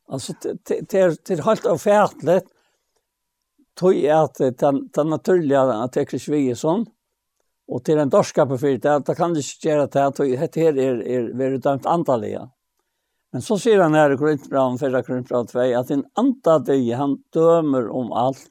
Altså, 0.09 0.35
det 0.41 0.95
er 0.97 1.45
helt 1.45 1.67
avfærdelig 1.69 2.41
tog 3.79 3.99
at 4.11 4.41
det 4.41 5.05
naturlige 5.07 5.61
at 5.61 5.93
det 5.95 6.01
er 6.01 6.07
ikke 6.09 6.33
vi 6.33 6.47
er 6.51 6.87
og 7.69 7.83
til 7.85 7.99
en 8.01 8.09
dorskap 8.09 8.49
for 8.49 8.81
det, 8.81 8.95
da 9.05 9.15
kan 9.15 9.37
ikke 9.37 9.69
gjøre 9.69 9.89
det, 9.93 10.03
at 10.03 10.17
dette 10.17 10.61
her 10.61 10.73
er, 10.73 11.03
er, 11.05 11.27
er, 11.29 11.53
er 11.53 11.59
dømt 11.61 11.87
antallige. 11.87 12.47
Men 13.33 13.43
så 13.45 13.59
sier 13.61 13.83
han 13.83 13.97
her 13.97 14.15
i 14.15 14.17
Korintbraun, 14.17 14.79
4 14.81 15.03
Korintbraun 15.05 15.49
2, 15.51 15.65
at 15.77 15.91
en 15.93 16.05
anta 16.17 16.59
døye, 16.65 16.97
han 16.97 17.19
dømer 17.35 17.91
om 17.93 18.13
alt, 18.17 18.49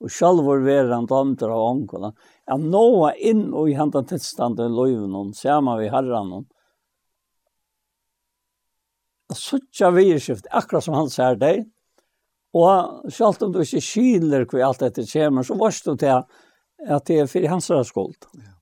og 0.00 0.08
selv 0.08 0.14
sjalvor 0.14 0.62
verer 0.64 0.94
han 0.94 1.08
dømter 1.08 1.52
av 1.52 1.66
ångkona. 1.74 2.12
Han 2.48 2.70
nå 2.72 3.10
inn 3.20 3.50
og 3.52 3.68
i 3.68 3.76
handa 3.76 4.00
tilstanden 4.08 4.72
i 4.72 4.76
loven 4.76 5.18
om, 5.18 5.34
saman 5.36 5.78
vi 5.82 5.90
herren. 5.92 6.08
herran 6.08 6.32
om. 6.38 6.46
Suttja 9.36 9.90
virskift, 9.94 10.48
akkurat 10.50 10.84
som 10.84 10.96
han 10.96 11.12
sier 11.12 11.36
deg, 11.38 11.68
og 12.56 13.12
selv 13.12 13.44
om 13.44 13.52
du 13.52 13.60
ikke 13.62 13.82
skiler 13.84 14.46
hva 14.50 14.64
alt 14.70 14.80
dette 14.82 15.04
kommer, 15.12 15.46
så 15.46 15.54
varst 15.60 15.84
du 15.86 15.94
til 16.00 16.24
at 16.88 17.06
det 17.06 17.20
er 17.20 17.28
for 17.30 17.46
hans 17.52 17.70
skuld. 17.86 18.26
Ja. 18.34 18.56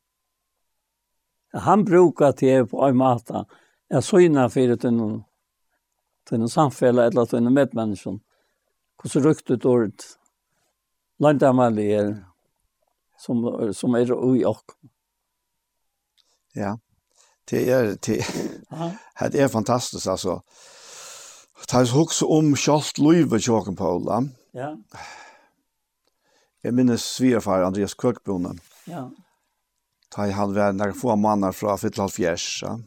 Han 1.65 1.85
brukar 1.85 2.33
til 2.33 2.67
på 2.69 2.83
en 2.85 2.97
måte, 3.01 3.45
jeg 3.89 4.05
syna 4.05 4.49
for 4.53 4.77
det 4.77 4.91
noen 4.93 5.23
til 6.29 6.41
en 6.41 6.49
samfälla 6.49 7.07
eller 7.07 7.27
til 7.27 7.39
en 7.39 7.55
medmänniskan. 7.55 8.21
Hvordan 8.97 9.11
så 9.11 9.21
rykt 9.29 9.51
ut 9.51 9.65
ordet 9.65 10.05
landamalier 11.19 12.25
som 13.19 13.73
som 13.73 13.95
er 13.95 14.37
i 14.37 14.45
och. 14.45 14.65
Ja. 16.55 16.79
Det 17.51 17.71
er, 17.71 17.97
det 18.07 18.25
det 19.33 19.41
er 19.41 19.49
fantastisk, 19.59 20.07
altså. 20.07 20.41
Det 21.71 21.75
är 21.75 21.99
också 21.99 22.27
om 22.27 22.57
Charles 22.57 22.99
Louis 22.99 23.49
Jochen 23.49 23.77
Paula. 23.77 24.23
Ja. 24.53 24.77
Jeg 26.63 26.75
minnes 26.75 27.03
svigerfar 27.03 27.63
Andreas 27.63 27.95
Kvökbonen. 27.95 28.61
Ja. 28.87 29.11
Ta 30.11 30.31
han 30.31 30.55
var 30.55 30.73
några 30.73 30.93
få 30.93 31.17
mannar 31.17 31.53
från 31.53 31.79
Fittalfjärs. 31.79 32.63
Ja. 32.63 32.79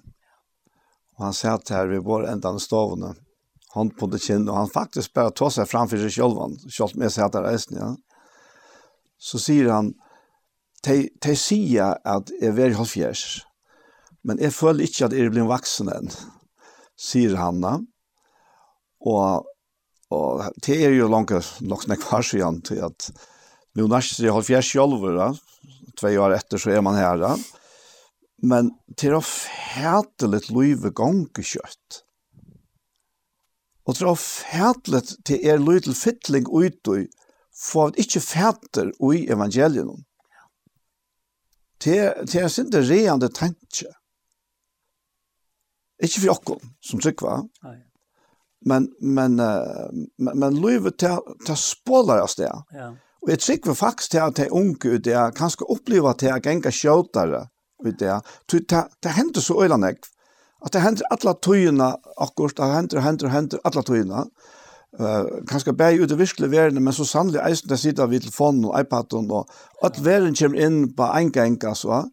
Og 1.17 1.25
han 1.25 1.33
satt 1.33 1.69
her 1.69 1.87
ved 1.87 2.03
vår 2.03 2.27
enda 2.27 2.59
stovene 2.59 3.15
hånd 3.75 3.93
på 3.97 4.09
det 4.11 4.21
kinn, 4.23 4.49
og 4.49 4.57
han 4.57 4.71
faktisk 4.71 5.13
bare 5.15 5.33
tar 5.35 5.51
seg 5.53 5.69
framfor 5.69 6.01
seg 6.01 6.13
selv, 6.15 6.39
han 6.41 6.57
kjølt 6.67 6.97
med 6.99 7.13
seg 7.13 7.27
etter 7.27 7.45
reisen, 7.47 7.79
ja. 7.79 7.91
Så 9.21 9.39
sier 9.39 9.69
han, 9.69 9.93
de, 10.85 11.11
de 11.21 11.35
sier 11.37 11.95
at 12.09 12.31
jeg 12.41 12.57
er 12.57 12.75
halvfjers, 12.77 13.25
men 14.27 14.41
jeg 14.41 14.53
føler 14.53 14.85
ikke 14.85 15.07
at 15.07 15.15
jeg 15.17 15.33
blir 15.33 15.49
vaksen 15.49 15.91
enn, 15.93 16.09
sier 16.99 17.37
han 17.39 17.61
da. 17.63 17.77
Og, 19.09 19.47
og 20.13 20.43
det 20.65 20.77
er 20.85 20.93
jo 20.93 21.09
langt 21.09 21.33
nok 21.65 21.85
snakk 21.87 22.05
var 22.09 22.25
siden 22.25 22.59
til 22.65 22.83
at 22.85 23.09
nu 23.77 23.87
nærmest 23.87 24.19
er 24.19 24.27
jeg 24.27 24.35
halvfjers 24.35 24.73
selv, 24.73 25.07
da. 25.15 25.31
Tve 25.97 26.13
år 26.21 26.35
etter 26.37 26.61
så 26.61 26.73
er 26.73 26.83
man 26.85 26.97
her, 26.99 27.17
da. 27.21 27.35
Men 28.41 28.71
til 28.97 29.15
å 29.17 29.25
fæte 29.25 30.29
litt 30.29 30.49
løyve 30.53 30.91
gongekjøtt, 30.97 32.01
Og 33.91 33.97
det 33.99 34.07
er 34.07 34.15
fætlet 34.15 35.09
til 35.27 35.47
er 35.51 35.59
løy 35.59 35.81
til 35.83 35.95
fytling 35.97 36.45
utøy, 36.47 37.09
for 37.51 37.91
at 37.91 37.97
ikke 37.99 38.21
fæter 38.23 38.91
ui 39.03 39.25
evangelien. 39.27 40.05
Til, 41.81 42.13
til 42.29 42.45
er 42.45 42.47
sinde 42.47 42.79
reande 42.79 43.27
tenkje. 43.27 43.89
tanke. 43.91 43.95
Ikke 46.01 46.21
for 46.21 46.31
okken, 46.37 46.71
som 46.81 47.01
trykva. 47.03 47.41
Nei. 47.65 47.79
men, 48.65 48.87
men, 49.01 49.35
men, 50.17 50.39
men 50.39 50.59
løyve 50.61 50.91
til, 50.91 51.19
til 51.45 51.57
spåler 51.57 52.21
av 52.21 52.29
sted. 52.31 52.63
Ja. 52.73 52.91
Og 53.21 53.33
jeg 53.33 53.41
trykker 53.41 53.77
faktisk 53.77 54.13
til 54.13 54.23
at 54.23 54.37
de 54.37 54.47
unge 54.53 54.95
ut 54.95 55.03
det, 55.05 55.17
kanskje 55.37 55.67
opplever 55.69 56.13
til 56.13 56.31
at 56.31 56.39
jeg 56.39 56.45
ganger 56.47 56.73
skjøtere 56.73 57.43
ut 57.85 57.99
det. 57.99 58.17
Det, 58.49 58.63
det, 58.69 58.83
det 59.03 59.15
hender 59.17 59.41
så 59.41 59.57
øyne 59.65 59.91
jeg, 59.91 59.99
at 60.65 60.73
det 60.73 60.81
hender 60.83 61.07
alla 61.13 61.33
tøyene 61.41 61.91
akkurat, 62.21 62.57
det 62.57 62.73
hender, 62.75 63.01
hender, 63.01 63.31
hender, 63.33 63.61
alla 63.65 63.83
tøyene. 63.85 64.25
Uh, 64.99 65.23
kanskje 65.47 65.73
bare 65.73 66.01
ut 66.03 66.11
i 66.11 66.17
virkelig 66.19 66.49
verden, 66.51 66.83
men 66.83 66.93
så 66.93 67.05
sannelig 67.07 67.39
eisen 67.45 67.69
der 67.71 67.79
sitter 67.79 68.09
vi 68.11 68.19
telefonen 68.19 68.65
og 68.67 68.75
iPaden, 68.79 69.29
og 69.31 69.47
at 69.83 70.01
verden 70.03 70.35
kommer 70.35 70.59
inn 70.59 70.81
på 70.97 71.07
en 71.15 71.31
gang, 71.31 71.55
altså. 71.63 72.03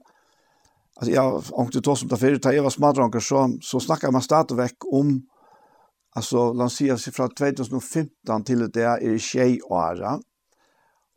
Altså, 0.99 1.11
jeg 1.13 1.23
har 1.23 1.73
du 1.75 1.81
tog 1.81 1.99
som 1.99 2.09
det 2.09 2.19
fyrir, 2.19 2.39
da 2.39 2.55
jeg 2.55 2.65
var 2.65 2.75
smadranker, 2.75 3.21
så, 3.21 3.49
så 3.63 3.81
snakker 3.83 4.11
man 4.15 4.23
stadigvæk 4.23 4.87
om, 4.93 5.21
altså, 6.17 6.53
la 6.55 6.71
oss 6.71 6.79
si, 6.79 7.11
fra 7.11 7.29
2015 7.29 8.47
til 8.47 8.67
det 8.75 8.87
er 8.87 9.19
tjej 9.19 9.59
året, 9.71 10.23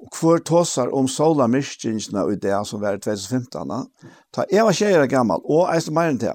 Og 0.02 0.10
hvor 0.18 0.38
tåsar 0.38 0.90
om 0.98 1.08
sola 1.08 1.46
mystingsna 1.48 2.24
i 2.34 2.36
det 2.42 2.56
som 2.66 2.82
var 2.82 2.98
i 2.98 3.00
2015, 3.00 3.86
ta 4.34 4.46
jeg 4.50 4.66
var 4.66 4.74
tjejer 4.74 5.06
gammal, 5.06 5.44
og 5.46 5.70
eisen 5.76 5.94
mer 5.94 6.10
enn 6.10 6.18
det, 6.18 6.34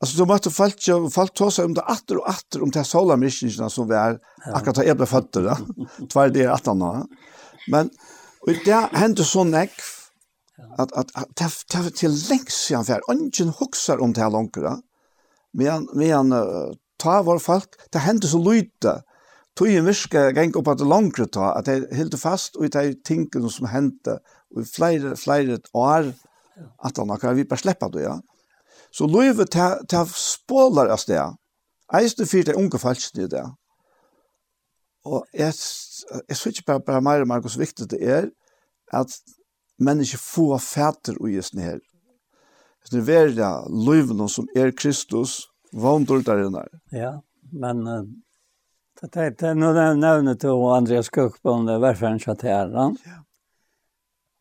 Alltså 0.00 0.16
så 0.16 0.24
måste 0.24 0.50
folk 0.50 0.76
folk 1.12 1.34
ta 1.34 1.50
sig 1.50 1.64
om 1.64 1.74
det 1.74 1.80
åter 1.80 2.16
och 2.16 2.28
åter 2.28 2.62
om 2.62 2.70
det 2.70 2.84
sola 2.84 3.16
missionen 3.16 3.70
som 3.70 3.88
var 3.88 4.18
akkurat 4.54 4.76
ta 4.76 4.94
blev 4.94 5.06
fötter 5.06 5.42
då. 5.42 5.56
Två 6.06 6.26
det 6.28 6.42
är 6.42 6.48
att 6.48 6.66
han 6.66 7.08
Men 7.68 7.90
och 8.40 8.52
det 8.64 8.88
hände 8.92 9.24
så 9.24 9.44
näck 9.44 9.70
att 10.78 10.92
att 10.92 11.08
ta 11.66 11.90
till 11.90 12.10
längs 12.28 12.68
jag 12.70 12.86
för 12.86 13.00
ingen 13.12 13.54
huxar 13.58 14.00
om 14.00 14.12
det 14.12 14.20
här 14.20 14.30
långt 14.30 14.54
då. 14.54 14.80
Men 15.52 15.88
men 15.94 16.34
ta 16.96 17.22
var 17.22 17.38
folk 17.38 17.68
det 17.90 17.98
hände 17.98 18.26
så 18.26 18.52
lite. 18.52 19.02
Tog 19.54 19.68
en 19.68 19.84
viska 19.84 20.30
gäng 20.30 20.52
upp 20.54 20.68
att 20.68 20.80
långt 20.80 21.32
ta 21.32 21.52
att 21.52 21.64
det 21.64 21.94
helt 21.94 22.20
fast 22.20 22.56
och 22.56 22.70
det 22.70 23.04
tinken 23.04 23.50
som 23.50 23.66
hände 23.66 24.18
och 24.54 24.66
flyr 24.66 25.14
flera 25.14 25.58
år 25.72 26.12
att 26.78 26.96
han 26.96 27.18
kan 27.18 27.36
vi 27.36 27.44
bara 27.44 27.56
släppa 27.56 27.88
då 27.88 28.00
ja. 28.00 28.20
Så 28.96 29.06
løyve 29.10 29.44
til 29.52 30.12
spåler 30.16 30.88
av 30.92 31.00
sted. 31.02 31.36
Eiste 31.94 32.26
fyrt 32.26 32.48
er 32.48 32.58
unge 32.58 32.80
falskene 32.80 33.26
i 33.26 33.30
det. 33.30 33.44
Og 35.06 35.26
jeg, 35.36 35.52
jeg 35.52 36.36
synes 36.36 36.56
ikke 36.56 36.70
bare, 36.72 36.84
bare 36.86 37.02
mer 37.04 37.22
og 37.22 37.28
mer 37.30 37.42
hvor 37.44 37.58
viktig 37.60 37.90
det 37.92 38.00
er 38.02 38.30
at 38.96 39.12
mennesker 39.78 40.18
får 40.18 40.58
fæter 40.64 41.20
og 41.20 41.30
gjestene 41.30 41.62
her. 41.62 41.78
Det 42.90 43.02
er 43.10 43.32
det 43.34 43.50
løyvene 43.86 44.28
som 44.30 44.46
er 44.56 44.70
Kristus, 44.70 45.44
vondor 45.74 46.22
der 46.26 46.44
inne. 46.46 46.62
Ja, 46.94 47.16
men 47.52 47.82
uh, 47.86 48.06
det 49.02 49.42
er 49.42 49.58
noe 49.58 49.86
nevnet 49.98 50.40
til 50.40 50.62
Andreas 50.70 51.10
Køkbund, 51.10 51.70
verferen 51.82 52.22
satt 52.22 52.46
her. 52.46 52.70
Ja. 52.70 53.18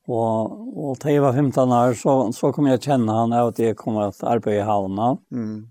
Og, 0.05 0.57
og 0.77 0.99
til 1.01 1.15
jeg 1.15 1.23
var 1.23 1.33
15 1.33 1.71
år, 1.73 1.95
så, 1.97 2.13
så 2.35 2.51
kom 2.53 2.67
jeg 2.69 2.83
kjenne 2.83 3.13
han, 3.13 3.33
og 3.33 3.53
at 3.53 3.61
jeg 3.61 3.77
kom 3.79 3.97
til 4.13 4.29
arbeid 4.29 4.59
i 4.59 4.67
havna. 4.67 5.15
Mm. 5.33 5.63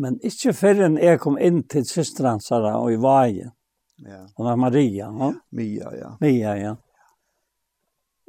Men 0.00 0.16
ikke 0.24 0.54
før 0.56 0.82
jeg 1.00 1.20
kom 1.20 1.36
inn 1.40 1.62
til 1.68 1.84
søsteransere 1.88 2.72
og 2.80 2.92
i 2.92 2.98
Vaje. 3.00 3.52
Ja. 4.04 4.24
Hun 4.36 4.48
var 4.48 4.58
Maria, 4.60 5.10
no? 5.12 5.32
Mia, 5.56 5.92
ja. 5.96 6.10
Mia, 6.20 6.56
ja. 6.60 6.74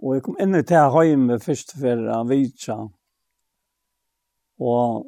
Og 0.04 0.16
jeg 0.16 0.24
kom 0.28 0.38
inn 0.44 0.56
til 0.68 0.94
Høyme 0.94 1.40
først 1.44 1.74
for 1.80 2.08
han 2.12 2.30
vidtja. 2.30 2.78
Og 4.64 5.08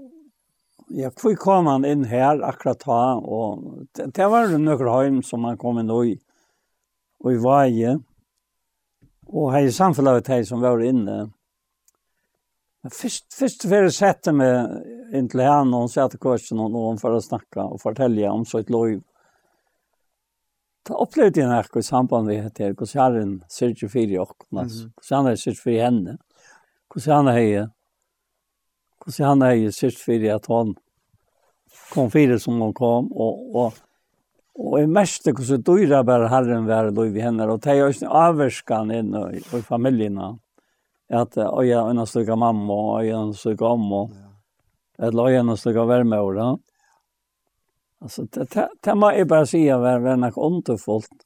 ja, 0.95 1.11
hvor 1.19 1.35
kom 1.39 1.69
han 1.69 1.87
inn 1.87 2.07
her 2.09 2.41
akkurat 2.47 2.83
da? 2.83 3.01
Og 3.19 3.87
det, 3.95 4.09
det 4.15 4.27
var 4.31 4.51
noen 4.51 4.89
høym 4.89 5.23
som 5.23 5.45
han 5.47 5.59
kom 5.59 5.79
inn 5.81 5.91
i, 5.91 6.15
og 7.23 7.33
i 7.35 7.41
Vaje. 7.43 7.97
Mm 7.99 8.08
Og 9.29 9.51
her 9.53 9.67
i 9.67 9.73
samfunnet 9.73 10.27
her 10.27 10.43
som 10.47 10.61
var 10.61 10.81
inne, 10.83 11.29
Men 12.83 12.91
Først, 12.95 13.25
først 13.35 13.65
før 13.67 13.89
jeg 13.89 13.93
sette 13.93 14.31
meg 14.31 14.69
inn 15.11 15.27
til 15.27 15.41
henne, 15.43 15.75
og 15.75 15.83
hun 15.83 15.89
sier 15.91 16.07
til 16.07 16.21
korsen, 16.23 16.61
og 16.63 16.71
hun 16.71 17.01
får 17.01 17.17
snakke 17.25 17.65
og 17.65 17.81
fortelle 17.81 18.29
om 18.31 18.45
så 18.47 18.61
et 18.63 18.69
lov. 18.71 19.01
Da 20.87 20.95
opplevde 20.95 21.41
jeg 21.41 21.49
noe 21.49 21.81
i 21.81 21.83
samband 21.83 22.29
med 22.29 22.45
dette, 22.47 22.71
hvordan 22.71 23.01
herren 23.01 23.33
en 23.33 23.33
syrke 23.51 23.89
fire 23.91 24.15
i 24.15 24.21
åkken, 24.21 24.47
hvordan 24.55 25.27
jeg 25.27 25.35
har 25.35 25.41
syrke 25.41 25.63
fire 25.65 25.75
i 25.75 25.83
henne, 25.83 26.15
hvordan 26.87 27.27
han 27.27 27.33
er, 27.35 27.67
hvordan 29.03 29.43
han 29.43 29.75
syrke 29.75 29.99
fire 30.05 30.29
i 30.29 30.33
at 30.37 30.47
hun 30.47 30.73
kom 31.91 32.09
fire 32.15 32.39
som 32.39 32.61
hun 32.63 32.73
kom, 32.73 33.11
og, 33.11 33.43
og 33.59 33.77
Og 34.59 34.75
jeg 34.81 34.89
mest 34.91 35.23
det 35.23 35.35
så 35.47 35.57
dyra 35.63 36.01
bara 36.03 36.27
herren 36.31 36.67
var 36.67 36.89
lov 36.91 37.15
i 37.15 37.23
henne, 37.23 37.47
og 37.47 37.61
det 37.63 37.71
er 37.71 37.79
jo 37.79 38.09
avverskan 38.19 38.91
inn 38.91 39.13
i, 39.15 39.39
i 39.39 39.61
familiene. 39.63 40.33
At 41.09 41.37
øye 41.39 41.77
er 41.77 41.87
en 41.89 42.05
stykke 42.05 42.35
mamma, 42.37 42.75
og 42.75 43.05
øye 43.05 43.13
er 43.13 43.21
en 43.21 43.33
stykke 43.33 43.65
amma, 43.65 44.03
eller 44.99 45.31
øye 45.31 45.39
er 45.39 45.47
en 45.47 45.57
stykke 45.57 45.87
vermeåra. 45.89 46.51
Altså, 48.03 48.27
det 48.27 48.95
må 48.95 49.13
jeg 49.15 49.27
bare 49.27 49.47
si 49.47 49.63
at 49.71 49.81
det 49.83 50.11
er 50.11 50.21
nok 50.21 50.37
underfullt. 50.37 51.25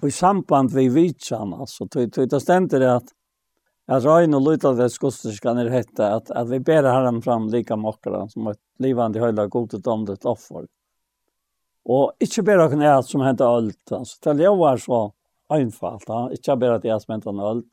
Og 0.00 0.08
i 0.08 0.16
samband 0.16 0.72
vi 0.72 0.88
vitsan, 0.88 1.52
altså, 1.52 1.86
det 1.92 2.40
stender 2.40 2.80
det 2.80 2.92
at 2.96 3.16
Alltså 3.90 4.08
Röjn 4.08 4.34
och 4.34 4.42
Lutal 4.42 4.76
det 4.76 4.90
skosterskan 4.90 5.56
det 5.56 5.70
hette 5.70 6.14
att, 6.14 6.30
att 6.30 6.48
vi 6.48 6.60
ber 6.60 6.82
herren 6.82 7.22
fram 7.22 7.48
lika 7.48 7.76
mockra 7.76 8.28
som 8.28 8.46
ett 8.46 8.58
livande 8.78 9.20
höjda 9.20 9.46
godet 9.46 9.86
om 9.86 10.04
det 10.04 10.24
offer. 10.24 10.56
Mm. 10.58 10.79
Og 11.88 12.12
ikke 12.20 12.44
bare 12.44 12.68
kan 12.70 12.82
jeg 12.84 13.04
som 13.08 13.24
hente 13.24 13.46
alt. 13.46 13.92
Altså, 13.92 14.34
det 14.34 14.46
er 14.46 14.56
var 14.56 14.76
så 14.78 15.00
einfalt. 15.50 16.08
Ja. 16.08 16.28
Ikke 16.34 16.56
bare 16.56 16.78
at 16.80 16.84
jeg 16.84 17.00
som 17.00 17.14
hente 17.14 17.30
alt. 17.30 17.66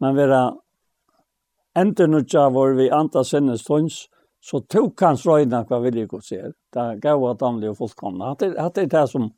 Men 0.00 0.16
vera 0.16 0.44
enter 1.76 2.08
nutja 2.08 2.48
var 2.50 2.74
vi 2.74 2.90
anta 2.90 3.24
sinne 3.24 3.58
stunds, 3.58 4.08
så 4.40 4.60
tok 4.60 5.00
hans 5.04 5.26
røyna 5.28 5.64
hva 5.68 5.80
vil 5.84 6.00
jeg 6.00 6.08
god 6.08 6.24
ser. 6.24 6.52
Det 6.72 6.80
er 6.80 7.00
gav 7.02 7.24
at 7.28 7.42
han 7.44 7.60
ble 7.60 7.74
fullkomna. 7.76 8.34
Det 8.40 8.54
er 8.56 8.70
det 8.88 9.04
som 9.10 9.28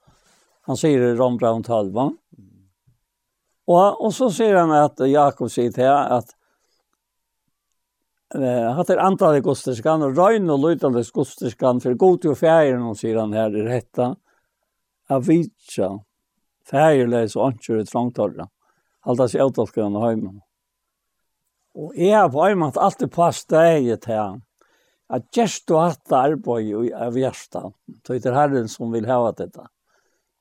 han 0.69 0.79
sier 0.79 1.09
i 1.09 1.17
Rombraun 1.19 1.65
12. 1.67 1.91
Og, 3.67 3.99
og 3.99 4.13
så 4.15 4.31
sier 4.31 4.61
han 4.61 4.71
at 4.77 5.03
Jakob 5.11 5.51
sier 5.51 5.75
til 5.75 5.91
at 5.91 6.31
Eh, 8.33 8.69
hatt 8.77 8.89
er 8.89 9.01
antal 9.05 9.37
gosterskan, 9.45 10.07
og 10.07 10.17
røyn 10.17 10.49
og 10.53 10.63
løytande 10.63 11.03
gosterskan, 11.13 11.83
for 11.85 11.99
god 12.01 12.23
til 12.23 12.37
fjæren, 12.39 12.87
og 12.89 12.97
sier 12.97 13.19
han 13.21 13.35
her, 13.37 13.53
er 13.53 13.69
hetta, 13.69 14.15
av 15.13 15.27
vitsa, 15.27 15.91
fjærleis 16.69 17.37
og 17.37 17.51
ansjur 17.51 17.83
i 17.83 17.89
trangtorra, 17.89 18.47
halda 19.05 19.27
seg 19.29 19.45
avtalskene 19.45 20.01
og 20.01 20.07
heimen. 20.07 20.41
Og 21.77 21.93
jeg 21.97 22.17
har 22.17 22.33
på 22.33 22.41
heimen 22.47 22.71
at 22.71 22.81
alt 22.81 23.05
er 23.05 23.13
pass 23.13 23.45
deg 23.53 23.91
til 24.05 24.17
han, 24.17 24.41
at 25.13 25.29
gjerst 25.37 25.69
og 25.75 25.83
hatt 25.83 26.17
arbeid 26.17 26.93
av 26.97 27.19
hjersta, 27.21 27.67
så 28.01 28.17
er 28.17 28.25
det 28.25 28.33
herren 28.33 28.73
som 28.73 28.93
vil 28.95 29.09
hava 29.11 29.35
dette. 29.37 29.67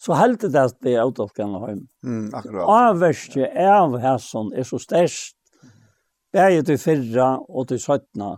Så 0.01 0.15
heldt 0.17 0.47
det 0.47 0.57
at 0.57 0.79
det 0.81 0.95
er 0.95 1.03
avtalskene 1.03 1.59
og 1.59 1.67
heimen. 1.67 1.87
Mm, 2.07 2.31
akkurat. 2.33 2.71
Avverste 2.87 3.51
av 3.67 3.99
hæsson 3.99 4.55
er 4.55 4.65
så 4.65 4.79
størst, 4.79 5.35
bæði 6.33 6.63
til 6.67 6.79
fyrra 6.81 7.29
og 7.49 7.67
til 7.67 7.79
søttna, 7.79 8.35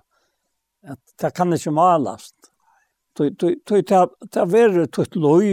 at 0.83 0.99
det 1.21 1.33
kan 1.35 1.53
ikke 1.53 1.71
malast. 1.71 2.35
Det 3.17 3.51
er 3.93 4.49
verður 4.49 4.89
tutt 4.89 5.15
lov 5.15 5.43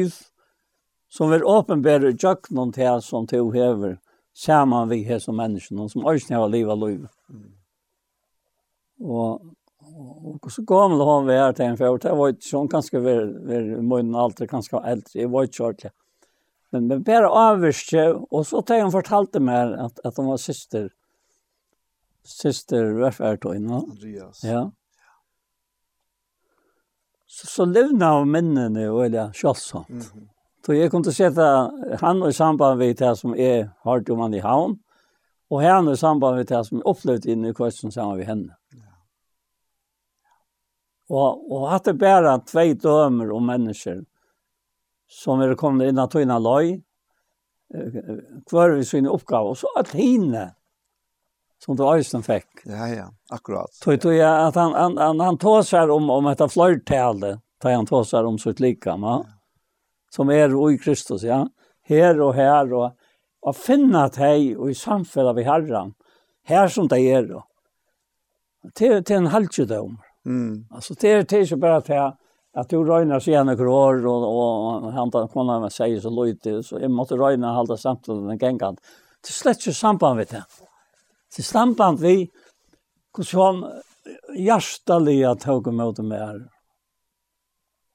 som 1.10 1.30
vil 1.30 1.44
åpenbære 1.44 2.14
jøknum 2.14 2.72
til 2.72 3.02
som 3.02 3.26
til 3.26 3.50
hever 3.52 3.98
saman 4.34 4.88
vi 4.88 5.02
her 5.04 5.18
som 5.18 5.36
menneskene, 5.36 5.88
som 5.90 6.06
også 6.06 6.34
har 6.34 6.48
livet 6.48 6.78
lov. 6.78 7.08
Og 9.00 9.40
og 9.90 10.52
så 10.52 10.62
gammel 10.66 11.00
har 11.04 11.24
vi 11.26 11.36
her 11.36 11.52
til 11.56 11.64
en 11.66 11.78
fjord. 11.78 12.02
Det 12.02 12.12
var 12.16 12.28
ikke 12.28 12.36
inte 12.36 12.48
sån 12.48 12.68
ganska 12.68 13.00
vid 13.00 13.82
munnen 13.82 14.14
alltid 14.14 14.48
ganska 14.48 14.80
eldre. 14.84 15.10
Jeg 15.14 15.30
var 15.30 15.42
ikke 15.42 15.64
ordentlig. 15.64 15.90
Men, 16.72 16.86
men 16.86 17.04
bare 17.04 17.28
avvärste. 17.28 18.14
og 18.30 18.46
så 18.46 18.62
tog 18.62 18.82
hon 18.82 18.92
fortalte 18.92 19.40
meg 19.40 19.74
at, 19.74 20.00
at 20.04 20.16
hon 20.16 20.30
var 20.30 20.36
syster 20.36 20.88
syster 22.24 22.92
Røfærtøyna. 22.98 23.80
Andreas. 23.80 24.44
Ja. 24.44 24.68
Så, 27.26 27.46
så 27.46 27.64
levna 27.64 28.16
av 28.18 28.26
minnene 28.26 28.88
og 28.90 29.04
eller 29.06 29.32
kjølsomt. 29.32 29.88
Mm 29.88 30.00
-hmm. 30.00 30.28
Så 30.66 30.72
jeg 30.76 30.90
kom 30.90 31.02
til 31.02 31.10
å 31.10 31.16
sette 31.16 31.44
han 32.02 32.20
i 32.28 32.32
samband 32.32 32.78
med 32.78 32.98
det 32.98 33.14
som 33.16 33.32
er 33.34 33.70
hardt 33.86 34.10
om 34.10 34.20
han 34.20 34.34
i 34.34 34.42
havn, 34.44 34.76
og 35.50 35.62
han 35.62 35.88
i 35.88 35.96
samband 35.96 36.36
med 36.36 36.46
det 36.46 36.60
som 36.66 36.78
er 36.78 36.88
opplevd 36.90 37.26
inn 37.26 37.44
i 37.44 37.52
korsen 37.52 37.92
sammen 37.92 38.18
med 38.18 38.26
henne. 38.26 38.56
Ja. 38.76 38.92
Og, 41.08 41.50
og 41.50 41.74
at 41.74 41.84
det 41.84 41.98
bare 41.98 42.36
tve 42.46 42.74
dømer 42.74 43.32
om 43.32 43.48
mennesker 43.48 44.04
som 45.10 45.40
er 45.40 45.56
kommet 45.58 45.88
inn 45.90 45.98
av 45.98 46.10
tøyne 46.12 46.36
løy, 46.38 46.76
hver 48.50 48.76
vi 48.76 48.84
sin 48.84 49.08
oppgave, 49.10 49.54
og 49.54 49.58
så 49.58 49.70
at 49.78 49.92
henne 49.94 50.50
som 51.64 51.76
du 51.76 51.84
Øystein 51.84 52.22
fikk. 52.22 52.64
Ja, 52.64 52.88
ja, 52.88 53.08
akkurat. 53.30 53.70
Tog 53.82 54.00
du 54.00 54.10
ja, 54.14 54.46
at 54.48 54.56
han, 54.56 54.74
han, 54.74 54.96
han, 54.96 55.20
han 55.20 55.38
tåsar 55.38 55.90
om, 55.92 56.10
om 56.10 56.28
dette 56.30 56.48
flørtale, 56.48 57.36
da 57.60 57.74
han 57.74 57.86
tåsar 57.86 58.24
om 58.24 58.38
sitt 58.40 58.60
likam, 58.60 59.04
ja. 59.04 59.18
som 60.14 60.30
er 60.32 60.54
i 60.70 60.78
Kristus, 60.78 61.24
ja. 61.26 61.44
Her 61.90 62.20
og 62.22 62.34
her, 62.34 62.72
og, 62.72 62.96
og 63.42 63.56
finne 63.56 64.06
at 64.06 64.16
og 64.56 64.70
i 64.70 64.74
samfunnet 64.74 65.36
vi 65.36 65.44
Herren. 65.44 65.94
her 66.44 66.68
som 66.68 66.88
det 66.88 67.00
er, 67.00 67.34
og. 67.34 67.46
Til, 68.74 69.04
til 69.04 69.16
en 69.16 69.30
halvtjedom. 69.32 69.98
Mm. 70.24 70.66
Altså, 70.74 70.94
det 70.94 71.10
er 71.10 71.38
ikke 71.40 71.56
bare 71.56 71.76
at 71.80 71.88
jeg, 71.88 72.12
at 72.54 72.70
du 72.70 72.82
røyner 72.84 73.20
seg 73.20 73.38
henne 73.38 73.54
år, 73.56 74.04
og, 74.06 74.26
og 74.28 74.90
han 74.92 75.12
kunne 75.32 75.60
med 75.60 75.72
seg 75.72 75.96
så 76.02 76.10
løyte, 76.12 76.62
så 76.62 76.80
jeg 76.80 76.90
måtte 76.90 77.16
røyne 77.16 77.46
og 77.48 77.62
holde 77.62 77.78
samtalen 77.80 78.28
den 78.28 78.38
gengen. 78.38 78.76
Det 79.20 79.32
er 79.32 79.38
slett 79.38 79.64
ikke 79.64 79.76
samband 79.76 80.20
med 80.20 80.28
det 80.32 80.44
til 81.34 81.44
samband 81.44 82.00
vi 82.02 82.14
hvordan 83.16 83.62
han 83.62 84.38
hjertelig 84.38 85.20
tog 85.42 85.68
med 85.74 86.02
meg. 86.06 86.42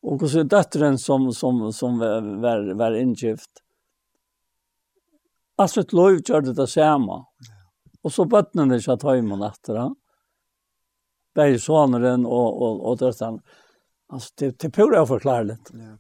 Og 0.06 0.20
hvordan 0.20 0.49
døtteren 0.52 0.98
som, 1.02 1.32
som, 1.34 1.72
som 1.74 1.99
var, 1.99 2.74
var 2.78 2.98
inngift. 2.99 3.62
Alltså 5.57 5.82
ett 5.82 5.94
lov 5.94 6.20
gjorde 6.20 6.52
det 6.52 6.53
det 6.53 6.68
samma. 6.68 7.26
Och 8.03 8.14
så 8.14 8.26
bötnen 8.26 8.70
det 8.70 8.88
jag 8.88 8.99
tar 8.99 9.16
imon 9.16 9.44
efter 9.44 9.76
han. 9.76 9.95
Bär 11.36 11.57
sonen 11.57 12.26
och, 12.26 12.62
och, 12.62 12.90
och 12.90 12.98
döttern. 12.98 13.40
Alltså 14.10 14.30
det, 14.38 14.60
det 14.60 14.68
är 14.68 14.72
pura 14.72 14.95
jag 14.95 15.07
förklarar 15.07 15.44
lite. 15.44 15.72
Ja. 15.74 15.98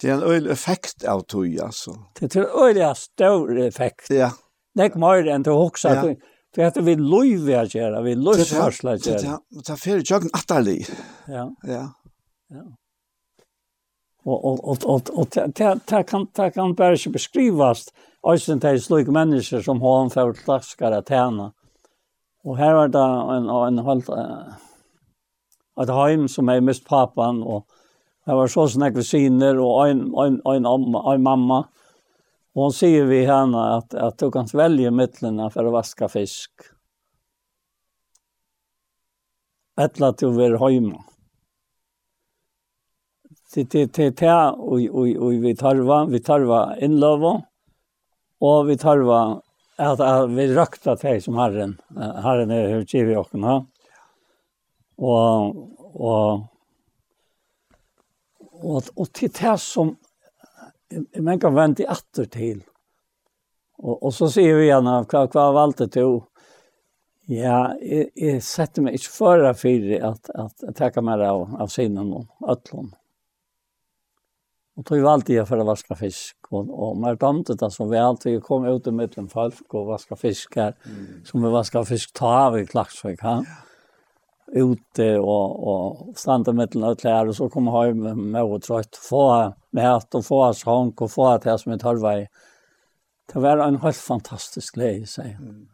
Det 0.00 0.08
är 0.08 0.14
en 0.14 0.22
öjlig 0.22 0.50
effekt 0.50 1.04
av 1.04 1.20
tog 1.20 1.60
alltså. 1.60 1.94
Det 2.20 2.36
är 2.36 2.40
en 2.40 2.64
öjlig 2.64 2.96
stor 2.96 3.60
effekt. 3.60 4.10
Ja. 4.10 4.32
Det 4.74 4.82
är 4.82 4.94
mer 4.94 5.26
än 5.26 5.42
det 5.42 5.50
också. 5.50 5.88
Ja. 5.88 6.14
Det 6.54 6.64
heter 6.64 6.82
vi 6.82 6.96
lov 6.96 7.22
vi 7.22 7.52
gör, 7.52 8.02
vi 8.02 8.14
lov 8.14 8.36
lovsvarsler 8.36 8.96
gjøre. 8.96 9.18
Det, 9.18 9.38
det, 9.48 9.62
det 9.66 9.76
för 9.76 9.90
jag 9.90 10.10
jøkken 10.10 10.30
atterlig. 10.32 10.86
Ja. 11.26 11.50
Ja. 11.62 11.88
ja. 12.48 12.62
Och 14.24 14.44
och 14.44 14.68
och 14.68 14.84
och 14.84 15.18
og 15.18 15.26
det, 15.30 15.80
det, 15.86 16.02
kan, 16.02 16.26
det 16.32 16.50
kan 16.54 16.74
bara 16.74 16.94
ikke 16.94 17.10
beskrivas 17.10 17.88
Alltså 18.24 18.54
det 18.54 18.68
är 18.68 18.78
slik 18.78 19.08
människor 19.08 19.62
som 19.62 19.82
har 19.82 20.02
en 20.02 20.10
for 20.10 20.32
klaskere 20.32 21.02
tjene. 21.08 21.52
Och 22.44 22.56
här 22.56 22.74
var 22.74 22.88
det 22.88 23.36
en, 23.36 23.48
en 23.48 23.78
halvt, 23.78 24.08
ett 25.80 25.88
hem 25.88 26.28
som 26.28 26.48
är 26.48 26.60
mist 26.60 26.88
papan, 26.88 27.42
och 27.42 27.66
Det 28.26 28.34
var 28.34 28.46
så 28.48 28.68
snakk 28.68 28.94
ved 28.94 29.06
syner, 29.06 29.58
og 29.58 29.88
en, 29.90 30.02
en, 30.14 30.36
en, 30.46 30.66
en, 30.66 30.94
en 30.94 31.22
mamma, 31.22 31.64
Och 32.54 32.62
hon 32.62 32.72
säger 32.72 33.04
vi 33.04 33.26
henne 33.26 33.58
att, 33.58 33.94
att 33.94 34.18
du 34.18 34.30
kan 34.30 34.46
välja 34.52 34.90
mittlerna 34.90 35.50
för 35.50 35.64
att 35.64 35.72
vaska 35.72 36.08
fisk. 36.08 36.50
Eller 39.76 40.06
att 40.06 40.18
du 40.18 40.30
vill 40.30 40.56
hemma. 40.56 41.04
Det 43.54 43.70
det 43.70 43.94
det 43.94 44.16
det 44.16 44.50
och 44.50 44.80
och 44.80 45.08
och 45.16 45.32
vi 45.32 45.56
tarva 45.56 46.04
vi 46.04 46.20
tarva 46.20 46.78
inlöva 46.78 47.42
och 48.38 48.70
vi 48.70 48.78
tarva 48.78 49.42
att, 49.76 50.00
att 50.00 50.30
vi 50.30 50.54
rökta 50.54 50.96
till 50.96 51.22
som 51.22 51.36
Herren 51.36 51.80
Herren 51.96 52.50
är 52.50 52.68
hur 52.68 52.84
tjej 52.86 53.04
vi 53.04 53.16
åken 53.16 53.42
ha. 53.42 53.66
Och 54.96 55.56
och 55.78 56.40
och 58.52 58.82
och 58.94 59.12
till 59.12 59.30
det 59.30 59.58
som 59.58 59.96
man 61.18 61.40
kan 61.40 61.54
vänta 61.54 61.82
åter 61.82 62.24
till. 62.24 62.62
Och, 63.78 64.02
och 64.02 64.14
så 64.14 64.30
ser 64.30 64.54
vi 64.54 64.72
av 64.72 64.84
vad, 64.84 65.34
vad 65.34 65.54
valde 65.54 65.86
du? 65.86 66.20
Ja, 67.26 67.76
jag, 67.80 68.08
jag 68.14 68.42
sätter 68.42 68.82
mig 68.82 68.92
inte 68.92 69.04
förra 69.04 69.54
för 69.54 70.02
att, 70.04 70.30
att 70.30 70.76
tacka 70.76 71.00
mig 71.00 71.26
av, 71.26 71.56
av 71.60 71.66
sinnen 71.66 72.12
och 72.12 72.50
øtlån. 72.50 72.94
Og 74.76 74.86
tog 74.86 75.02
valde 75.04 75.34
jeg 75.34 75.48
för 75.48 75.58
att 75.58 75.66
vaska 75.66 75.94
fisk. 75.94 76.36
Och, 76.50 76.70
och 76.82 76.96
mer 76.96 77.14
damte 77.14 77.54
det 77.54 77.70
så 77.70 77.84
vi 77.84 77.98
alltid 77.98 78.42
kom 78.42 78.64
ut 78.64 78.86
i 78.86 78.90
mitten 78.90 79.28
folk 79.28 79.74
och 79.74 79.86
vaske 79.86 80.16
fisk 80.16 80.56
her. 80.56 80.74
Mm. 80.84 81.24
Som 81.24 81.42
vi 81.42 81.50
vaske 81.50 81.84
fisk 81.84 82.12
ta 82.12 82.46
av 82.46 82.58
i 82.58 82.66
Klaxvik. 82.66 83.20
Ja 83.22 83.44
ute 84.52 85.18
och 85.18 85.68
och 85.68 86.18
standa 86.18 86.52
mellan 86.52 86.96
alla 87.04 87.28
og 87.28 87.36
så 87.36 87.48
kom 87.48 87.68
hem 87.68 88.30
med 88.30 88.42
och 88.42 88.62
trött 88.62 88.96
få 88.96 89.54
med 89.72 89.94
att 89.94 90.14
och 90.14 90.24
få 90.26 90.44
oss 90.44 90.64
hank 90.64 91.00
och 91.00 91.10
få 91.10 91.26
att 91.26 91.42
det 91.42 91.58
som 91.58 91.72
ett 91.72 91.82
halvväg. 91.82 92.28
Det 93.32 93.38
var 93.38 93.58
en 93.58 93.76
helt 93.76 93.96
fantastisk 93.96 94.74
glädje, 94.74 95.06
säger 95.06 95.32
jag. 95.32 95.42
Mm. 95.42 95.68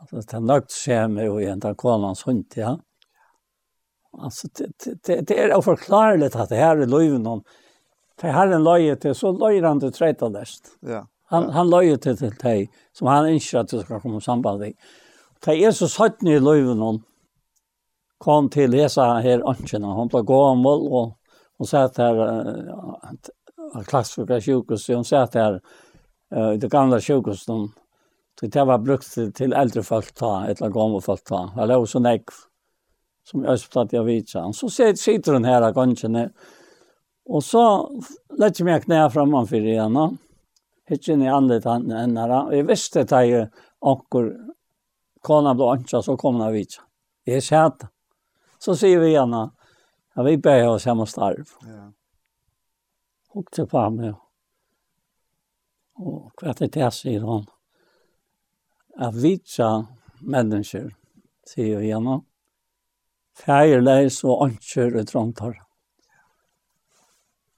Alltså, 0.00 0.36
det 0.36 0.40
nöjt 0.40 0.70
sig 0.70 1.08
med 1.08 1.30
och 1.30 1.42
egentligen 1.42 1.76
konans 1.76 2.26
hund, 2.26 2.52
ja. 2.56 2.80
Alltså, 4.12 4.48
det, 4.54 5.02
det, 5.02 5.20
det 5.20 5.38
är 5.42 5.56
oförklarligt 5.56 6.36
att 6.36 6.48
det 6.48 6.56
här 6.56 6.76
er 6.76 6.86
løyven 6.86 7.26
om 7.26 7.42
Det 8.20 8.30
här 8.30 8.48
en 8.48 8.64
löje 8.64 8.96
till, 8.96 9.14
så 9.14 9.32
løyer 9.32 9.62
han 9.62 9.80
till 9.80 9.92
tretadest. 9.92 10.64
Ja. 10.80 11.06
Han, 11.24 11.50
han 11.50 11.70
løyer 11.70 11.96
till 11.96 12.16
til 12.16 12.32
deg, 12.42 12.70
som 12.92 13.06
han 13.06 13.28
inte 13.28 13.60
att 13.60 13.68
du 13.68 13.80
ska 13.80 14.00
komma 14.00 14.20
samband 14.20 14.64
i. 14.64 14.74
Det 15.44 15.64
är 15.64 15.72
så 15.72 15.88
sött 15.88 16.22
i 16.22 16.38
løyven 16.38 16.82
om 16.82 17.02
kom 18.18 18.48
till 18.50 18.72
Hesa 18.72 19.20
här 19.22 19.42
ånden, 19.46 19.84
han 19.84 20.08
blev 20.08 20.24
gammel 20.24 20.88
och 20.90 21.17
Hon 21.58 21.66
satt 21.66 21.96
här, 21.96 22.16
äh, 23.74 23.82
klassiska 23.82 24.40
sjukhus, 24.40 24.88
hon 24.88 25.04
satt 25.04 25.34
här 25.34 25.60
äh, 26.34 26.52
i 26.52 26.56
det 26.56 26.68
gamla 26.68 27.00
sjukhuset. 27.00 27.48
Hon, 27.48 27.72
det 28.40 28.64
var 28.64 28.78
brukt 28.78 29.12
till, 29.14 29.32
till 29.32 29.52
äldre 29.52 29.82
folk 29.82 30.14
ta, 30.14 30.46
et 30.46 30.60
eller 30.60 30.70
gamla 30.70 31.00
folk 31.00 31.24
ta. 31.24 31.52
Det 31.56 31.66
låg 31.66 31.88
så 31.88 31.98
nekv, 31.98 32.32
som 33.24 33.44
jag 33.44 33.52
östplatt 33.52 33.92
jag 33.92 34.04
vidsa. 34.04 34.52
Så 34.52 34.70
sitter 34.70 35.32
hon 35.32 35.44
här 35.44 35.72
gången. 35.72 36.30
Och 37.28 37.44
så 37.44 37.90
lägger 38.38 38.54
jag 38.58 38.64
mig 38.64 38.80
knä 38.80 39.10
framför 39.10 39.80
henne. 39.80 40.16
Hittar 40.86 41.22
i 41.22 41.28
andet 41.28 41.64
henne. 41.64 42.56
Jag 42.56 42.64
visste 42.64 43.00
att 43.00 43.10
jag 43.10 43.48
anker 43.80 44.36
kona 45.20 45.54
blå 45.54 45.70
ancha 45.70 46.02
så 46.02 46.16
kom 46.16 46.40
hon 46.40 46.54
Jeg 47.24 47.42
Jag 47.50 47.72
det. 47.78 47.88
Så 48.58 48.76
sier 48.76 48.98
vi 48.98 49.16
henne, 49.16 49.50
Ja, 50.18 50.24
vi 50.24 50.38
började 50.38 50.64
ha 50.64 50.78
samma 50.78 51.06
starv. 51.06 51.48
Ja. 51.60 51.92
Och 53.28 53.50
till 53.50 53.66
på 53.66 53.78
Og 55.94 56.32
hva 56.32 56.32
kvart 56.36 56.58
det 56.58 56.68
tess 56.74 57.04
i 57.06 57.18
hon. 57.18 57.46
Att 58.96 59.14
vitsa 59.14 59.86
mennesker, 60.20 60.96
sier 61.46 61.78
vi 61.78 61.86
gärna. 61.86 62.16
Feierleis 63.34 64.24
og 64.24 64.42
anker 64.48 64.98
og 64.98 65.06
trångtar. 65.06 65.54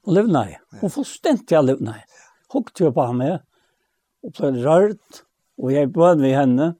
Og 0.04 0.12
levna 0.12 0.50
i. 0.50 0.56
Och 0.82 0.92
fullständigt 0.92 1.50
jag 1.50 1.64
levna 1.64 1.96
i. 1.96 2.04
Hugg 2.52 2.74
till 2.74 2.92
på 2.92 3.12
meg. 3.12 3.40
Og 4.22 4.36
ble 4.36 4.52
rørt. 4.60 5.24
Og 5.56 5.72
jeg 5.72 5.92
bød 5.92 6.20
vid 6.20 6.36
henne. 6.36 6.74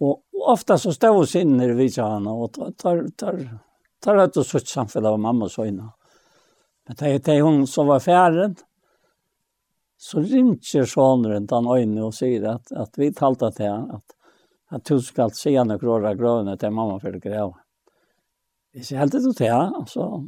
Og 0.00 0.22
ofta 0.46 0.78
så 0.78 0.92
stod 0.92 1.18
hon 1.18 1.40
inne 1.42 1.64
i 1.66 1.78
vitsa 1.82 2.14
henne. 2.14 2.30
Og 2.30 2.52
tar, 2.54 2.70
tar, 2.78 3.08
tar 3.18 3.65
tar 4.06 4.16
det 4.16 4.34
så 4.34 4.44
sutt 4.44 4.68
samfälle 4.68 5.08
av 5.08 5.18
mamma 5.18 5.48
så 5.48 5.64
innan. 5.64 5.90
Men 6.86 6.96
det 6.98 7.28
är 7.28 7.42
hon 7.42 7.66
som 7.66 7.86
var 7.86 8.00
färdig. 8.00 8.56
Så 9.96 10.20
rinner 10.20 10.84
sonen 10.84 11.46
den 11.46 11.66
ögonen 11.66 12.04
och 12.04 12.14
säger 12.14 12.42
att, 12.48 12.72
att 12.72 12.98
vi 12.98 13.14
talade 13.14 13.52
till 13.52 13.64
henne 13.64 13.92
att, 13.92 14.04
att 14.68 14.84
du 14.84 15.00
ska 15.00 15.30
se 15.30 15.58
henne 15.58 15.78
gråra 15.78 16.14
gröna 16.14 16.56
till 16.56 16.70
mamma 16.70 17.00
för 17.00 17.16
att 17.16 17.22
gräva. 17.22 17.58
Vi 18.72 18.84
ser 18.84 18.96
helt 18.96 19.14
ut 19.14 19.36
till 19.36 19.52
honom. 19.52 19.86
Så, 19.86 20.24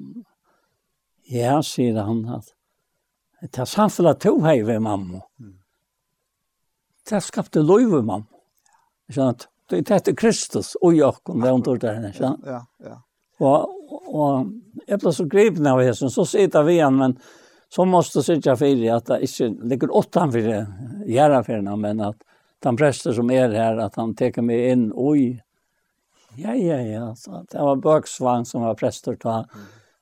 ja, 1.22 1.62
säger 1.62 2.02
han 2.02 2.28
att 2.28 2.46
det 3.40 3.58
är 3.58 3.64
samfälle 3.64 4.14
tog 4.14 4.42
här 4.42 4.64
vid 4.64 4.82
mamma. 4.82 5.22
Det 7.10 7.20
skapte 7.20 7.62
lov 7.62 7.78
vid 7.78 8.04
mamma. 8.04 8.26
Så 9.14 9.22
att 9.22 9.48
det 9.68 9.90
är 9.90 10.16
Kristus 10.16 10.74
och 10.74 10.94
jag 10.94 11.14
kom 11.14 11.44
runt 11.44 11.80
där. 11.80 12.14
Ja, 12.20 12.38
ja, 12.44 12.66
ja. 12.78 13.02
Och 13.38 13.74
og 14.08 14.48
jeg 14.88 15.00
ble 15.00 15.12
så 15.12 15.24
gripen 15.28 15.66
av 15.66 15.80
hästen 15.82 16.10
så 16.10 16.24
sitter 16.28 16.64
vi 16.64 16.78
igjen, 16.78 16.96
men 16.96 17.18
så 17.68 17.84
måste 17.84 18.22
sitta 18.22 18.56
för 18.56 18.92
att 18.92 19.06
det 19.06 19.20
inte 19.20 19.64
ligger 19.64 19.96
åttan 19.96 20.32
för 20.32 20.38
det 20.38 20.66
göra 21.06 21.44
för 21.44 21.76
men 21.76 22.00
att 22.00 22.16
den 22.62 22.76
präster 22.76 23.12
som 23.12 23.30
är 23.30 23.48
här 23.48 23.76
att 23.76 23.96
han 23.96 24.14
tar 24.14 24.42
mig 24.42 24.70
in 24.70 24.92
oj 24.94 25.42
ja 26.36 26.54
ja 26.54 26.80
ja 26.80 27.14
så 27.14 27.44
det 27.50 27.58
var 27.58 27.76
Böksvang 27.76 28.44
som 28.44 28.62
var 28.62 28.74
präster 28.74 29.16
då 29.20 29.44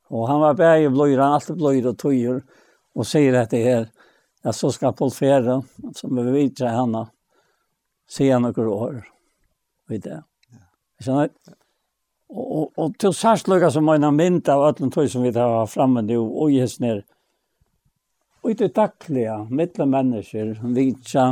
och 0.08 0.28
han 0.28 0.40
var 0.40 0.54
bäge 0.54 0.90
blöjor 0.90 1.18
han 1.18 1.32
alltid 1.32 1.56
blöjor 1.56 1.86
och 1.86 1.98
tojor 1.98 2.42
och 2.94 3.06
säger 3.06 3.34
att 3.34 3.50
det 3.50 3.68
är, 3.68 3.88
ja, 4.42 4.52
så 4.52 4.72
ska 4.72 5.10
Fere, 5.10 5.62
som 5.94 6.16
vi 6.16 6.30
vet 6.30 6.60
henne 6.60 7.06
se 8.08 8.38
några 8.38 8.70
år 8.70 9.08
vid 9.88 10.02
det. 10.02 10.22
Ja. 10.98 11.22
Jag 11.22 11.30
Og, 12.26 12.72
og 12.74 12.96
til 12.98 13.14
særsløyga 13.14 13.70
som 13.70 13.86
møyna 13.86 14.10
mynd 14.10 14.48
av 14.50 14.64
öllum 14.66 14.90
tøy 14.90 15.06
som 15.10 15.22
vi 15.22 15.30
tar 15.34 15.68
framme 15.70 16.02
nu, 16.02 16.18
og 16.24 16.50
i 16.50 16.58
hessner, 16.58 17.04
og 18.42 18.50
i 18.50 18.56
det 18.58 18.72
daglige, 18.74 19.36
mittle 19.50 19.86
mennesker, 19.90 20.56
vitsa, 20.74 21.26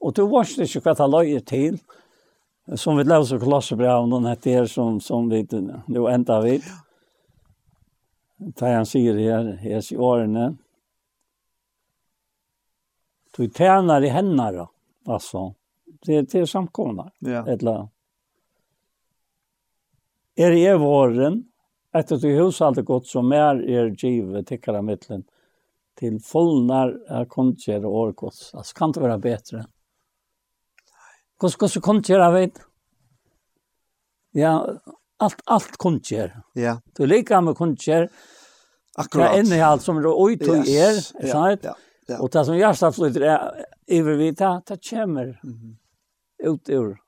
og 0.00 0.14
du 0.16 0.24
varst 0.30 0.58
ikke 0.62 0.82
hva 0.84 0.94
ta 0.98 1.06
løyer 1.10 1.42
til, 1.46 1.78
som 2.78 2.98
vi 2.98 3.04
lever 3.04 3.26
så 3.26 3.38
kolossebrav, 3.42 4.06
noen 4.08 4.28
heter 4.30 4.66
som, 4.70 5.00
som 5.02 5.30
vi 5.30 5.44
nu 5.50 6.06
enda 6.06 6.40
vid. 6.44 6.66
Da 8.56 8.74
han 8.76 8.86
sier 8.88 9.18
her, 9.18 9.54
her 9.60 9.82
i 9.82 9.96
årene, 9.98 10.50
du 13.36 13.46
tjener 13.46 14.02
i 14.02 14.10
henne, 14.10 14.66
altså, 15.06 15.50
det, 16.06 16.22
det 16.32 16.42
er 16.42 16.48
samkomna, 16.48 17.10
ja. 17.20 17.42
et 17.46 17.60
eller 17.60 17.72
annet. 17.74 17.96
Er 20.38 20.54
i 20.54 20.64
våren, 20.78 21.42
etter 21.96 22.20
til 22.22 22.38
hushalde 22.38 22.84
godt 22.86 23.08
som 23.10 23.32
er 23.34 23.60
er 23.66 23.90
givet 23.98 24.46
tikkere 24.48 24.82
mittlen, 24.82 25.24
til 25.98 26.20
fullnar 26.24 26.94
er 27.10 27.26
kontkjer 27.28 27.84
og 27.84 27.96
årgods. 28.04 28.54
Altså 28.54 28.74
kan 28.78 28.94
det 28.94 29.02
være 29.02 29.18
bedre. 29.18 29.64
Hvordan 31.40 31.58
hvordan 31.58 31.82
kontkjer 31.82 32.20
er 32.20 32.32
vet? 32.32 32.62
Ja, 34.36 34.52
alt, 35.18 35.42
alt 35.46 35.76
kontkjer. 35.78 36.34
Ja. 36.54 36.78
Du 36.96 37.04
liker 37.04 37.40
med 37.40 37.56
kontkjer. 37.58 38.08
Akkurat. 38.96 39.32
Det 39.32 39.38
er 39.38 39.42
innehalt 39.42 39.82
som 39.82 40.00
det 40.02 40.10
oi 40.10 40.36
tog 40.38 40.66
er, 40.68 40.96
yes. 40.98 41.12
sant? 41.30 41.64
Ja, 41.64 41.74
ja. 41.74 42.14
ja. 42.14 42.20
Og 42.20 42.30
det 42.32 42.44
som 42.46 42.58
hjertet 42.58 42.96
flytter 42.96 43.26
er, 43.34 43.66
iver 43.90 44.18
vi, 44.18 44.30
det, 44.36 44.50
det 44.68 44.80
kommer 44.86 45.34
mm 45.42 45.76
ut 46.42 46.68
ur 46.68 46.98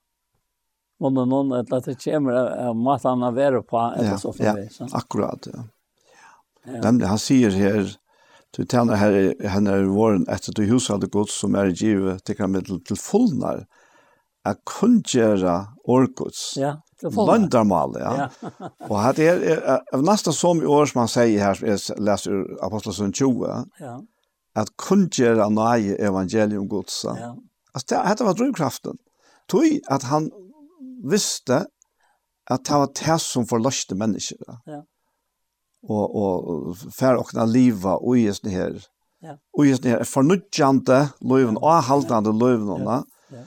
og 1.02 1.14
noen 1.16 1.52
eller 1.56 1.78
at 1.78 1.88
det 1.90 1.98
kommer 2.04 2.36
av 2.38 2.76
maten 2.78 3.24
å 3.26 3.32
være 3.34 3.62
på, 3.66 3.78
eller 3.96 4.14
ja, 4.14 4.18
så 4.20 4.32
for 4.34 4.58
det. 4.60 4.68
Ja, 4.78 4.88
akkurat, 4.98 5.48
ja. 5.50 5.64
Ja. 6.64 6.78
Nemlig, 6.84 7.08
han 7.10 7.18
sier 7.18 7.54
her, 7.58 7.90
du 8.54 8.62
tjener 8.62 9.00
her, 9.00 9.16
henne 9.50 9.74
er 9.74 9.88
våren 9.90 10.26
etter 10.30 10.54
du 10.54 10.62
huset 10.68 10.94
hadde 10.94 11.10
gått 11.10 11.32
som 11.34 11.56
er 11.58 11.72
givet 11.74 12.22
til 12.28 12.38
middel 12.52 12.78
til 12.86 12.98
fullnar, 13.00 13.64
at 14.46 14.60
kunngjøre 14.66 15.56
årgods. 15.90 16.42
Ja, 16.60 16.76
til 17.00 17.10
fullnar. 17.10 17.40
Landarmal, 17.40 17.98
ja. 17.98 18.12
ja. 18.22 18.50
og 18.90 18.96
her 19.00 19.20
er, 19.22 19.42
er 19.66 19.78
er 19.82 20.04
nesten 20.06 20.36
som 20.36 20.62
i 20.62 20.68
år 20.70 20.90
som 20.90 21.02
han 21.02 21.10
sier 21.10 21.42
her, 21.42 21.58
som 21.58 21.70
jeg 21.72 22.04
leser 22.10 22.36
ur 22.36 22.52
Apostelsen 22.66 23.14
20, 23.14 23.64
ja. 23.82 23.96
at 24.58 24.74
kunngjøre 24.78 25.50
nøye 25.50 25.98
evangelium 25.98 26.68
godsa. 26.70 27.16
Ja. 27.18 27.32
Altså, 27.72 27.88
det, 27.88 28.04
dette 28.10 28.28
var 28.28 28.38
drivkraften. 28.38 29.02
Tog 29.50 29.80
at 29.90 30.06
han 30.10 30.30
visste 31.02 31.64
at 32.50 32.64
det 32.66 32.80
var 32.82 32.90
det 32.98 33.18
som 33.22 33.46
forløste 33.48 33.96
mennesker. 33.98 34.58
Ja. 34.66 34.82
Og, 35.82 36.14
og 36.14 36.82
for 36.94 37.18
å 37.18 37.24
kunne 37.26 37.48
leve 37.50 37.96
og 37.98 38.18
i 38.18 38.28
sånne 38.30 38.52
her, 38.54 38.76
ja. 39.22 39.36
og 39.56 39.66
i 39.66 39.72
sånne 39.74 39.96
her 39.96 40.06
fornødgjende 40.06 41.00
løven, 41.26 41.58
og 41.58 41.88
haltende 41.88 42.34
løven, 42.34 42.86
ja. 42.86 43.00
ja. 43.34 43.42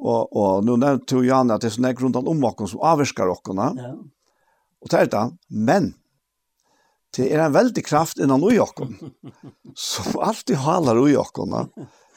og, 0.00 0.32
og 0.32 0.64
nå 0.64 0.78
nevnte 0.80 1.18
jo 1.18 1.26
Jan 1.26 1.52
at 1.52 1.64
det 1.64 1.72
er 1.72 1.76
sånne 1.76 1.92
grunn 1.98 2.16
om 2.20 2.32
omvakken 2.36 2.70
som 2.72 2.84
avvirker 2.84 3.32
dere. 3.32 3.68
Ja. 3.80 3.92
Og 4.84 4.92
det 4.92 5.00
er 5.00 5.12
det, 5.12 5.26
men 5.48 5.92
det 7.16 7.28
er 7.30 7.44
en 7.44 7.54
veldig 7.54 7.84
kraft 7.86 8.18
innan 8.20 8.42
ui 8.44 8.56
okken, 8.60 8.96
som 9.78 10.16
alltid 10.20 10.60
halar 10.64 10.98
ui 11.00 11.14
okken, 11.20 11.54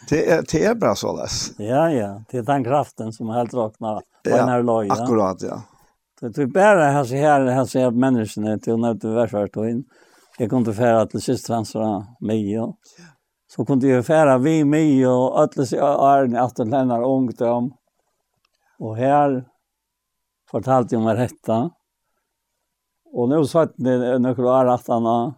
Det 0.10 0.32
är, 0.32 0.46
det 0.52 0.66
är 0.66 0.76
bra 0.76 0.96
så 0.96 1.18
läs. 1.18 1.60
Ja, 1.60 1.92
ja. 1.92 2.22
Det 2.32 2.38
är 2.38 2.44
den 2.44 2.64
kraften 2.64 3.12
som 3.12 3.30
helt 3.30 3.54
raknar 3.54 3.96
på 3.96 4.30
ja, 4.30 4.38
den 4.38 4.50
här. 4.50 4.92
Akkurat, 4.92 5.42
ja. 5.42 5.62
Det, 6.22 6.30
det 6.30 6.42
är 6.42 6.46
bara 6.46 6.92
här 6.92 7.04
så 7.04 7.16
här, 7.16 7.46
här 7.46 7.66
så 7.66 7.80
här 7.80 7.92
människorna 7.92 8.58
till 8.58 8.78
när 8.78 8.94
du 8.94 9.14
var 9.14 9.28
svårt 9.28 9.58
och 9.58 9.70
in. 9.70 9.86
Jag 10.38 10.50
kunde 10.50 10.74
färra 10.74 11.06
till 11.06 11.22
systransra 11.22 12.06
mig 12.20 12.60
och 12.60 12.78
så 13.48 13.66
kunde 13.66 13.88
jag 13.88 14.06
färra 14.06 14.38
vi 14.38 14.64
mig 14.64 15.08
och 15.08 15.40
alla 15.40 15.66
så 15.66 16.06
är 16.06 16.28
ni 16.28 16.38
att 16.38 16.56
den 16.56 16.74
här 16.74 17.04
ungdom. 17.04 17.74
Och 18.80 18.98
här 18.98 19.46
fortalte 20.52 20.96
jag 20.96 21.04
mig 21.04 21.16
detta. 21.16 21.70
Och 23.14 23.30
nu 23.30 23.46
satt 23.46 23.74
det 23.76 24.20
några 24.20 24.52
år 24.52 24.66
att 24.66 24.88
han 24.88 25.06
har 25.06 25.34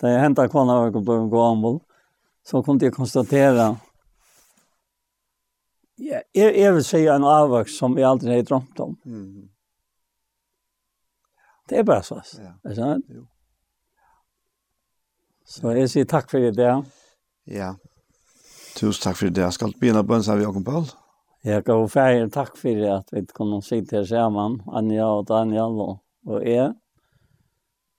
det 0.00 0.08
hända 0.08 0.48
kvarna 0.48 0.74
var 0.74 0.84
jag 0.84 1.06
på 1.06 1.12
en 1.12 1.30
gammal 1.30 1.80
så 2.46 2.62
kunde 2.62 2.84
jag 2.84 2.94
konstatera 2.94 3.76
Ja, 5.98 6.20
jeg, 6.34 6.54
jeg 6.58 6.74
vil 6.74 6.84
si 6.84 7.04
en 7.06 7.26
avvaks 7.28 7.76
som 7.78 7.94
jeg 7.98 8.08
aldri 8.08 8.34
har 8.34 8.46
drømt 8.48 8.80
om. 8.82 8.96
Mm. 9.04 9.50
Det 11.70 11.78
er 11.78 11.86
bare 11.86 12.02
så. 12.02 12.18
Ja. 12.38 12.56
Er 12.64 12.68
det 12.68 12.76
sant? 12.76 13.06
Jo. 13.08 13.24
Så 15.44 15.70
jeg 15.76 15.90
sier 15.92 16.08
takk 16.08 16.30
for 16.32 16.50
det. 16.56 16.72
Ja. 17.46 17.74
Tusen 18.74 19.02
takk 19.06 19.20
for 19.20 19.30
det. 19.30 19.44
Jeg 19.44 19.56
skal 19.56 19.74
begynne 19.78 20.02
på 20.04 20.16
en 20.16 20.24
sammen 20.26 20.42
med 20.42 20.48
Jakob 20.48 20.64
Paul. 20.66 20.88
Jeg 21.44 21.64
går 21.64 21.86
ferdig. 21.92 22.30
Takk 22.32 22.56
for 22.56 22.80
det 22.80 22.90
at 22.90 23.12
vi 23.12 23.22
kunne 23.36 23.60
sitte 23.62 24.00
her 24.00 24.08
sammen, 24.08 24.62
Anja 24.72 25.06
og 25.06 25.28
Daniel 25.28 25.78
og, 25.84 25.98
og 26.26 26.42
jeg. 26.48 26.72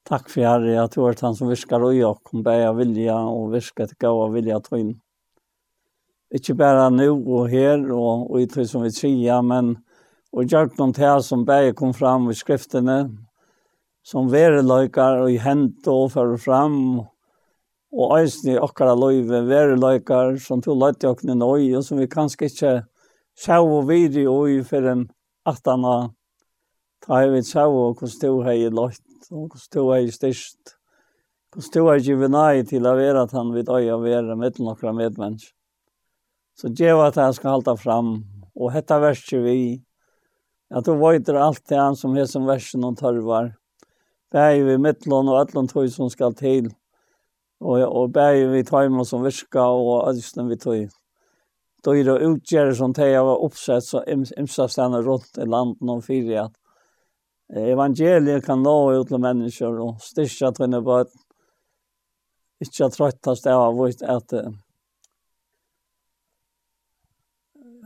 Takk 0.06 0.30
for 0.30 0.66
det 0.66 0.76
at 0.82 0.94
tror 0.94 1.14
at 1.14 1.22
han 1.22 1.38
som 1.38 1.50
visker 1.50 1.82
og 1.82 1.96
jeg 1.96 2.22
kom 2.26 2.44
bare 2.46 2.74
vilja 2.78 3.16
og 3.30 3.54
visker 3.54 3.90
til 3.90 4.18
å 4.20 4.28
vilja 4.34 4.60
tøyne. 4.66 5.00
Ikke 6.34 6.56
bare 6.58 6.90
nå 6.90 7.12
og 7.14 7.50
her 7.52 7.84
og, 7.94 8.32
og 8.32 8.42
i 8.42 8.48
det 8.50 8.66
som 8.70 8.84
vi 8.84 8.90
sier, 8.94 9.44
men 9.46 9.76
og 10.36 10.50
gjør 10.52 10.74
noen 10.76 10.94
til 10.96 11.22
som 11.24 11.46
bare 11.48 11.76
kom 11.78 11.94
fram 11.96 12.28
i 12.28 12.36
skriftene, 12.36 13.06
som 14.06 14.28
være 14.30 14.66
løyker 14.66 15.22
og 15.24 15.38
hent 15.42 15.88
og 15.88 16.12
fører 16.12 16.42
fram, 16.42 16.76
og 17.96 18.18
eisen 18.18 18.52
i 18.52 18.58
okkara 18.60 18.98
løyve 19.00 19.46
være 19.48 19.80
løyker 19.80 20.36
som 20.44 20.62
tog 20.62 20.82
løyte 20.82 21.08
åkne 21.08 21.38
nøy, 21.40 21.72
og 21.78 21.86
som 21.88 22.02
vi 22.02 22.10
kanskje 22.12 22.50
ikke 22.52 22.74
sjau 23.40 23.64
og 23.80 23.88
vidi 23.88 24.26
og 24.28 24.52
i 24.52 24.60
for 24.68 24.92
en 24.92 25.08
atana, 25.48 26.12
ta 27.06 27.22
hei 27.22 27.32
vi 27.32 27.44
sjau 27.48 27.72
og 27.72 28.02
hvordan 28.02 28.20
du 28.22 28.44
har 28.44 28.60
i 28.60 28.68
løyt, 28.68 29.04
og 29.32 29.48
hvordan 29.56 29.72
du 29.72 29.84
har 29.88 30.04
i 30.04 30.12
styrst, 30.12 30.76
hvordan 31.56 31.74
tog 31.78 31.92
hei 31.94 32.00
givet 32.04 32.36
nei 32.36 32.64
til 32.68 32.92
å 32.92 32.98
være 33.00 33.24
at 33.24 33.36
han 33.40 33.56
vil 33.56 33.72
øye 33.72 33.96
å 33.96 34.04
være 34.04 34.36
med 34.36 34.60
noen 34.60 35.00
medmennesker. 35.00 35.56
Så 36.56 36.72
djeva 36.72 37.10
at 37.10 37.18
jeg 37.20 37.36
skal 37.36 37.58
halda 37.58 37.76
fram, 37.76 38.16
og 38.56 38.72
hetta 38.72 39.02
verset 39.04 39.44
vi, 39.44 39.84
at 40.72 40.88
du 40.88 40.96
vøyder 40.96 41.36
alt 41.36 41.66
det 41.68 41.80
han 41.80 41.98
som 42.00 42.16
er 42.16 42.30
som 42.32 42.48
versen 42.48 42.86
og 42.88 42.96
tørvar, 43.02 43.52
bæg 44.32 44.64
vi 44.64 44.78
mittlån 44.80 45.32
og 45.34 45.42
ætlån 45.42 45.68
tog 45.72 45.90
som 45.92 46.10
skal 46.12 46.36
til, 46.40 46.72
og, 47.60 47.84
og 47.84 48.14
bæg 48.16 48.46
vi 48.54 48.64
tøyma 48.68 49.04
som 49.04 49.26
virka 49.28 49.68
og 49.68 50.08
ætlån 50.14 50.52
vi 50.54 50.60
tøy. 50.64 50.86
Døyre 51.86 52.16
og 52.16 52.32
utgjere 52.32 52.74
som 52.76 52.96
tøy 52.96 53.14
var 53.14 53.44
oppsett, 53.46 53.84
så 53.84 54.06
imsa 54.08 54.70
stedene 54.72 55.04
rundt 55.06 55.38
i 55.38 55.46
landet 55.46 55.92
og 55.92 56.04
fyrir 56.08 56.48
at 56.48 56.56
evangeliet 57.52 58.48
kan 58.48 58.64
nå 58.64 58.78
ut 58.96 59.12
til 59.12 59.22
mennesker 59.22 59.76
og 59.84 60.00
styrka 60.02 60.56
tøyne 60.56 60.80
bøten, 60.88 61.20
ikke 62.64 62.88
at 62.88 62.96
trøttast 62.96 63.48
av 63.52 63.76
vårt 63.76 64.00
at 64.08 64.32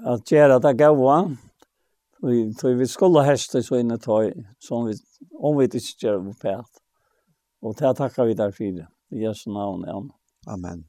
att 0.05 0.31
göra 0.31 0.59
det 0.59 0.73
gåva. 0.73 1.35
Vi 2.21 2.53
tror 2.53 2.73
vi 2.73 2.87
skulle 2.87 3.21
hästa 3.21 3.63
så 3.63 3.75
inne 3.75 3.97
ta 3.97 4.31
som 4.59 4.85
vi 4.85 4.93
om 5.33 5.57
vi 5.57 5.63
inte 5.63 5.79
gör 6.01 6.19
på 6.19 6.33
pert. 6.33 6.71
Och 7.61 7.75
det 7.75 7.95
tackar 7.95 8.25
vi 8.25 8.33
där 8.33 8.51
för. 8.51 8.87
I 9.11 9.21
Jesu 9.23 9.49
namn. 9.49 9.83
Ja. 9.87 10.03
Amen. 10.53 10.83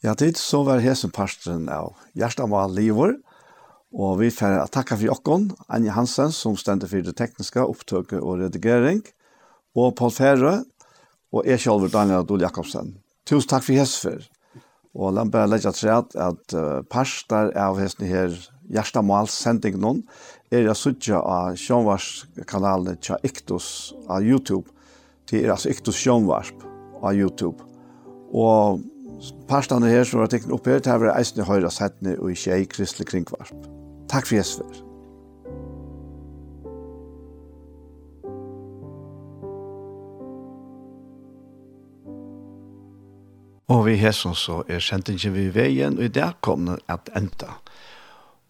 Ja, 0.00 0.14
det 0.14 0.36
så 0.36 0.62
var 0.62 0.78
hesen 0.78 1.10
pastoren 1.10 1.68
av 1.68 1.92
Gjerstamal 2.16 2.72
Livor, 2.74 3.18
og 3.92 4.20
vi 4.22 4.30
får 4.30 4.70
takka 4.72 4.96
for 4.96 5.04
Jokkon, 5.04 5.50
Anja 5.68 5.92
Hansen, 5.92 6.32
som 6.32 6.56
stender 6.56 6.88
for 6.88 7.04
det 7.04 7.18
tekniske 7.18 7.60
opptøket 7.60 8.22
og 8.22 8.40
redigering, 8.40 9.02
og 9.76 9.92
Paul 9.98 10.14
Færø, 10.14 10.54
og 11.32 11.44
jeg 11.46 11.60
selv, 11.60 11.90
Daniel 11.92 12.22
Adol 12.22 12.40
Jakobsen. 12.40 12.94
Tusen 13.28 13.50
takk 13.52 13.66
for 13.66 13.76
hesen. 13.76 14.24
Og 14.98 15.14
la 15.14 15.24
meg 15.24 15.34
bare 15.34 15.50
legge 15.50 15.70
til 15.76 15.92
at, 15.94 16.16
at 16.18 16.56
uh, 16.56 16.80
parster 16.90 17.52
av 17.58 17.78
hesten 17.78 18.08
her 18.10 18.34
Gjerstamåls 18.70 19.34
sending 19.34 19.78
noen 19.82 20.04
er 20.50 20.64
jeg 20.68 20.78
suttet 20.78 21.16
av 21.18 21.56
Sjønvarskanalen 21.58 22.98
til 23.02 23.26
Iktus 23.26 23.92
av 24.10 24.22
YouTube. 24.26 24.70
Det 25.30 25.42
er 25.44 25.54
altså 25.54 25.70
Iktus 25.70 25.98
sjånvarsp 25.98 26.62
av 27.02 27.14
YouTube. 27.14 27.66
Og 28.30 28.82
parstene 29.50 29.90
her 29.90 30.06
som 30.06 30.22
har 30.22 30.30
teknet 30.30 30.54
opp 30.54 30.70
her, 30.70 30.82
det 30.82 30.90
er 30.90 31.10
eisen 31.10 31.18
eisende 31.18 31.48
høyre 31.50 31.74
settene 31.74 32.18
og 32.18 32.30
ikke 32.34 32.62
i 32.62 32.70
kristelig 32.70 33.10
kringvarsp. 33.10 33.66
Takk 34.10 34.30
for 34.30 34.38
Jesper. 34.38 34.89
Og 43.70 43.84
vi 43.86 43.94
hesson 44.00 44.34
så 44.34 44.64
er 44.66 44.82
sendingen 44.82 45.34
vi 45.36 45.46
veien, 45.54 45.98
og 45.98 46.08
i 46.08 46.10
det 46.10 46.26
kom 46.42 46.66
den 46.66 46.80
at 46.90 47.10
enda. 47.14 47.60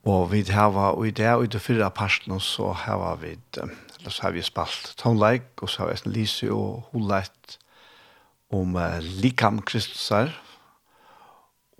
Og 0.08 0.30
vi 0.30 0.40
hava, 0.48 0.94
og 0.96 1.10
i 1.10 1.12
det, 1.12 1.28
og 1.36 1.44
i 1.44 1.50
det 1.52 1.60
fyrre 1.60 1.90
parten, 1.92 2.38
så 2.40 2.70
hava 2.86 3.12
vi, 3.20 3.34
eller 3.58 4.08
så 4.08 4.22
har 4.24 4.32
vi 4.32 4.44
spalt 4.44 4.94
tonleik, 4.96 5.50
og 5.60 5.68
så 5.68 5.82
har 5.82 5.90
vi 5.90 5.98
en 5.98 6.14
lise 6.14 6.48
og 6.48 6.88
hulleit 6.94 7.58
om 8.50 8.78
uh, 8.80 8.96
likam 9.20 9.60
kristusar. 9.60 10.32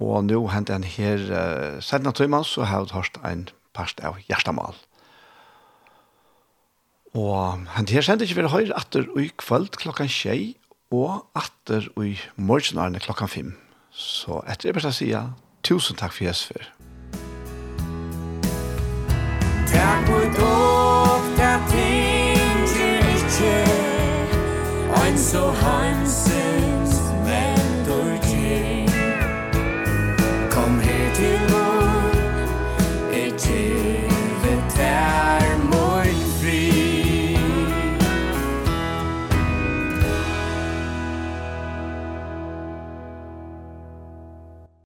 Og 0.00 0.28
nå 0.28 0.42
hent 0.52 0.68
han 0.68 0.84
her, 0.84 1.24
uh, 1.32 1.80
sendna 1.80 2.12
tøyman, 2.12 2.44
så 2.44 2.68
har 2.68 2.84
vi 2.84 2.92
hørt 2.98 3.16
en 3.24 3.48
part 3.72 4.04
av 4.04 4.20
hjertamal. 4.28 4.76
Og 7.16 7.64
han 7.72 7.88
her 7.88 8.04
sendingen 8.04 8.36
vi 8.36 8.52
høyre 8.52 8.76
atter 8.76 9.08
og 9.08 9.24
i 9.24 9.32
kvöld 9.40 9.72
klokkan 9.80 10.12
tjei, 10.12 10.59
og 10.90 11.26
atter 11.34 11.86
i 12.02 12.18
morgenarne 12.36 12.98
klokkan 12.98 13.28
5. 13.28 13.52
Så 13.90 14.40
etter 14.48 14.68
det 14.68 14.74
beste 14.74 14.92
sida, 14.92 15.22
tusen 15.62 15.96
takk 15.96 16.12
for 16.12 16.24
Jesper. 16.24 16.66
Takk 19.70 20.06
for 20.10 20.26
dog, 20.40 21.30
der 21.38 21.58
ting 21.70 22.68
til 22.74 23.14
ikke, 23.14 23.54
ein 25.06 25.18
så 25.18 25.50
heimsig. 25.62 26.39